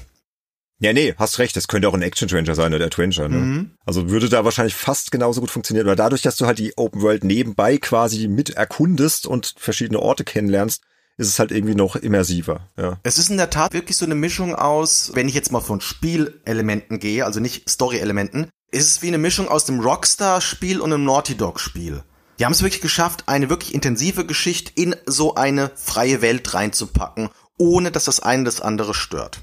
Ja, 0.82 0.94
nee, 0.94 1.14
hast 1.18 1.38
recht, 1.38 1.56
es 1.58 1.68
könnte 1.68 1.88
auch 1.88 1.94
ein 1.94 2.02
Action 2.02 2.26
Adventure 2.26 2.54
sein 2.54 2.72
oder 2.72 2.86
Adventure, 2.86 3.28
ne? 3.28 3.36
Mhm. 3.36 3.70
Also 3.84 4.08
würde 4.08 4.30
da 4.30 4.46
wahrscheinlich 4.46 4.74
fast 4.74 5.10
genauso 5.10 5.40
gut 5.40 5.50
funktionieren, 5.50 5.86
weil 5.86 5.96
dadurch, 5.96 6.22
dass 6.22 6.36
du 6.36 6.46
halt 6.46 6.58
die 6.58 6.72
Open 6.78 7.02
World 7.02 7.22
nebenbei 7.22 7.76
quasi 7.76 8.28
mit 8.28 8.50
erkundest 8.50 9.26
und 9.26 9.54
verschiedene 9.58 10.00
Orte 10.00 10.24
kennenlernst, 10.24 10.82
ist 11.18 11.28
es 11.28 11.38
halt 11.38 11.52
irgendwie 11.52 11.74
noch 11.74 11.96
immersiver. 11.96 12.70
Ja. 12.78 12.98
Es 13.02 13.18
ist 13.18 13.28
in 13.28 13.36
der 13.36 13.50
Tat 13.50 13.74
wirklich 13.74 13.98
so 13.98 14.06
eine 14.06 14.14
Mischung 14.14 14.54
aus, 14.54 15.10
wenn 15.12 15.28
ich 15.28 15.34
jetzt 15.34 15.52
mal 15.52 15.60
von 15.60 15.82
Spielelementen 15.82 16.98
gehe, 16.98 17.26
also 17.26 17.40
nicht 17.40 17.68
Story-Elementen, 17.68 18.48
ist 18.70 18.88
es 18.88 19.02
wie 19.02 19.08
eine 19.08 19.18
Mischung 19.18 19.48
aus 19.48 19.64
dem 19.64 19.80
Rockstar-Spiel 19.80 20.80
und 20.80 20.92
einem 20.92 21.04
Naughty 21.04 21.36
Dog-Spiel. 21.36 22.02
Die 22.38 22.44
haben 22.44 22.52
es 22.52 22.62
wirklich 22.62 22.80
geschafft, 22.80 23.24
eine 23.26 23.50
wirklich 23.50 23.74
intensive 23.74 24.24
Geschichte 24.24 24.72
in 24.74 24.96
so 25.06 25.34
eine 25.34 25.70
freie 25.74 26.22
Welt 26.22 26.54
reinzupacken, 26.54 27.28
ohne 27.58 27.90
dass 27.90 28.04
das 28.04 28.20
eine 28.20 28.44
das 28.44 28.60
andere 28.60 28.94
stört. 28.94 29.40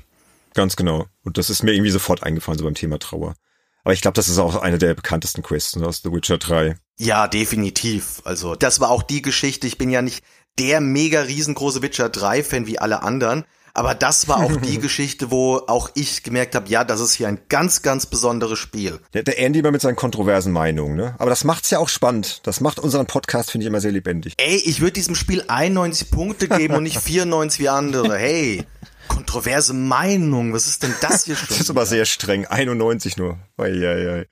Ganz 0.53 0.75
genau. 0.75 1.05
Und 1.23 1.37
das 1.37 1.49
ist 1.49 1.61
mir 1.61 1.73
irgendwie 1.73 1.91
sofort 1.91 2.23
eingefallen, 2.23 2.57
so 2.57 2.65
beim 2.65 2.73
Thema 2.73 2.97
Trauer. 2.97 3.35
Aber 3.83 3.93
ich 3.93 4.01
glaube, 4.01 4.15
das 4.15 4.27
ist 4.27 4.39
auch 4.39 4.55
eine 4.55 4.79
der 4.79 4.95
bekanntesten 4.95 5.43
Quests 5.43 5.77
aus 5.77 6.01
The 6.03 6.11
Witcher 6.11 6.39
3. 6.39 6.77
Ja, 6.97 7.27
definitiv. 7.27 8.21
Also, 8.23 8.55
das 8.55 8.79
war 8.79 8.89
auch 8.89 9.03
die 9.03 9.21
Geschichte. 9.21 9.67
Ich 9.67 9.77
bin 9.77 9.89
ja 9.89 10.01
nicht 10.01 10.25
der 10.57 10.81
mega 10.81 11.21
riesengroße 11.21 11.81
Witcher 11.81 12.09
3 12.09 12.43
Fan 12.43 12.67
wie 12.67 12.79
alle 12.79 13.03
anderen. 13.03 13.45
Aber 13.77 13.93
das 13.93 14.27
war 14.27 14.37
auch 14.37 14.57
die 14.57 14.79
Geschichte, 14.79 15.29
wo 15.29 15.57
auch 15.67 15.91
ich 15.93 16.23
gemerkt 16.23 16.55
habe, 16.55 16.67
ja, 16.67 16.83
das 16.83 16.99
ist 16.99 17.13
hier 17.13 17.27
ein 17.27 17.37
ganz, 17.47 17.83
ganz 17.83 18.07
besonderes 18.07 18.57
Spiel. 18.57 18.99
Der, 19.13 19.21
der 19.21 19.37
Andy 19.37 19.59
immer 19.59 19.69
mit 19.69 19.81
seinen 19.81 19.95
kontroversen 19.95 20.51
Meinungen, 20.51 20.95
ne? 20.95 21.13
Aber 21.19 21.29
das 21.29 21.43
macht's 21.43 21.69
ja 21.69 21.77
auch 21.77 21.87
spannend. 21.87 22.41
Das 22.47 22.59
macht 22.59 22.79
unseren 22.79 23.05
Podcast, 23.05 23.51
finde 23.51 23.65
ich, 23.65 23.67
immer 23.67 23.79
sehr 23.79 23.91
lebendig. 23.91 24.33
Ey, 24.37 24.55
ich 24.65 24.81
würde 24.81 24.93
diesem 24.93 25.13
Spiel 25.13 25.43
91 25.47 26.09
Punkte 26.09 26.47
geben 26.47 26.73
und 26.73 26.83
nicht 26.83 26.99
94 27.01 27.59
wie 27.59 27.69
andere. 27.69 28.17
Hey, 28.17 28.65
kontroverse 29.09 29.75
Meinung, 29.75 30.53
was 30.53 30.65
ist 30.65 30.81
denn 30.81 30.95
das 31.01 31.25
hier 31.25 31.35
schon? 31.37 31.49
das 31.49 31.59
ist 31.59 31.69
aber 31.69 31.85
sehr 31.85 32.05
streng, 32.05 32.47
91 32.47 33.17
nur. 33.17 33.37
Ei, 33.57 33.73
ei, 33.73 34.11
ei. 34.11 34.25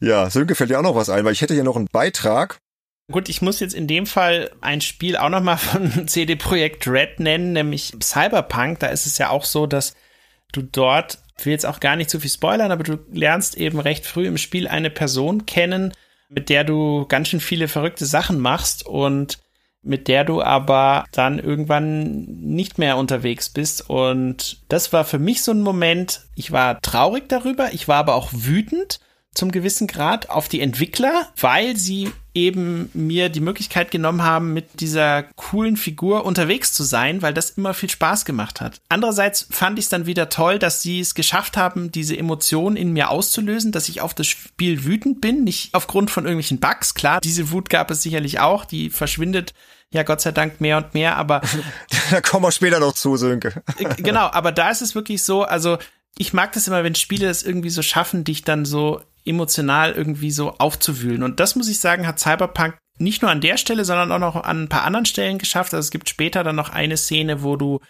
Ja, 0.00 0.28
Sönke 0.28 0.56
fällt 0.56 0.70
dir 0.70 0.80
auch 0.80 0.82
noch 0.82 0.96
was 0.96 1.08
ein, 1.08 1.24
weil 1.24 1.34
ich 1.34 1.40
hätte 1.40 1.54
hier 1.54 1.62
noch 1.62 1.76
einen 1.76 1.86
Beitrag 1.92 2.58
Gut, 3.10 3.28
ich 3.28 3.42
muss 3.42 3.60
jetzt 3.60 3.74
in 3.74 3.86
dem 3.86 4.06
Fall 4.06 4.50
ein 4.60 4.80
Spiel 4.80 5.16
auch 5.16 5.28
nochmal 5.28 5.58
von 5.58 6.06
CD 6.08 6.36
Projekt 6.36 6.86
Red 6.86 7.20
nennen, 7.20 7.52
nämlich 7.52 7.92
Cyberpunk. 8.02 8.78
Da 8.78 8.88
ist 8.88 9.06
es 9.06 9.18
ja 9.18 9.30
auch 9.30 9.44
so, 9.44 9.66
dass 9.66 9.94
du 10.52 10.62
dort, 10.62 11.18
ich 11.38 11.46
will 11.46 11.52
jetzt 11.52 11.66
auch 11.66 11.80
gar 11.80 11.96
nicht 11.96 12.10
zu 12.10 12.20
viel 12.20 12.30
spoilern, 12.30 12.70
aber 12.70 12.84
du 12.84 12.98
lernst 13.12 13.56
eben 13.56 13.80
recht 13.80 14.06
früh 14.06 14.26
im 14.26 14.38
Spiel 14.38 14.68
eine 14.68 14.90
Person 14.90 15.46
kennen, 15.46 15.92
mit 16.28 16.48
der 16.48 16.64
du 16.64 17.06
ganz 17.06 17.28
schön 17.28 17.40
viele 17.40 17.68
verrückte 17.68 18.06
Sachen 18.06 18.38
machst 18.38 18.86
und 18.86 19.38
mit 19.82 20.06
der 20.06 20.24
du 20.24 20.40
aber 20.40 21.04
dann 21.10 21.40
irgendwann 21.40 22.24
nicht 22.24 22.78
mehr 22.78 22.96
unterwegs 22.96 23.50
bist. 23.50 23.90
Und 23.90 24.62
das 24.68 24.92
war 24.92 25.04
für 25.04 25.18
mich 25.18 25.42
so 25.42 25.52
ein 25.52 25.60
Moment, 25.60 26.22
ich 26.36 26.52
war 26.52 26.80
traurig 26.80 27.28
darüber, 27.28 27.72
ich 27.72 27.88
war 27.88 27.96
aber 27.96 28.14
auch 28.14 28.30
wütend 28.32 29.00
zum 29.34 29.50
gewissen 29.50 29.88
Grad 29.88 30.30
auf 30.30 30.48
die 30.48 30.60
Entwickler, 30.60 31.28
weil 31.36 31.76
sie 31.76 32.12
eben 32.34 32.90
mir 32.94 33.28
die 33.28 33.40
Möglichkeit 33.40 33.90
genommen 33.90 34.22
haben, 34.22 34.52
mit 34.52 34.80
dieser 34.80 35.24
coolen 35.36 35.76
Figur 35.76 36.24
unterwegs 36.24 36.72
zu 36.72 36.82
sein, 36.82 37.22
weil 37.22 37.34
das 37.34 37.50
immer 37.50 37.74
viel 37.74 37.90
Spaß 37.90 38.24
gemacht 38.24 38.60
hat. 38.60 38.80
Andererseits 38.88 39.46
fand 39.50 39.78
ich 39.78 39.86
es 39.86 39.88
dann 39.88 40.06
wieder 40.06 40.28
toll, 40.28 40.58
dass 40.58 40.82
sie 40.82 41.00
es 41.00 41.14
geschafft 41.14 41.56
haben, 41.56 41.92
diese 41.92 42.16
Emotionen 42.16 42.76
in 42.76 42.92
mir 42.92 43.10
auszulösen, 43.10 43.72
dass 43.72 43.88
ich 43.88 44.00
auf 44.00 44.14
das 44.14 44.26
Spiel 44.26 44.84
wütend 44.84 45.20
bin, 45.20 45.44
nicht 45.44 45.74
aufgrund 45.74 46.10
von 46.10 46.24
irgendwelchen 46.24 46.60
Bugs. 46.60 46.94
Klar, 46.94 47.20
diese 47.20 47.50
Wut 47.50 47.68
gab 47.68 47.90
es 47.90 48.02
sicherlich 48.02 48.40
auch, 48.40 48.64
die 48.64 48.90
verschwindet 48.90 49.52
ja 49.92 50.02
Gott 50.02 50.22
sei 50.22 50.32
Dank 50.32 50.60
mehr 50.60 50.78
und 50.78 50.94
mehr, 50.94 51.16
aber 51.16 51.42
da 52.10 52.20
kommen 52.20 52.44
wir 52.44 52.52
später 52.52 52.80
noch 52.80 52.94
zu, 52.94 53.16
Sönke. 53.16 53.62
genau, 53.98 54.30
aber 54.32 54.52
da 54.52 54.70
ist 54.70 54.82
es 54.82 54.94
wirklich 54.94 55.22
so, 55.22 55.42
also 55.42 55.78
ich 56.18 56.32
mag 56.32 56.52
das 56.52 56.68
immer, 56.68 56.84
wenn 56.84 56.94
Spiele 56.94 57.28
es 57.28 57.42
irgendwie 57.42 57.70
so 57.70 57.82
schaffen, 57.82 58.24
dich 58.24 58.42
dann 58.42 58.64
so 58.64 59.00
emotional 59.24 59.92
irgendwie 59.92 60.30
so 60.30 60.56
aufzuwühlen. 60.58 61.22
Und 61.22 61.40
das 61.40 61.56
muss 61.56 61.68
ich 61.68 61.78
sagen, 61.78 62.06
hat 62.06 62.18
Cyberpunk 62.18 62.76
nicht 62.98 63.22
nur 63.22 63.30
an 63.30 63.40
der 63.40 63.56
Stelle, 63.56 63.84
sondern 63.84 64.12
auch 64.12 64.18
noch 64.18 64.36
an 64.36 64.64
ein 64.64 64.68
paar 64.68 64.84
anderen 64.84 65.06
Stellen 65.06 65.38
geschafft. 65.38 65.72
Also 65.72 65.86
es 65.86 65.90
gibt 65.90 66.08
später 66.08 66.44
dann 66.44 66.56
noch 66.56 66.70
eine 66.70 66.96
Szene, 66.96 67.42
wo 67.42 67.56
du 67.56 67.80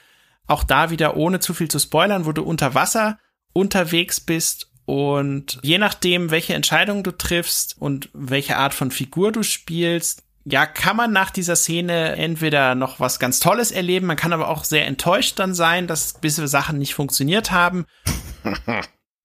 auch 0.46 0.64
da 0.64 0.90
wieder, 0.90 1.16
ohne 1.16 1.40
zu 1.40 1.54
viel 1.54 1.68
zu 1.68 1.78
spoilern, 1.78 2.26
wo 2.26 2.32
du 2.32 2.42
unter 2.42 2.74
Wasser 2.74 3.18
unterwegs 3.52 4.20
bist 4.20 4.72
und 4.84 5.58
je 5.62 5.78
nachdem, 5.78 6.30
welche 6.30 6.54
Entscheidung 6.54 7.02
du 7.02 7.12
triffst 7.12 7.76
und 7.78 8.08
welche 8.12 8.56
Art 8.56 8.74
von 8.74 8.90
Figur 8.90 9.32
du 9.32 9.42
spielst, 9.42 10.21
ja, 10.44 10.66
kann 10.66 10.96
man 10.96 11.12
nach 11.12 11.30
dieser 11.30 11.56
Szene 11.56 12.16
entweder 12.16 12.74
noch 12.74 13.00
was 13.00 13.18
ganz 13.18 13.40
Tolles 13.40 13.70
erleben, 13.70 14.06
man 14.06 14.16
kann 14.16 14.32
aber 14.32 14.48
auch 14.48 14.64
sehr 14.64 14.86
enttäuscht 14.86 15.38
dann 15.38 15.54
sein, 15.54 15.86
dass 15.86 16.14
gewisse 16.14 16.48
Sachen 16.48 16.78
nicht 16.78 16.94
funktioniert 16.94 17.50
haben. 17.50 17.86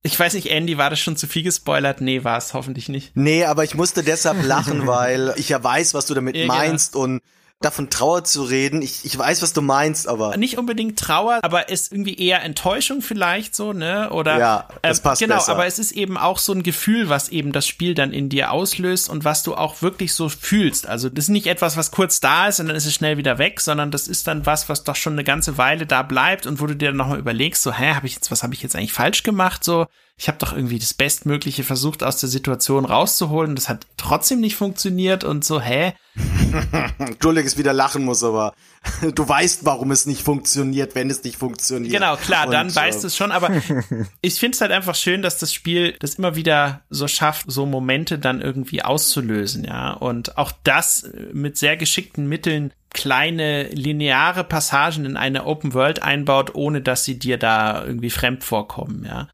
Ich 0.03 0.17
weiß 0.17 0.35
nicht, 0.35 0.51
Andy, 0.51 0.77
war 0.77 0.89
das 0.89 0.99
schon 0.99 1.17
zu 1.17 1.27
viel 1.27 1.43
gespoilert? 1.43 1.99
Nee, 1.99 2.23
war 2.23 2.37
es 2.37 2.53
hoffentlich 2.53 2.87
nicht. 2.87 3.11
Nee, 3.15 3.43
aber 3.43 3.65
ich 3.65 3.75
musste 3.75 4.03
deshalb 4.03 4.41
lachen, 4.45 4.87
weil 4.87 5.33
ich 5.35 5.49
ja 5.49 5.61
weiß, 5.61 5.95
was 5.95 6.05
du 6.05 6.13
damit 6.13 6.35
ja, 6.37 6.43
genau. 6.43 6.53
meinst 6.53 6.93
genau. 6.93 7.03
und 7.03 7.21
davon 7.59 7.89
Trauer 7.89 8.23
zu 8.23 8.43
reden. 8.43 8.81
Ich, 8.81 9.03
ich 9.03 9.17
weiß, 9.17 9.41
was 9.41 9.53
du 9.53 9.61
meinst, 9.61 10.07
aber. 10.07 10.37
Nicht 10.37 10.57
unbedingt 10.57 10.99
Trauer, 10.99 11.39
aber 11.41 11.69
ist 11.69 11.91
irgendwie 11.91 12.15
eher 12.15 12.43
Enttäuschung 12.43 13.01
vielleicht 13.01 13.55
so, 13.55 13.73
ne? 13.73 14.11
Oder 14.11 14.37
ja, 14.37 14.67
das 14.83 15.01
passt 15.01 15.21
äh, 15.21 15.25
Genau, 15.25 15.37
besser. 15.37 15.53
aber 15.53 15.65
es 15.65 15.79
ist 15.79 15.91
eben 15.91 16.17
auch 16.17 16.37
so 16.37 16.53
ein 16.53 16.61
Gefühl, 16.61 17.09
was 17.09 17.29
eben 17.29 17.51
das 17.51 17.65
Spiel 17.65 17.95
dann 17.95 18.13
in 18.13 18.29
dir 18.29 18.51
auslöst 18.51 19.09
und 19.09 19.25
was 19.25 19.41
du 19.41 19.55
auch 19.55 19.81
wirklich 19.81 20.13
so 20.13 20.29
fühlst. 20.29 20.87
Also 20.87 21.09
das 21.09 21.25
ist 21.25 21.29
nicht 21.29 21.47
etwas, 21.47 21.77
was 21.77 21.89
kurz 21.91 22.19
da 22.19 22.47
ist 22.47 22.59
und 22.59 22.67
dann 22.67 22.75
ist 22.75 22.85
es 22.85 22.93
schnell 22.93 23.17
wieder 23.17 23.39
weg, 23.39 23.59
sondern 23.59 23.89
das 23.89 24.07
ist 24.07 24.27
dann 24.27 24.45
was, 24.45 24.69
was 24.69 24.83
doch 24.83 24.95
schon 24.95 25.13
eine 25.13 25.23
ganze 25.23 25.57
Weile 25.57 25.87
da 25.87 26.03
bleibt 26.03 26.45
und 26.45 26.61
wo 26.61 26.67
du 26.67 26.75
dir 26.75 26.89
dann 26.89 26.97
nochmal 26.97 27.19
überlegst, 27.19 27.63
so, 27.63 27.73
hä, 27.73 27.95
habe 27.95 28.05
ich 28.05 28.13
jetzt, 28.15 28.29
was 28.29 28.43
habe 28.43 28.53
ich 28.53 28.61
jetzt 28.61 28.75
eigentlich 28.75 28.93
falsch 28.93 29.23
gemacht? 29.23 29.63
So, 29.63 29.87
ich 30.15 30.27
habe 30.27 30.37
doch 30.39 30.53
irgendwie 30.53 30.79
das 30.79 30.93
Bestmögliche 30.93 31.63
versucht, 31.63 32.03
aus 32.03 32.19
der 32.19 32.29
Situation 32.29 32.85
rauszuholen. 32.85 33.55
Das 33.55 33.67
hat 33.69 33.85
trotzdem 33.97 34.39
nicht 34.39 34.55
funktioniert 34.55 35.23
und 35.23 35.43
so, 35.43 35.59
hä? 35.59 35.93
Entschuldigung, 36.99 37.47
es 37.47 37.57
wieder 37.57 37.73
lachen 37.73 38.03
muss, 38.03 38.23
aber 38.23 38.53
du 39.15 39.27
weißt, 39.27 39.65
warum 39.65 39.91
es 39.91 40.05
nicht 40.05 40.21
funktioniert, 40.21 40.95
wenn 40.95 41.09
es 41.09 41.23
nicht 41.23 41.37
funktioniert. 41.37 41.93
Genau, 41.93 42.15
klar, 42.15 42.47
dann 42.47 42.67
und, 42.67 42.75
weißt 42.75 43.03
du 43.03 43.07
es 43.07 43.15
schon, 43.15 43.31
aber 43.31 43.49
ich 44.21 44.35
finde 44.35 44.55
es 44.55 44.61
halt 44.61 44.71
einfach 44.71 44.95
schön, 44.95 45.21
dass 45.21 45.37
das 45.37 45.53
Spiel 45.53 45.95
das 45.99 46.15
immer 46.15 46.35
wieder 46.35 46.81
so 46.89 47.07
schafft, 47.07 47.45
so 47.47 47.65
Momente 47.65 48.19
dann 48.19 48.41
irgendwie 48.41 48.81
auszulösen, 48.81 49.63
ja. 49.63 49.93
Und 49.93 50.37
auch 50.37 50.51
das 50.63 51.09
mit 51.33 51.57
sehr 51.57 51.77
geschickten 51.77 52.27
Mitteln 52.27 52.73
kleine 52.93 53.67
lineare 53.69 54.43
Passagen 54.43 55.05
in 55.05 55.17
eine 55.17 55.45
Open 55.45 55.73
World 55.73 56.01
einbaut, 56.01 56.55
ohne 56.55 56.81
dass 56.81 57.03
sie 57.03 57.19
dir 57.19 57.37
da 57.37 57.83
irgendwie 57.85 58.09
fremd 58.09 58.43
vorkommen, 58.43 59.05
ja. 59.05 59.29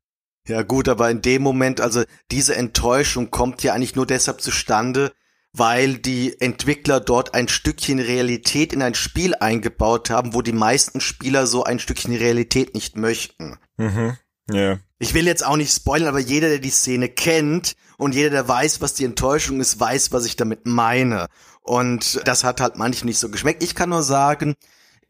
Ja 0.47 0.61
gut, 0.63 0.89
aber 0.89 1.09
in 1.09 1.21
dem 1.21 1.41
Moment, 1.41 1.79
also 1.79 2.03
diese 2.29 2.55
Enttäuschung 2.55 3.31
kommt 3.31 3.63
ja 3.63 3.73
eigentlich 3.73 3.95
nur 3.95 4.05
deshalb 4.05 4.41
zustande, 4.41 5.13
weil 5.53 5.97
die 5.97 6.39
Entwickler 6.41 6.99
dort 6.99 7.33
ein 7.33 7.47
Stückchen 7.47 7.99
Realität 7.99 8.73
in 8.73 8.81
ein 8.81 8.95
Spiel 8.95 9.35
eingebaut 9.35 10.09
haben, 10.09 10.33
wo 10.33 10.41
die 10.41 10.51
meisten 10.51 10.99
Spieler 10.99 11.45
so 11.47 11.63
ein 11.63 11.79
Stückchen 11.79 12.15
Realität 12.15 12.73
nicht 12.73 12.97
möchten. 12.97 13.57
Mhm. 13.77 14.17
Ja. 14.49 14.55
Yeah. 14.55 14.79
Ich 14.99 15.13
will 15.13 15.25
jetzt 15.25 15.45
auch 15.45 15.57
nicht 15.57 15.73
spoilern, 15.73 16.07
aber 16.07 16.19
jeder, 16.19 16.49
der 16.49 16.59
die 16.59 16.69
Szene 16.69 17.09
kennt 17.09 17.75
und 17.97 18.15
jeder, 18.15 18.29
der 18.29 18.47
weiß, 18.47 18.81
was 18.81 18.93
die 18.93 19.05
Enttäuschung 19.05 19.59
ist, 19.59 19.79
weiß, 19.79 20.11
was 20.11 20.25
ich 20.25 20.35
damit 20.35 20.65
meine. 20.65 21.27
Und 21.61 22.21
das 22.25 22.43
hat 22.43 22.61
halt 22.61 22.77
manchen 22.77 23.05
nicht 23.05 23.19
so 23.19 23.29
geschmeckt. 23.29 23.63
Ich 23.63 23.75
kann 23.75 23.89
nur 23.89 24.03
sagen, 24.03 24.55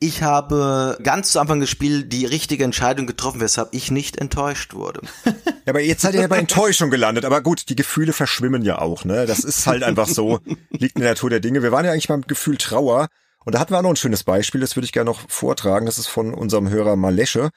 ich 0.03 0.21
habe 0.21 0.97
ganz 1.01 1.31
zu 1.31 1.39
Anfang 1.39 1.61
des 1.61 1.69
Spiels 1.69 2.03
die 2.07 2.25
richtige 2.25 2.65
Entscheidung 2.65 3.07
getroffen, 3.07 3.39
weshalb 3.39 3.69
ich 3.71 3.89
nicht 3.89 4.17
enttäuscht 4.17 4.73
wurde. 4.73 5.01
Ja, 5.25 5.31
aber 5.67 5.79
jetzt 5.79 6.01
seid 6.01 6.13
ihr 6.13 6.21
ja 6.21 6.27
bei 6.27 6.39
Enttäuschung 6.39 6.89
gelandet. 6.89 7.23
Aber 7.23 7.41
gut, 7.41 7.69
die 7.69 7.75
Gefühle 7.77 8.11
verschwimmen 8.11 8.63
ja 8.63 8.79
auch, 8.79 9.05
ne? 9.05 9.25
Das 9.25 9.39
ist 9.39 9.65
halt 9.65 9.81
einfach 9.81 10.09
so. 10.09 10.41
Liegt 10.71 10.97
in 10.97 11.03
der 11.03 11.11
Natur 11.11 11.29
der 11.29 11.39
Dinge. 11.39 11.63
Wir 11.63 11.71
waren 11.71 11.85
ja 11.85 11.93
eigentlich 11.93 12.09
beim 12.09 12.23
Gefühl 12.23 12.57
Trauer. 12.57 13.07
Und 13.45 13.55
da 13.55 13.59
hatten 13.59 13.71
wir 13.73 13.77
auch 13.77 13.83
noch 13.83 13.91
ein 13.91 13.95
schönes 13.95 14.25
Beispiel, 14.25 14.59
das 14.59 14.75
würde 14.75 14.85
ich 14.85 14.91
gerne 14.91 15.09
noch 15.09 15.21
vortragen. 15.29 15.85
Das 15.85 15.97
ist 15.97 16.07
von 16.07 16.33
unserem 16.33 16.69
Hörer 16.69 16.97
Malesche. 16.97 17.49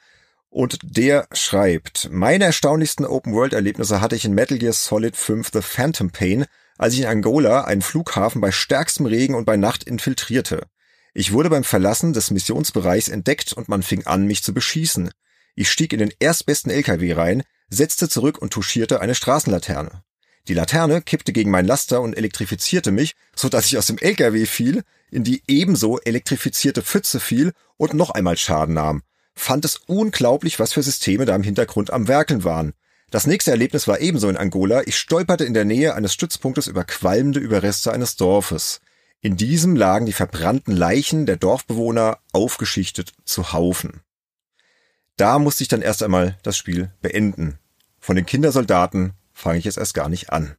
Und 0.49 0.79
der 0.83 1.27
schreibt, 1.33 2.07
meine 2.11 2.45
erstaunlichsten 2.45 3.05
Open-World-Erlebnisse 3.05 3.99
hatte 3.99 4.15
ich 4.15 4.23
in 4.23 4.33
Metal 4.33 4.57
Gear 4.57 4.71
Solid 4.71 5.17
5 5.17 5.49
The 5.51 5.61
Phantom 5.61 6.11
Pain, 6.11 6.45
als 6.77 6.93
ich 6.93 7.01
in 7.01 7.07
Angola 7.07 7.65
einen 7.65 7.81
Flughafen 7.81 8.39
bei 8.39 8.51
stärkstem 8.51 9.05
Regen 9.05 9.35
und 9.35 9.43
bei 9.43 9.57
Nacht 9.57 9.83
infiltrierte. 9.83 10.61
Ich 11.19 11.33
wurde 11.33 11.49
beim 11.49 11.63
Verlassen 11.63 12.13
des 12.13 12.29
Missionsbereichs 12.29 13.07
entdeckt 13.07 13.51
und 13.51 13.69
man 13.69 13.81
fing 13.81 14.05
an, 14.05 14.27
mich 14.27 14.43
zu 14.43 14.53
beschießen. 14.53 15.09
Ich 15.55 15.71
stieg 15.71 15.91
in 15.91 15.97
den 15.97 16.13
erstbesten 16.19 16.71
LKW 16.71 17.13
rein, 17.13 17.41
setzte 17.71 18.07
zurück 18.07 18.37
und 18.39 18.53
touchierte 18.53 19.01
eine 19.01 19.15
Straßenlaterne. 19.15 20.03
Die 20.47 20.53
Laterne 20.53 21.01
kippte 21.01 21.33
gegen 21.33 21.49
mein 21.49 21.65
Laster 21.65 22.01
und 22.01 22.13
elektrifizierte 22.13 22.91
mich, 22.91 23.15
so 23.35 23.49
dass 23.49 23.65
ich 23.65 23.79
aus 23.79 23.87
dem 23.87 23.97
LKW 23.97 24.45
fiel, 24.45 24.83
in 25.09 25.23
die 25.23 25.41
ebenso 25.47 25.97
elektrifizierte 25.97 26.83
Pfütze 26.83 27.19
fiel 27.19 27.53
und 27.77 27.95
noch 27.95 28.11
einmal 28.11 28.37
Schaden 28.37 28.75
nahm. 28.75 29.01
Fand 29.33 29.65
es 29.65 29.77
unglaublich, 29.87 30.59
was 30.59 30.73
für 30.73 30.83
Systeme 30.83 31.25
da 31.25 31.35
im 31.35 31.41
Hintergrund 31.41 31.91
am 31.91 32.07
Werkeln 32.07 32.43
waren. 32.43 32.73
Das 33.09 33.25
nächste 33.25 33.49
Erlebnis 33.49 33.87
war 33.87 34.01
ebenso 34.01 34.29
in 34.29 34.37
Angola. 34.37 34.83
Ich 34.85 34.99
stolperte 34.99 35.45
in 35.45 35.55
der 35.55 35.65
Nähe 35.65 35.95
eines 35.95 36.13
Stützpunktes 36.13 36.67
über 36.67 36.83
qualmende 36.83 37.39
Überreste 37.39 37.91
eines 37.91 38.17
Dorfes. 38.17 38.81
In 39.21 39.35
diesem 39.35 39.75
lagen 39.75 40.05
die 40.05 40.13
verbrannten 40.13 40.75
Leichen 40.75 41.25
der 41.25 41.37
Dorfbewohner 41.37 42.19
aufgeschichtet 42.33 43.13
zu 43.25 43.51
Haufen. 43.51 44.01
Da 45.15 45.39
musste 45.39 45.63
ich 45.63 45.67
dann 45.67 45.81
erst 45.81 46.03
einmal 46.03 46.37
das 46.43 46.57
Spiel 46.57 46.91
beenden. 47.01 47.57
Von 47.99 48.15
den 48.15 48.25
Kindersoldaten 48.25 49.13
fange 49.33 49.57
ich 49.57 49.65
jetzt 49.65 49.77
erst 49.77 49.95
gar 49.95 50.09
nicht 50.09 50.31
an. 50.31 50.55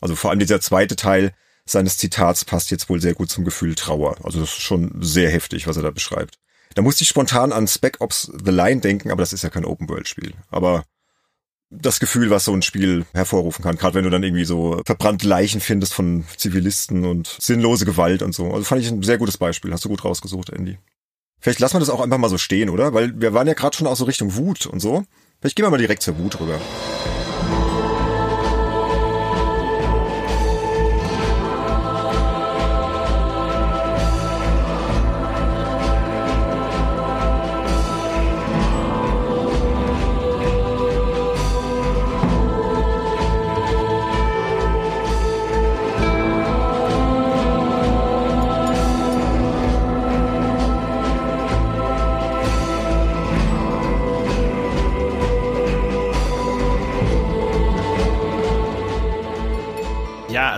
Also 0.00 0.14
vor 0.14 0.30
allem 0.30 0.38
dieser 0.38 0.60
zweite 0.60 0.96
Teil 0.96 1.34
seines 1.66 1.96
Zitats 1.96 2.44
passt 2.44 2.70
jetzt 2.70 2.88
wohl 2.88 3.00
sehr 3.00 3.14
gut 3.14 3.30
zum 3.30 3.44
Gefühl 3.44 3.74
Trauer. 3.74 4.16
Also 4.24 4.40
das 4.40 4.50
ist 4.50 4.62
schon 4.62 5.02
sehr 5.02 5.30
heftig, 5.30 5.66
was 5.66 5.76
er 5.76 5.82
da 5.82 5.90
beschreibt. 5.90 6.38
Da 6.74 6.82
musste 6.82 7.02
ich 7.02 7.08
spontan 7.08 7.52
an 7.52 7.66
Spec 7.66 8.00
Ops 8.00 8.30
The 8.44 8.52
Line 8.52 8.80
denken, 8.80 9.10
aber 9.10 9.22
das 9.22 9.32
ist 9.32 9.42
ja 9.42 9.50
kein 9.50 9.64
Open-World-Spiel. 9.64 10.34
Aber 10.50 10.84
das 11.70 12.00
Gefühl, 12.00 12.30
was 12.30 12.44
so 12.44 12.52
ein 12.52 12.62
Spiel 12.62 13.06
hervorrufen 13.14 13.62
kann. 13.62 13.76
Gerade 13.76 13.94
wenn 13.94 14.04
du 14.04 14.10
dann 14.10 14.22
irgendwie 14.22 14.44
so 14.44 14.80
verbrannte 14.84 15.28
Leichen 15.28 15.60
findest 15.60 15.94
von 15.94 16.24
Zivilisten 16.36 17.04
und 17.04 17.36
sinnlose 17.40 17.86
Gewalt 17.86 18.22
und 18.22 18.34
so. 18.34 18.52
Also 18.52 18.64
fand 18.64 18.82
ich 18.82 18.90
ein 18.90 19.02
sehr 19.02 19.18
gutes 19.18 19.38
Beispiel. 19.38 19.72
Hast 19.72 19.84
du 19.84 19.88
gut 19.88 20.04
rausgesucht, 20.04 20.50
Andy. 20.50 20.78
Vielleicht 21.40 21.60
lassen 21.60 21.76
wir 21.76 21.80
das 21.80 21.90
auch 21.90 22.00
einfach 22.00 22.18
mal 22.18 22.28
so 22.28 22.38
stehen, 22.38 22.68
oder? 22.68 22.92
Weil 22.92 23.18
wir 23.18 23.32
waren 23.32 23.46
ja 23.46 23.54
gerade 23.54 23.76
schon 23.76 23.86
auch 23.86 23.96
so 23.96 24.04
Richtung 24.04 24.36
Wut 24.36 24.66
und 24.66 24.80
so. 24.80 25.04
Vielleicht 25.40 25.56
gehen 25.56 25.64
wir 25.64 25.70
mal 25.70 25.78
direkt 25.78 26.02
zur 26.02 26.18
Wut 26.18 26.38
rüber. 26.38 26.60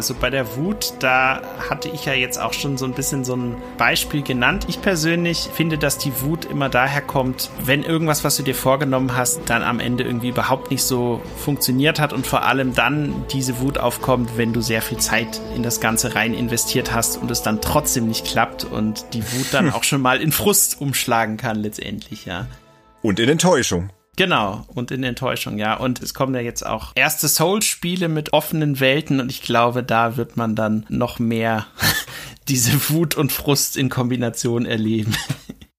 Also 0.02 0.14
bei 0.14 0.30
der 0.30 0.56
Wut, 0.56 0.94
da 0.98 1.40
hatte 1.70 1.88
ich 1.88 2.06
ja 2.06 2.12
jetzt 2.12 2.36
auch 2.36 2.54
schon 2.54 2.76
so 2.76 2.86
ein 2.86 2.92
bisschen 2.92 3.24
so 3.24 3.36
ein 3.36 3.54
Beispiel 3.78 4.22
genannt. 4.22 4.64
Ich 4.66 4.82
persönlich 4.82 5.48
finde, 5.54 5.78
dass 5.78 5.96
die 5.96 6.12
Wut 6.22 6.44
immer 6.44 6.68
daher 6.68 7.02
kommt, 7.02 7.50
wenn 7.62 7.84
irgendwas, 7.84 8.24
was 8.24 8.36
du 8.36 8.42
dir 8.42 8.56
vorgenommen 8.56 9.16
hast, 9.16 9.42
dann 9.46 9.62
am 9.62 9.78
Ende 9.78 10.02
irgendwie 10.02 10.30
überhaupt 10.30 10.72
nicht 10.72 10.82
so 10.82 11.22
funktioniert 11.36 12.00
hat 12.00 12.12
und 12.12 12.26
vor 12.26 12.42
allem 12.42 12.74
dann 12.74 13.26
diese 13.32 13.60
Wut 13.60 13.78
aufkommt, 13.78 14.36
wenn 14.36 14.52
du 14.52 14.60
sehr 14.60 14.82
viel 14.82 14.98
Zeit 14.98 15.40
in 15.54 15.62
das 15.62 15.80
Ganze 15.80 16.16
rein 16.16 16.34
investiert 16.34 16.92
hast 16.92 17.18
und 17.18 17.30
es 17.30 17.42
dann 17.42 17.60
trotzdem 17.60 18.08
nicht 18.08 18.26
klappt 18.26 18.64
und 18.64 19.04
die 19.12 19.22
Wut 19.22 19.46
dann 19.52 19.70
auch 19.72 19.84
schon 19.84 20.00
mal 20.00 20.20
in 20.20 20.32
Frust 20.32 20.80
umschlagen 20.80 21.36
kann 21.36 21.62
letztendlich, 21.62 22.26
ja. 22.26 22.48
Und 23.02 23.20
in 23.20 23.28
Enttäuschung. 23.28 23.90
Genau, 24.16 24.64
und 24.68 24.90
in 24.90 25.04
Enttäuschung, 25.04 25.58
ja. 25.58 25.74
Und 25.74 26.02
es 26.02 26.12
kommen 26.12 26.34
ja 26.34 26.40
jetzt 26.40 26.66
auch 26.66 26.92
erste 26.94 27.28
Souls-Spiele 27.28 28.08
mit 28.08 28.32
offenen 28.34 28.78
Welten 28.78 29.20
und 29.20 29.30
ich 29.30 29.42
glaube, 29.42 29.82
da 29.82 30.16
wird 30.16 30.36
man 30.36 30.54
dann 30.54 30.84
noch 30.88 31.18
mehr 31.18 31.66
diese 32.48 32.90
Wut 32.90 33.14
und 33.14 33.32
Frust 33.32 33.76
in 33.76 33.88
Kombination 33.88 34.66
erleben. 34.66 35.16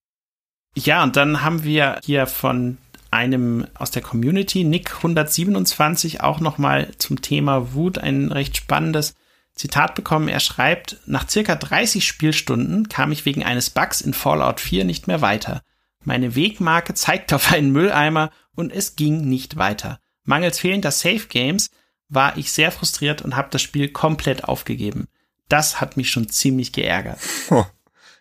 ja, 0.76 1.04
und 1.04 1.14
dann 1.16 1.42
haben 1.42 1.62
wir 1.62 2.00
hier 2.02 2.26
von 2.26 2.78
einem 3.12 3.68
aus 3.74 3.92
der 3.92 4.02
Community, 4.02 4.64
Nick 4.64 4.96
127, 4.96 6.20
auch 6.20 6.40
nochmal 6.40 6.90
zum 6.98 7.22
Thema 7.22 7.72
Wut 7.72 7.98
ein 7.98 8.32
recht 8.32 8.56
spannendes 8.56 9.14
Zitat 9.54 9.94
bekommen. 9.94 10.26
Er 10.26 10.40
schreibt, 10.40 10.96
nach 11.06 11.28
circa 11.28 11.54
30 11.54 12.04
Spielstunden 12.04 12.88
kam 12.88 13.12
ich 13.12 13.24
wegen 13.24 13.44
eines 13.44 13.70
Bugs 13.70 14.00
in 14.00 14.14
Fallout 14.14 14.60
4 14.60 14.84
nicht 14.84 15.06
mehr 15.06 15.20
weiter. 15.20 15.62
Meine 16.04 16.36
Wegmarke 16.36 16.94
zeigte 16.94 17.36
auf 17.36 17.52
einen 17.52 17.72
Mülleimer 17.72 18.30
und 18.54 18.72
es 18.72 18.96
ging 18.96 19.28
nicht 19.28 19.56
weiter. 19.56 19.98
Mangels 20.24 20.58
fehlender 20.58 20.90
Safe 20.90 21.26
Games 21.28 21.70
war 22.08 22.36
ich 22.36 22.52
sehr 22.52 22.70
frustriert 22.70 23.22
und 23.22 23.36
habe 23.36 23.48
das 23.50 23.62
Spiel 23.62 23.88
komplett 23.88 24.44
aufgegeben. 24.44 25.08
Das 25.48 25.80
hat 25.80 25.96
mich 25.96 26.10
schon 26.10 26.28
ziemlich 26.28 26.72
geärgert. 26.72 27.18
Oh, 27.50 27.64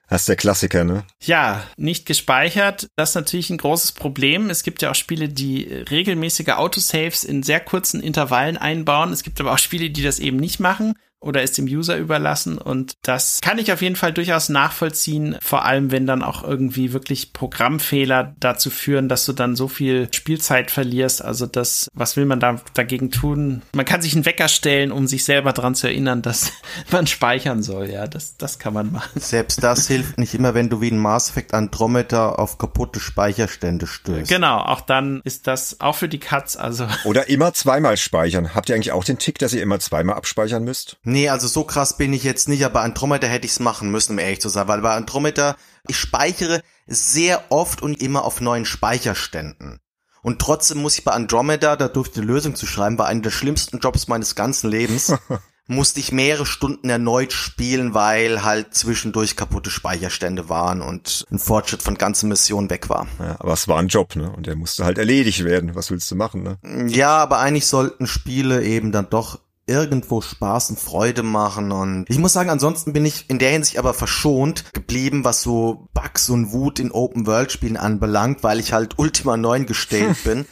das 0.10 0.24
ist 0.24 0.30
der 0.30 0.36
Klassiker, 0.36 0.84
ne? 0.84 1.06
Ja, 1.22 1.64
nicht 1.78 2.06
gespeichert. 2.06 2.90
Das 2.96 3.10
ist 3.10 3.16
natürlich 3.16 3.50
ein 3.50 3.58
großes 3.58 3.94
Problem. 3.94 4.50
Es 4.50 4.64
gibt 4.64 4.82
ja 4.82 4.92
auch 4.92 4.96
Spiele, 4.96 5.30
die 5.30 5.64
regelmäßige 5.64 6.50
Autosaves 6.50 7.24
in 7.24 7.44
sehr 7.44 7.60
kurzen 7.60 8.02
Intervallen 8.02 8.58
einbauen. 8.58 9.14
Es 9.14 9.24
gibt 9.24 9.40
aber 9.40 9.54
auch 9.54 9.58
Spiele, 9.58 9.90
die 9.90 10.04
das 10.04 10.20
eben 10.20 10.38
nicht 10.38 10.60
machen 10.60 10.96
oder 11.24 11.42
ist 11.42 11.58
dem 11.58 11.66
User 11.66 11.98
überlassen. 11.98 12.58
Und 12.58 12.94
das 13.02 13.40
kann 13.42 13.58
ich 13.58 13.72
auf 13.72 13.82
jeden 13.82 13.96
Fall 13.96 14.14
durchaus 14.14 14.50
nachvollziehen, 14.50 15.38
vor 15.42 15.66
allem 15.66 15.92
wenn 15.92 16.06
dann 16.06 16.22
auch 16.24 16.44
irgendwie 16.44 16.94
wirklich 16.94 17.34
Programmfehler 17.34 18.36
dazu 18.40 18.70
führen, 18.70 19.10
dass 19.10 19.26
du 19.26 19.34
dann 19.34 19.56
so 19.56 19.68
viel 19.68 20.10
Spielzeit 20.12 20.72
verlierst. 20.72 21.24
Also 21.24 21.46
das, 21.46 21.88
was 21.94 22.18
will 22.18 22.26
man 22.26 22.40
da 22.40 22.62
dagegen 22.74 23.12
tun? 23.12 23.62
Man 23.74 23.86
kann 23.86 24.02
sich 24.02 24.14
einen 24.14 24.26
Wecker 24.26 24.48
stellen, 24.48 24.92
um 24.92 25.08
sich 25.08 25.24
selber 25.24 25.54
daran 25.54 25.76
zu 25.76 25.88
erinnern, 25.88 26.22
dass 26.22 26.52
man 26.92 27.08
speichern 27.08 27.64
soll. 27.64 27.90
Ja, 27.90 28.08
das, 28.08 28.38
das 28.38 28.60
kann 28.60 28.74
man 28.74 28.92
machen. 28.92 29.20
Selbst 29.20 29.64
das 29.64 29.88
hilft 29.88 30.18
nicht 30.18 30.34
immer, 30.34 30.54
wenn 30.54 30.70
du 30.70 30.82
wie 30.82 30.92
ein 30.92 30.98
Mass 30.98 31.30
Effect 31.30 31.54
Andromeda 31.54 32.30
auf 32.30 32.58
kaputte 32.58 33.00
Speicherstände 33.00 33.88
stößt. 33.88 34.30
Genau, 34.30 34.58
auch 34.60 34.82
dann 34.82 35.22
ist 35.24 35.48
das 35.48 35.80
auch 35.80 35.96
für 35.96 36.10
die 36.10 36.20
Katz, 36.20 36.56
also. 36.56 36.88
Oder 37.06 37.30
immer 37.30 37.54
zweimal 37.54 37.98
speichern. 37.98 38.54
Habt 38.54 38.70
ihr 38.70 38.76
eigentlich 38.76 38.92
auch 38.92 39.04
den 39.04 39.18
Tick, 39.18 39.40
dass 39.40 39.54
ihr 39.54 39.62
immer 39.62 39.80
zweimal 39.80 40.16
abspeichern 40.16 40.64
müsst? 40.64 40.98
Nee, 41.14 41.30
also 41.30 41.48
so 41.48 41.64
krass 41.64 41.96
bin 41.96 42.12
ich 42.12 42.24
jetzt 42.24 42.50
nicht, 42.50 42.66
aber 42.66 42.82
Andromeda 42.82 43.28
hätte 43.28 43.46
ich 43.46 43.52
es 43.52 43.60
machen 43.60 43.92
müssen, 43.92 44.14
um 44.14 44.20
ehrlich 44.20 44.42
zu 44.42 44.50
sein, 44.50 44.68
weil 44.68 44.82
bei 44.82 44.96
Andromeda, 44.96 45.56
ich 45.88 45.96
speichere 45.96 46.64
sehr 46.88 47.52
oft 47.52 47.84
und 47.84 48.02
immer 48.02 48.26
auf 48.26 48.42
neuen 48.42 48.66
Speicherständen. 48.66 49.80
Und 50.24 50.40
trotzdem 50.40 50.80
muss 50.80 50.98
ich 50.98 51.04
bei 51.04 51.12
Andromeda, 51.12 51.76
da 51.76 51.88
durfte 51.88 52.22
eine 52.22 52.32
Lösung 52.32 52.56
zu 52.56 52.66
schreiben, 52.66 52.98
war 52.98 53.06
einer 53.06 53.22
der 53.22 53.30
schlimmsten 53.30 53.78
Jobs 53.78 54.08
meines 54.08 54.34
ganzen 54.34 54.72
Lebens, 54.72 55.14
musste 55.68 56.00
ich 56.00 56.12
mehrere 56.12 56.48
Stunden 56.48 56.90
erneut 56.90 57.32
spielen, 57.32 57.94
weil 57.94 58.44
halt 58.44 58.74
zwischendurch 58.74 59.36
kaputte 59.36 59.70
Speicherstände 59.70 60.50
waren 60.50 60.82
und 60.82 61.28
ein 61.32 61.38
Fortschritt 61.38 61.84
von 61.84 61.96
ganzen 61.96 62.28
Missionen 62.28 62.72
weg 62.72 62.90
war. 62.90 63.06
Ja, 63.20 63.36
aber 63.38 63.54
es 63.54 63.68
war 63.68 63.78
ein 63.78 63.88
Job, 63.88 64.16
ne? 64.16 64.32
Und 64.32 64.48
der 64.48 64.56
musste 64.56 64.84
halt 64.84 64.98
erledigt 64.98 65.44
werden. 65.44 65.76
Was 65.76 65.92
willst 65.92 66.10
du 66.10 66.16
machen, 66.16 66.42
ne? 66.42 66.58
Ja, 66.88 67.18
aber 67.18 67.38
eigentlich 67.38 67.68
sollten 67.68 68.08
Spiele 68.08 68.64
eben 68.64 68.92
dann 68.92 69.12
doch 69.12 69.43
irgendwo 69.66 70.22
Spaß 70.22 70.72
und 70.72 70.80
Freude 70.80 71.24
machen 71.24 71.72
und 71.72 72.06
ich 72.10 72.18
muss 72.18 72.34
sagen, 72.34 72.50
ansonsten 72.50 72.92
bin 72.92 73.06
ich 73.06 73.30
in 73.30 73.40
der 73.40 73.52
Hinsicht 73.52 73.78
aber 73.78 73.94
verschont 73.94 74.66
geblieben, 74.74 75.24
was 75.24 75.42
so 75.42 75.88
Bugs 75.94 76.30
und 76.30 76.52
Wut 76.52 76.80
in 76.80 76.92
Open-World-Spielen 76.92 77.78
anbelangt, 77.78 78.44
weil 78.44 78.60
ich 78.60 78.74
halt 78.74 79.00
Ultima 79.00 79.38
9 79.38 79.66
gestellt 79.66 80.18
bin. 80.24 80.46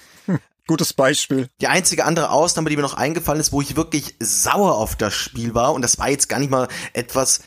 Gutes 0.67 0.93
Beispiel. 0.93 1.49
Die 1.59 1.67
einzige 1.67 2.05
andere 2.05 2.29
Ausnahme, 2.29 2.69
die 2.69 2.77
mir 2.77 2.83
noch 2.83 2.93
eingefallen 2.93 3.41
ist, 3.41 3.51
wo 3.51 3.61
ich 3.61 3.75
wirklich 3.75 4.15
sauer 4.19 4.75
auf 4.75 4.95
das 4.95 5.13
Spiel 5.13 5.53
war 5.53 5.73
und 5.73 5.81
das 5.81 5.97
war 5.97 6.09
jetzt 6.09 6.29
gar 6.29 6.39
nicht 6.39 6.51
mal 6.51 6.69
etwas, 6.93 7.41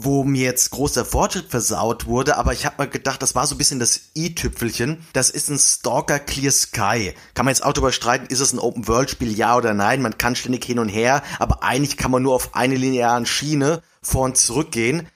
wo 0.00 0.22
mir 0.22 0.44
jetzt 0.44 0.70
großer 0.70 1.04
Fortschritt 1.04 1.50
versaut 1.50 2.06
wurde, 2.06 2.36
aber 2.36 2.52
ich 2.52 2.64
habe 2.64 2.80
mir 2.80 2.88
gedacht, 2.88 3.20
das 3.20 3.34
war 3.34 3.48
so 3.48 3.56
ein 3.56 3.58
bisschen 3.58 3.80
das 3.80 4.00
i-Tüpfelchen. 4.16 5.04
Das 5.12 5.28
ist 5.28 5.50
ein 5.50 5.58
Stalker 5.58 6.20
Clear 6.20 6.52
Sky. 6.52 7.14
Kann 7.34 7.44
man 7.44 7.52
jetzt 7.52 7.64
auch 7.64 7.72
darüber 7.72 7.90
streiten, 7.90 8.26
ist 8.26 8.38
es 8.38 8.52
ein 8.52 8.60
Open-World-Spiel, 8.60 9.36
ja 9.36 9.56
oder 9.56 9.74
nein? 9.74 10.00
Man 10.00 10.16
kann 10.16 10.36
ständig 10.36 10.64
hin 10.64 10.78
und 10.78 10.88
her, 10.88 11.24
aber 11.40 11.64
eigentlich 11.64 11.96
kann 11.96 12.12
man 12.12 12.22
nur 12.22 12.36
auf 12.36 12.54
eine 12.54 12.76
linearen 12.76 13.26
Schiene 13.26 13.82
vor 14.00 14.22
und 14.22 14.36
zurück 14.36 14.70
gehen. 14.70 15.08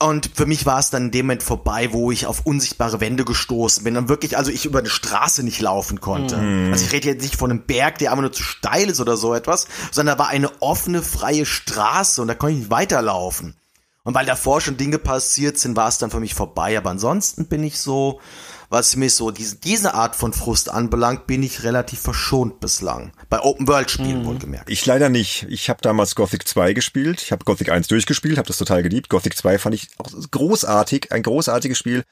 Und 0.00 0.30
für 0.32 0.46
mich 0.46 0.64
war 0.64 0.78
es 0.78 0.90
dann 0.90 1.06
in 1.06 1.10
dem 1.10 1.26
Moment 1.26 1.42
vorbei, 1.42 1.92
wo 1.92 2.12
ich 2.12 2.26
auf 2.26 2.46
unsichtbare 2.46 3.00
Wände 3.00 3.24
gestoßen 3.24 3.82
bin. 3.82 3.94
Dann 3.94 4.08
wirklich, 4.08 4.36
also 4.36 4.52
ich 4.52 4.64
über 4.64 4.78
eine 4.78 4.90
Straße 4.90 5.42
nicht 5.42 5.60
laufen 5.60 6.00
konnte. 6.00 6.36
Mhm. 6.36 6.72
Also 6.72 6.84
ich 6.84 6.92
rede 6.92 7.08
jetzt 7.08 7.22
nicht 7.22 7.36
von 7.36 7.50
einem 7.50 7.62
Berg, 7.62 7.98
der 7.98 8.12
einfach 8.12 8.22
nur 8.22 8.32
zu 8.32 8.44
steil 8.44 8.90
ist 8.90 9.00
oder 9.00 9.16
so 9.16 9.34
etwas, 9.34 9.66
sondern 9.90 10.16
da 10.16 10.22
war 10.22 10.30
eine 10.30 10.62
offene, 10.62 11.02
freie 11.02 11.46
Straße 11.46 12.22
und 12.22 12.28
da 12.28 12.34
konnte 12.36 12.52
ich 12.52 12.58
nicht 12.60 12.70
weiterlaufen. 12.70 13.56
Und 14.04 14.14
weil 14.14 14.26
davor 14.26 14.60
schon 14.60 14.76
Dinge 14.76 14.98
passiert 14.98 15.58
sind, 15.58 15.76
war 15.76 15.88
es 15.88 15.96
dann 15.96 16.10
für 16.10 16.20
mich 16.20 16.34
vorbei. 16.34 16.76
Aber 16.76 16.90
ansonsten 16.90 17.46
bin 17.46 17.64
ich 17.64 17.78
so, 17.78 18.20
was 18.68 18.96
mich 18.96 19.14
so 19.14 19.30
diese, 19.30 19.56
diese 19.56 19.94
Art 19.94 20.14
von 20.14 20.34
Frust 20.34 20.68
anbelangt, 20.68 21.26
bin 21.26 21.42
ich 21.42 21.62
relativ 21.62 22.00
verschont 22.00 22.60
bislang. 22.60 23.12
Bei 23.30 23.40
Open-World-Spielen 23.40 24.20
mhm. 24.20 24.26
wohlgemerkt. 24.26 24.68
Ich 24.68 24.84
leider 24.84 25.08
nicht. 25.08 25.46
Ich 25.48 25.70
habe 25.70 25.80
damals 25.80 26.14
Gothic 26.14 26.46
2 26.46 26.74
gespielt. 26.74 27.22
Ich 27.22 27.32
habe 27.32 27.46
Gothic 27.46 27.70
1 27.70 27.88
durchgespielt, 27.88 28.36
habe 28.36 28.46
das 28.46 28.58
total 28.58 28.82
geliebt. 28.82 29.08
Gothic 29.08 29.38
2 29.38 29.58
fand 29.58 29.74
ich 29.74 29.88
auch 29.96 30.10
großartig, 30.30 31.10
ein 31.10 31.22
großartiges 31.22 31.78
Spiel. 31.78 32.04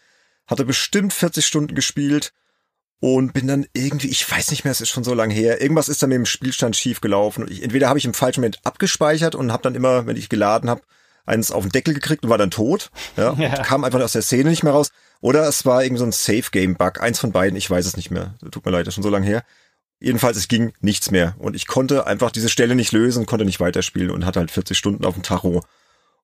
Hatte 0.47 0.65
bestimmt 0.65 1.13
40 1.13 1.45
Stunden 1.45 1.75
gespielt 1.75 2.33
und 3.01 3.35
bin 3.35 3.49
dann 3.49 3.67
irgendwie, 3.75 4.09
ich 4.09 4.31
weiß 4.31 4.51
nicht 4.51 4.65
mehr, 4.65 4.71
es 4.71 4.81
ist 4.81 4.89
schon 4.89 5.05
so 5.05 5.13
lange 5.13 5.35
her, 5.35 5.61
irgendwas 5.61 5.89
ist 5.89 6.03
da 6.03 6.07
mit 6.07 6.15
dem 6.15 6.25
Spielstand 6.25 6.77
schief 6.77 7.01
gelaufen. 7.01 7.47
Ich, 7.51 7.63
entweder 7.63 7.89
habe 7.89 7.99
ich 7.99 8.05
im 8.05 8.15
falschen 8.15 8.41
Moment 8.41 8.61
abgespeichert 8.65 9.35
und 9.35 9.53
habe 9.53 9.65
dann 9.65 9.75
immer, 9.75 10.07
wenn 10.07 10.17
ich 10.17 10.29
geladen 10.29 10.71
habe, 10.71 10.83
eins 11.27 11.51
auf 11.51 11.65
den 11.65 11.73
Deckel 11.73 11.95
gekriegt 11.95 12.25
und 12.25 12.31
war 12.31 12.39
dann 12.39 12.51
tot. 12.51 12.91
Ja, 13.17 13.33
ja. 13.39 13.63
kam 13.63 13.85
einfach 13.85 14.01
aus 14.01 14.13
der 14.13 14.23
Szene 14.23 14.51
nicht 14.51 14.63
mehr 14.63 14.73
raus. 14.73 14.91
Oder 15.21 15.49
es 15.49 15.65
war 15.65 15.85
irgendwie 15.85 16.01
so 16.01 16.07
ein 16.07 16.13
Safe-Game-Bug. 16.13 17.01
Eins 17.01 17.21
von 17.21 17.33
beiden, 17.33 17.57
ich 17.57 17.71
weiß 17.71 17.87
es 17.87 17.97
nicht 17.97 18.11
mehr. 18.11 18.35
Tut 18.51 18.65
mir 18.65 18.73
leid, 18.73 18.87
das 18.87 18.93
ist 18.93 18.95
schon 18.97 19.05
so 19.05 19.11
lange 19.11 19.27
her. 19.27 19.45
Jedenfalls, 20.01 20.37
es 20.37 20.49
ging 20.49 20.73
nichts 20.81 21.13
mehr. 21.13 21.37
Und 21.39 21.55
ich 21.55 21.69
konnte 21.69 22.07
einfach 22.07 22.33
diese 22.33 22.49
Stelle 22.49 22.75
nicht 22.75 22.91
lösen, 22.91 23.25
konnte 23.25 23.45
nicht 23.45 23.61
weiterspielen 23.61 24.11
und 24.11 24.27
hatte 24.27 24.41
halt 24.41 24.51
40 24.51 24.77
Stunden 24.77 25.05
auf 25.05 25.15
dem 25.15 25.23
Tacho. 25.23 25.63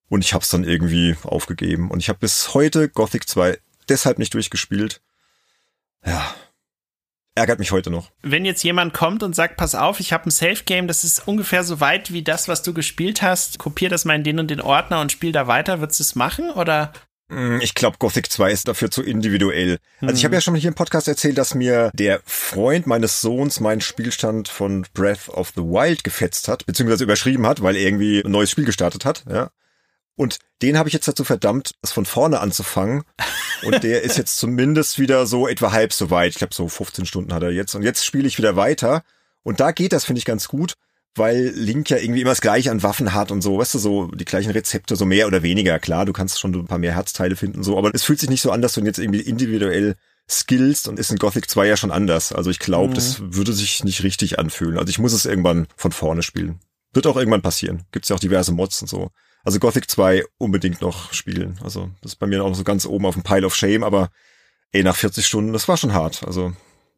Und 0.09 0.25
ich 0.25 0.35
hab's 0.35 0.51
dann 0.51 0.65
irgendwie 0.65 1.17
aufgegeben. 1.23 1.91
Und 1.91 2.01
ich 2.01 2.09
habe 2.09 2.19
bis 2.19 2.55
heute 2.55 2.89
Gothic 2.89 3.29
2 3.29 3.59
deshalb 3.89 4.19
nicht 4.19 4.35
durchgespielt. 4.35 5.01
Ja, 6.05 6.35
ärgert 7.39 7.59
mich 7.59 7.73
heute 7.73 7.91
noch. 7.91 8.11
Wenn 8.23 8.45
jetzt 8.45 8.63
jemand 8.63 8.93
kommt 8.93 9.23
und 9.23 9.35
sagt, 9.35 9.57
pass 9.57 9.75
auf, 9.75 10.01
ich 10.01 10.13
habe 10.13 10.27
ein 10.27 10.31
Safe 10.31 10.63
Game, 10.65 10.89
das 10.89 11.05
ist 11.05 11.27
ungefähr 11.27 11.65
so 11.65 11.81
weit 11.81 12.13
wie 12.13 12.23
das, 12.23 12.49
was 12.49 12.63
du 12.63 12.75
gespielt 12.75 13.23
hast, 13.23 13.59
kopier 13.59 13.89
das 13.89 14.05
mal 14.05 14.17
in 14.17 14.25
den 14.25 14.39
und 14.39 14.51
den 14.51 14.61
Ordner 14.61 15.01
und 15.01 15.13
spiel 15.13 15.33
da 15.33 15.47
weiter, 15.47 15.81
würdest 15.81 16.01
du 16.01 16.03
es 16.03 16.15
machen 16.15 16.51
oder? 16.51 16.93
Mm, 17.29 17.59
ich 17.61 17.75
glaube, 17.75 17.99
Gothic 17.99 18.33
2 18.33 18.51
ist 18.51 18.69
dafür 18.69 18.91
zu 18.91 19.03
individuell. 19.03 19.79
Also 20.01 20.15
ich 20.15 20.25
habe 20.25 20.35
ja 20.35 20.41
schon 20.41 20.55
hier 20.55 20.69
im 20.69 20.75
Podcast 20.75 21.09
erzählt, 21.09 21.39
dass 21.39 21.55
mir 21.55 21.91
der 21.95 22.21
Freund 22.25 22.87
meines 22.87 23.21
Sohns 23.21 23.61
meinen 23.61 23.81
Spielstand 23.81 24.49
von 24.49 24.87
Breath 24.95 25.29
of 25.29 25.53
the 25.55 25.63
Wild 25.63 26.05
gefetzt 26.05 26.49
hat, 26.49 26.65
beziehungsweise 26.67 27.05
überschrieben 27.05 27.47
hat, 27.47 27.63
weil 27.63 27.77
er 27.77 27.83
irgendwie 27.83 28.23
ein 28.25 28.31
neues 28.31 28.51
Spiel 28.51 28.65
gestartet 28.65 29.05
hat. 29.05 29.25
Ja. 29.31 29.51
Und 30.19 30.41
den 30.63 30.77
habe 30.77 30.89
ich 30.89 30.93
jetzt 30.93 31.07
dazu 31.07 31.23
verdammt, 31.23 31.77
das 31.81 31.93
von 31.93 32.05
vorne 32.05 32.41
anzufangen. 32.41 33.05
Und 33.63 33.85
der 33.85 34.03
ist 34.03 34.19
jetzt 34.19 34.37
zumindest 34.41 34.99
wieder 34.99 35.27
so 35.27 35.47
etwa 35.47 35.71
halb 35.71 35.93
so 35.93 36.11
weit. 36.11 36.33
Ich 36.33 36.39
glaube, 36.39 36.53
so 36.53 36.69
15 36.69 37.07
Stunden 37.07 37.33
hat 37.33 37.45
er 37.45 37.53
jetzt. 37.53 37.77
Und 37.77 37.85
jetzt 37.85 38.05
spiele 38.05 38.27
ich 38.27 38.37
wieder 38.37 38.57
weiter. 38.57 39.05
Und 39.45 39.61
da 39.61 39.71
geht 39.71 39.93
das, 39.93 40.05
finde 40.05 40.19
ich, 40.19 40.25
ganz 40.25 40.49
gut, 40.49 40.75
weil 41.15 41.53
Link 41.55 41.89
ja 41.89 41.99
irgendwie 41.99 42.23
immer 42.23 42.33
das 42.33 42.41
gleiche 42.41 42.73
an 42.73 42.83
Waffen 42.83 43.15
hat 43.15 43.31
und 43.31 43.43
so, 43.43 43.59
weißt 43.59 43.75
du, 43.75 43.79
so 43.79 44.09
die 44.09 44.25
gleichen 44.25 44.51
Rezepte, 44.51 44.97
so 44.97 45.07
mehr 45.07 45.29
oder 45.29 45.45
weniger. 45.45 45.79
Klar, 45.79 46.05
du 46.05 46.13
kannst 46.13 46.41
schon 46.41 46.53
ein 46.53 46.67
paar 46.67 46.79
mehr 46.79 46.97
Herzteile 46.97 47.37
finden, 47.37 47.63
so, 47.63 47.79
aber 47.79 47.95
es 47.95 48.03
fühlt 48.03 48.19
sich 48.19 48.29
nicht 48.29 48.43
so 48.43 48.51
an, 48.51 48.61
dass 48.61 48.73
du 48.73 48.81
jetzt 48.81 48.99
irgendwie 48.99 49.21
individuell 49.21 49.95
skillst 50.29 50.89
und 50.89 50.99
ist 50.99 51.13
in 51.13 51.19
Gothic 51.19 51.49
2 51.49 51.67
ja 51.69 51.77
schon 51.77 51.93
anders. 51.93 52.33
Also 52.33 52.51
ich 52.51 52.59
glaube, 52.59 52.91
mhm. 52.91 52.95
das 52.95 53.21
würde 53.21 53.53
sich 53.53 53.85
nicht 53.85 54.03
richtig 54.03 54.41
anfühlen. 54.41 54.79
Also 54.79 54.91
ich 54.91 54.99
muss 54.99 55.13
es 55.13 55.27
irgendwann 55.27 55.69
von 55.77 55.93
vorne 55.93 56.25
spielen. 56.25 56.59
Wird 56.93 57.07
auch 57.07 57.17
irgendwann 57.17 57.43
passieren. 57.43 57.85
Gibt's 57.93 58.09
ja 58.09 58.17
auch 58.17 58.21
diverse 58.21 58.53
Mods 58.53 58.83
und 58.83 58.89
so. 58.89 59.11
Also 59.45 59.59
Gothic 59.59 59.91
2 59.91 60.25
unbedingt 60.39 60.81
noch 60.81 61.13
spielen. 61.13 61.59
Also 61.63 61.91
das 62.03 62.13
ist 62.13 62.19
bei 62.19 62.27
mir 62.27 62.45
auch 62.45 62.55
so 62.55 62.65
ganz 62.65 62.87
oben 62.87 63.07
auf 63.07 63.15
dem 63.15 63.23
Pile 63.23 63.47
of 63.47 63.55
Shame, 63.55 63.83
aber 63.83 64.11
ey, 64.73 64.83
nach 64.83 64.97
40 64.97 65.27
Stunden, 65.27 65.53
das 65.53 65.69
war 65.69 65.77
schon 65.77 65.93
hart. 65.93 66.25
Also, 66.27 66.53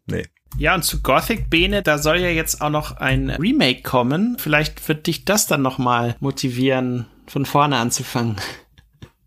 nee. 0.06 0.26
Ja, 0.58 0.74
und 0.74 0.82
zu 0.82 1.00
Gothic 1.00 1.48
Bene, 1.48 1.82
da 1.82 1.98
soll 1.98 2.18
ja 2.18 2.28
jetzt 2.28 2.60
auch 2.60 2.70
noch 2.70 2.96
ein 2.96 3.30
Remake 3.30 3.82
kommen. 3.82 4.36
Vielleicht 4.38 4.86
wird 4.88 5.06
dich 5.06 5.24
das 5.24 5.46
dann 5.46 5.62
nochmal 5.62 6.16
motivieren, 6.20 7.06
von 7.26 7.46
vorne 7.46 7.76
anzufangen. 7.76 8.36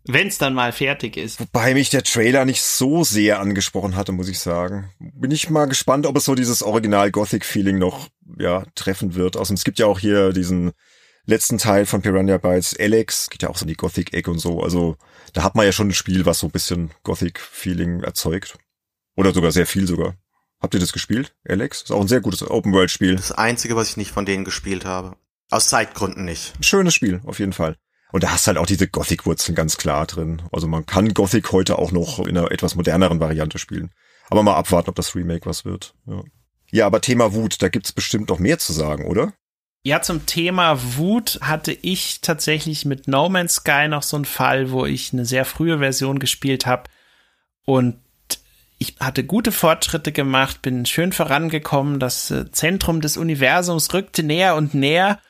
Wenn 0.06 0.28
es 0.28 0.36
dann 0.36 0.52
mal 0.52 0.72
fertig 0.72 1.16
ist. 1.16 1.40
Wobei 1.40 1.72
mich 1.72 1.88
der 1.88 2.02
Trailer 2.02 2.44
nicht 2.44 2.60
so 2.60 3.04
sehr 3.04 3.40
angesprochen 3.40 3.96
hatte, 3.96 4.12
muss 4.12 4.28
ich 4.28 4.38
sagen. 4.38 4.90
Bin 4.98 5.30
ich 5.30 5.48
mal 5.48 5.64
gespannt, 5.64 6.04
ob 6.04 6.18
es 6.18 6.26
so 6.26 6.34
dieses 6.34 6.62
Original 6.62 7.10
Gothic-Feeling 7.10 7.78
noch 7.78 8.08
ja, 8.38 8.64
treffen 8.74 9.14
wird. 9.14 9.38
Außerdem 9.38 9.56
es 9.56 9.64
gibt 9.64 9.78
ja 9.78 9.86
auch 9.86 9.98
hier 9.98 10.34
diesen 10.34 10.72
letzten 11.26 11.58
Teil 11.58 11.86
von 11.86 12.02
Piranha 12.02 12.38
Bytes, 12.38 12.76
Alex, 12.78 13.30
geht 13.30 13.42
ja 13.42 13.48
auch 13.48 13.56
so 13.56 13.64
in 13.64 13.68
die 13.68 13.76
Gothic-Ecke 13.76 14.30
und 14.30 14.38
so. 14.38 14.62
Also 14.62 14.96
da 15.32 15.42
hat 15.42 15.54
man 15.54 15.66
ja 15.66 15.72
schon 15.72 15.88
ein 15.88 15.94
Spiel, 15.94 16.26
was 16.26 16.38
so 16.38 16.46
ein 16.48 16.52
bisschen 16.52 16.90
Gothic-Feeling 17.02 18.02
erzeugt. 18.02 18.58
Oder 19.16 19.32
sogar 19.32 19.52
sehr 19.52 19.66
viel 19.66 19.86
sogar. 19.86 20.14
Habt 20.60 20.74
ihr 20.74 20.80
das 20.80 20.92
gespielt, 20.92 21.34
Alex? 21.46 21.82
Ist 21.82 21.92
auch 21.92 22.00
ein 22.00 22.08
sehr 22.08 22.20
gutes 22.20 22.48
Open-World-Spiel. 22.48 23.16
Das 23.16 23.32
einzige, 23.32 23.76
was 23.76 23.90
ich 23.90 23.96
nicht 23.96 24.10
von 24.10 24.26
denen 24.26 24.44
gespielt 24.44 24.84
habe. 24.84 25.16
Aus 25.50 25.68
Zeitgründen 25.68 26.24
nicht. 26.24 26.54
Schönes 26.60 26.94
Spiel, 26.94 27.20
auf 27.24 27.38
jeden 27.38 27.52
Fall. 27.52 27.76
Und 28.12 28.22
da 28.22 28.30
hast 28.30 28.46
halt 28.46 28.58
auch 28.58 28.66
diese 28.66 28.88
Gothic-Wurzeln 28.88 29.54
ganz 29.54 29.76
klar 29.76 30.06
drin. 30.06 30.42
Also 30.52 30.66
man 30.66 30.86
kann 30.86 31.14
Gothic 31.14 31.52
heute 31.52 31.78
auch 31.78 31.92
noch 31.92 32.20
in 32.20 32.38
einer 32.38 32.50
etwas 32.50 32.76
moderneren 32.76 33.20
Variante 33.20 33.58
spielen. 33.58 33.90
Aber 34.30 34.42
mal 34.42 34.54
abwarten, 34.54 34.88
ob 34.88 34.96
das 34.96 35.14
Remake 35.14 35.46
was 35.46 35.64
wird. 35.64 35.94
Ja, 36.06 36.22
ja 36.70 36.86
aber 36.86 37.00
Thema 37.00 37.34
Wut, 37.34 37.60
da 37.60 37.68
gibt's 37.68 37.92
bestimmt 37.92 38.28
noch 38.28 38.38
mehr 38.38 38.58
zu 38.58 38.72
sagen, 38.72 39.06
oder? 39.06 39.34
Ja, 39.86 40.00
zum 40.00 40.24
Thema 40.24 40.96
Wut 40.96 41.38
hatte 41.42 41.72
ich 41.72 42.22
tatsächlich 42.22 42.86
mit 42.86 43.06
No 43.06 43.28
Man's 43.28 43.56
Sky 43.56 43.86
noch 43.86 44.02
so 44.02 44.16
einen 44.16 44.24
Fall, 44.24 44.70
wo 44.70 44.86
ich 44.86 45.12
eine 45.12 45.26
sehr 45.26 45.44
frühe 45.44 45.78
Version 45.78 46.18
gespielt 46.18 46.64
habe 46.66 46.84
und 47.66 47.96
ich 48.78 48.96
hatte 49.00 49.24
gute 49.24 49.52
Fortschritte 49.52 50.12
gemacht, 50.12 50.62
bin 50.62 50.84
schön 50.86 51.12
vorangekommen, 51.12 52.00
das 52.00 52.30
äh, 52.30 52.50
Zentrum 52.50 53.00
des 53.00 53.16
Universums 53.16 53.92
rückte 53.94 54.22
näher 54.22 54.56
und 54.56 54.74
näher. 54.74 55.20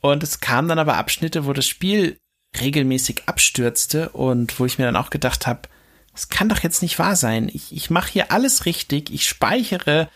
Und 0.00 0.22
es 0.22 0.40
kamen 0.40 0.68
dann 0.68 0.78
aber 0.78 0.96
Abschnitte, 0.96 1.46
wo 1.46 1.52
das 1.52 1.66
Spiel 1.66 2.18
regelmäßig 2.60 3.22
abstürzte 3.26 4.10
und 4.10 4.58
wo 4.58 4.66
ich 4.66 4.78
mir 4.78 4.84
dann 4.84 4.96
auch 4.96 5.10
gedacht 5.10 5.46
habe, 5.46 5.68
es 6.14 6.28
kann 6.28 6.48
doch 6.48 6.60
jetzt 6.60 6.82
nicht 6.82 6.98
wahr 6.98 7.16
sein. 7.16 7.50
Ich, 7.52 7.74
ich 7.74 7.90
mache 7.90 8.12
hier 8.12 8.30
alles 8.30 8.66
richtig, 8.66 9.12
ich 9.12 9.28
speichere, 9.28 10.08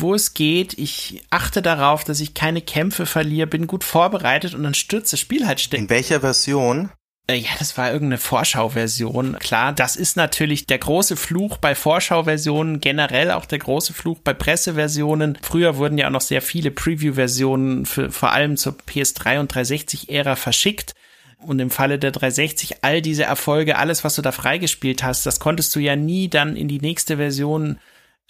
wo 0.00 0.14
es 0.14 0.34
geht, 0.34 0.78
ich 0.78 1.22
achte 1.30 1.62
darauf, 1.62 2.04
dass 2.04 2.20
ich 2.20 2.34
keine 2.34 2.60
Kämpfe 2.60 3.06
verliere, 3.06 3.46
bin 3.46 3.66
gut 3.66 3.84
vorbereitet 3.84 4.54
und 4.54 4.62
dann 4.62 4.74
stürzt 4.74 5.12
das 5.12 5.20
Spiel 5.20 5.46
halt 5.46 5.60
ständig. 5.60 5.90
In 5.90 5.90
welcher 5.90 6.20
Version? 6.20 6.90
Äh, 7.28 7.36
ja, 7.36 7.50
das 7.58 7.78
war 7.78 7.92
irgendeine 7.92 8.18
Vorschauversion. 8.18 9.36
Klar, 9.38 9.72
das 9.72 9.96
ist 9.96 10.16
natürlich 10.16 10.66
der 10.66 10.78
große 10.78 11.16
Fluch 11.16 11.56
bei 11.58 11.74
Vorschauversionen, 11.74 12.80
generell 12.80 13.30
auch 13.30 13.46
der 13.46 13.58
große 13.58 13.92
Fluch 13.92 14.18
bei 14.20 14.34
Presseversionen. 14.34 15.38
Früher 15.42 15.76
wurden 15.76 15.98
ja 15.98 16.08
auch 16.08 16.12
noch 16.12 16.20
sehr 16.20 16.42
viele 16.42 16.70
Preview-Versionen 16.70 17.86
vor 17.86 18.32
allem 18.32 18.56
zur 18.56 18.74
PS3 18.88 19.40
und 19.40 19.52
360-Ära 19.52 20.36
verschickt. 20.36 20.94
Und 21.38 21.58
im 21.58 21.70
Falle 21.70 21.98
der 21.98 22.12
360 22.12 22.84
all 22.84 23.02
diese 23.02 23.24
Erfolge, 23.24 23.76
alles, 23.76 24.04
was 24.04 24.14
du 24.14 24.22
da 24.22 24.30
freigespielt 24.30 25.02
hast, 25.02 25.26
das 25.26 25.40
konntest 25.40 25.74
du 25.74 25.80
ja 25.80 25.96
nie 25.96 26.28
dann 26.28 26.54
in 26.54 26.68
die 26.68 26.80
nächste 26.80 27.16
Version 27.16 27.78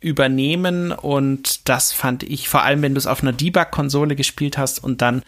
übernehmen. 0.03 0.93
Und 0.93 1.69
das 1.69 1.93
fand 1.93 2.23
ich, 2.23 2.49
vor 2.49 2.63
allem 2.63 2.83
wenn 2.83 2.95
du 2.95 2.99
es 2.99 3.07
auf 3.07 3.23
einer 3.23 3.33
Debug-Konsole 3.33 4.17
gespielt 4.17 4.59
hast 4.59 4.83
und 4.83 5.03
dann 5.03 5.23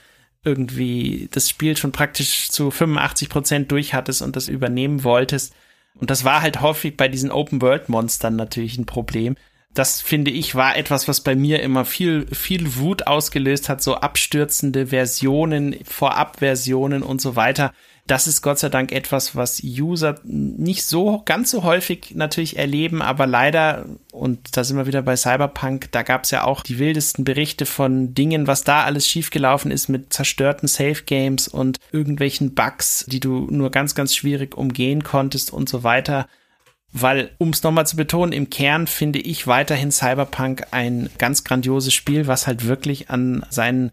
irgendwie 0.45 1.29
das 1.33 1.49
Spiel 1.49 1.77
schon 1.77 1.93
praktisch 1.93 2.51
zu 2.51 2.71
85 2.71 3.29
Prozent 3.29 3.73
durch 3.73 3.95
hattest 3.95 4.23
und 4.23 4.37
das 4.37 4.49
übernehmen 4.49 5.05
wolltest. 5.05 5.55
Und 5.95 6.11
das 6.11 6.25
war 6.25 6.43
halt 6.43 6.61
häufig 6.61 6.97
bei 6.97 7.09
diesen 7.09 7.31
Open-World-Monstern 7.31 8.37
natürlich 8.37 8.77
ein 8.77 8.87
Problem. 8.87 9.37
Das 9.73 10.01
finde 10.01 10.31
ich 10.31 10.55
war 10.55 10.77
etwas, 10.77 11.09
was 11.09 11.21
bei 11.21 11.35
mir 11.35 11.63
immer 11.63 11.85
viel, 11.85 12.27
viel 12.33 12.77
Wut 12.77 13.07
ausgelöst 13.07 13.69
hat, 13.69 13.83
so 13.83 13.97
abstürzende 13.97 14.89
Versionen, 14.89 15.77
Vorab-Versionen 15.85 17.03
und 17.03 17.21
so 17.21 17.37
weiter 17.37 17.73
das 18.07 18.27
ist 18.27 18.43
Gott 18.43 18.59
sei 18.59 18.69
Dank 18.69 18.93
etwas, 18.93 19.35
was 19.35 19.63
User 19.65 20.21
nicht 20.25 20.85
so 20.85 21.23
ganz 21.25 21.51
so 21.51 21.63
häufig 21.63 22.13
natürlich 22.15 22.59
erleben, 22.59 23.01
aber 23.01 23.27
leider, 23.27 23.87
und 24.13 24.57
da 24.57 24.63
sind 24.63 24.77
wir 24.77 24.87
wieder 24.87 25.01
bei 25.01 25.17
Cyberpunk, 25.17 25.91
da 25.93 26.03
gab 26.03 26.25
es 26.25 26.31
ja 26.31 26.45
auch 26.45 26.63
die 26.63 26.79
wildesten 26.79 27.25
Berichte 27.25 27.65
von 27.65 28.13
Dingen, 28.13 28.47
was 28.47 28.63
da 28.63 28.85
alles 28.85 29.09
schiefgelaufen 29.09 29.71
ist 29.71 29.89
mit 29.89 30.13
zerstörten 30.13 30.69
Safe 30.69 31.03
Games 31.07 31.49
und 31.49 31.79
irgendwelchen 31.93 32.55
Bugs, 32.55 33.07
die 33.09 33.21
du 33.21 33.49
nur 33.51 33.71
ganz, 33.71 33.95
ganz 33.95 34.15
schwierig 34.15 34.55
umgehen 34.55 35.03
konntest 35.03 35.51
und 35.51 35.71
so 35.71 35.83
weiter. 35.83 36.29
Weil, 36.93 37.31
um 37.39 37.51
es 37.51 37.63
nochmal 37.63 37.87
zu 37.87 37.97
betonen, 37.97 38.33
im 38.33 38.51
Kern 38.51 38.87
finde 38.87 39.19
ich 39.19 39.47
weiterhin 39.47 39.91
Cyberpunk 39.91 40.67
ein 40.73 41.09
ganz 41.19 41.43
grandioses 41.43 41.95
Spiel, 41.95 42.27
was 42.27 42.47
halt 42.47 42.67
wirklich 42.67 43.11
an 43.11 43.45
seinen 43.51 43.91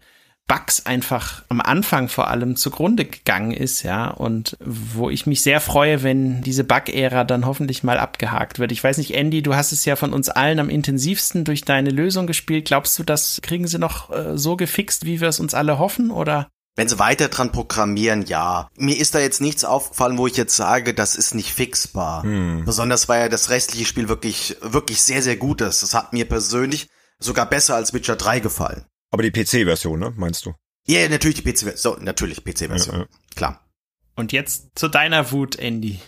Bugs 0.48 0.84
einfach 0.84 1.44
am 1.48 1.60
Anfang 1.60 2.08
vor 2.08 2.28
allem 2.28 2.56
zugrunde 2.56 3.04
gegangen 3.04 3.52
ist, 3.52 3.82
ja, 3.82 4.08
und 4.08 4.56
wo 4.60 5.08
ich 5.08 5.26
mich 5.26 5.42
sehr 5.42 5.60
freue, 5.60 6.02
wenn 6.02 6.42
diese 6.42 6.64
Bug-Ära 6.64 7.24
dann 7.24 7.46
hoffentlich 7.46 7.82
mal 7.82 7.98
abgehakt 7.98 8.58
wird. 8.58 8.70
Ich 8.72 8.84
weiß 8.84 8.98
nicht, 8.98 9.14
Andy, 9.14 9.42
du 9.42 9.54
hast 9.54 9.72
es 9.72 9.84
ja 9.84 9.96
von 9.96 10.12
uns 10.12 10.28
allen 10.28 10.58
am 10.58 10.68
intensivsten 10.68 11.44
durch 11.44 11.62
deine 11.62 11.90
Lösung 11.90 12.26
gespielt. 12.26 12.66
Glaubst 12.66 12.98
du, 12.98 13.02
das 13.02 13.40
kriegen 13.42 13.66
sie 13.66 13.78
noch 13.78 14.10
äh, 14.10 14.36
so 14.36 14.56
gefixt, 14.56 15.06
wie 15.06 15.20
wir 15.20 15.28
es 15.28 15.40
uns 15.40 15.54
alle 15.54 15.78
hoffen, 15.78 16.10
oder? 16.10 16.48
Wenn 16.74 16.88
sie 16.88 16.98
weiter 16.98 17.28
dran 17.28 17.52
programmieren, 17.52 18.24
ja. 18.26 18.68
Mir 18.76 18.98
ist 18.98 19.14
da 19.14 19.20
jetzt 19.20 19.42
nichts 19.42 19.64
aufgefallen, 19.64 20.16
wo 20.16 20.26
ich 20.26 20.36
jetzt 20.36 20.56
sage, 20.56 20.94
das 20.94 21.16
ist 21.16 21.34
nicht 21.34 21.52
fixbar. 21.52 22.22
Hm. 22.22 22.64
Besonders 22.64 23.08
weil 23.08 23.22
ja 23.22 23.28
das 23.28 23.50
restliche 23.50 23.84
Spiel 23.84 24.08
wirklich, 24.08 24.56
wirklich 24.62 25.02
sehr, 25.02 25.22
sehr 25.22 25.36
gut 25.36 25.60
ist. 25.60 25.82
Das 25.82 25.94
hat 25.94 26.12
mir 26.12 26.26
persönlich 26.26 26.88
sogar 27.18 27.46
besser 27.46 27.74
als 27.74 27.92
Witcher 27.92 28.16
3 28.16 28.40
gefallen. 28.40 28.84
Aber 29.12 29.22
die 29.22 29.30
PC-Version, 29.30 30.00
ne, 30.00 30.12
meinst 30.16 30.44
du? 30.46 30.54
Ja, 30.86 31.00
yeah, 31.00 31.08
natürlich 31.08 31.42
die 31.42 31.52
PC-Version. 31.52 31.76
So, 31.76 32.02
natürlich 32.02 32.44
PC-Version. 32.44 32.96
Ja, 32.96 33.02
ja. 33.02 33.08
Klar. 33.36 33.60
Und 34.16 34.32
jetzt 34.32 34.70
zu 34.74 34.88
deiner 34.88 35.30
Wut, 35.30 35.56
Andy. 35.56 36.00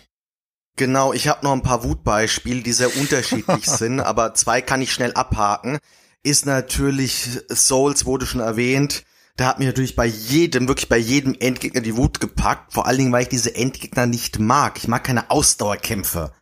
Genau, 0.76 1.12
ich 1.12 1.28
habe 1.28 1.44
noch 1.44 1.52
ein 1.52 1.62
paar 1.62 1.84
Wutbeispiele, 1.84 2.62
die 2.62 2.72
sehr 2.72 2.96
unterschiedlich 2.96 3.66
sind, 3.70 4.00
aber 4.00 4.34
zwei 4.34 4.60
kann 4.60 4.82
ich 4.82 4.92
schnell 4.92 5.12
abhaken. 5.12 5.78
Ist 6.24 6.46
natürlich 6.46 7.40
Souls, 7.48 8.06
wurde 8.06 8.26
schon 8.26 8.40
erwähnt. 8.40 9.04
Da 9.36 9.46
hat 9.46 9.58
mir 9.58 9.66
natürlich 9.66 9.96
bei 9.96 10.06
jedem, 10.06 10.68
wirklich 10.68 10.88
bei 10.88 10.96
jedem 10.96 11.34
Endgegner 11.38 11.80
die 11.80 11.96
Wut 11.96 12.20
gepackt. 12.20 12.72
Vor 12.72 12.86
allen 12.86 12.98
Dingen, 12.98 13.12
weil 13.12 13.22
ich 13.22 13.28
diese 13.28 13.54
Endgegner 13.54 14.06
nicht 14.06 14.38
mag. 14.38 14.78
Ich 14.78 14.88
mag 14.88 15.04
keine 15.04 15.30
Ausdauerkämpfe. 15.30 16.32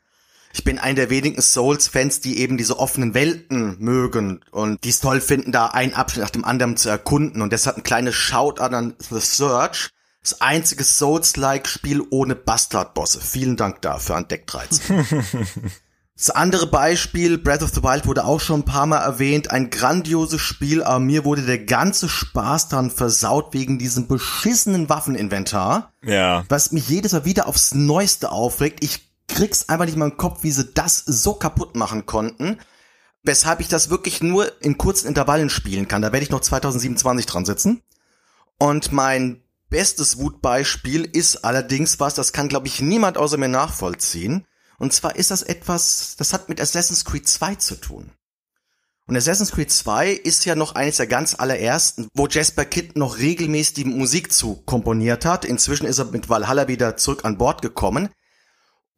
Ich 0.52 0.64
bin 0.64 0.78
einer 0.78 0.94
der 0.94 1.10
wenigen 1.10 1.40
Souls-Fans, 1.40 2.20
die 2.20 2.38
eben 2.38 2.56
diese 2.56 2.78
offenen 2.78 3.14
Welten 3.14 3.76
mögen 3.78 4.40
und 4.50 4.84
die 4.84 4.90
es 4.90 5.00
toll 5.00 5.20
finden, 5.20 5.52
da 5.52 5.66
einen 5.66 5.94
Abschnitt 5.94 6.24
nach 6.24 6.30
dem 6.30 6.44
anderen 6.44 6.76
zu 6.76 6.88
erkunden. 6.88 7.42
Und 7.42 7.52
deshalb 7.52 7.78
ein 7.78 7.82
kleines 7.82 8.14
Shoutout 8.14 8.74
an 8.74 8.94
The 9.10 9.20
Search. 9.20 9.90
Das 10.22 10.40
einzige 10.40 10.84
Souls-like-Spiel 10.84 12.02
ohne 12.10 12.36
Bastard-Bosse. 12.36 13.20
Vielen 13.20 13.56
Dank 13.56 13.82
dafür 13.82 14.16
an 14.16 14.28
Deck 14.28 14.46
13. 14.46 15.06
Das 16.14 16.30
andere 16.30 16.68
Beispiel, 16.68 17.36
Breath 17.36 17.64
of 17.64 17.70
the 17.70 17.82
Wild, 17.82 18.06
wurde 18.06 18.24
auch 18.24 18.38
schon 18.38 18.60
ein 18.60 18.64
paar 18.64 18.86
Mal 18.86 18.98
erwähnt. 18.98 19.50
Ein 19.50 19.70
grandioses 19.70 20.40
Spiel, 20.40 20.82
aber 20.82 21.00
mir 21.00 21.24
wurde 21.24 21.42
der 21.42 21.58
ganze 21.58 22.08
Spaß 22.08 22.68
dran 22.68 22.92
versaut 22.92 23.54
wegen 23.54 23.78
diesem 23.78 24.06
beschissenen 24.06 24.88
Waffeninventar. 24.88 25.92
Ja. 26.04 26.44
Was 26.48 26.70
mich 26.70 26.88
jedes 26.88 27.10
Mal 27.10 27.24
wieder 27.24 27.48
aufs 27.48 27.74
Neueste 27.74 28.30
aufregt. 28.30 28.84
Ich 28.84 29.11
krieg's 29.28 29.68
einfach 29.68 29.86
nicht 29.86 29.96
mal 29.96 30.10
im 30.10 30.16
Kopf, 30.16 30.42
wie 30.42 30.52
sie 30.52 30.72
das 30.72 30.98
so 31.06 31.34
kaputt 31.34 31.76
machen 31.76 32.06
konnten. 32.06 32.58
Weshalb 33.22 33.60
ich 33.60 33.68
das 33.68 33.88
wirklich 33.88 34.20
nur 34.20 34.50
in 34.62 34.78
kurzen 34.78 35.06
Intervallen 35.06 35.48
spielen 35.48 35.86
kann. 35.86 36.02
Da 36.02 36.12
werde 36.12 36.24
ich 36.24 36.30
noch 36.30 36.40
2027 36.40 37.26
dran 37.26 37.44
sitzen. 37.44 37.82
Und 38.58 38.92
mein 38.92 39.42
bestes 39.70 40.18
Wutbeispiel 40.18 41.04
ist 41.04 41.44
allerdings 41.44 41.98
was, 41.98 42.14
das 42.14 42.32
kann, 42.32 42.48
glaube 42.48 42.66
ich, 42.66 42.80
niemand 42.80 43.16
außer 43.16 43.38
mir 43.38 43.48
nachvollziehen. 43.48 44.46
Und 44.78 44.92
zwar 44.92 45.16
ist 45.16 45.30
das 45.30 45.42
etwas, 45.42 46.16
das 46.16 46.32
hat 46.32 46.48
mit 46.48 46.60
Assassin's 46.60 47.04
Creed 47.04 47.28
2 47.28 47.54
zu 47.56 47.76
tun. 47.76 48.10
Und 49.06 49.16
Assassin's 49.16 49.52
Creed 49.52 49.70
2 49.70 50.10
ist 50.10 50.44
ja 50.44 50.54
noch 50.54 50.74
eines 50.74 50.98
der 50.98 51.06
ganz 51.06 51.34
allerersten, 51.34 52.08
wo 52.14 52.26
Jasper 52.26 52.64
Kidd 52.64 52.98
noch 52.98 53.18
regelmäßig 53.18 53.74
die 53.74 53.84
Musik 53.84 54.32
zu 54.32 54.56
komponiert 54.64 55.24
hat. 55.24 55.44
Inzwischen 55.44 55.86
ist 55.86 55.98
er 55.98 56.06
mit 56.06 56.28
Valhalla 56.28 56.68
wieder 56.68 56.96
zurück 56.96 57.24
an 57.24 57.38
Bord 57.38 57.62
gekommen. 57.62 58.10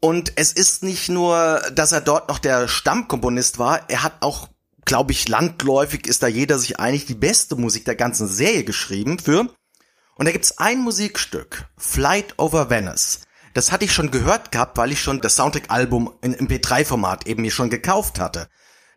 Und 0.01 0.33
es 0.37 0.53
ist 0.53 0.83
nicht 0.83 1.09
nur, 1.09 1.63
dass 1.75 1.93
er 1.93 2.01
dort 2.01 2.29
noch 2.29 2.39
der 2.39 2.69
Stammkomponist 2.69 3.59
war, 3.59 3.89
er 3.89 4.03
hat 4.03 4.15
auch, 4.21 4.49
glaube 4.85 5.13
ich, 5.13 5.29
landläufig 5.29 6.07
ist 6.07 6.23
da 6.23 6.27
jeder 6.27 6.59
sich 6.59 6.79
einig, 6.79 7.07
die 7.07 7.15
beste 7.15 7.57
Musik 7.57 7.85
der 7.87 7.97
ganzen 7.97 8.29
Serie 8.29 8.65
geschrieben 8.65 9.19
für. 9.19 9.49
Und 10.17 10.27
da 10.27 10.33
gibt's 10.33 10.59
ein 10.59 10.81
Musikstück, 10.81 11.65
Flight 11.77 12.39
over 12.39 12.71
Venice. 12.71 13.21
Das 13.55 13.71
hatte 13.71 13.85
ich 13.85 13.93
schon 13.93 14.11
gehört 14.11 14.53
gehabt, 14.53 14.77
weil 14.77 14.93
ich 14.93 15.01
schon 15.01 15.21
das 15.21 15.37
Soundtrack-Album 15.37 16.13
in 16.23 16.35
MP3-Format 16.35 17.27
eben 17.27 17.43
mir 17.43 17.53
schon 17.53 17.71
gekauft 17.71 18.19
hatte. 18.19 18.49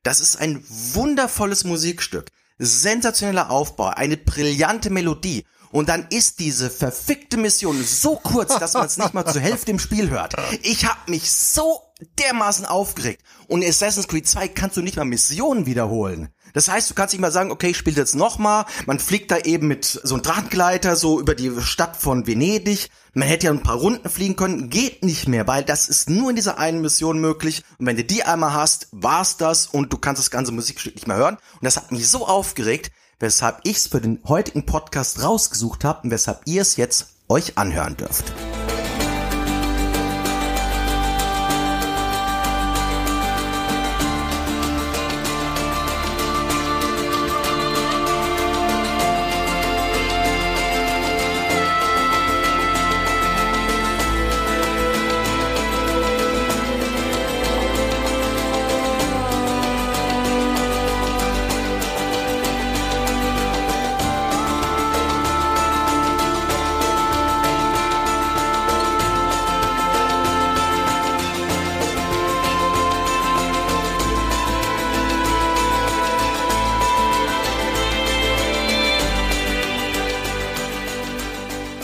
Das 0.04 0.20
ist 0.20 0.36
ein 0.38 0.64
wundervolles 0.68 1.64
Musikstück. 1.64 2.32
Sensationeller 2.58 3.52
Aufbau, 3.52 3.88
eine 3.89 4.18
brillante 4.18 4.89
Melodie. 4.89 5.45
Und 5.78 5.89
dann 5.89 6.07
ist 6.09 6.39
diese 6.39 6.71
verfickte 6.71 7.38
Mission 7.38 7.84
so 7.84 8.15
kurz, 8.15 8.57
dass 8.57 8.73
man 8.73 8.88
es 8.88 8.97
nicht 8.97 9.13
mal 9.13 9.28
zur 9.28 9.43
Hälfte 9.43 9.69
im 9.69 9.78
Spiel 9.78 10.09
hört. 10.09 10.34
Ich 10.63 10.88
hab 10.88 11.07
mich 11.07 11.32
so 11.32 11.84
dermaßen 12.17 12.65
aufgeregt. 12.65 13.21
Und 13.47 13.61
in 13.61 13.69
Assassin's 13.69 14.07
Creed 14.07 14.28
2 14.28 14.47
kannst 14.47 14.75
du 14.78 14.82
nicht 14.82 14.97
mal 14.97 15.05
Missionen 15.05 15.67
wiederholen. 15.67 16.30
Das 16.55 16.67
heißt, 16.67 16.89
du 16.89 16.95
kannst 16.95 17.13
nicht 17.13 17.21
mal 17.21 17.32
sagen, 17.32 17.51
okay, 17.51 17.69
ich 17.69 17.78
spiele 17.78 17.95
jetzt 17.95 18.15
nochmal. 18.15 18.65
Man 18.88 18.97
fliegt 18.97 19.30
da 19.30 19.38
eben 19.38 19.67
mit 19.67 19.86
so 19.86 20.15
einem 20.15 20.23
Drahtgleiter 20.23 20.95
so 20.95 21.19
über 21.19 21.36
die 21.36 21.51
Stadt 21.61 21.95
von 21.95 22.25
Venedig. 22.25 22.89
Man 23.13 23.28
hätte 23.28 23.45
ja 23.45 23.51
ein 23.51 23.61
paar 23.61 23.78
Runden 23.78 24.09
fliegen 24.09 24.36
können. 24.36 24.71
Geht 24.71 25.03
nicht 25.03 25.28
mehr, 25.28 25.45
weil 25.45 25.63
das 25.63 25.89
ist 25.89 26.09
nur 26.09 26.32
in 26.32 26.36
dieser 26.36 26.57
einen 26.57 26.82
Mission 26.82 27.19
möglich. 27.19 27.61
Und 27.78 27.86
wenn 27.86 27.97
du 27.97 28.03
die 28.03 28.23
einmal 28.23 28.53
hast, 28.53 28.88
war's 28.93 29.38
das 29.38 29.67
und 29.67 29.93
du 29.93 29.99
kannst 29.99 30.19
das 30.19 30.32
ganze 30.32 30.51
Musikstück 30.51 30.95
nicht 30.95 31.07
mehr 31.07 31.17
hören. 31.17 31.36
Und 31.36 31.65
das 31.65 31.78
hat 31.78 31.91
mich 31.91 32.09
so 32.09 32.25
aufgeregt, 32.25 32.91
weshalb 33.20 33.59
ich 33.63 33.78
es 33.78 33.88
für 33.88 34.01
den 34.01 34.20
heutigen 34.28 34.65
Podcast 34.65 35.24
rausgesucht 35.24 35.84
habe 35.84 36.03
und 36.03 36.11
weshalb 36.11 36.41
ihr 36.45 36.61
es 36.61 36.78
jetzt 36.78 37.07
euch 37.28 37.57
anhören 37.57 37.97
dürft. 37.97 38.32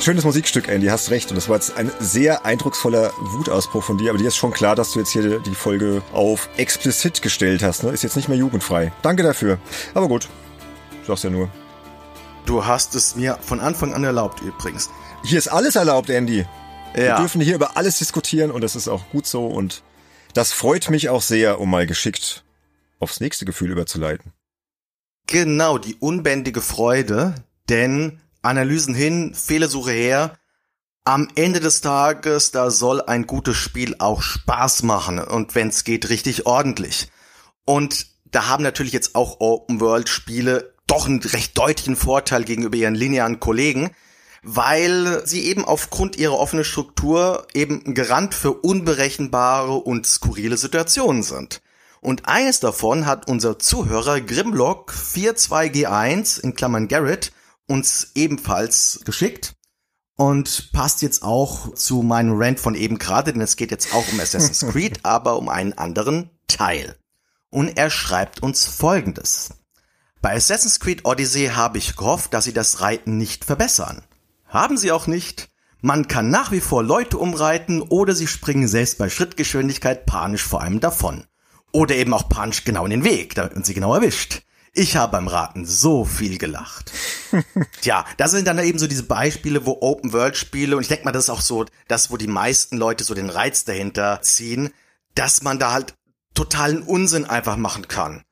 Schönes 0.04 0.26
Musikstück, 0.26 0.68
Andy, 0.68 0.88
hast 0.88 1.12
recht. 1.12 1.30
Und 1.30 1.38
das 1.38 1.48
war 1.48 1.56
jetzt 1.56 1.78
ein 1.78 1.90
sehr 2.02 2.46
eindrucksvoller 2.46 3.14
Wutausbruch 3.22 3.82
von 3.82 3.98
dir, 3.98 4.10
aber 4.10 4.20
dir 4.20 4.28
ist 4.28 4.36
schon 4.36 4.52
klar, 4.52 4.76
dass 4.76 4.92
du 4.92 5.00
jetzt 5.00 5.12
hier 5.12 5.40
die 5.40 5.56
Folge 5.56 6.02
auf 6.12 6.50
explicit 6.58 7.22
gestellt 7.22 7.64
hast. 7.64 7.84
Ne? 7.84 7.92
Ist 7.92 8.04
jetzt 8.04 8.18
nicht 8.18 8.28
mehr 8.28 8.38
jugendfrei. 8.38 8.92
Danke 9.02 9.24
dafür. 9.24 9.60
Aber 9.94 10.10
gut, 10.10 10.28
sag's 11.08 11.24
ja 11.24 11.30
nur. 11.30 11.50
Du 12.46 12.66
hast 12.66 12.96
es 12.96 13.16
mir 13.16 13.38
von 13.42 13.62
Anfang 13.62 13.94
an 13.94 14.04
erlaubt 14.04 14.42
übrigens. 14.42 14.90
Hier 15.24 15.38
ist 15.38 15.48
alles 15.48 15.78
erlaubt, 15.78 16.10
Andy. 16.10 16.40
Ja. 16.40 16.48
Wir 16.96 17.16
dürfen 17.16 17.40
hier 17.40 17.56
über 17.56 17.78
alles 17.78 18.00
diskutieren 18.00 18.52
und 18.52 18.60
das 18.60 18.76
ist 18.76 18.90
auch 18.90 19.10
gut 19.12 19.26
so 19.26 19.48
und 19.48 19.84
das 20.34 20.52
freut 20.52 20.90
mich 20.90 21.08
auch 21.08 21.22
sehr, 21.22 21.62
um 21.62 21.72
mal 21.72 21.88
geschickt 21.88 22.44
aufs 23.00 23.22
nächste 23.22 23.46
Gefühl 23.46 23.72
überzuleiten. 23.72 24.34
Genau, 25.28 25.78
die 25.78 25.96
unbändige 25.96 26.60
Freude, 26.60 27.36
denn 27.70 28.20
Analysen 28.44 28.94
hin, 28.94 29.34
Fehlersuche 29.34 29.92
her, 29.92 30.38
am 31.06 31.28
Ende 31.36 31.60
des 31.60 31.82
Tages, 31.82 32.52
da 32.52 32.72
soll 32.72 33.02
ein 33.02 33.28
gutes 33.28 33.58
Spiel 33.58 33.96
auch 34.00 34.22
Spaß 34.22 34.84
machen 34.84 35.20
und 35.20 35.56
wenn 35.56 35.70
es 35.70 35.84
geht, 35.84 36.10
richtig 36.10 36.46
ordentlich. 36.46 37.10
Und 37.66 38.08
da 38.26 38.48
haben 38.48 38.64
natürlich 38.64 38.94
jetzt 38.94 39.16
auch 39.16 39.40
Open-World-Spiele 39.40 40.74
doch 40.88 41.08
einen 41.08 41.22
recht 41.22 41.58
deutlichen 41.58 41.96
Vorteil 41.96 42.44
gegenüber 42.44 42.78
ihren 42.78 42.96
linearen 42.96 43.40
Kollegen, 43.40 43.92
weil 44.44 45.26
sie 45.26 45.46
eben 45.46 45.66
aufgrund 45.66 46.18
ihrer 46.18 46.38
offenen 46.38 46.66
Struktur 46.66 47.48
eben 47.54 47.84
ein 47.86 47.94
Garant 47.94 48.34
für 48.34 48.52
unberechenbare 48.52 49.74
und 49.74 50.06
skurrile 50.06 50.58
Situationen 50.58 51.24
sind. 51.24 51.62
Und 52.02 52.28
eines 52.28 52.60
davon 52.60 53.06
hat 53.06 53.30
unser 53.30 53.60
Zuhörer 53.60 54.20
Grimlock 54.20 54.94
42G1 54.94 56.42
in 56.42 56.54
Klammern 56.54 56.90
Garrett 56.90 57.32
uns 57.68 58.12
ebenfalls 58.16 59.02
geschickt 59.06 59.56
und 60.16 60.72
passt 60.74 61.02
jetzt 61.02 61.24
auch 61.24 61.74
zu 61.74 62.02
meinem 62.02 62.34
Rant 62.36 62.60
von 62.60 62.76
eben 62.76 62.98
gerade, 62.98 63.34
denn 63.34 63.42
es 63.42 63.56
geht 63.56 63.72
jetzt 63.72 63.94
auch 63.94 64.06
um 64.12 64.20
Assassin's 64.20 64.60
Creed, 64.72 65.00
aber 65.04 65.38
um 65.38 65.50
einen 65.50 65.74
anderen 65.74 66.30
Teil. 66.48 66.98
Und 67.50 67.78
er 67.78 67.90
schreibt 67.90 68.42
uns 68.42 68.66
folgendes. 68.66 69.52
Bei 70.22 70.36
Assassin's 70.36 70.80
Creed 70.80 71.06
Odyssey 71.06 71.48
habe 71.48 71.78
ich 71.78 71.96
gehofft, 71.96 72.34
dass 72.34 72.46
sie 72.46 72.54
das 72.54 72.82
Reiten 72.82 73.18
nicht 73.18 73.46
verbessern. 73.46 74.04
Haben 74.48 74.78
sie 74.78 74.92
auch 74.92 75.08
nicht. 75.08 75.50
Man 75.82 76.08
kann 76.08 76.30
nach 76.30 76.52
wie 76.52 76.62
vor 76.62 76.82
Leute 76.82 77.18
umreiten 77.18 77.82
oder 77.82 78.16
sie 78.16 78.28
springen 78.28 78.68
selbst 78.68 78.98
bei 78.98 79.10
Schrittgeschwindigkeit 79.10 80.06
panisch 80.06 80.44
vor 80.44 80.62
einem 80.62 80.80
davon. 80.80 81.26
Oder 81.74 81.96
eben 81.96 82.14
auch 82.14 82.30
panisch 82.30 82.64
genau 82.64 82.86
in 82.86 82.92
den 82.92 83.04
Weg, 83.04 83.36
damit 83.36 83.56
man 83.56 83.64
sie 83.66 83.74
genau 83.74 83.94
erwischt. 83.94 84.44
Ich 84.76 84.96
habe 84.96 85.12
beim 85.12 85.28
Raten 85.28 85.68
so 85.68 86.04
viel 86.04 86.40
gelacht. 86.40 86.92
Tja, 87.82 88.06
das 88.18 88.32
sind 88.32 88.48
dann 88.48 88.58
eben 88.58 88.80
so 88.80 88.88
diese 88.88 89.04
Beispiele, 89.04 89.68
wo 89.68 89.78
Open-World-Spiele, 89.82 90.76
und 90.76 90.82
ich 90.82 90.88
denke 90.88 91.06
mal, 91.06 91.12
das 91.12 91.26
ist 91.26 91.30
auch 91.30 91.42
so 91.42 91.66
das, 91.88 92.10
wo 92.10 92.18
die 92.18 92.28
meisten 92.28 92.78
Leute 92.78 93.04
so 93.04 93.14
den 93.14 93.30
Reiz 93.30 93.66
dahinter 93.66 94.22
ziehen, 94.24 94.72
dass 95.14 95.44
man 95.44 95.60
da 95.60 95.74
halt 95.74 95.94
totalen 96.34 96.82
Unsinn 96.82 97.26
einfach 97.26 97.56
machen 97.56 97.88
kann. 97.88 98.24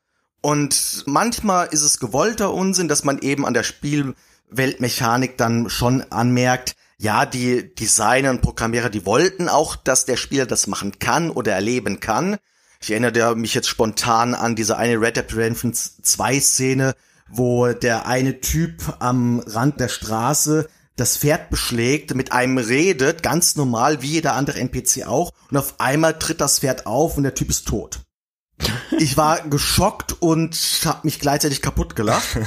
Und 0.41 1.03
manchmal 1.05 1.67
ist 1.67 1.83
es 1.83 1.99
gewollter 1.99 2.51
Unsinn, 2.51 2.87
dass 2.87 3.03
man 3.03 3.19
eben 3.19 3.45
an 3.45 3.53
der 3.53 3.61
Spielweltmechanik 3.61 5.37
dann 5.37 5.69
schon 5.69 6.01
anmerkt, 6.11 6.75
ja, 6.97 7.27
die 7.27 7.75
Designer 7.75 8.31
und 8.31 8.41
Programmierer, 8.41 8.89
die 8.89 9.05
wollten 9.05 9.47
auch, 9.47 9.75
dass 9.75 10.05
der 10.05 10.17
Spieler 10.17 10.47
das 10.47 10.65
machen 10.65 10.97
kann 10.97 11.29
oder 11.29 11.53
erleben 11.53 11.99
kann. 11.99 12.37
Ich 12.81 12.89
erinnere 12.89 13.35
mich 13.35 13.53
jetzt 13.53 13.69
spontan 13.69 14.33
an 14.33 14.55
diese 14.55 14.75
eine 14.75 14.99
Red 14.99 15.15
Dead 15.15 15.35
Redemption 15.35 15.73
2 15.73 16.39
Szene, 16.39 16.95
wo 17.29 17.67
der 17.67 18.07
eine 18.07 18.41
Typ 18.41 18.95
am 18.99 19.39
Rand 19.39 19.79
der 19.79 19.87
Straße 19.87 20.67
das 20.95 21.17
Pferd 21.17 21.51
beschlägt, 21.51 22.15
mit 22.15 22.31
einem 22.31 22.57
redet, 22.57 23.21
ganz 23.21 23.55
normal, 23.55 24.01
wie 24.01 24.11
jeder 24.11 24.33
andere 24.33 24.59
NPC 24.59 25.05
auch, 25.05 25.31
und 25.49 25.57
auf 25.57 25.79
einmal 25.79 26.17
tritt 26.17 26.41
das 26.41 26.59
Pferd 26.59 26.87
auf 26.87 27.17
und 27.17 27.23
der 27.23 27.35
Typ 27.35 27.49
ist 27.49 27.67
tot. 27.67 27.99
Ich 28.99 29.17
war 29.17 29.41
geschockt 29.47 30.13
und 30.19 30.55
hab 30.85 31.05
mich 31.05 31.19
gleichzeitig 31.19 31.61
kaputt 31.61 31.95
gelacht. 31.95 32.37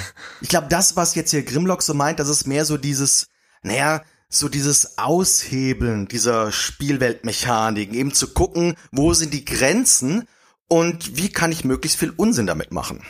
Ich 0.40 0.48
glaube, 0.48 0.68
das, 0.68 0.94
was 0.94 1.16
jetzt 1.16 1.30
hier 1.30 1.42
Grimlock 1.42 1.82
so 1.82 1.94
meint, 1.94 2.20
das 2.20 2.28
ist 2.28 2.46
mehr 2.46 2.64
so 2.64 2.76
dieses, 2.76 3.26
naja, 3.62 4.02
so 4.28 4.48
dieses 4.48 4.98
Aushebeln 4.98 6.08
dieser 6.08 6.52
Spielweltmechaniken, 6.52 7.94
eben 7.94 8.12
zu 8.12 8.32
gucken, 8.32 8.74
wo 8.92 9.14
sind 9.14 9.32
die 9.32 9.44
Grenzen 9.44 10.28
und 10.68 11.16
wie 11.16 11.30
kann 11.30 11.52
ich 11.52 11.64
möglichst 11.64 11.98
viel 11.98 12.12
Unsinn 12.16 12.46
damit 12.46 12.72
machen. 12.72 13.02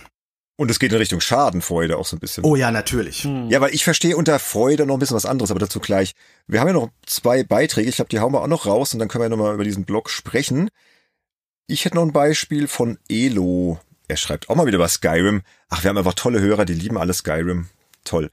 Und 0.57 0.71
es 0.71 0.79
geht 0.79 0.93
in 0.93 0.99
Richtung 0.99 1.21
Schadenfreude 1.21 1.97
auch 1.97 2.07
so 2.07 2.17
ein 2.17 2.21
bisschen. 2.21 2.45
Oh 2.45 2.55
ja, 2.55 2.71
natürlich. 2.71 3.25
Hm. 3.25 3.51
Ja, 3.51 3.61
weil 3.61 3.75
ich 3.75 3.83
verstehe 3.83 4.17
unter 4.17 4.39
Freude 4.39 4.87
noch 4.87 4.95
ein 4.95 5.01
bisschen 5.01 5.17
was 5.17 5.27
anderes, 5.27 5.51
aber 5.51 5.59
dazu 5.59 5.81
gleich. 5.81 6.15
Wir 6.47 6.61
haben 6.61 6.69
ja 6.69 6.75
noch 6.75 6.91
zwei 7.07 7.43
Beiträge, 7.43 7.89
ich 7.89 7.97
glaube, 7.97 8.11
die 8.11 8.21
hauen 8.21 8.33
wir 8.33 8.41
auch 8.41 8.47
noch 8.47 8.67
raus 8.67 8.93
und 8.93 9.01
dann 9.01 9.09
können 9.09 9.25
wir 9.25 9.29
nochmal 9.29 9.55
über 9.55 9.65
diesen 9.65 9.85
Blog 9.85 10.11
sprechen. 10.11 10.71
Ich 11.67 11.85
hätte 11.85 11.97
noch 11.97 12.05
ein 12.05 12.13
Beispiel 12.13 12.69
von 12.69 12.99
Elo. 13.09 13.81
Er 14.07 14.17
schreibt 14.17 14.49
auch 14.49 14.55
mal 14.55 14.67
wieder 14.67 14.77
über 14.77 14.89
Skyrim. 14.89 15.43
Ach, 15.71 15.83
wir 15.83 15.89
haben 15.89 15.99
einfach 15.99 16.15
tolle 16.15 16.41
Hörer, 16.41 16.65
die 16.67 16.75
lieben 16.75 16.99
alle 16.99 17.15
Skyrim. 17.15 17.69
Toll. 18.05 18.31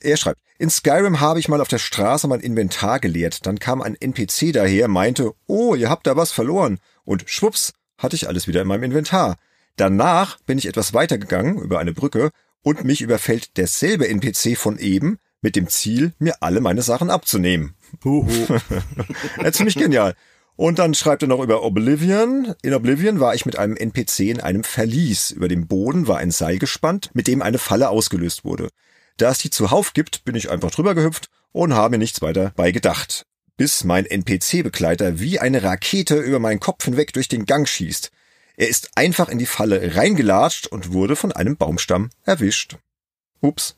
Er 0.00 0.16
schreibt, 0.16 0.40
in 0.58 0.70
Skyrim 0.70 1.20
habe 1.20 1.38
ich 1.40 1.48
mal 1.48 1.60
auf 1.60 1.68
der 1.68 1.78
Straße 1.78 2.26
mein 2.26 2.40
Inventar 2.40 3.00
geleert. 3.00 3.46
Dann 3.46 3.58
kam 3.58 3.82
ein 3.82 3.96
NPC 3.98 4.52
daher, 4.52 4.88
meinte, 4.88 5.32
oh, 5.46 5.74
ihr 5.74 5.90
habt 5.90 6.06
da 6.06 6.16
was 6.16 6.32
verloren. 6.32 6.78
Und 7.04 7.24
schwupps, 7.26 7.72
hatte 7.98 8.16
ich 8.16 8.28
alles 8.28 8.48
wieder 8.48 8.62
in 8.62 8.68
meinem 8.68 8.84
Inventar. 8.84 9.36
Danach 9.76 10.38
bin 10.40 10.58
ich 10.58 10.66
etwas 10.66 10.94
weitergegangen 10.94 11.58
über 11.58 11.78
eine 11.78 11.92
Brücke 11.92 12.30
und 12.62 12.84
mich 12.84 13.00
überfällt 13.00 13.56
derselbe 13.56 14.08
NPC 14.08 14.56
von 14.56 14.78
eben 14.78 15.18
mit 15.42 15.56
dem 15.56 15.68
Ziel, 15.68 16.12
mir 16.18 16.34
alle 16.40 16.60
meine 16.60 16.82
Sachen 16.82 17.10
abzunehmen. 17.10 17.74
ja, 19.42 19.52
ziemlich 19.52 19.76
genial. 19.76 20.14
Und 20.56 20.78
dann 20.78 20.92
schreibt 20.92 21.22
er 21.22 21.28
noch 21.28 21.42
über 21.42 21.62
Oblivion. 21.62 22.54
In 22.62 22.74
Oblivion 22.74 23.18
war 23.18 23.34
ich 23.34 23.46
mit 23.46 23.58
einem 23.58 23.76
NPC 23.76 24.20
in 24.20 24.40
einem 24.40 24.62
Verlies. 24.62 25.30
Über 25.30 25.48
dem 25.48 25.66
Boden 25.66 26.06
war 26.06 26.18
ein 26.18 26.30
Seil 26.30 26.58
gespannt, 26.58 27.10
mit 27.14 27.26
dem 27.28 27.40
eine 27.40 27.56
Falle 27.56 27.88
ausgelöst 27.88 28.44
wurde. 28.44 28.68
Da 29.20 29.32
es 29.32 29.38
die 29.38 29.50
zuhauf 29.50 29.92
gibt, 29.92 30.24
bin 30.24 30.34
ich 30.34 30.50
einfach 30.50 30.70
drüber 30.70 30.94
gehüpft 30.94 31.28
und 31.52 31.74
habe 31.74 31.98
nichts 31.98 32.22
weiter 32.22 32.52
bei 32.56 32.72
gedacht. 32.72 33.26
Bis 33.58 33.84
mein 33.84 34.06
NPC-Begleiter 34.06 35.20
wie 35.20 35.38
eine 35.38 35.62
Rakete 35.62 36.16
über 36.16 36.38
meinen 36.38 36.58
Kopf 36.58 36.86
hinweg 36.86 37.12
durch 37.12 37.28
den 37.28 37.44
Gang 37.44 37.68
schießt. 37.68 38.10
Er 38.56 38.68
ist 38.68 38.96
einfach 38.96 39.28
in 39.28 39.38
die 39.38 39.44
Falle 39.44 39.94
reingelatscht 39.94 40.68
und 40.68 40.94
wurde 40.94 41.16
von 41.16 41.32
einem 41.32 41.58
Baumstamm 41.58 42.08
erwischt. 42.24 42.78
Ups. 43.42 43.76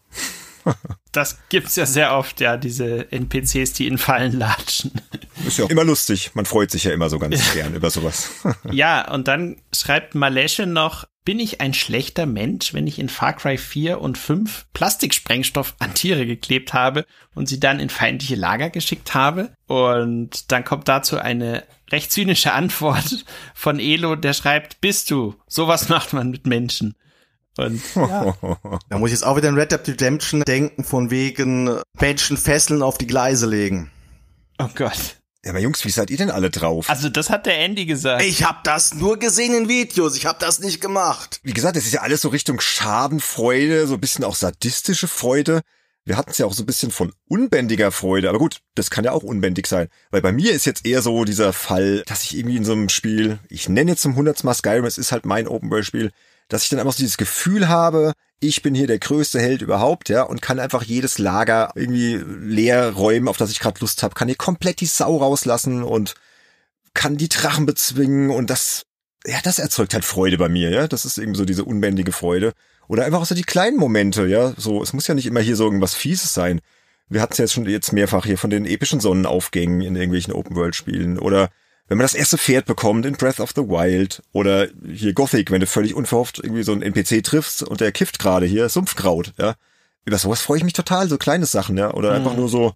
Das 1.12 1.38
gibt's 1.50 1.76
ja 1.76 1.84
sehr 1.84 2.16
oft, 2.16 2.40
ja, 2.40 2.56
diese 2.56 3.12
NPCs, 3.12 3.74
die 3.74 3.86
in 3.86 3.98
Fallen 3.98 4.32
latschen. 4.32 4.92
Ist 5.46 5.58
ja 5.58 5.66
auch 5.66 5.68
immer 5.68 5.84
lustig. 5.84 6.30
Man 6.32 6.46
freut 6.46 6.70
sich 6.70 6.84
ja 6.84 6.92
immer 6.92 7.10
so 7.10 7.18
ganz 7.18 7.52
gern 7.54 7.74
über 7.74 7.90
sowas. 7.90 8.30
ja, 8.70 9.12
und 9.12 9.28
dann 9.28 9.56
schreibt 9.74 10.14
Malesche 10.14 10.64
noch, 10.64 11.04
bin 11.24 11.38
ich 11.38 11.60
ein 11.60 11.74
schlechter 11.74 12.24
Mensch, 12.24 12.72
wenn 12.72 12.86
ich 12.86 12.98
in 12.98 13.10
Far 13.10 13.34
Cry 13.34 13.58
4 13.58 14.00
und 14.00 14.16
5 14.16 14.66
Plastiksprengstoff 14.72 15.74
an 15.78 15.92
Tiere 15.92 16.26
geklebt 16.26 16.72
habe 16.72 17.04
und 17.34 17.46
sie 17.46 17.60
dann 17.60 17.78
in 17.78 17.90
feindliche 17.90 18.34
Lager 18.34 18.70
geschickt 18.70 19.14
habe? 19.14 19.52
Und 19.66 20.50
dann 20.50 20.64
kommt 20.64 20.88
dazu 20.88 21.18
eine 21.18 21.64
recht 21.92 22.10
zynische 22.10 22.52
Antwort 22.54 23.24
von 23.54 23.78
Elo, 23.78 24.16
der 24.16 24.32
schreibt, 24.32 24.80
bist 24.80 25.10
du? 25.10 25.34
Sowas 25.46 25.90
macht 25.90 26.12
man 26.12 26.30
mit 26.30 26.46
Menschen. 26.46 26.94
Und 27.58 27.82
ja. 27.94 28.36
Da 28.88 28.98
muss 28.98 29.10
ich 29.10 29.14
jetzt 29.14 29.24
auch 29.24 29.36
wieder 29.36 29.48
an 29.48 29.58
Red 29.58 29.72
Dead 29.72 29.88
Redemption 29.88 30.42
denken, 30.42 30.84
von 30.84 31.10
wegen 31.10 31.80
Menschen 32.00 32.36
fesseln 32.36 32.82
auf 32.82 32.98
die 32.98 33.06
Gleise 33.06 33.46
legen. 33.46 33.90
Oh 34.58 34.68
Gott. 34.74 35.16
Ja, 35.44 35.50
aber 35.50 35.58
Jungs, 35.58 35.84
wie 35.84 35.90
seid 35.90 36.10
ihr 36.10 36.16
denn 36.16 36.30
alle 36.30 36.50
drauf? 36.50 36.88
Also 36.88 37.08
das 37.08 37.28
hat 37.28 37.46
der 37.46 37.58
Andy 37.58 37.84
gesagt. 37.84 38.22
Ich 38.22 38.44
hab 38.44 38.62
das 38.62 38.94
nur 38.94 39.18
gesehen 39.18 39.54
in 39.54 39.68
Videos, 39.68 40.16
ich 40.16 40.24
hab 40.24 40.38
das 40.38 40.60
nicht 40.60 40.80
gemacht. 40.80 41.40
Wie 41.42 41.52
gesagt, 41.52 41.76
das 41.76 41.84
ist 41.84 41.92
ja 41.92 42.02
alles 42.02 42.20
so 42.20 42.28
Richtung 42.28 42.60
Schadenfreude, 42.60 43.88
so 43.88 43.94
ein 43.94 44.00
bisschen 44.00 44.24
auch 44.24 44.36
sadistische 44.36 45.08
Freude. 45.08 45.62
Wir 46.04 46.16
hatten 46.16 46.30
es 46.30 46.38
ja 46.38 46.46
auch 46.46 46.52
so 46.52 46.62
ein 46.62 46.66
bisschen 46.66 46.92
von 46.92 47.12
unbändiger 47.28 47.90
Freude, 47.90 48.28
aber 48.28 48.38
gut, 48.38 48.58
das 48.76 48.90
kann 48.90 49.04
ja 49.04 49.12
auch 49.12 49.22
unbändig 49.24 49.66
sein. 49.66 49.88
Weil 50.10 50.22
bei 50.22 50.32
mir 50.32 50.52
ist 50.52 50.64
jetzt 50.64 50.86
eher 50.86 51.02
so 51.02 51.24
dieser 51.24 51.52
Fall, 51.52 52.02
dass 52.06 52.22
ich 52.24 52.36
irgendwie 52.36 52.56
in 52.56 52.64
so 52.64 52.72
einem 52.72 52.88
Spiel, 52.88 53.38
ich 53.48 53.68
nenne 53.68 53.92
jetzt 53.92 54.02
zum 54.02 54.14
hundertsten 54.14 54.46
Mal 54.46 54.54
Skyrim, 54.54 54.84
es 54.84 54.98
ist 54.98 55.10
halt 55.10 55.26
mein 55.26 55.48
Open-World-Spiel, 55.48 56.12
dass 56.52 56.64
ich 56.64 56.68
dann 56.68 56.78
einfach 56.78 56.92
so 56.92 56.98
dieses 57.02 57.16
Gefühl 57.16 57.68
habe, 57.68 58.12
ich 58.40 58.62
bin 58.62 58.74
hier 58.74 58.86
der 58.86 58.98
größte 58.98 59.40
Held 59.40 59.62
überhaupt, 59.62 60.08
ja, 60.08 60.22
und 60.22 60.42
kann 60.42 60.58
einfach 60.58 60.82
jedes 60.82 61.18
Lager 61.18 61.70
irgendwie 61.74 62.16
leer 62.16 62.90
räumen, 62.90 63.28
auf 63.28 63.36
das 63.36 63.50
ich 63.50 63.60
gerade 63.60 63.80
Lust 63.80 64.02
habe, 64.02 64.14
kann 64.14 64.28
hier 64.28 64.36
komplett 64.36 64.80
die 64.80 64.86
Sau 64.86 65.16
rauslassen 65.16 65.82
und 65.82 66.14
kann 66.92 67.16
die 67.16 67.28
Drachen 67.28 67.64
bezwingen 67.64 68.30
und 68.30 68.50
das, 68.50 68.82
ja, 69.26 69.38
das 69.42 69.58
erzeugt 69.58 69.94
halt 69.94 70.04
Freude 70.04 70.36
bei 70.36 70.48
mir, 70.48 70.70
ja, 70.70 70.88
das 70.88 71.04
ist 71.04 71.18
irgendwie 71.18 71.38
so 71.38 71.44
diese 71.44 71.64
unbändige 71.64 72.12
Freude. 72.12 72.52
Oder 72.88 73.06
einfach 73.06 73.22
auch 73.22 73.26
so 73.26 73.34
die 73.34 73.42
kleinen 73.42 73.78
Momente, 73.78 74.26
ja, 74.26 74.52
so, 74.58 74.82
es 74.82 74.92
muss 74.92 75.06
ja 75.06 75.14
nicht 75.14 75.26
immer 75.26 75.40
hier 75.40 75.56
so 75.56 75.64
irgendwas 75.64 75.94
Fieses 75.94 76.34
sein. 76.34 76.60
Wir 77.08 77.22
hatten 77.22 77.32
es 77.32 77.38
jetzt 77.38 77.52
schon 77.54 77.64
jetzt 77.66 77.92
mehrfach 77.92 78.26
hier 78.26 78.36
von 78.36 78.50
den 78.50 78.66
epischen 78.66 79.00
Sonnenaufgängen 79.00 79.80
in 79.80 79.96
irgendwelchen 79.96 80.34
Open-World-Spielen 80.34 81.18
oder 81.18 81.48
wenn 81.92 81.98
man 81.98 82.04
das 82.04 82.14
erste 82.14 82.38
Pferd 82.38 82.66
bekommt 82.66 83.06
in 83.06 83.16
Breath 83.16 83.38
of 83.38 83.52
the 83.54 83.62
Wild 83.62 84.22
oder 84.32 84.68
hier 84.86 85.12
Gothic, 85.12 85.50
wenn 85.50 85.60
du 85.60 85.66
völlig 85.66 85.94
unverhofft 85.94 86.38
irgendwie 86.38 86.62
so 86.62 86.72
einen 86.72 86.82
NPC 86.82 87.22
triffst 87.22 87.62
und 87.62 87.80
der 87.80 87.92
kifft 87.92 88.18
gerade 88.18 88.46
hier 88.46 88.68
Sumpfkraut, 88.68 89.32
ja. 89.38 89.54
Über 90.04 90.18
sowas 90.18 90.40
freue 90.40 90.58
ich 90.58 90.64
mich 90.64 90.72
total, 90.72 91.08
so 91.08 91.16
kleine 91.16 91.46
Sachen, 91.46 91.78
ja. 91.78 91.92
Oder 91.92 92.10
mhm. 92.10 92.16
einfach 92.16 92.36
nur 92.36 92.48
so, 92.48 92.72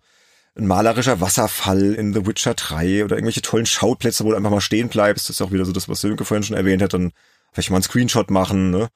ein 0.57 0.67
malerischer 0.67 1.21
Wasserfall 1.21 1.95
in 1.95 2.15
The 2.15 2.27
Witcher 2.27 2.55
3 2.55 3.05
oder 3.05 3.17
irgendwelche 3.17 3.43
tollen 3.43 3.67
Schauplätze, 3.67 4.25
wo 4.25 4.31
du 4.31 4.37
einfach 4.37 4.51
mal 4.51 4.61
stehen 4.61 4.89
bleibst. 4.89 5.29
Das 5.29 5.37
ist 5.37 5.43
auch 5.43 5.53
wieder 5.53 5.65
so 5.65 5.73
das, 5.73 5.89
was 5.89 6.01
Sönke 6.01 6.25
vorhin 6.25 6.45
schon 6.45 6.57
erwähnt 6.57 6.83
hat, 6.83 6.95
dann 6.95 7.13
vielleicht 7.53 7.71
mal 7.71 7.77
einen 7.77 7.83
Screenshot 7.83 8.31
machen, 8.31 8.71
ne? 8.71 8.89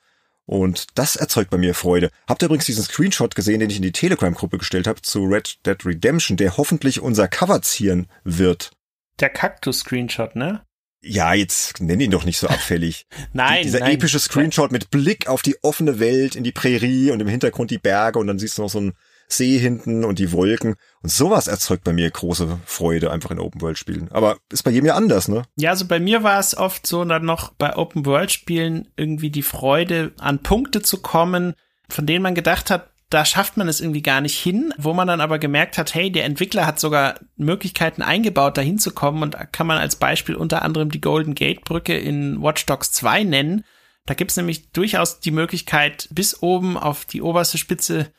Und 0.47 0.87
das 0.97 1.17
erzeugt 1.17 1.51
bei 1.51 1.59
mir 1.59 1.75
Freude. 1.75 2.11
Habt 2.27 2.43
ihr 2.43 2.47
übrigens 2.47 2.65
diesen 2.65 2.83
Screenshot 2.83 3.35
gesehen, 3.35 3.61
den 3.61 3.71
ich 3.71 3.77
in 3.77 3.83
die 3.83 3.93
Telegram-Gruppe 3.93 4.59
gestellt 4.59 4.89
habe 4.89 5.01
zu 5.01 5.25
Red 5.25 5.65
Dead 5.65 5.85
Redemption, 5.85 6.37
der 6.37 6.57
hoffentlich 6.57 7.01
unser 7.01 7.29
Cover 7.29 7.63
zieren 7.63 8.09
wird? 8.25 8.73
Der 9.21 9.31
Kaktus-Screenshot, 9.31 10.37
ne? 10.37 10.63
Ja, 11.03 11.33
jetzt 11.33 11.81
nenn 11.81 12.01
ihn 12.01 12.11
doch 12.11 12.25
nicht 12.25 12.39
so 12.39 12.49
abfällig. 12.49 13.07
nein. 13.33 13.59
Die, 13.59 13.65
dieser 13.65 13.81
nein. 13.81 13.95
epische 13.95 14.19
Screenshot 14.19 14.71
mit 14.71 14.91
Blick 14.91 15.29
auf 15.29 15.43
die 15.43 15.57
offene 15.63 15.99
Welt, 15.99 16.37
in 16.37 16.45
die 16.45 16.53
Prärie 16.53 17.11
und 17.11 17.21
im 17.21 17.29
Hintergrund 17.29 17.71
die 17.71 17.79
Berge 17.79 18.19
und 18.19 18.27
dann 18.27 18.39
siehst 18.39 18.59
du 18.59 18.63
noch 18.63 18.71
so 18.71 18.81
ein 18.81 18.93
See 19.33 19.59
hinten 19.59 20.05
und 20.05 20.19
die 20.19 20.33
Wolken. 20.33 20.75
Und 21.03 21.11
sowas 21.11 21.47
erzeugt 21.47 21.85
bei 21.85 21.93
mir 21.93 22.11
große 22.11 22.59
Freude 22.67 23.13
einfach 23.13 23.31
in 23.31 23.39
Open-World-Spielen. 23.39 24.11
Aber 24.11 24.39
ist 24.51 24.65
bei 24.65 24.73
jedem 24.73 24.87
ja 24.87 24.95
anders, 24.95 25.29
ne? 25.29 25.45
Ja, 25.57 25.71
also 25.71 25.87
bei 25.87 26.01
mir 26.01 26.23
war 26.23 26.41
es 26.41 26.57
oft 26.57 26.87
so, 26.87 27.05
dann 27.05 27.25
noch 27.25 27.53
bei 27.53 27.77
Open-World-Spielen 27.77 28.89
irgendwie 28.97 29.31
die 29.31 29.43
Freude, 29.43 30.13
an 30.19 30.43
Punkte 30.43 30.83
zu 30.83 31.01
kommen, 31.01 31.55
von 31.89 32.07
denen 32.07 32.23
man 32.23 32.35
gedacht 32.35 32.71
hat, 32.71 32.90
da 33.11 33.25
schafft 33.25 33.57
man 33.57 33.69
es 33.69 33.81
irgendwie 33.81 34.03
gar 34.03 34.21
nicht 34.21 34.39
hin, 34.39 34.73
wo 34.79 34.95
man 34.95 35.09
dann 35.09 35.21
aber 35.21 35.41
gemerkt 35.41 35.79
hat, 35.79 35.95
hey, 35.95 36.13
der 36.13 36.25
Entwickler 36.25 36.65
hat 36.65 36.79
sogar 36.79 37.19
Möglichkeiten 37.37 38.03
eingebaut, 38.03 38.57
da 38.57 38.63
hinzukommen 38.63 39.23
und 39.25 39.37
kann 39.53 39.67
man 39.67 39.79
als 39.79 39.97
Beispiel 39.97 40.37
unter 40.37 40.63
anderem 40.63 40.91
die 40.91 41.01
Golden 41.01 41.35
Gate 41.35 41.65
Brücke 41.65 41.99
in 41.99 42.41
Watch 42.41 42.67
Dogs 42.67 42.93
2 42.93 43.25
nennen. 43.25 43.65
Da 44.07 44.15
gibt's 44.15 44.37
nämlich 44.37 44.71
durchaus 44.71 45.19
die 45.19 45.33
Möglichkeit, 45.33 46.09
bis 46.13 46.41
oben 46.41 46.77
auf 46.77 47.05
die 47.05 47.21
oberste 47.21 47.59
Spitze 47.59 48.13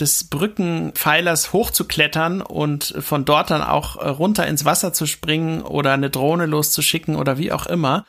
des 0.00 0.24
Brückenpfeilers 0.30 1.52
hochzuklettern 1.52 2.40
und 2.40 2.94
von 3.00 3.24
dort 3.24 3.50
dann 3.50 3.62
auch 3.62 3.96
äh, 3.96 4.08
runter 4.08 4.46
ins 4.46 4.64
Wasser 4.64 4.92
zu 4.94 5.06
springen 5.06 5.60
oder 5.60 5.92
eine 5.92 6.08
Drohne 6.08 6.46
loszuschicken 6.46 7.16
oder 7.16 7.36
wie 7.36 7.52
auch 7.52 7.66
immer. 7.66 8.06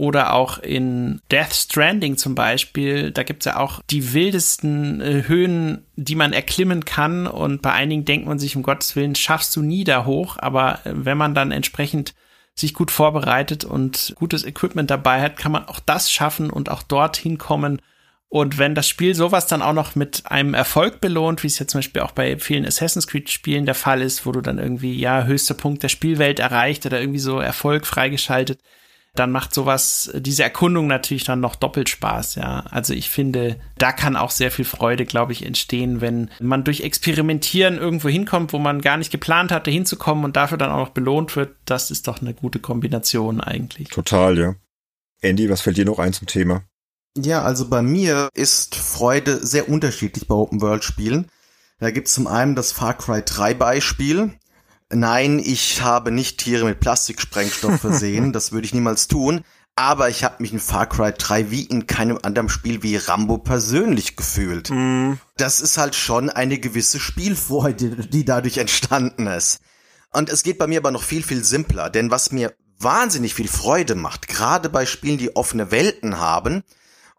Oder 0.00 0.32
auch 0.32 0.56
in 0.56 1.20
Death 1.30 1.52
Stranding 1.52 2.16
zum 2.16 2.34
Beispiel, 2.34 3.10
da 3.10 3.22
gibt's 3.22 3.44
ja 3.44 3.58
auch 3.58 3.82
die 3.90 4.14
wildesten 4.14 5.02
äh, 5.02 5.24
Höhen, 5.28 5.84
die 5.94 6.14
man 6.14 6.32
erklimmen 6.32 6.86
kann. 6.86 7.26
Und 7.26 7.60
bei 7.60 7.72
einigen 7.72 8.06
denkt 8.06 8.26
man 8.26 8.38
sich, 8.38 8.56
um 8.56 8.62
Gottes 8.62 8.96
Willen, 8.96 9.14
schaffst 9.14 9.54
du 9.54 9.60
nie 9.60 9.84
da 9.84 10.06
hoch. 10.06 10.38
Aber 10.38 10.78
äh, 10.86 10.92
wenn 10.94 11.18
man 11.18 11.34
dann 11.34 11.52
entsprechend 11.52 12.14
sich 12.54 12.72
gut 12.72 12.90
vorbereitet 12.90 13.66
und 13.66 14.14
gutes 14.16 14.46
Equipment 14.46 14.90
dabei 14.90 15.20
hat, 15.20 15.36
kann 15.36 15.52
man 15.52 15.66
auch 15.66 15.80
das 15.80 16.10
schaffen 16.10 16.48
und 16.48 16.70
auch 16.70 16.82
dorthin 16.82 17.36
kommen. 17.36 17.78
Und 18.30 18.56
wenn 18.56 18.74
das 18.74 18.88
Spiel 18.88 19.14
sowas 19.14 19.48
dann 19.48 19.60
auch 19.60 19.74
noch 19.74 19.96
mit 19.96 20.22
einem 20.24 20.54
Erfolg 20.54 21.02
belohnt, 21.02 21.42
wie 21.42 21.48
es 21.48 21.58
ja 21.58 21.66
zum 21.66 21.80
Beispiel 21.80 22.00
auch 22.00 22.12
bei 22.12 22.38
vielen 22.38 22.64
Assassin's 22.64 23.06
Creed 23.06 23.28
Spielen 23.28 23.66
der 23.66 23.74
Fall 23.74 24.00
ist, 24.00 24.24
wo 24.24 24.32
du 24.32 24.40
dann 24.40 24.58
irgendwie, 24.58 24.98
ja, 24.98 25.24
höchster 25.24 25.52
Punkt 25.52 25.82
der 25.82 25.90
Spielwelt 25.90 26.38
erreicht 26.38 26.86
oder 26.86 26.98
irgendwie 27.00 27.18
so 27.18 27.38
Erfolg 27.38 27.86
freigeschaltet, 27.86 28.60
dann 29.14 29.32
macht 29.32 29.52
sowas, 29.52 30.10
diese 30.14 30.44
Erkundung 30.44 30.86
natürlich 30.86 31.24
dann 31.24 31.40
noch 31.40 31.56
doppelt 31.56 31.88
Spaß, 31.88 32.36
ja. 32.36 32.60
Also 32.70 32.94
ich 32.94 33.10
finde, 33.10 33.58
da 33.76 33.92
kann 33.92 34.16
auch 34.16 34.30
sehr 34.30 34.50
viel 34.50 34.64
Freude, 34.64 35.04
glaube 35.04 35.32
ich, 35.32 35.44
entstehen, 35.44 36.00
wenn 36.00 36.30
man 36.40 36.64
durch 36.64 36.82
Experimentieren 36.82 37.78
irgendwo 37.78 38.08
hinkommt, 38.08 38.52
wo 38.52 38.58
man 38.58 38.80
gar 38.80 38.96
nicht 38.96 39.10
geplant 39.10 39.50
hatte, 39.50 39.70
hinzukommen 39.70 40.24
und 40.24 40.36
dafür 40.36 40.58
dann 40.58 40.70
auch 40.70 40.78
noch 40.78 40.90
belohnt 40.90 41.34
wird. 41.34 41.56
Das 41.64 41.90
ist 41.90 42.06
doch 42.06 42.20
eine 42.20 42.34
gute 42.34 42.60
Kombination 42.60 43.40
eigentlich. 43.40 43.88
Total, 43.88 44.38
ja. 44.38 44.54
Andy, 45.22 45.50
was 45.50 45.60
fällt 45.60 45.76
dir 45.76 45.84
noch 45.84 45.98
ein 45.98 46.12
zum 46.12 46.26
Thema? 46.26 46.62
Ja, 47.16 47.42
also 47.42 47.68
bei 47.68 47.82
mir 47.82 48.28
ist 48.34 48.76
Freude 48.76 49.44
sehr 49.44 49.68
unterschiedlich 49.68 50.28
bei 50.28 50.34
Open-World-Spielen. 50.34 51.26
Da 51.78 51.90
gibt's 51.90 52.14
zum 52.14 52.26
einen 52.26 52.54
das 52.54 52.72
Far 52.72 52.94
Cry 52.96 53.22
3 53.24 53.54
Beispiel. 53.54 54.34
Nein, 54.92 55.38
ich 55.38 55.82
habe 55.82 56.10
nicht 56.10 56.38
Tiere 56.38 56.64
mit 56.64 56.80
Plastiksprengstoff 56.80 57.80
versehen, 57.80 58.32
das 58.32 58.52
würde 58.52 58.66
ich 58.66 58.74
niemals 58.74 59.08
tun. 59.08 59.42
Aber 59.76 60.08
ich 60.08 60.24
habe 60.24 60.42
mich 60.42 60.52
in 60.52 60.60
Far 60.60 60.86
Cry 60.86 61.12
3 61.16 61.50
wie 61.50 61.62
in 61.62 61.86
keinem 61.86 62.18
anderen 62.22 62.48
Spiel 62.48 62.82
wie 62.82 62.96
Rambo 62.96 63.38
persönlich 63.38 64.16
gefühlt. 64.16 64.68
Mm. 64.68 65.12
Das 65.36 65.60
ist 65.60 65.78
halt 65.78 65.94
schon 65.94 66.28
eine 66.28 66.58
gewisse 66.58 67.00
Spielfreude, 67.00 68.08
die 68.08 68.24
dadurch 68.24 68.58
entstanden 68.58 69.26
ist. 69.26 69.60
Und 70.12 70.28
es 70.28 70.42
geht 70.42 70.58
bei 70.58 70.66
mir 70.66 70.80
aber 70.80 70.90
noch 70.90 71.04
viel, 71.04 71.22
viel 71.22 71.44
simpler, 71.44 71.88
denn 71.88 72.10
was 72.10 72.32
mir 72.32 72.52
wahnsinnig 72.78 73.34
viel 73.34 73.48
Freude 73.48 73.94
macht, 73.94 74.26
gerade 74.26 74.68
bei 74.68 74.86
Spielen, 74.86 75.18
die 75.18 75.36
offene 75.36 75.70
Welten 75.70 76.18
haben, 76.18 76.62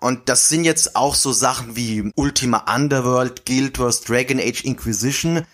und 0.02 0.30
das 0.30 0.50
sind 0.50 0.64
jetzt 0.64 0.96
auch 0.96 1.14
so 1.14 1.32
Sachen 1.32 1.76
wie 1.76 2.12
Ultima 2.16 2.66
Underworld, 2.76 3.46
Guild 3.46 3.78
Wars, 3.78 4.02
Dragon 4.02 4.40
Age 4.40 4.64
Inquisition, 4.64 5.46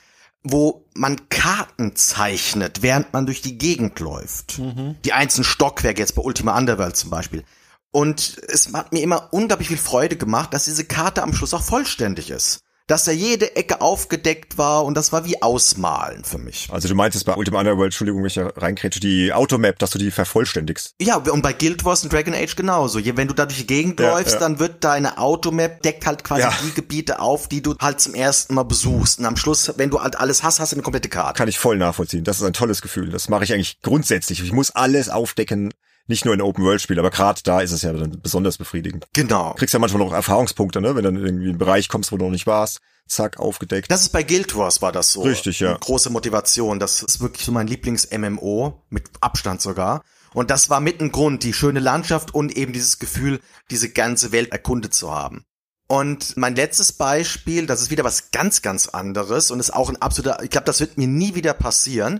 wo 0.52 0.86
man 0.94 1.30
Karten 1.30 1.96
zeichnet, 1.96 2.82
während 2.82 3.14
man 3.14 3.26
durch 3.26 3.42
die 3.42 3.58
Gegend 3.58 4.00
läuft. 4.00 4.60
Mhm. 4.60 4.96
Die 5.06 5.14
einzelnen 5.14 5.46
Stockwerke 5.46 6.00
jetzt 6.02 6.16
bei 6.16 6.22
Ultima 6.22 6.58
Underworld 6.58 6.96
zum 6.96 7.10
Beispiel. 7.10 7.44
Und 7.92 8.38
es 8.48 8.74
hat 8.74 8.94
mir 8.94 9.02
immer 9.02 9.30
unglaublich 9.32 9.70
viel 9.70 9.78
Freude 9.78 10.18
gemacht, 10.18 10.54
dass 10.54 10.66
diese 10.66 10.86
Karte 10.86 11.24
am 11.24 11.34
Schluss 11.34 11.54
auch 11.54 11.64
vollständig 11.64 12.30
ist. 12.30 12.62
Dass 12.88 13.04
da 13.04 13.12
jede 13.12 13.56
Ecke 13.58 13.82
aufgedeckt 13.82 14.58
war 14.58 14.86
und 14.86 14.96
das 14.96 15.12
war 15.12 15.26
wie 15.26 15.42
Ausmalen 15.42 16.24
für 16.24 16.38
mich. 16.38 16.70
Also 16.72 16.88
du 16.88 16.96
meintest 16.96 17.26
bei 17.26 17.36
Ultima 17.36 17.60
Underworld, 17.60 17.88
Entschuldigung, 17.88 18.22
wenn 18.22 18.28
ich 18.28 18.36
da 18.36 18.48
reinkrätsche, 18.56 19.02
die 19.02 19.34
Automap, 19.34 19.78
dass 19.80 19.90
du 19.90 19.98
die 20.00 20.10
vervollständigst. 20.10 20.96
Ja, 21.02 21.18
und 21.18 21.42
bei 21.42 21.52
Guild 21.52 21.84
Wars 21.84 22.04
und 22.06 22.14
Dragon 22.14 22.34
Age 22.34 22.56
genauso. 22.56 23.00
Wenn 23.04 23.28
du 23.28 23.34
da 23.34 23.46
durch 23.46 23.60
die 23.60 23.68
Gegend 23.68 24.00
Ja, 24.00 24.12
läufst, 24.12 24.36
ja. 24.36 24.40
dann 24.40 24.60
wird 24.60 24.86
deine 24.86 25.18
Automap 25.18 25.82
deckt 25.82 26.06
halt 26.06 26.24
quasi 26.24 26.44
Ja. 26.44 26.54
die 26.64 26.74
Gebiete 26.74 27.20
auf, 27.20 27.50
die 27.50 27.62
du 27.62 27.76
halt 27.82 28.00
zum 28.00 28.14
ersten 28.16 28.54
Mal 28.54 28.64
besuchst. 28.64 29.20
Und 29.20 29.26
am 29.26 29.36
Schluss, 29.36 29.74
wenn 29.76 29.90
du 29.90 30.02
halt 30.02 30.18
alles 30.18 30.44
hast, 30.44 30.62
hast 30.62 30.72
du 30.72 30.78
eine 30.78 30.84
komplette 30.84 31.10
Karte. 31.10 31.38
Kann 31.38 31.50
ich 31.50 31.60
voll 31.60 31.78
nachvollziehen. 31.78 32.24
Das 32.24 32.38
ist 32.38 32.44
ein 32.44 32.54
tolles 32.54 32.82
Gefühl. 32.82 33.10
Das 33.10 33.28
mache 33.28 33.44
ich 33.44 33.52
eigentlich 33.54 33.82
grundsätzlich. 33.82 34.42
Ich 34.42 34.54
muss 34.54 34.72
alles 34.72 35.10
aufdecken, 35.10 35.74
nicht 36.08 36.26
nur 36.26 36.34
in 36.34 36.42
Open-World-Spielen, 36.42 37.00
aber 37.00 37.10
gerade 37.10 37.42
da 37.44 37.62
ist 37.62 37.72
es 37.72 37.82
ja 37.82 37.94
dann 37.94 38.20
besonders 38.22 38.58
befriedigend. 38.58 39.08
Genau. 39.14 39.54
kriegst 39.54 39.74
ja 39.74 39.80
manchmal 39.80 40.04
noch 40.04 40.14
Erfahrungspunkte, 40.14 40.82
ne? 40.82 40.96
Wenn 40.96 41.04
du 41.04 41.12
dann 41.12 41.24
irgendwie 41.24 41.46
in 41.46 41.50
einen 41.52 41.58
Bereich 41.58 41.90
kommst, 41.90 42.12
wo 42.12 42.18
du 42.18 42.26
noch 42.26 42.32
nicht 42.32 42.48
warst, 42.48 42.80
zack, 43.08 43.40
aufgedeckt. 43.40 43.92
Das 43.92 44.02
ist 44.02 44.10
bei 44.10 44.24
Guild 44.24 44.56
Wars 44.56 44.82
war 44.82 44.92
das 44.92 45.14
so. 45.14 45.22
Richtig, 45.22 45.60
ja. 45.60 45.72
Eine 45.72 45.80
große 45.80 46.10
Motivation. 46.10 46.80
Das 46.80 47.04
ist 47.04 47.22
wirklich 47.22 47.46
so 47.46 47.52
mein 47.52 47.68
Lieblings-MMO, 47.68 48.84
mit 48.90 49.10
Abstand 49.22 49.62
sogar. 49.62 50.04
Und 50.34 50.50
das 50.50 50.70
war 50.70 50.82
mit 50.82 51.02
ein 51.02 51.12
Grund, 51.12 51.44
die 51.44 51.54
schöne 51.54 51.80
Landschaft 51.80 52.34
und 52.34 52.56
eben 52.56 52.74
dieses 52.74 53.00
Gefühl, 53.00 53.40
diese 53.72 53.90
ganze 53.90 54.32
Welt 54.32 54.52
erkundet 54.52 54.94
zu 54.94 55.12
haben. 55.12 55.46
Und 55.88 56.36
mein 56.36 56.56
letztes 56.56 56.92
Beispiel, 56.92 57.66
das 57.66 57.82
ist 57.82 57.92
wieder 57.92 58.04
was 58.04 58.32
ganz, 58.32 58.62
ganz 58.62 58.88
anderes 58.90 59.52
und 59.52 59.60
ist 59.60 59.74
auch 59.74 59.90
ein 59.90 60.02
absoluter, 60.02 60.44
ich 60.44 60.50
glaube, 60.50 60.66
das 60.66 60.82
wird 60.82 60.98
mir 60.98 61.08
nie 61.08 61.34
wieder 61.34 61.54
passieren. 61.54 62.20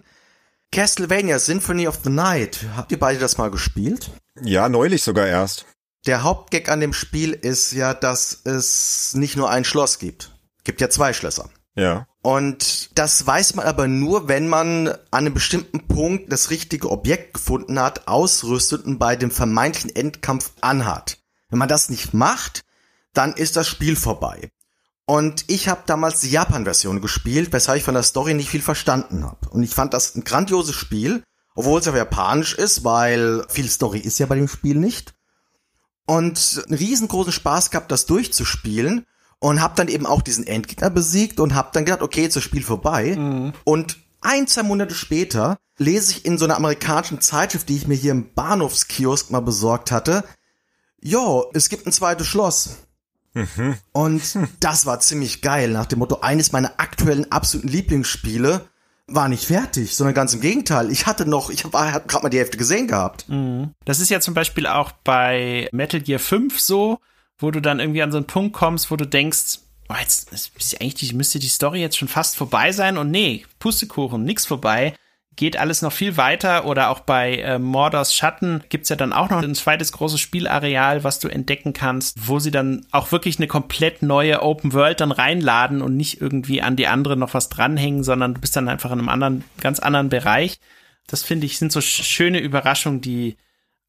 Castlevania 0.72 1.40
Symphony 1.40 1.88
of 1.88 2.00
the 2.04 2.10
Night. 2.10 2.66
Habt 2.76 2.92
ihr 2.92 3.00
beide 3.00 3.20
das 3.20 3.38
mal 3.38 3.52
gespielt? 3.52 4.12
Ja, 4.42 4.70
neulich 4.70 5.04
sogar 5.04 5.28
erst. 5.28 5.66
Der 6.06 6.24
Hauptgag 6.24 6.70
an 6.70 6.80
dem 6.80 6.94
Spiel 6.94 7.34
ist 7.34 7.74
ja, 7.74 7.94
dass 7.94 8.42
es 8.46 9.14
nicht 9.16 9.36
nur 9.36 9.50
ein 9.50 9.66
Schloss 9.66 10.00
gibt. 10.00 10.32
Gibt 10.64 10.82
ja 10.82 10.90
zwei 10.90 11.14
Schlösser. 11.14 11.50
Ja. 11.76 12.08
Und 12.22 12.98
das 12.98 13.26
weiß 13.26 13.56
man 13.56 13.66
aber 13.66 13.88
nur, 13.88 14.28
wenn 14.28 14.48
man 14.48 14.88
an 14.88 14.98
einem 15.12 15.34
bestimmten 15.34 15.88
Punkt 15.88 16.32
das 16.32 16.50
richtige 16.50 16.90
Objekt 16.90 17.36
gefunden 17.36 17.80
hat, 17.80 18.08
ausrüstet 18.08 18.86
und 18.86 19.00
bei 19.00 19.16
dem 19.16 19.32
vermeintlichen 19.32 19.96
Endkampf 19.96 20.52
anhat. 20.62 21.20
Wenn 21.50 21.60
man 21.60 21.70
das 21.70 21.90
nicht 21.90 22.14
macht, 22.14 22.64
dann 23.14 23.34
ist 23.34 23.56
das 23.56 23.68
Spiel 23.68 23.96
vorbei. 23.96 24.50
Und 25.10 25.46
ich 25.48 25.70
habe 25.70 25.84
damals 25.86 26.20
die 26.20 26.30
Japan-Version 26.30 27.00
gespielt, 27.00 27.54
weshalb 27.54 27.78
ich 27.78 27.86
von 27.86 27.94
der 27.94 28.04
Story 28.04 28.34
nicht 28.34 28.50
viel 28.50 28.62
verstanden 28.62 29.24
habe. 29.24 29.50
Und 29.50 29.64
ich 29.64 29.74
fand 29.74 29.94
das 29.94 30.16
ein 30.16 30.26
grandioses 30.26 30.76
Spiel, 30.76 31.24
obwohl 31.56 31.80
es 31.80 31.88
auf 31.88 31.96
Japanisch 31.96 32.54
ist, 32.54 32.84
weil 32.84 33.46
viel 33.48 33.70
Story 33.70 34.00
ist 34.00 34.20
ja 34.20 34.26
bei 34.26 34.36
dem 34.36 34.50
Spiel 34.50 34.76
nicht. 34.76 35.14
Und 36.06 36.62
einen 36.68 36.78
riesengroßen 36.78 37.32
Spaß 37.32 37.72
gehabt, 37.72 37.90
das 37.90 38.06
durchzuspielen 38.06 39.06
und 39.40 39.62
hab 39.62 39.78
dann 39.78 39.88
eben 39.88 40.06
auch 40.06 40.22
diesen 40.22 40.46
Endgegner 40.46 40.90
besiegt 40.90 41.40
und 41.40 41.56
hab 41.56 41.72
dann 41.72 41.86
gedacht, 41.86 42.02
okay, 42.02 42.24
jetzt 42.24 42.36
ist 42.36 42.36
das 42.38 42.44
Spiel 42.44 42.64
vorbei. 42.64 43.16
Und 43.64 43.98
ein, 44.20 44.46
zwei 44.48 44.64
Monate 44.64 44.94
später 44.94 45.58
lese 45.78 46.12
ich 46.12 46.26
in 46.26 46.38
so 46.38 46.44
einer 46.44 46.58
amerikanischen 46.58 47.22
Zeitschrift, 47.22 47.70
die 47.70 47.78
ich 47.78 47.88
mir 47.88 47.96
hier 47.96 48.12
im 48.12 48.34
Bahnhofskiosk 48.34 49.32
mal 49.32 49.40
besorgt 49.42 49.92
hatte, 49.92 50.26
jo, 51.00 51.50
es 51.54 51.70
gibt 51.70 51.86
ein 51.86 51.94
zweites 51.94 52.28
Schloss. 52.28 52.78
Und 53.92 54.22
das 54.60 54.86
war 54.86 55.00
ziemlich 55.00 55.42
geil, 55.42 55.70
nach 55.70 55.86
dem 55.86 56.00
Motto, 56.00 56.20
eines 56.22 56.52
meiner 56.52 56.74
aktuellen 56.78 57.32
absoluten 57.32 57.68
Lieblingsspiele 57.68 58.68
war 59.08 59.30
nicht 59.30 59.46
fertig, 59.46 59.96
sondern 59.96 60.14
ganz 60.14 60.34
im 60.34 60.42
Gegenteil. 60.42 60.92
Ich 60.92 61.08
hatte 61.08 61.26
noch, 61.26 61.50
ich 61.50 61.72
war, 61.72 61.94
hab 61.94 62.08
gerade 62.08 62.24
mal 62.24 62.30
die 62.30 62.40
Hälfte 62.40 62.58
gesehen 62.58 62.88
gehabt. 62.88 63.26
Das 63.86 64.00
ist 64.00 64.10
ja 64.10 64.20
zum 64.20 64.34
Beispiel 64.34 64.68
auch 64.68 64.92
bei 64.92 65.70
Metal 65.72 66.02
Gear 66.02 66.20
5 66.20 66.60
so, 66.60 67.00
wo 67.40 67.52
du 67.52 67.62
dann 67.62 67.80
irgendwie 67.80 68.02
an 68.02 68.12
so 68.12 68.18
einen 68.18 68.28
Punkt 68.28 68.54
kommst, 68.54 68.92
wo 68.92 68.96
du 68.98 69.06
denkst, 69.06 69.60
oh, 69.90 69.96
jetzt 70.00 70.34
ist 70.34 70.82
eigentlich 70.82 70.96
die, 70.96 71.14
müsste 71.14 71.40
die 71.40 71.48
Story 71.48 71.80
jetzt 71.80 71.98
schon 71.98 72.10
fast 72.10 72.36
vorbei 72.36 72.72
sein 72.72 72.98
und 72.98 73.10
nee, 73.10 73.46
Pustekuchen, 73.60 74.24
nix 74.24 74.46
vorbei. 74.46 74.94
Geht 75.38 75.58
alles 75.58 75.82
noch 75.82 75.94
viel 75.94 76.18
weiter 76.18 76.66
oder 76.66 76.90
auch 76.90 77.00
bei 77.00 77.38
äh, 77.38 77.60
Mordors 77.60 78.14
Schatten 78.14 78.64
gibt's 78.70 78.90
ja 78.90 78.96
dann 78.96 79.14
auch 79.14 79.30
noch 79.30 79.42
ein 79.42 79.56
zweites 79.56 79.92
großes 79.94 80.20
Spielareal, 80.20 81.04
was 81.04 81.20
du 81.20 81.30
entdecken 81.30 81.74
kannst, 81.74 82.28
wo 82.28 82.40
sie 82.40 82.52
dann 82.52 82.86
auch 82.92 83.12
wirklich 83.12 83.38
eine 83.38 83.48
komplett 83.48 84.02
neue 84.02 84.42
Open 84.42 84.74
World 84.74 85.00
dann 85.00 85.12
reinladen 85.12 85.82
und 85.82 85.96
nicht 85.96 86.20
irgendwie 86.20 86.62
an 86.62 86.76
die 86.76 86.88
andere 86.88 87.16
noch 87.16 87.36
was 87.36 87.50
dranhängen, 87.50 88.04
sondern 88.04 88.34
du 88.34 88.42
bist 88.42 88.56
dann 88.56 88.68
einfach 88.68 88.92
in 88.92 89.00
einem 89.00 89.10
anderen, 89.10 89.44
ganz 89.62 89.80
anderen 89.80 90.10
Bereich. 90.10 90.60
Das 91.06 91.24
finde 91.24 91.46
ich 91.46 91.60
sind 91.60 91.72
so 91.72 91.82
schöne 91.82 92.40
Überraschungen, 92.40 93.00
die 93.00 93.38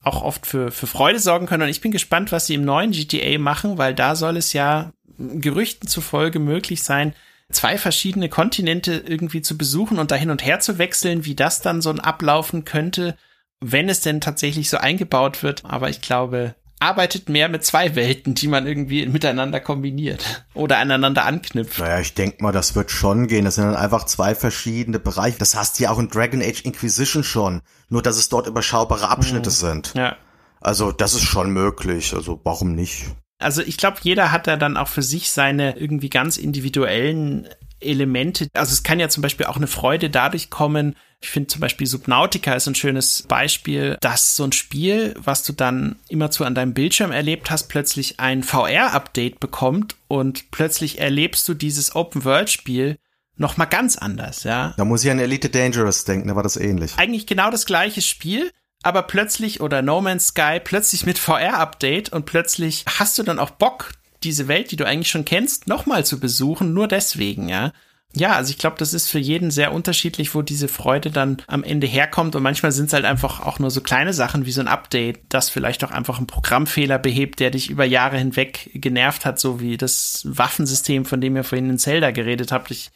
auch 0.03 0.23
oft 0.23 0.47
für, 0.47 0.71
für 0.71 0.87
Freude 0.87 1.19
sorgen 1.19 1.47
können. 1.47 1.65
Und 1.65 1.71
ich 1.71 1.81
bin 1.81 1.91
gespannt, 1.91 2.31
was 2.31 2.47
sie 2.47 2.55
im 2.55 2.65
neuen 2.65 2.93
GTA 2.93 3.39
machen, 3.39 3.79
weil 3.79 3.95
da 3.95 4.15
soll 4.15 4.37
es 4.37 4.53
ja 4.53 4.93
Gerüchten 5.19 5.89
zufolge 5.89 6.39
möglich 6.39 6.83
sein, 6.83 7.15
zwei 7.51 7.79
verschiedene 7.79 8.29
Kontinente 8.29 9.03
irgendwie 9.07 9.43
zu 9.43 9.57
besuchen 9.57 9.99
und 9.99 10.11
da 10.11 10.17
hin 10.17 10.31
und 10.31 10.45
her 10.45 10.61
zu 10.61 10.79
wechseln, 10.79 11.25
wie 11.25 11.35
das 11.35 11.61
dann 11.61 11.81
so 11.81 11.91
ablaufen 11.91 12.65
könnte, 12.65 13.17
wenn 13.61 13.89
es 13.89 14.01
denn 14.01 14.21
tatsächlich 14.21 14.71
so 14.71 14.77
eingebaut 14.77 15.43
wird. 15.43 15.65
Aber 15.65 15.89
ich 15.89 16.01
glaube, 16.01 16.55
arbeitet 16.81 17.29
mehr 17.29 17.49
mit 17.49 17.65
zwei 17.65 17.95
Welten, 17.95 18.35
die 18.35 18.49
man 18.49 18.67
irgendwie 18.67 19.07
miteinander 19.07 19.61
kombiniert 19.61 20.47
oder 20.55 20.79
aneinander 20.79 21.25
anknüpft. 21.25 21.79
Naja, 21.79 22.01
ich 22.01 22.15
denke 22.15 22.43
mal, 22.43 22.53
das 22.53 22.75
wird 22.75 22.91
schon 22.91 23.27
gehen. 23.27 23.45
Das 23.45 23.57
sind 23.57 23.65
dann 23.65 23.77
einfach 23.77 24.05
zwei 24.05 24.35
verschiedene 24.35 24.99
Bereiche. 24.99 25.39
Das 25.39 25.57
hast 25.57 25.79
du 25.79 25.85
ja 25.85 25.91
auch 25.91 25.99
in 25.99 26.09
Dragon 26.09 26.43
Age 26.43 26.63
Inquisition 26.63 27.25
schon. 27.25 27.63
Nur, 27.89 28.03
dass 28.03 28.17
es 28.17 28.29
dort 28.29 28.47
überschaubare 28.47 29.09
Abschnitte 29.09 29.51
mhm. 29.51 29.55
sind. 29.55 29.95
Ja. 29.95 30.17
Also, 30.61 30.93
das 30.93 31.15
ist 31.15 31.25
schon 31.25 31.51
möglich. 31.51 32.15
Also, 32.15 32.41
warum 32.45 32.75
nicht? 32.75 33.07
Also 33.39 33.63
ich 33.63 33.77
glaube, 33.77 33.99
jeder 34.03 34.33
hat 34.33 34.47
da 34.47 34.57
dann 34.57 34.77
auch 34.77 34.89
für 34.89 35.03
sich 35.03 35.31
seine 35.31 35.77
irgendwie 35.79 36.11
ganz 36.11 36.37
individuellen 36.37 37.49
Elemente. 37.81 38.49
Also 38.55 38.73
es 38.73 38.83
kann 38.83 38.99
ja 38.99 39.09
zum 39.09 39.23
Beispiel 39.23 39.47
auch 39.47 39.57
eine 39.57 39.69
Freude 39.69 40.11
dadurch 40.11 40.51
kommen. 40.51 40.97
Ich 41.21 41.31
finde 41.31 41.49
zum 41.49 41.61
Beispiel 41.61 41.87
Subnautica 41.87 42.55
ist 42.55 42.67
ein 42.67 42.75
schönes 42.75 43.23
Beispiel, 43.23 43.97
dass 44.01 44.37
so 44.37 44.45
ein 44.45 44.53
Spiel, 44.53 45.15
was 45.19 45.45
du 45.45 45.53
dann 45.53 45.97
immerzu 46.09 46.45
an 46.45 46.55
deinem 46.55 46.75
Bildschirm 46.75 47.13
erlebt 47.13 47.51
hast, 47.51 47.69
plötzlich 47.69 48.21
ein 48.21 48.43
VR-Update 48.43 49.41
bekommt 49.41 49.97
und 50.09 50.51
plötzlich 50.51 51.01
erlebst 51.01 51.49
du 51.49 51.55
dieses 51.55 51.95
Open-World-Spiel 51.95 52.99
noch 53.37 53.57
mal 53.57 53.67
ganz 53.67 53.97
anders, 53.97 54.43
ja. 54.43 54.75
Da 54.77 54.85
muss 54.85 55.05
ich 55.05 55.11
an 55.11 55.21
Elite 55.21 55.49
Dangerous 55.49 56.05
denken, 56.05 56.29
da 56.29 56.37
war 56.37 56.43
das 56.43 56.57
ähnlich. 56.57 56.95
Eigentlich 56.97 57.27
genau 57.27 57.51
das 57.51 57.67
gleiche 57.67 58.03
Spiel, 58.03 58.51
aber 58.83 59.03
plötzlich 59.03 59.61
oder 59.61 59.83
No 59.83 60.01
Man's 60.01 60.29
Sky 60.29 60.61
plötzlich 60.63 61.07
mit 61.07 61.19
VR-Update 61.19 62.13
und 62.13 62.27
plötzlich 62.27 62.85
hast 62.87 63.19
du 63.19 63.23
dann 63.23 63.39
auch 63.39 63.51
Bock, 63.51 63.93
diese 64.23 64.49
Welt, 64.49 64.71
die 64.71 64.77
du 64.77 64.87
eigentlich 64.87 65.11
schon 65.11 65.25
kennst, 65.25 65.69
nochmal 65.69 66.05
zu 66.05 66.19
besuchen, 66.19 66.73
nur 66.73 66.89
deswegen, 66.89 67.49
ja. 67.49 67.73
Ja, 68.15 68.33
also 68.33 68.51
ich 68.51 68.59
glaube, 68.59 68.77
das 68.79 68.95
ist 68.95 69.11
für 69.11 69.19
jeden 69.19 69.51
sehr 69.51 69.73
unterschiedlich, 69.73 70.35
wo 70.35 70.41
diese 70.41 70.67
Freude 70.67 71.11
dann 71.11 71.43
am 71.47 71.63
Ende 71.63 71.87
herkommt. 71.87 72.35
Und 72.35 72.43
manchmal 72.43 72.73
sind 72.73 72.87
es 72.87 72.95
halt 72.95 73.05
einfach 73.05 73.41
auch 73.41 73.59
nur 73.59 73.71
so 73.71 73.83
kleine 73.83 74.15
Sachen 74.15 74.47
wie 74.47 74.51
so 74.51 74.63
ein 74.63 74.69
Update, 74.69 75.21
das 75.29 75.51
vielleicht 75.51 75.85
auch 75.85 75.91
einfach 75.91 76.17
einen 76.17 76.27
Programmfehler 76.27 76.99
behebt, 76.99 77.39
der 77.39 77.51
dich 77.51 77.69
über 77.69 77.85
Jahre 77.85 78.17
hinweg 78.17 78.71
genervt 78.75 79.27
hat, 79.27 79.39
so 79.39 79.61
wie 79.61 79.77
das 79.77 80.23
Waffensystem, 80.25 81.05
von 81.05 81.21
dem 81.21 81.37
ihr 81.37 81.45
vorhin 81.45 81.69
in 81.69 81.79
Zelda 81.79 82.11
geredet 82.11 82.51
habt. 82.51 82.71
Ich 82.71 82.91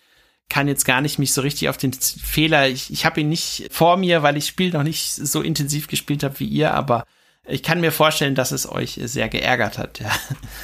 kann 0.52 0.68
jetzt 0.68 0.84
gar 0.84 1.00
nicht 1.00 1.18
mich 1.18 1.32
so 1.32 1.40
richtig 1.40 1.70
auf 1.70 1.78
den 1.78 1.94
Fehler, 1.94 2.68
ich, 2.68 2.92
ich 2.92 3.06
habe 3.06 3.22
ihn 3.22 3.30
nicht 3.30 3.68
vor 3.70 3.96
mir, 3.96 4.22
weil 4.22 4.36
ich 4.36 4.46
Spiel 4.46 4.70
noch 4.70 4.82
nicht 4.82 5.10
so 5.14 5.40
intensiv 5.40 5.88
gespielt 5.88 6.22
habe 6.22 6.38
wie 6.40 6.46
ihr, 6.46 6.74
aber 6.74 7.06
ich 7.46 7.62
kann 7.62 7.80
mir 7.80 7.90
vorstellen, 7.90 8.34
dass 8.34 8.52
es 8.52 8.70
euch 8.70 9.00
sehr 9.02 9.30
geärgert 9.30 9.78
hat. 9.78 10.00
Ja. 10.00 10.10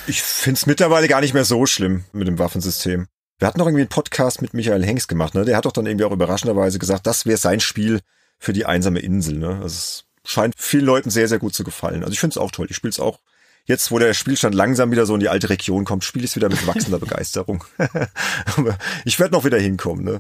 Ich 0.07 0.23
find's 0.23 0.67
mittlerweile 0.67 1.09
gar 1.09 1.23
nicht 1.23 1.33
mehr 1.33 1.47
so 1.47 1.65
schlimm 1.65 2.05
mit 2.13 2.29
dem 2.29 2.39
Waffensystem. 2.39 3.07
Wir 3.39 3.49
hatten 3.49 3.59
noch 3.59 3.67
irgendwie 3.67 3.81
einen 3.81 3.89
Podcast 3.89 4.43
mit 4.43 4.53
Michael 4.53 4.85
Hengst 4.85 5.09
gemacht, 5.09 5.35
ne? 5.35 5.47
Der 5.47 5.57
hat 5.57 5.65
doch 5.65 5.73
dann 5.73 5.87
irgendwie 5.87 6.05
auch 6.05 6.13
überraschenderweise 6.13 6.79
gesagt, 6.79 7.07
das 7.07 7.25
wäre 7.25 7.39
sein 7.39 7.61
Spiel 7.61 8.01
für 8.39 8.53
die 8.53 8.67
einsame 8.67 8.99
Insel, 8.99 9.39
ne? 9.39 9.55
Also 9.63 9.67
es 9.69 10.05
scheint 10.23 10.55
vielen 10.59 10.85
Leuten 10.85 11.09
sehr, 11.09 11.29
sehr 11.29 11.39
gut 11.39 11.55
zu 11.55 11.65
gefallen. 11.65 12.03
Also 12.03 12.13
ich 12.13 12.21
finde 12.21 12.35
es 12.35 12.39
auch 12.39 12.51
toll. 12.51 12.67
Ich 12.69 12.77
spiele 12.77 12.91
es 12.91 13.01
auch 13.01 13.21
jetzt, 13.69 13.93
wo 13.93 14.01
der 14.01 14.15
Spielstand 14.15 14.55
langsam 14.55 14.91
wieder 14.91 15.07
so 15.07 15.15
in 15.15 15.21
die 15.21 15.29
alte 15.29 15.49
Region 15.51 15.85
kommt, 15.85 16.03
spiele 16.03 16.25
ich 16.25 16.33
es 16.33 16.37
wieder 16.37 16.49
mit 16.49 16.67
wachsender 16.67 16.99
Begeisterung. 17.07 17.63
ich 19.05 19.21
werde 19.21 19.35
noch 19.35 19.45
wieder 19.45 19.59
hinkommen, 19.59 20.05
ne? 20.05 20.19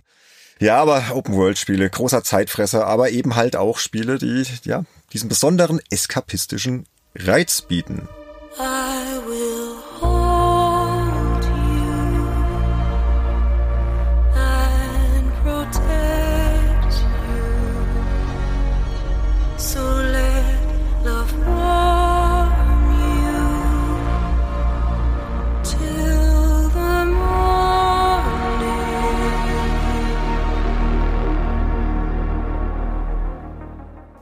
Ja, 0.60 0.76
aber 0.76 1.04
Open-World-Spiele, 1.12 1.88
großer 1.88 2.24
Zeitfresser, 2.24 2.86
aber 2.86 3.10
eben 3.10 3.36
halt 3.36 3.54
auch 3.56 3.78
Spiele, 3.78 4.18
die, 4.18 4.44
ja, 4.64 4.84
diesen 5.12 5.28
besonderen 5.28 5.80
eskapistischen 5.90 6.86
Reiz 7.14 7.62
bieten. 7.62 8.08
I 8.58 9.20
will 9.26 9.77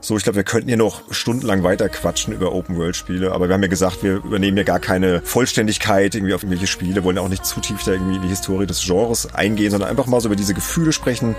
So, 0.07 0.15
ich 0.15 0.23
glaube, 0.23 0.37
wir 0.37 0.45
könnten 0.45 0.69
hier 0.69 0.77
noch 0.77 1.01
stundenlang 1.11 1.63
weiter 1.63 1.89
quatschen 1.89 2.33
über 2.33 2.53
Open-World-Spiele, 2.53 3.33
aber 3.33 3.49
wir 3.49 3.55
haben 3.55 3.61
ja 3.61 3.67
gesagt, 3.67 4.03
wir 4.03 4.23
übernehmen 4.23 4.55
ja 4.55 4.63
gar 4.63 4.79
keine 4.79 5.19
Vollständigkeit 5.21 6.15
irgendwie 6.15 6.33
auf 6.33 6.43
irgendwelche 6.43 6.67
Spiele, 6.67 7.03
wollen 7.03 7.17
auch 7.17 7.27
nicht 7.27 7.45
zu 7.45 7.59
tief 7.59 7.83
da 7.83 7.91
irgendwie 7.91 8.15
in 8.15 8.21
die 8.21 8.29
Historie 8.29 8.65
des 8.65 8.85
Genres 8.85 9.35
eingehen, 9.35 9.69
sondern 9.69 9.89
einfach 9.89 10.05
mal 10.05 10.21
so 10.21 10.29
über 10.29 10.37
diese 10.37 10.53
Gefühle 10.53 10.93
sprechen, 10.93 11.35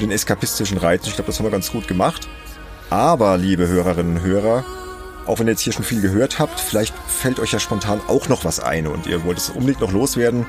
den 0.00 0.10
eskapistischen 0.10 0.78
Reiz. 0.78 1.06
Ich 1.06 1.14
glaube, 1.14 1.28
das 1.28 1.38
haben 1.38 1.46
wir 1.46 1.52
ganz 1.52 1.70
gut 1.70 1.86
gemacht. 1.86 2.26
Aber, 2.90 3.36
liebe 3.36 3.68
Hörerinnen 3.68 4.16
und 4.16 4.22
Hörer, 4.24 4.64
auch 5.26 5.38
wenn 5.38 5.46
ihr 5.46 5.52
jetzt 5.52 5.62
hier 5.62 5.72
schon 5.72 5.84
viel 5.84 6.00
gehört 6.00 6.40
habt, 6.40 6.58
vielleicht 6.58 6.96
fällt 7.06 7.38
euch 7.38 7.52
ja 7.52 7.60
spontan 7.60 8.00
auch 8.08 8.28
noch 8.28 8.44
was 8.44 8.58
ein 8.58 8.88
und 8.88 9.06
ihr 9.06 9.22
wollt 9.22 9.38
es 9.38 9.50
unbedingt 9.50 9.80
noch 9.80 9.92
loswerden 9.92 10.44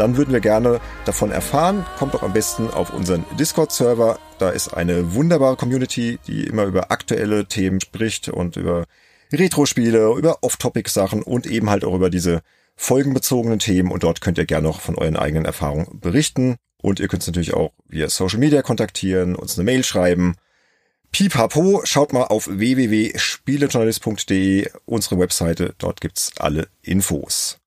dann 0.00 0.16
würden 0.16 0.32
wir 0.32 0.40
gerne 0.40 0.80
davon 1.04 1.30
erfahren. 1.30 1.84
Kommt 1.98 2.14
doch 2.14 2.22
am 2.22 2.32
besten 2.32 2.70
auf 2.70 2.94
unseren 2.94 3.26
Discord-Server. 3.38 4.18
Da 4.38 4.48
ist 4.48 4.72
eine 4.72 5.14
wunderbare 5.14 5.56
Community, 5.56 6.18
die 6.26 6.44
immer 6.44 6.64
über 6.64 6.90
aktuelle 6.90 7.44
Themen 7.44 7.80
spricht 7.80 8.30
und 8.30 8.56
über 8.56 8.86
Retro-Spiele, 9.30 10.14
über 10.16 10.42
Off-Topic-Sachen 10.42 11.22
und 11.22 11.46
eben 11.46 11.68
halt 11.68 11.84
auch 11.84 11.94
über 11.94 12.08
diese 12.08 12.40
folgenbezogenen 12.76 13.58
Themen. 13.58 13.92
Und 13.92 14.02
dort 14.02 14.22
könnt 14.22 14.38
ihr 14.38 14.46
gerne 14.46 14.68
noch 14.68 14.80
von 14.80 14.96
euren 14.96 15.16
eigenen 15.16 15.44
Erfahrungen 15.44 16.00
berichten. 16.00 16.56
Und 16.80 16.98
ihr 16.98 17.08
könnt 17.08 17.26
natürlich 17.26 17.52
auch 17.52 17.72
via 17.86 18.08
Social 18.08 18.38
Media 18.38 18.62
kontaktieren, 18.62 19.36
uns 19.36 19.58
eine 19.58 19.66
Mail 19.66 19.84
schreiben. 19.84 20.36
Pipapo, 21.12 21.82
schaut 21.84 22.14
mal 22.14 22.24
auf 22.24 22.48
www.spielejournalist.de, 22.50 24.70
unsere 24.86 25.18
Webseite, 25.18 25.74
dort 25.76 26.00
gibt's 26.00 26.32
alle 26.38 26.68
Infos. 26.80 27.59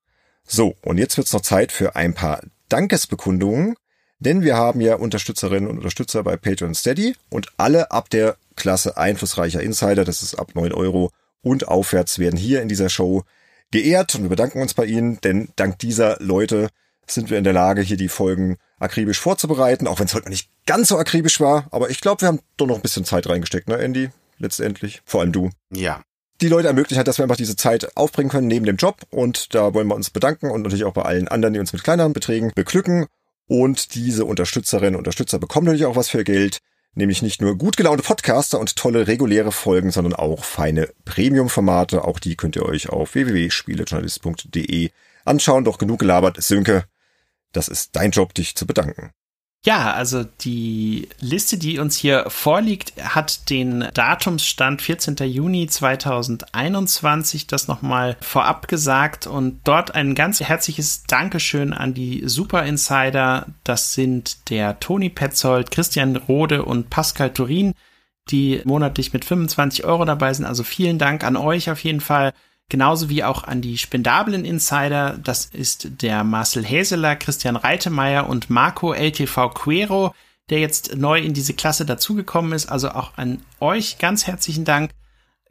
So, 0.47 0.75
und 0.83 0.97
jetzt 0.97 1.17
wird's 1.17 1.33
noch 1.33 1.41
Zeit 1.41 1.71
für 1.71 1.95
ein 1.95 2.13
paar 2.13 2.41
Dankesbekundungen, 2.69 3.75
denn 4.19 4.41
wir 4.41 4.55
haben 4.55 4.81
ja 4.81 4.95
Unterstützerinnen 4.95 5.69
und 5.69 5.77
Unterstützer 5.77 6.23
bei 6.23 6.37
Patreon 6.37 6.75
Steady 6.75 7.15
und 7.29 7.47
alle 7.57 7.91
ab 7.91 8.09
der 8.09 8.37
Klasse 8.55 8.97
einflussreicher 8.97 9.61
Insider, 9.61 10.05
das 10.05 10.21
ist 10.21 10.35
ab 10.35 10.51
neun 10.55 10.73
Euro 10.73 11.11
und 11.41 11.67
aufwärts, 11.67 12.19
werden 12.19 12.37
hier 12.37 12.61
in 12.61 12.69
dieser 12.69 12.89
Show 12.89 13.23
geehrt 13.71 14.15
und 14.15 14.21
wir 14.21 14.29
bedanken 14.29 14.61
uns 14.61 14.73
bei 14.73 14.85
Ihnen, 14.85 15.19
denn 15.21 15.49
dank 15.55 15.79
dieser 15.79 16.17
Leute 16.19 16.69
sind 17.07 17.29
wir 17.29 17.37
in 17.37 17.43
der 17.43 17.53
Lage, 17.53 17.81
hier 17.81 17.97
die 17.97 18.07
Folgen 18.07 18.57
akribisch 18.79 19.19
vorzubereiten, 19.19 19.87
auch 19.87 19.99
wenn 19.99 20.05
es 20.05 20.13
heute 20.13 20.29
nicht 20.29 20.49
ganz 20.65 20.87
so 20.89 20.97
akribisch 20.97 21.39
war, 21.39 21.67
aber 21.71 21.89
ich 21.89 21.99
glaube, 21.99 22.21
wir 22.21 22.27
haben 22.27 22.39
doch 22.57 22.67
noch 22.67 22.75
ein 22.75 22.81
bisschen 22.81 23.05
Zeit 23.05 23.27
reingesteckt, 23.27 23.67
ne, 23.67 23.77
Andy? 23.77 24.09
Letztendlich. 24.37 25.01
Vor 25.05 25.21
allem 25.21 25.31
du. 25.31 25.49
Ja, 25.71 26.01
die 26.43 26.49
Leute 26.49 26.67
ermöglichen 26.67 26.99
hat, 26.99 27.07
dass 27.07 27.17
wir 27.17 27.23
einfach 27.23 27.37
diese 27.37 27.55
Zeit 27.55 27.95
aufbringen 27.95 28.29
können 28.29 28.47
neben 28.47 28.65
dem 28.65 28.75
Job. 28.75 28.97
Und 29.09 29.55
da 29.55 29.73
wollen 29.73 29.87
wir 29.87 29.95
uns 29.95 30.09
bedanken 30.09 30.51
und 30.51 30.61
natürlich 30.61 30.83
auch 30.83 30.93
bei 30.93 31.03
allen 31.03 31.27
anderen, 31.27 31.53
die 31.53 31.59
uns 31.59 31.73
mit 31.73 31.83
kleineren 31.83 32.13
Beträgen 32.13 32.51
beglücken. 32.53 33.07
Und 33.47 33.95
diese 33.95 34.25
Unterstützerinnen 34.25 34.95
und 34.95 34.99
Unterstützer 34.99 35.39
bekommen 35.39 35.65
natürlich 35.65 35.85
auch 35.85 35.95
was 35.95 36.09
für 36.09 36.23
Geld. 36.23 36.59
Nämlich 36.95 37.21
nicht 37.23 37.41
nur 37.41 37.57
gut 37.57 37.75
gelaunte 37.75 38.03
Podcaster 38.03 38.59
und 38.59 38.75
tolle 38.75 39.07
reguläre 39.07 39.51
Folgen, 39.51 39.89
sondern 39.89 40.13
auch 40.13 40.43
feine 40.43 40.89
Premium-Formate. 41.05 42.03
Auch 42.03 42.19
die 42.19 42.35
könnt 42.35 42.55
ihr 42.55 42.65
euch 42.65 42.89
auf 42.89 43.15
www.spielejournalist.de 43.15 44.91
anschauen. 45.25 45.63
Doch 45.63 45.79
genug 45.79 45.99
gelabert. 45.99 46.41
Sönke, 46.43 46.83
das 47.51 47.67
ist 47.67 47.95
dein 47.95 48.11
Job, 48.11 48.33
dich 48.35 48.55
zu 48.55 48.67
bedanken. 48.67 49.11
Ja, 49.65 49.93
also 49.93 50.25
die 50.41 51.07
Liste, 51.21 51.57
die 51.57 51.79
uns 51.79 51.95
hier 51.95 52.25
vorliegt, 52.27 53.01
hat 53.01 53.49
den 53.49 53.87
Datumsstand 53.93 54.81
14. 54.81 55.15
Juni 55.23 55.67
2021, 55.67 57.47
das 57.47 57.69
nochmal 57.69 58.17
vorab 58.19 58.67
gesagt 58.67 59.25
und 59.25 59.61
dort 59.63 59.95
ein 59.95 60.15
ganz 60.15 60.41
herzliches 60.41 61.03
Dankeschön 61.03 61.71
an 61.71 61.93
die 61.93 62.23
Super 62.25 62.63
Insider. 62.65 63.45
Das 63.63 63.93
sind 63.93 64.49
der 64.49 64.81
Toni 64.81 65.07
Petzold, 65.07 65.71
Christian 65.71 66.17
Rode 66.17 66.65
und 66.65 66.89
Pascal 66.89 67.31
Turin, 67.31 67.73
die 68.31 68.61
monatlich 68.65 69.13
mit 69.13 69.23
25 69.23 69.85
Euro 69.85 70.03
dabei 70.03 70.33
sind. 70.33 70.43
Also 70.43 70.63
vielen 70.63 70.97
Dank 70.97 71.23
an 71.23 71.37
euch 71.37 71.71
auf 71.71 71.81
jeden 71.85 72.01
Fall 72.01 72.33
genauso 72.69 73.09
wie 73.09 73.23
auch 73.23 73.43
an 73.43 73.61
die 73.61 73.77
spendablen 73.77 74.45
Insider. 74.45 75.19
Das 75.23 75.45
ist 75.45 76.01
der 76.01 76.23
Marcel 76.23 76.65
Häseler, 76.65 77.15
Christian 77.15 77.55
Reitemeyer 77.55 78.27
und 78.27 78.49
Marco 78.49 78.93
LTV 78.93 79.49
Quero, 79.53 80.13
der 80.49 80.59
jetzt 80.59 80.95
neu 80.95 81.19
in 81.19 81.33
diese 81.33 81.53
Klasse 81.53 81.85
dazugekommen 81.85 82.53
ist. 82.53 82.71
Also 82.71 82.89
auch 82.89 83.17
an 83.17 83.41
euch 83.59 83.97
ganz 83.97 84.27
herzlichen 84.27 84.65
Dank. 84.65 84.91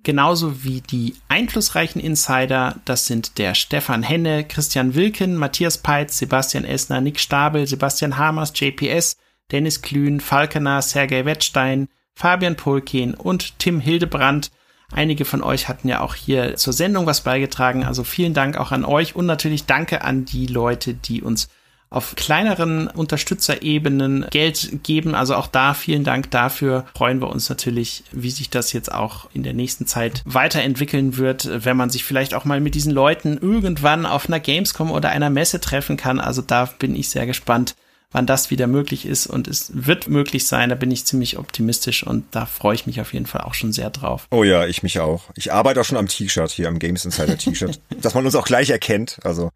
Genauso 0.05 0.65
wie 0.65 0.81
die 0.81 1.15
einflussreichen 1.29 2.01
Insider, 2.01 2.81
das 2.85 3.07
sind 3.07 3.39
der 3.39 3.55
Stefan 3.55 4.03
Henne, 4.03 4.43
Christian 4.43 4.97
Wilken, 4.97 5.37
Matthias 5.37 5.79
Peitz, 5.79 6.19
Sebastian 6.19 6.65
Essner, 6.65 7.01
Nick 7.01 7.21
Stabel, 7.21 7.69
Sebastian 7.69 8.19
Hamers, 8.19 8.53
JPS, 8.55 9.17
Dennis 9.53 9.81
Klün, 9.81 10.19
Falkener, 10.19 10.83
Sergei 10.83 11.25
Wettstein, 11.25 11.89
Fabian 12.15 12.57
Polken 12.57 13.15
und 13.15 13.59
Tim 13.61 13.79
Hildebrand. 13.79 14.51
Einige 14.95 15.25
von 15.25 15.43
euch 15.43 15.69
hatten 15.69 15.89
ja 15.89 16.01
auch 16.01 16.15
hier 16.15 16.57
zur 16.57 16.73
Sendung 16.73 17.07
was 17.07 17.23
beigetragen. 17.23 17.85
Also 17.85 18.05
vielen 18.05 18.35
Dank 18.35 18.57
auch 18.57 18.73
an 18.73 18.85
euch 18.85 19.17
und 19.17 19.27
natürlich 19.27 19.65
danke 19.65 20.03
an 20.05 20.25
die 20.25 20.47
Leute, 20.47 20.95
die 20.95 21.23
uns 21.23 21.49
auf 21.93 22.17
kleineren 22.17 22.89
Unterstützerebenen 22.89 24.27
Geld 24.31 24.83
geben. 24.83 25.15
Also 25.15 25.35
auch 25.35 25.47
da 25.47 25.75
vielen 25.75 26.05
Dank 26.05 26.31
dafür. 26.31 26.87
Freuen 26.97 27.21
wir 27.21 27.29
uns 27.29 27.49
natürlich, 27.51 28.05
wie 28.13 28.31
sich 28.31 28.49
das 28.49 28.73
jetzt 28.73 28.91
auch 28.91 29.29
in 29.35 29.43
der 29.43 29.53
nächsten 29.53 29.87
Zeit 29.87 30.23
weiterentwickeln 30.25 31.19
wird, 31.19 31.49
wenn 31.65 31.77
man 31.77 31.91
sich 31.91 32.05
vielleicht 32.05 32.33
auch 32.33 32.47
mal 32.47 32.61
mit 32.61 32.75
diesen 32.75 32.93
Leuten 32.93 33.37
irgendwann 33.37 34.07
auf 34.07 34.27
einer 34.27 34.41
Gamescom 34.41 34.91
oder 34.91 35.11
einer 35.11 35.29
Messe 35.29 35.61
treffen 35.61 35.99
kann. 35.99 36.19
Also 36.19 36.41
da 36.41 36.65
bin 36.79 36.97
ich 36.97 37.11
sehr 37.11 37.27
gespannt, 37.27 37.75
wann 38.13 38.27
das 38.27 38.51
wieder 38.51 38.67
möglich 38.67 39.07
ist 39.07 39.27
und 39.27 39.49
es 39.49 39.71
wird 39.75 40.09
möglich 40.09 40.47
sein. 40.47 40.69
Da 40.69 40.75
bin 40.75 40.91
ich 40.91 41.05
ziemlich 41.05 41.39
optimistisch 41.39 42.07
und 42.07 42.25
da 42.31 42.47
freue 42.47 42.75
ich 42.75 42.87
mich 42.87 43.01
auf 43.01 43.13
jeden 43.13 43.27
Fall 43.27 43.43
auch 43.43 43.55
schon 43.55 43.73
sehr 43.73 43.91
drauf. 43.91 44.27
Oh 44.31 44.45
ja, 44.45 44.67
ich 44.67 44.83
mich 44.83 45.01
auch. 45.01 45.25
Ich 45.35 45.53
arbeite 45.53 45.81
auch 45.81 45.85
schon 45.85 45.99
am 45.99 46.09
T-Shirt 46.09 46.51
hier, 46.51 46.69
am 46.69 46.79
Games 46.79 47.05
Insider 47.05 47.37
T-Shirt, 47.37 47.81
dass 48.01 48.15
man 48.15 48.25
uns 48.25 48.35
auch 48.35 48.47
gleich 48.47 48.71
erkennt. 48.71 49.19
Also 49.25 49.51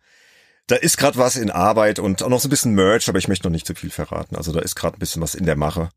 da 0.67 0.77
ist 0.77 0.97
gerade 0.97 1.19
was 1.19 1.37
in 1.37 1.51
Arbeit 1.51 1.99
und 1.99 2.23
auch 2.23 2.29
noch 2.29 2.41
so 2.41 2.49
ein 2.49 2.51
bisschen 2.51 2.75
Merch, 2.75 3.09
aber 3.09 3.19
ich 3.19 3.29
möchte 3.29 3.47
noch 3.47 3.53
nicht 3.53 3.67
zu 3.67 3.75
viel 3.75 3.91
verraten. 3.91 4.37
Also 4.37 4.53
da 4.53 4.61
ist 4.61 4.75
gerade 4.75 4.97
ein 4.97 5.01
bisschen 5.01 5.23
was 5.23 5.35
in 5.35 5.47
der 5.47 5.57
Mache. 5.57 5.91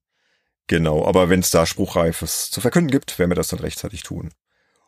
Genau, 0.67 1.05
aber 1.07 1.29
wenn 1.29 1.39
es 1.39 1.49
da 1.49 1.65
Spruchreifes 1.65 2.51
zu 2.51 2.61
verkünden 2.61 2.91
gibt, 2.91 3.17
werden 3.17 3.31
wir 3.31 3.35
das 3.35 3.47
dann 3.47 3.59
rechtzeitig 3.59 4.03
tun. 4.03 4.29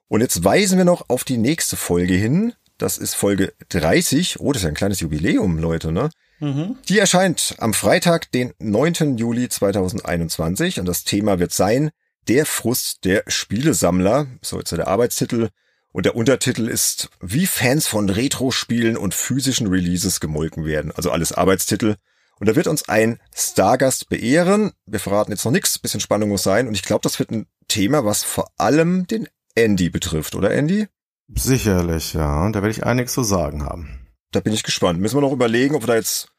Und 0.08 0.22
jetzt 0.22 0.44
weisen 0.44 0.78
wir 0.78 0.86
noch 0.86 1.10
auf 1.10 1.24
die 1.24 1.38
nächste 1.38 1.78
Folge 1.78 2.14
hin. 2.14 2.54
Das 2.78 2.98
ist 2.98 3.16
Folge 3.16 3.54
30. 3.70 4.40
Oh, 4.40 4.52
das 4.52 4.62
ist 4.62 4.64
ja 4.66 4.70
ein 4.70 4.76
kleines 4.76 5.00
Jubiläum, 5.00 5.58
Leute, 5.58 5.92
ne? 5.92 6.12
Mhm. 6.42 6.78
Die 6.90 7.00
erscheint 7.00 7.56
am 7.60 7.74
Freitag, 7.74 8.32
den 8.32 8.54
9. 8.60 9.18
Juli 9.18 9.48
2021 9.48 10.80
und 10.80 10.88
das 10.88 11.04
Thema 11.04 11.40
wird 11.40 11.54
sein 11.54 11.92
Der 12.28 12.46
Frust 12.46 13.06
der 13.06 13.24
Spielesammler. 13.28 14.28
So 14.42 14.58
jetzt 14.58 14.72
der 14.72 14.88
Arbeitstitel. 14.88 15.50
Und 15.94 16.06
der 16.06 16.16
Untertitel 16.16 16.68
ist, 16.68 17.10
wie 17.20 17.46
Fans 17.46 17.86
von 17.88 18.10
Retro-Spielen 18.10 18.98
und 18.98 19.14
physischen 19.14 19.68
Releases 19.68 20.20
gemolken 20.20 20.66
werden. 20.66 20.92
Also 20.92 21.12
alles 21.12 21.32
Arbeitstitel. 21.32 21.96
Und 22.40 22.50
da 22.50 22.56
wird 22.56 22.68
uns 22.68 22.90
ein 22.90 23.20
Stargast 23.36 24.10
beehren. 24.10 24.72
Wir 24.86 25.00
verraten 25.00 25.32
jetzt 25.32 25.46
noch 25.46 25.52
nichts, 25.52 25.78
bisschen 25.78 26.00
Spannung 26.00 26.30
muss 26.30 26.44
sein. 26.44 26.68
Und 26.68 26.74
ich 26.74 26.84
glaube, 26.84 27.04
das 27.04 27.20
wird 27.20 27.30
ein 27.30 27.46
Thema, 27.68 28.04
was 28.04 28.24
vor 28.24 28.50
allem 28.58 29.06
den 29.06 29.28
Andy 29.54 29.90
betrifft, 29.90 30.34
oder 30.34 30.52
Andy? 30.52 30.88
Sicherlich, 31.28 32.14
ja. 32.14 32.50
Da 32.50 32.62
werde 32.62 32.72
ich 32.72 32.84
einiges 32.84 33.14
zu 33.14 33.24
sagen 33.24 33.64
haben. 33.64 34.01
Da 34.32 34.40
bin 34.40 34.54
ich 34.54 34.64
gespannt. 34.64 35.00
Müssen 35.00 35.18
wir 35.18 35.22
noch 35.22 35.34
überlegen, 35.34 35.76
ob 35.76 35.84
wir 35.84 35.88
da 35.88 35.96
jetzt 35.96 36.30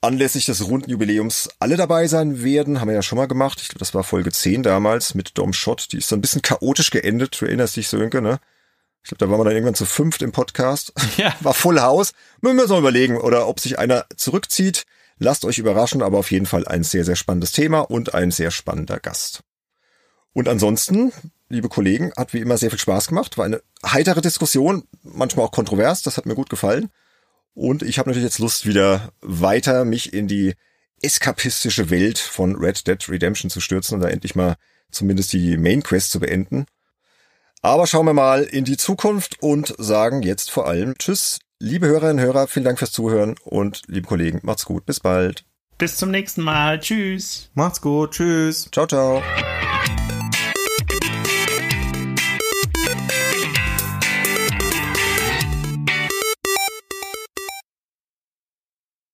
anlässlich 0.00 0.44
des 0.44 0.66
runden 0.66 0.90
Jubiläums 0.90 1.48
alle 1.58 1.76
dabei 1.76 2.06
sein 2.06 2.42
werden. 2.42 2.80
Haben 2.80 2.88
wir 2.88 2.94
ja 2.94 3.02
schon 3.02 3.18
mal 3.18 3.26
gemacht. 3.26 3.60
Ich 3.60 3.68
glaube, 3.68 3.80
das 3.80 3.94
war 3.94 4.04
Folge 4.04 4.32
10 4.32 4.62
damals 4.62 5.14
mit 5.14 5.38
Dom 5.38 5.52
Schott. 5.52 5.88
Die 5.92 5.98
ist 5.98 6.08
so 6.08 6.16
ein 6.16 6.20
bisschen 6.20 6.42
chaotisch 6.42 6.90
geendet. 6.90 7.40
Du 7.40 7.46
erinnerst 7.46 7.76
dich, 7.76 7.88
Sönke, 7.88 8.22
ne? 8.22 8.40
Ich 9.02 9.10
glaube, 9.10 9.24
da 9.24 9.30
waren 9.30 9.40
wir 9.40 9.44
dann 9.44 9.54
irgendwann 9.54 9.74
zu 9.74 9.86
fünft 9.86 10.22
im 10.22 10.32
Podcast. 10.32 10.92
Ja. 11.16 11.34
War 11.40 11.54
Full 11.54 11.80
House. 11.80 12.12
Müssen 12.40 12.56
wir 12.56 12.62
uns 12.64 12.72
mal 12.72 12.78
überlegen, 12.80 13.16
oder 13.16 13.48
ob 13.48 13.60
sich 13.60 13.78
einer 13.78 14.06
zurückzieht. 14.16 14.84
Lasst 15.18 15.44
euch 15.44 15.58
überraschen, 15.58 16.02
aber 16.02 16.18
auf 16.18 16.30
jeden 16.30 16.46
Fall 16.46 16.66
ein 16.66 16.84
sehr, 16.84 17.04
sehr 17.04 17.16
spannendes 17.16 17.52
Thema 17.52 17.80
und 17.80 18.14
ein 18.14 18.30
sehr 18.30 18.50
spannender 18.50 19.00
Gast. 19.00 19.42
Und 20.32 20.48
ansonsten, 20.48 21.12
liebe 21.48 21.68
Kollegen, 21.68 22.12
hat 22.16 22.34
wie 22.34 22.38
immer 22.38 22.58
sehr 22.58 22.70
viel 22.70 22.78
Spaß 22.78 23.08
gemacht. 23.08 23.38
War 23.38 23.46
eine 23.46 23.62
heitere 23.84 24.20
Diskussion, 24.20 24.84
manchmal 25.02 25.46
auch 25.46 25.52
kontrovers, 25.52 26.02
das 26.02 26.16
hat 26.16 26.26
mir 26.26 26.36
gut 26.36 26.50
gefallen. 26.50 26.90
Und 27.58 27.82
ich 27.82 27.98
habe 27.98 28.08
natürlich 28.08 28.24
jetzt 28.24 28.38
Lust, 28.38 28.66
wieder 28.66 29.10
weiter 29.20 29.84
mich 29.84 30.12
in 30.12 30.28
die 30.28 30.54
eskapistische 31.02 31.90
Welt 31.90 32.16
von 32.16 32.54
Red 32.54 32.86
Dead 32.86 33.08
Redemption 33.08 33.50
zu 33.50 33.60
stürzen 33.60 33.96
und 33.96 34.02
da 34.02 34.08
endlich 34.08 34.36
mal 34.36 34.54
zumindest 34.92 35.32
die 35.32 35.56
Main 35.56 35.82
Quest 35.82 36.12
zu 36.12 36.20
beenden. 36.20 36.66
Aber 37.60 37.88
schauen 37.88 38.06
wir 38.06 38.14
mal 38.14 38.44
in 38.44 38.64
die 38.64 38.76
Zukunft 38.76 39.42
und 39.42 39.74
sagen 39.76 40.22
jetzt 40.22 40.52
vor 40.52 40.68
allem 40.68 40.96
Tschüss, 40.98 41.40
liebe 41.58 41.88
Hörerinnen 41.88 42.18
und 42.18 42.24
Hörer, 42.24 42.46
vielen 42.46 42.64
Dank 42.64 42.78
fürs 42.78 42.92
Zuhören 42.92 43.34
und 43.42 43.82
liebe 43.88 44.06
Kollegen, 44.06 44.38
macht's 44.44 44.64
gut, 44.64 44.86
bis 44.86 45.00
bald. 45.00 45.44
Bis 45.78 45.96
zum 45.96 46.12
nächsten 46.12 46.42
Mal, 46.42 46.78
tschüss. 46.78 47.50
Macht's 47.54 47.80
gut, 47.80 48.12
tschüss. 48.12 48.68
Ciao, 48.70 48.86
ciao. 48.86 49.20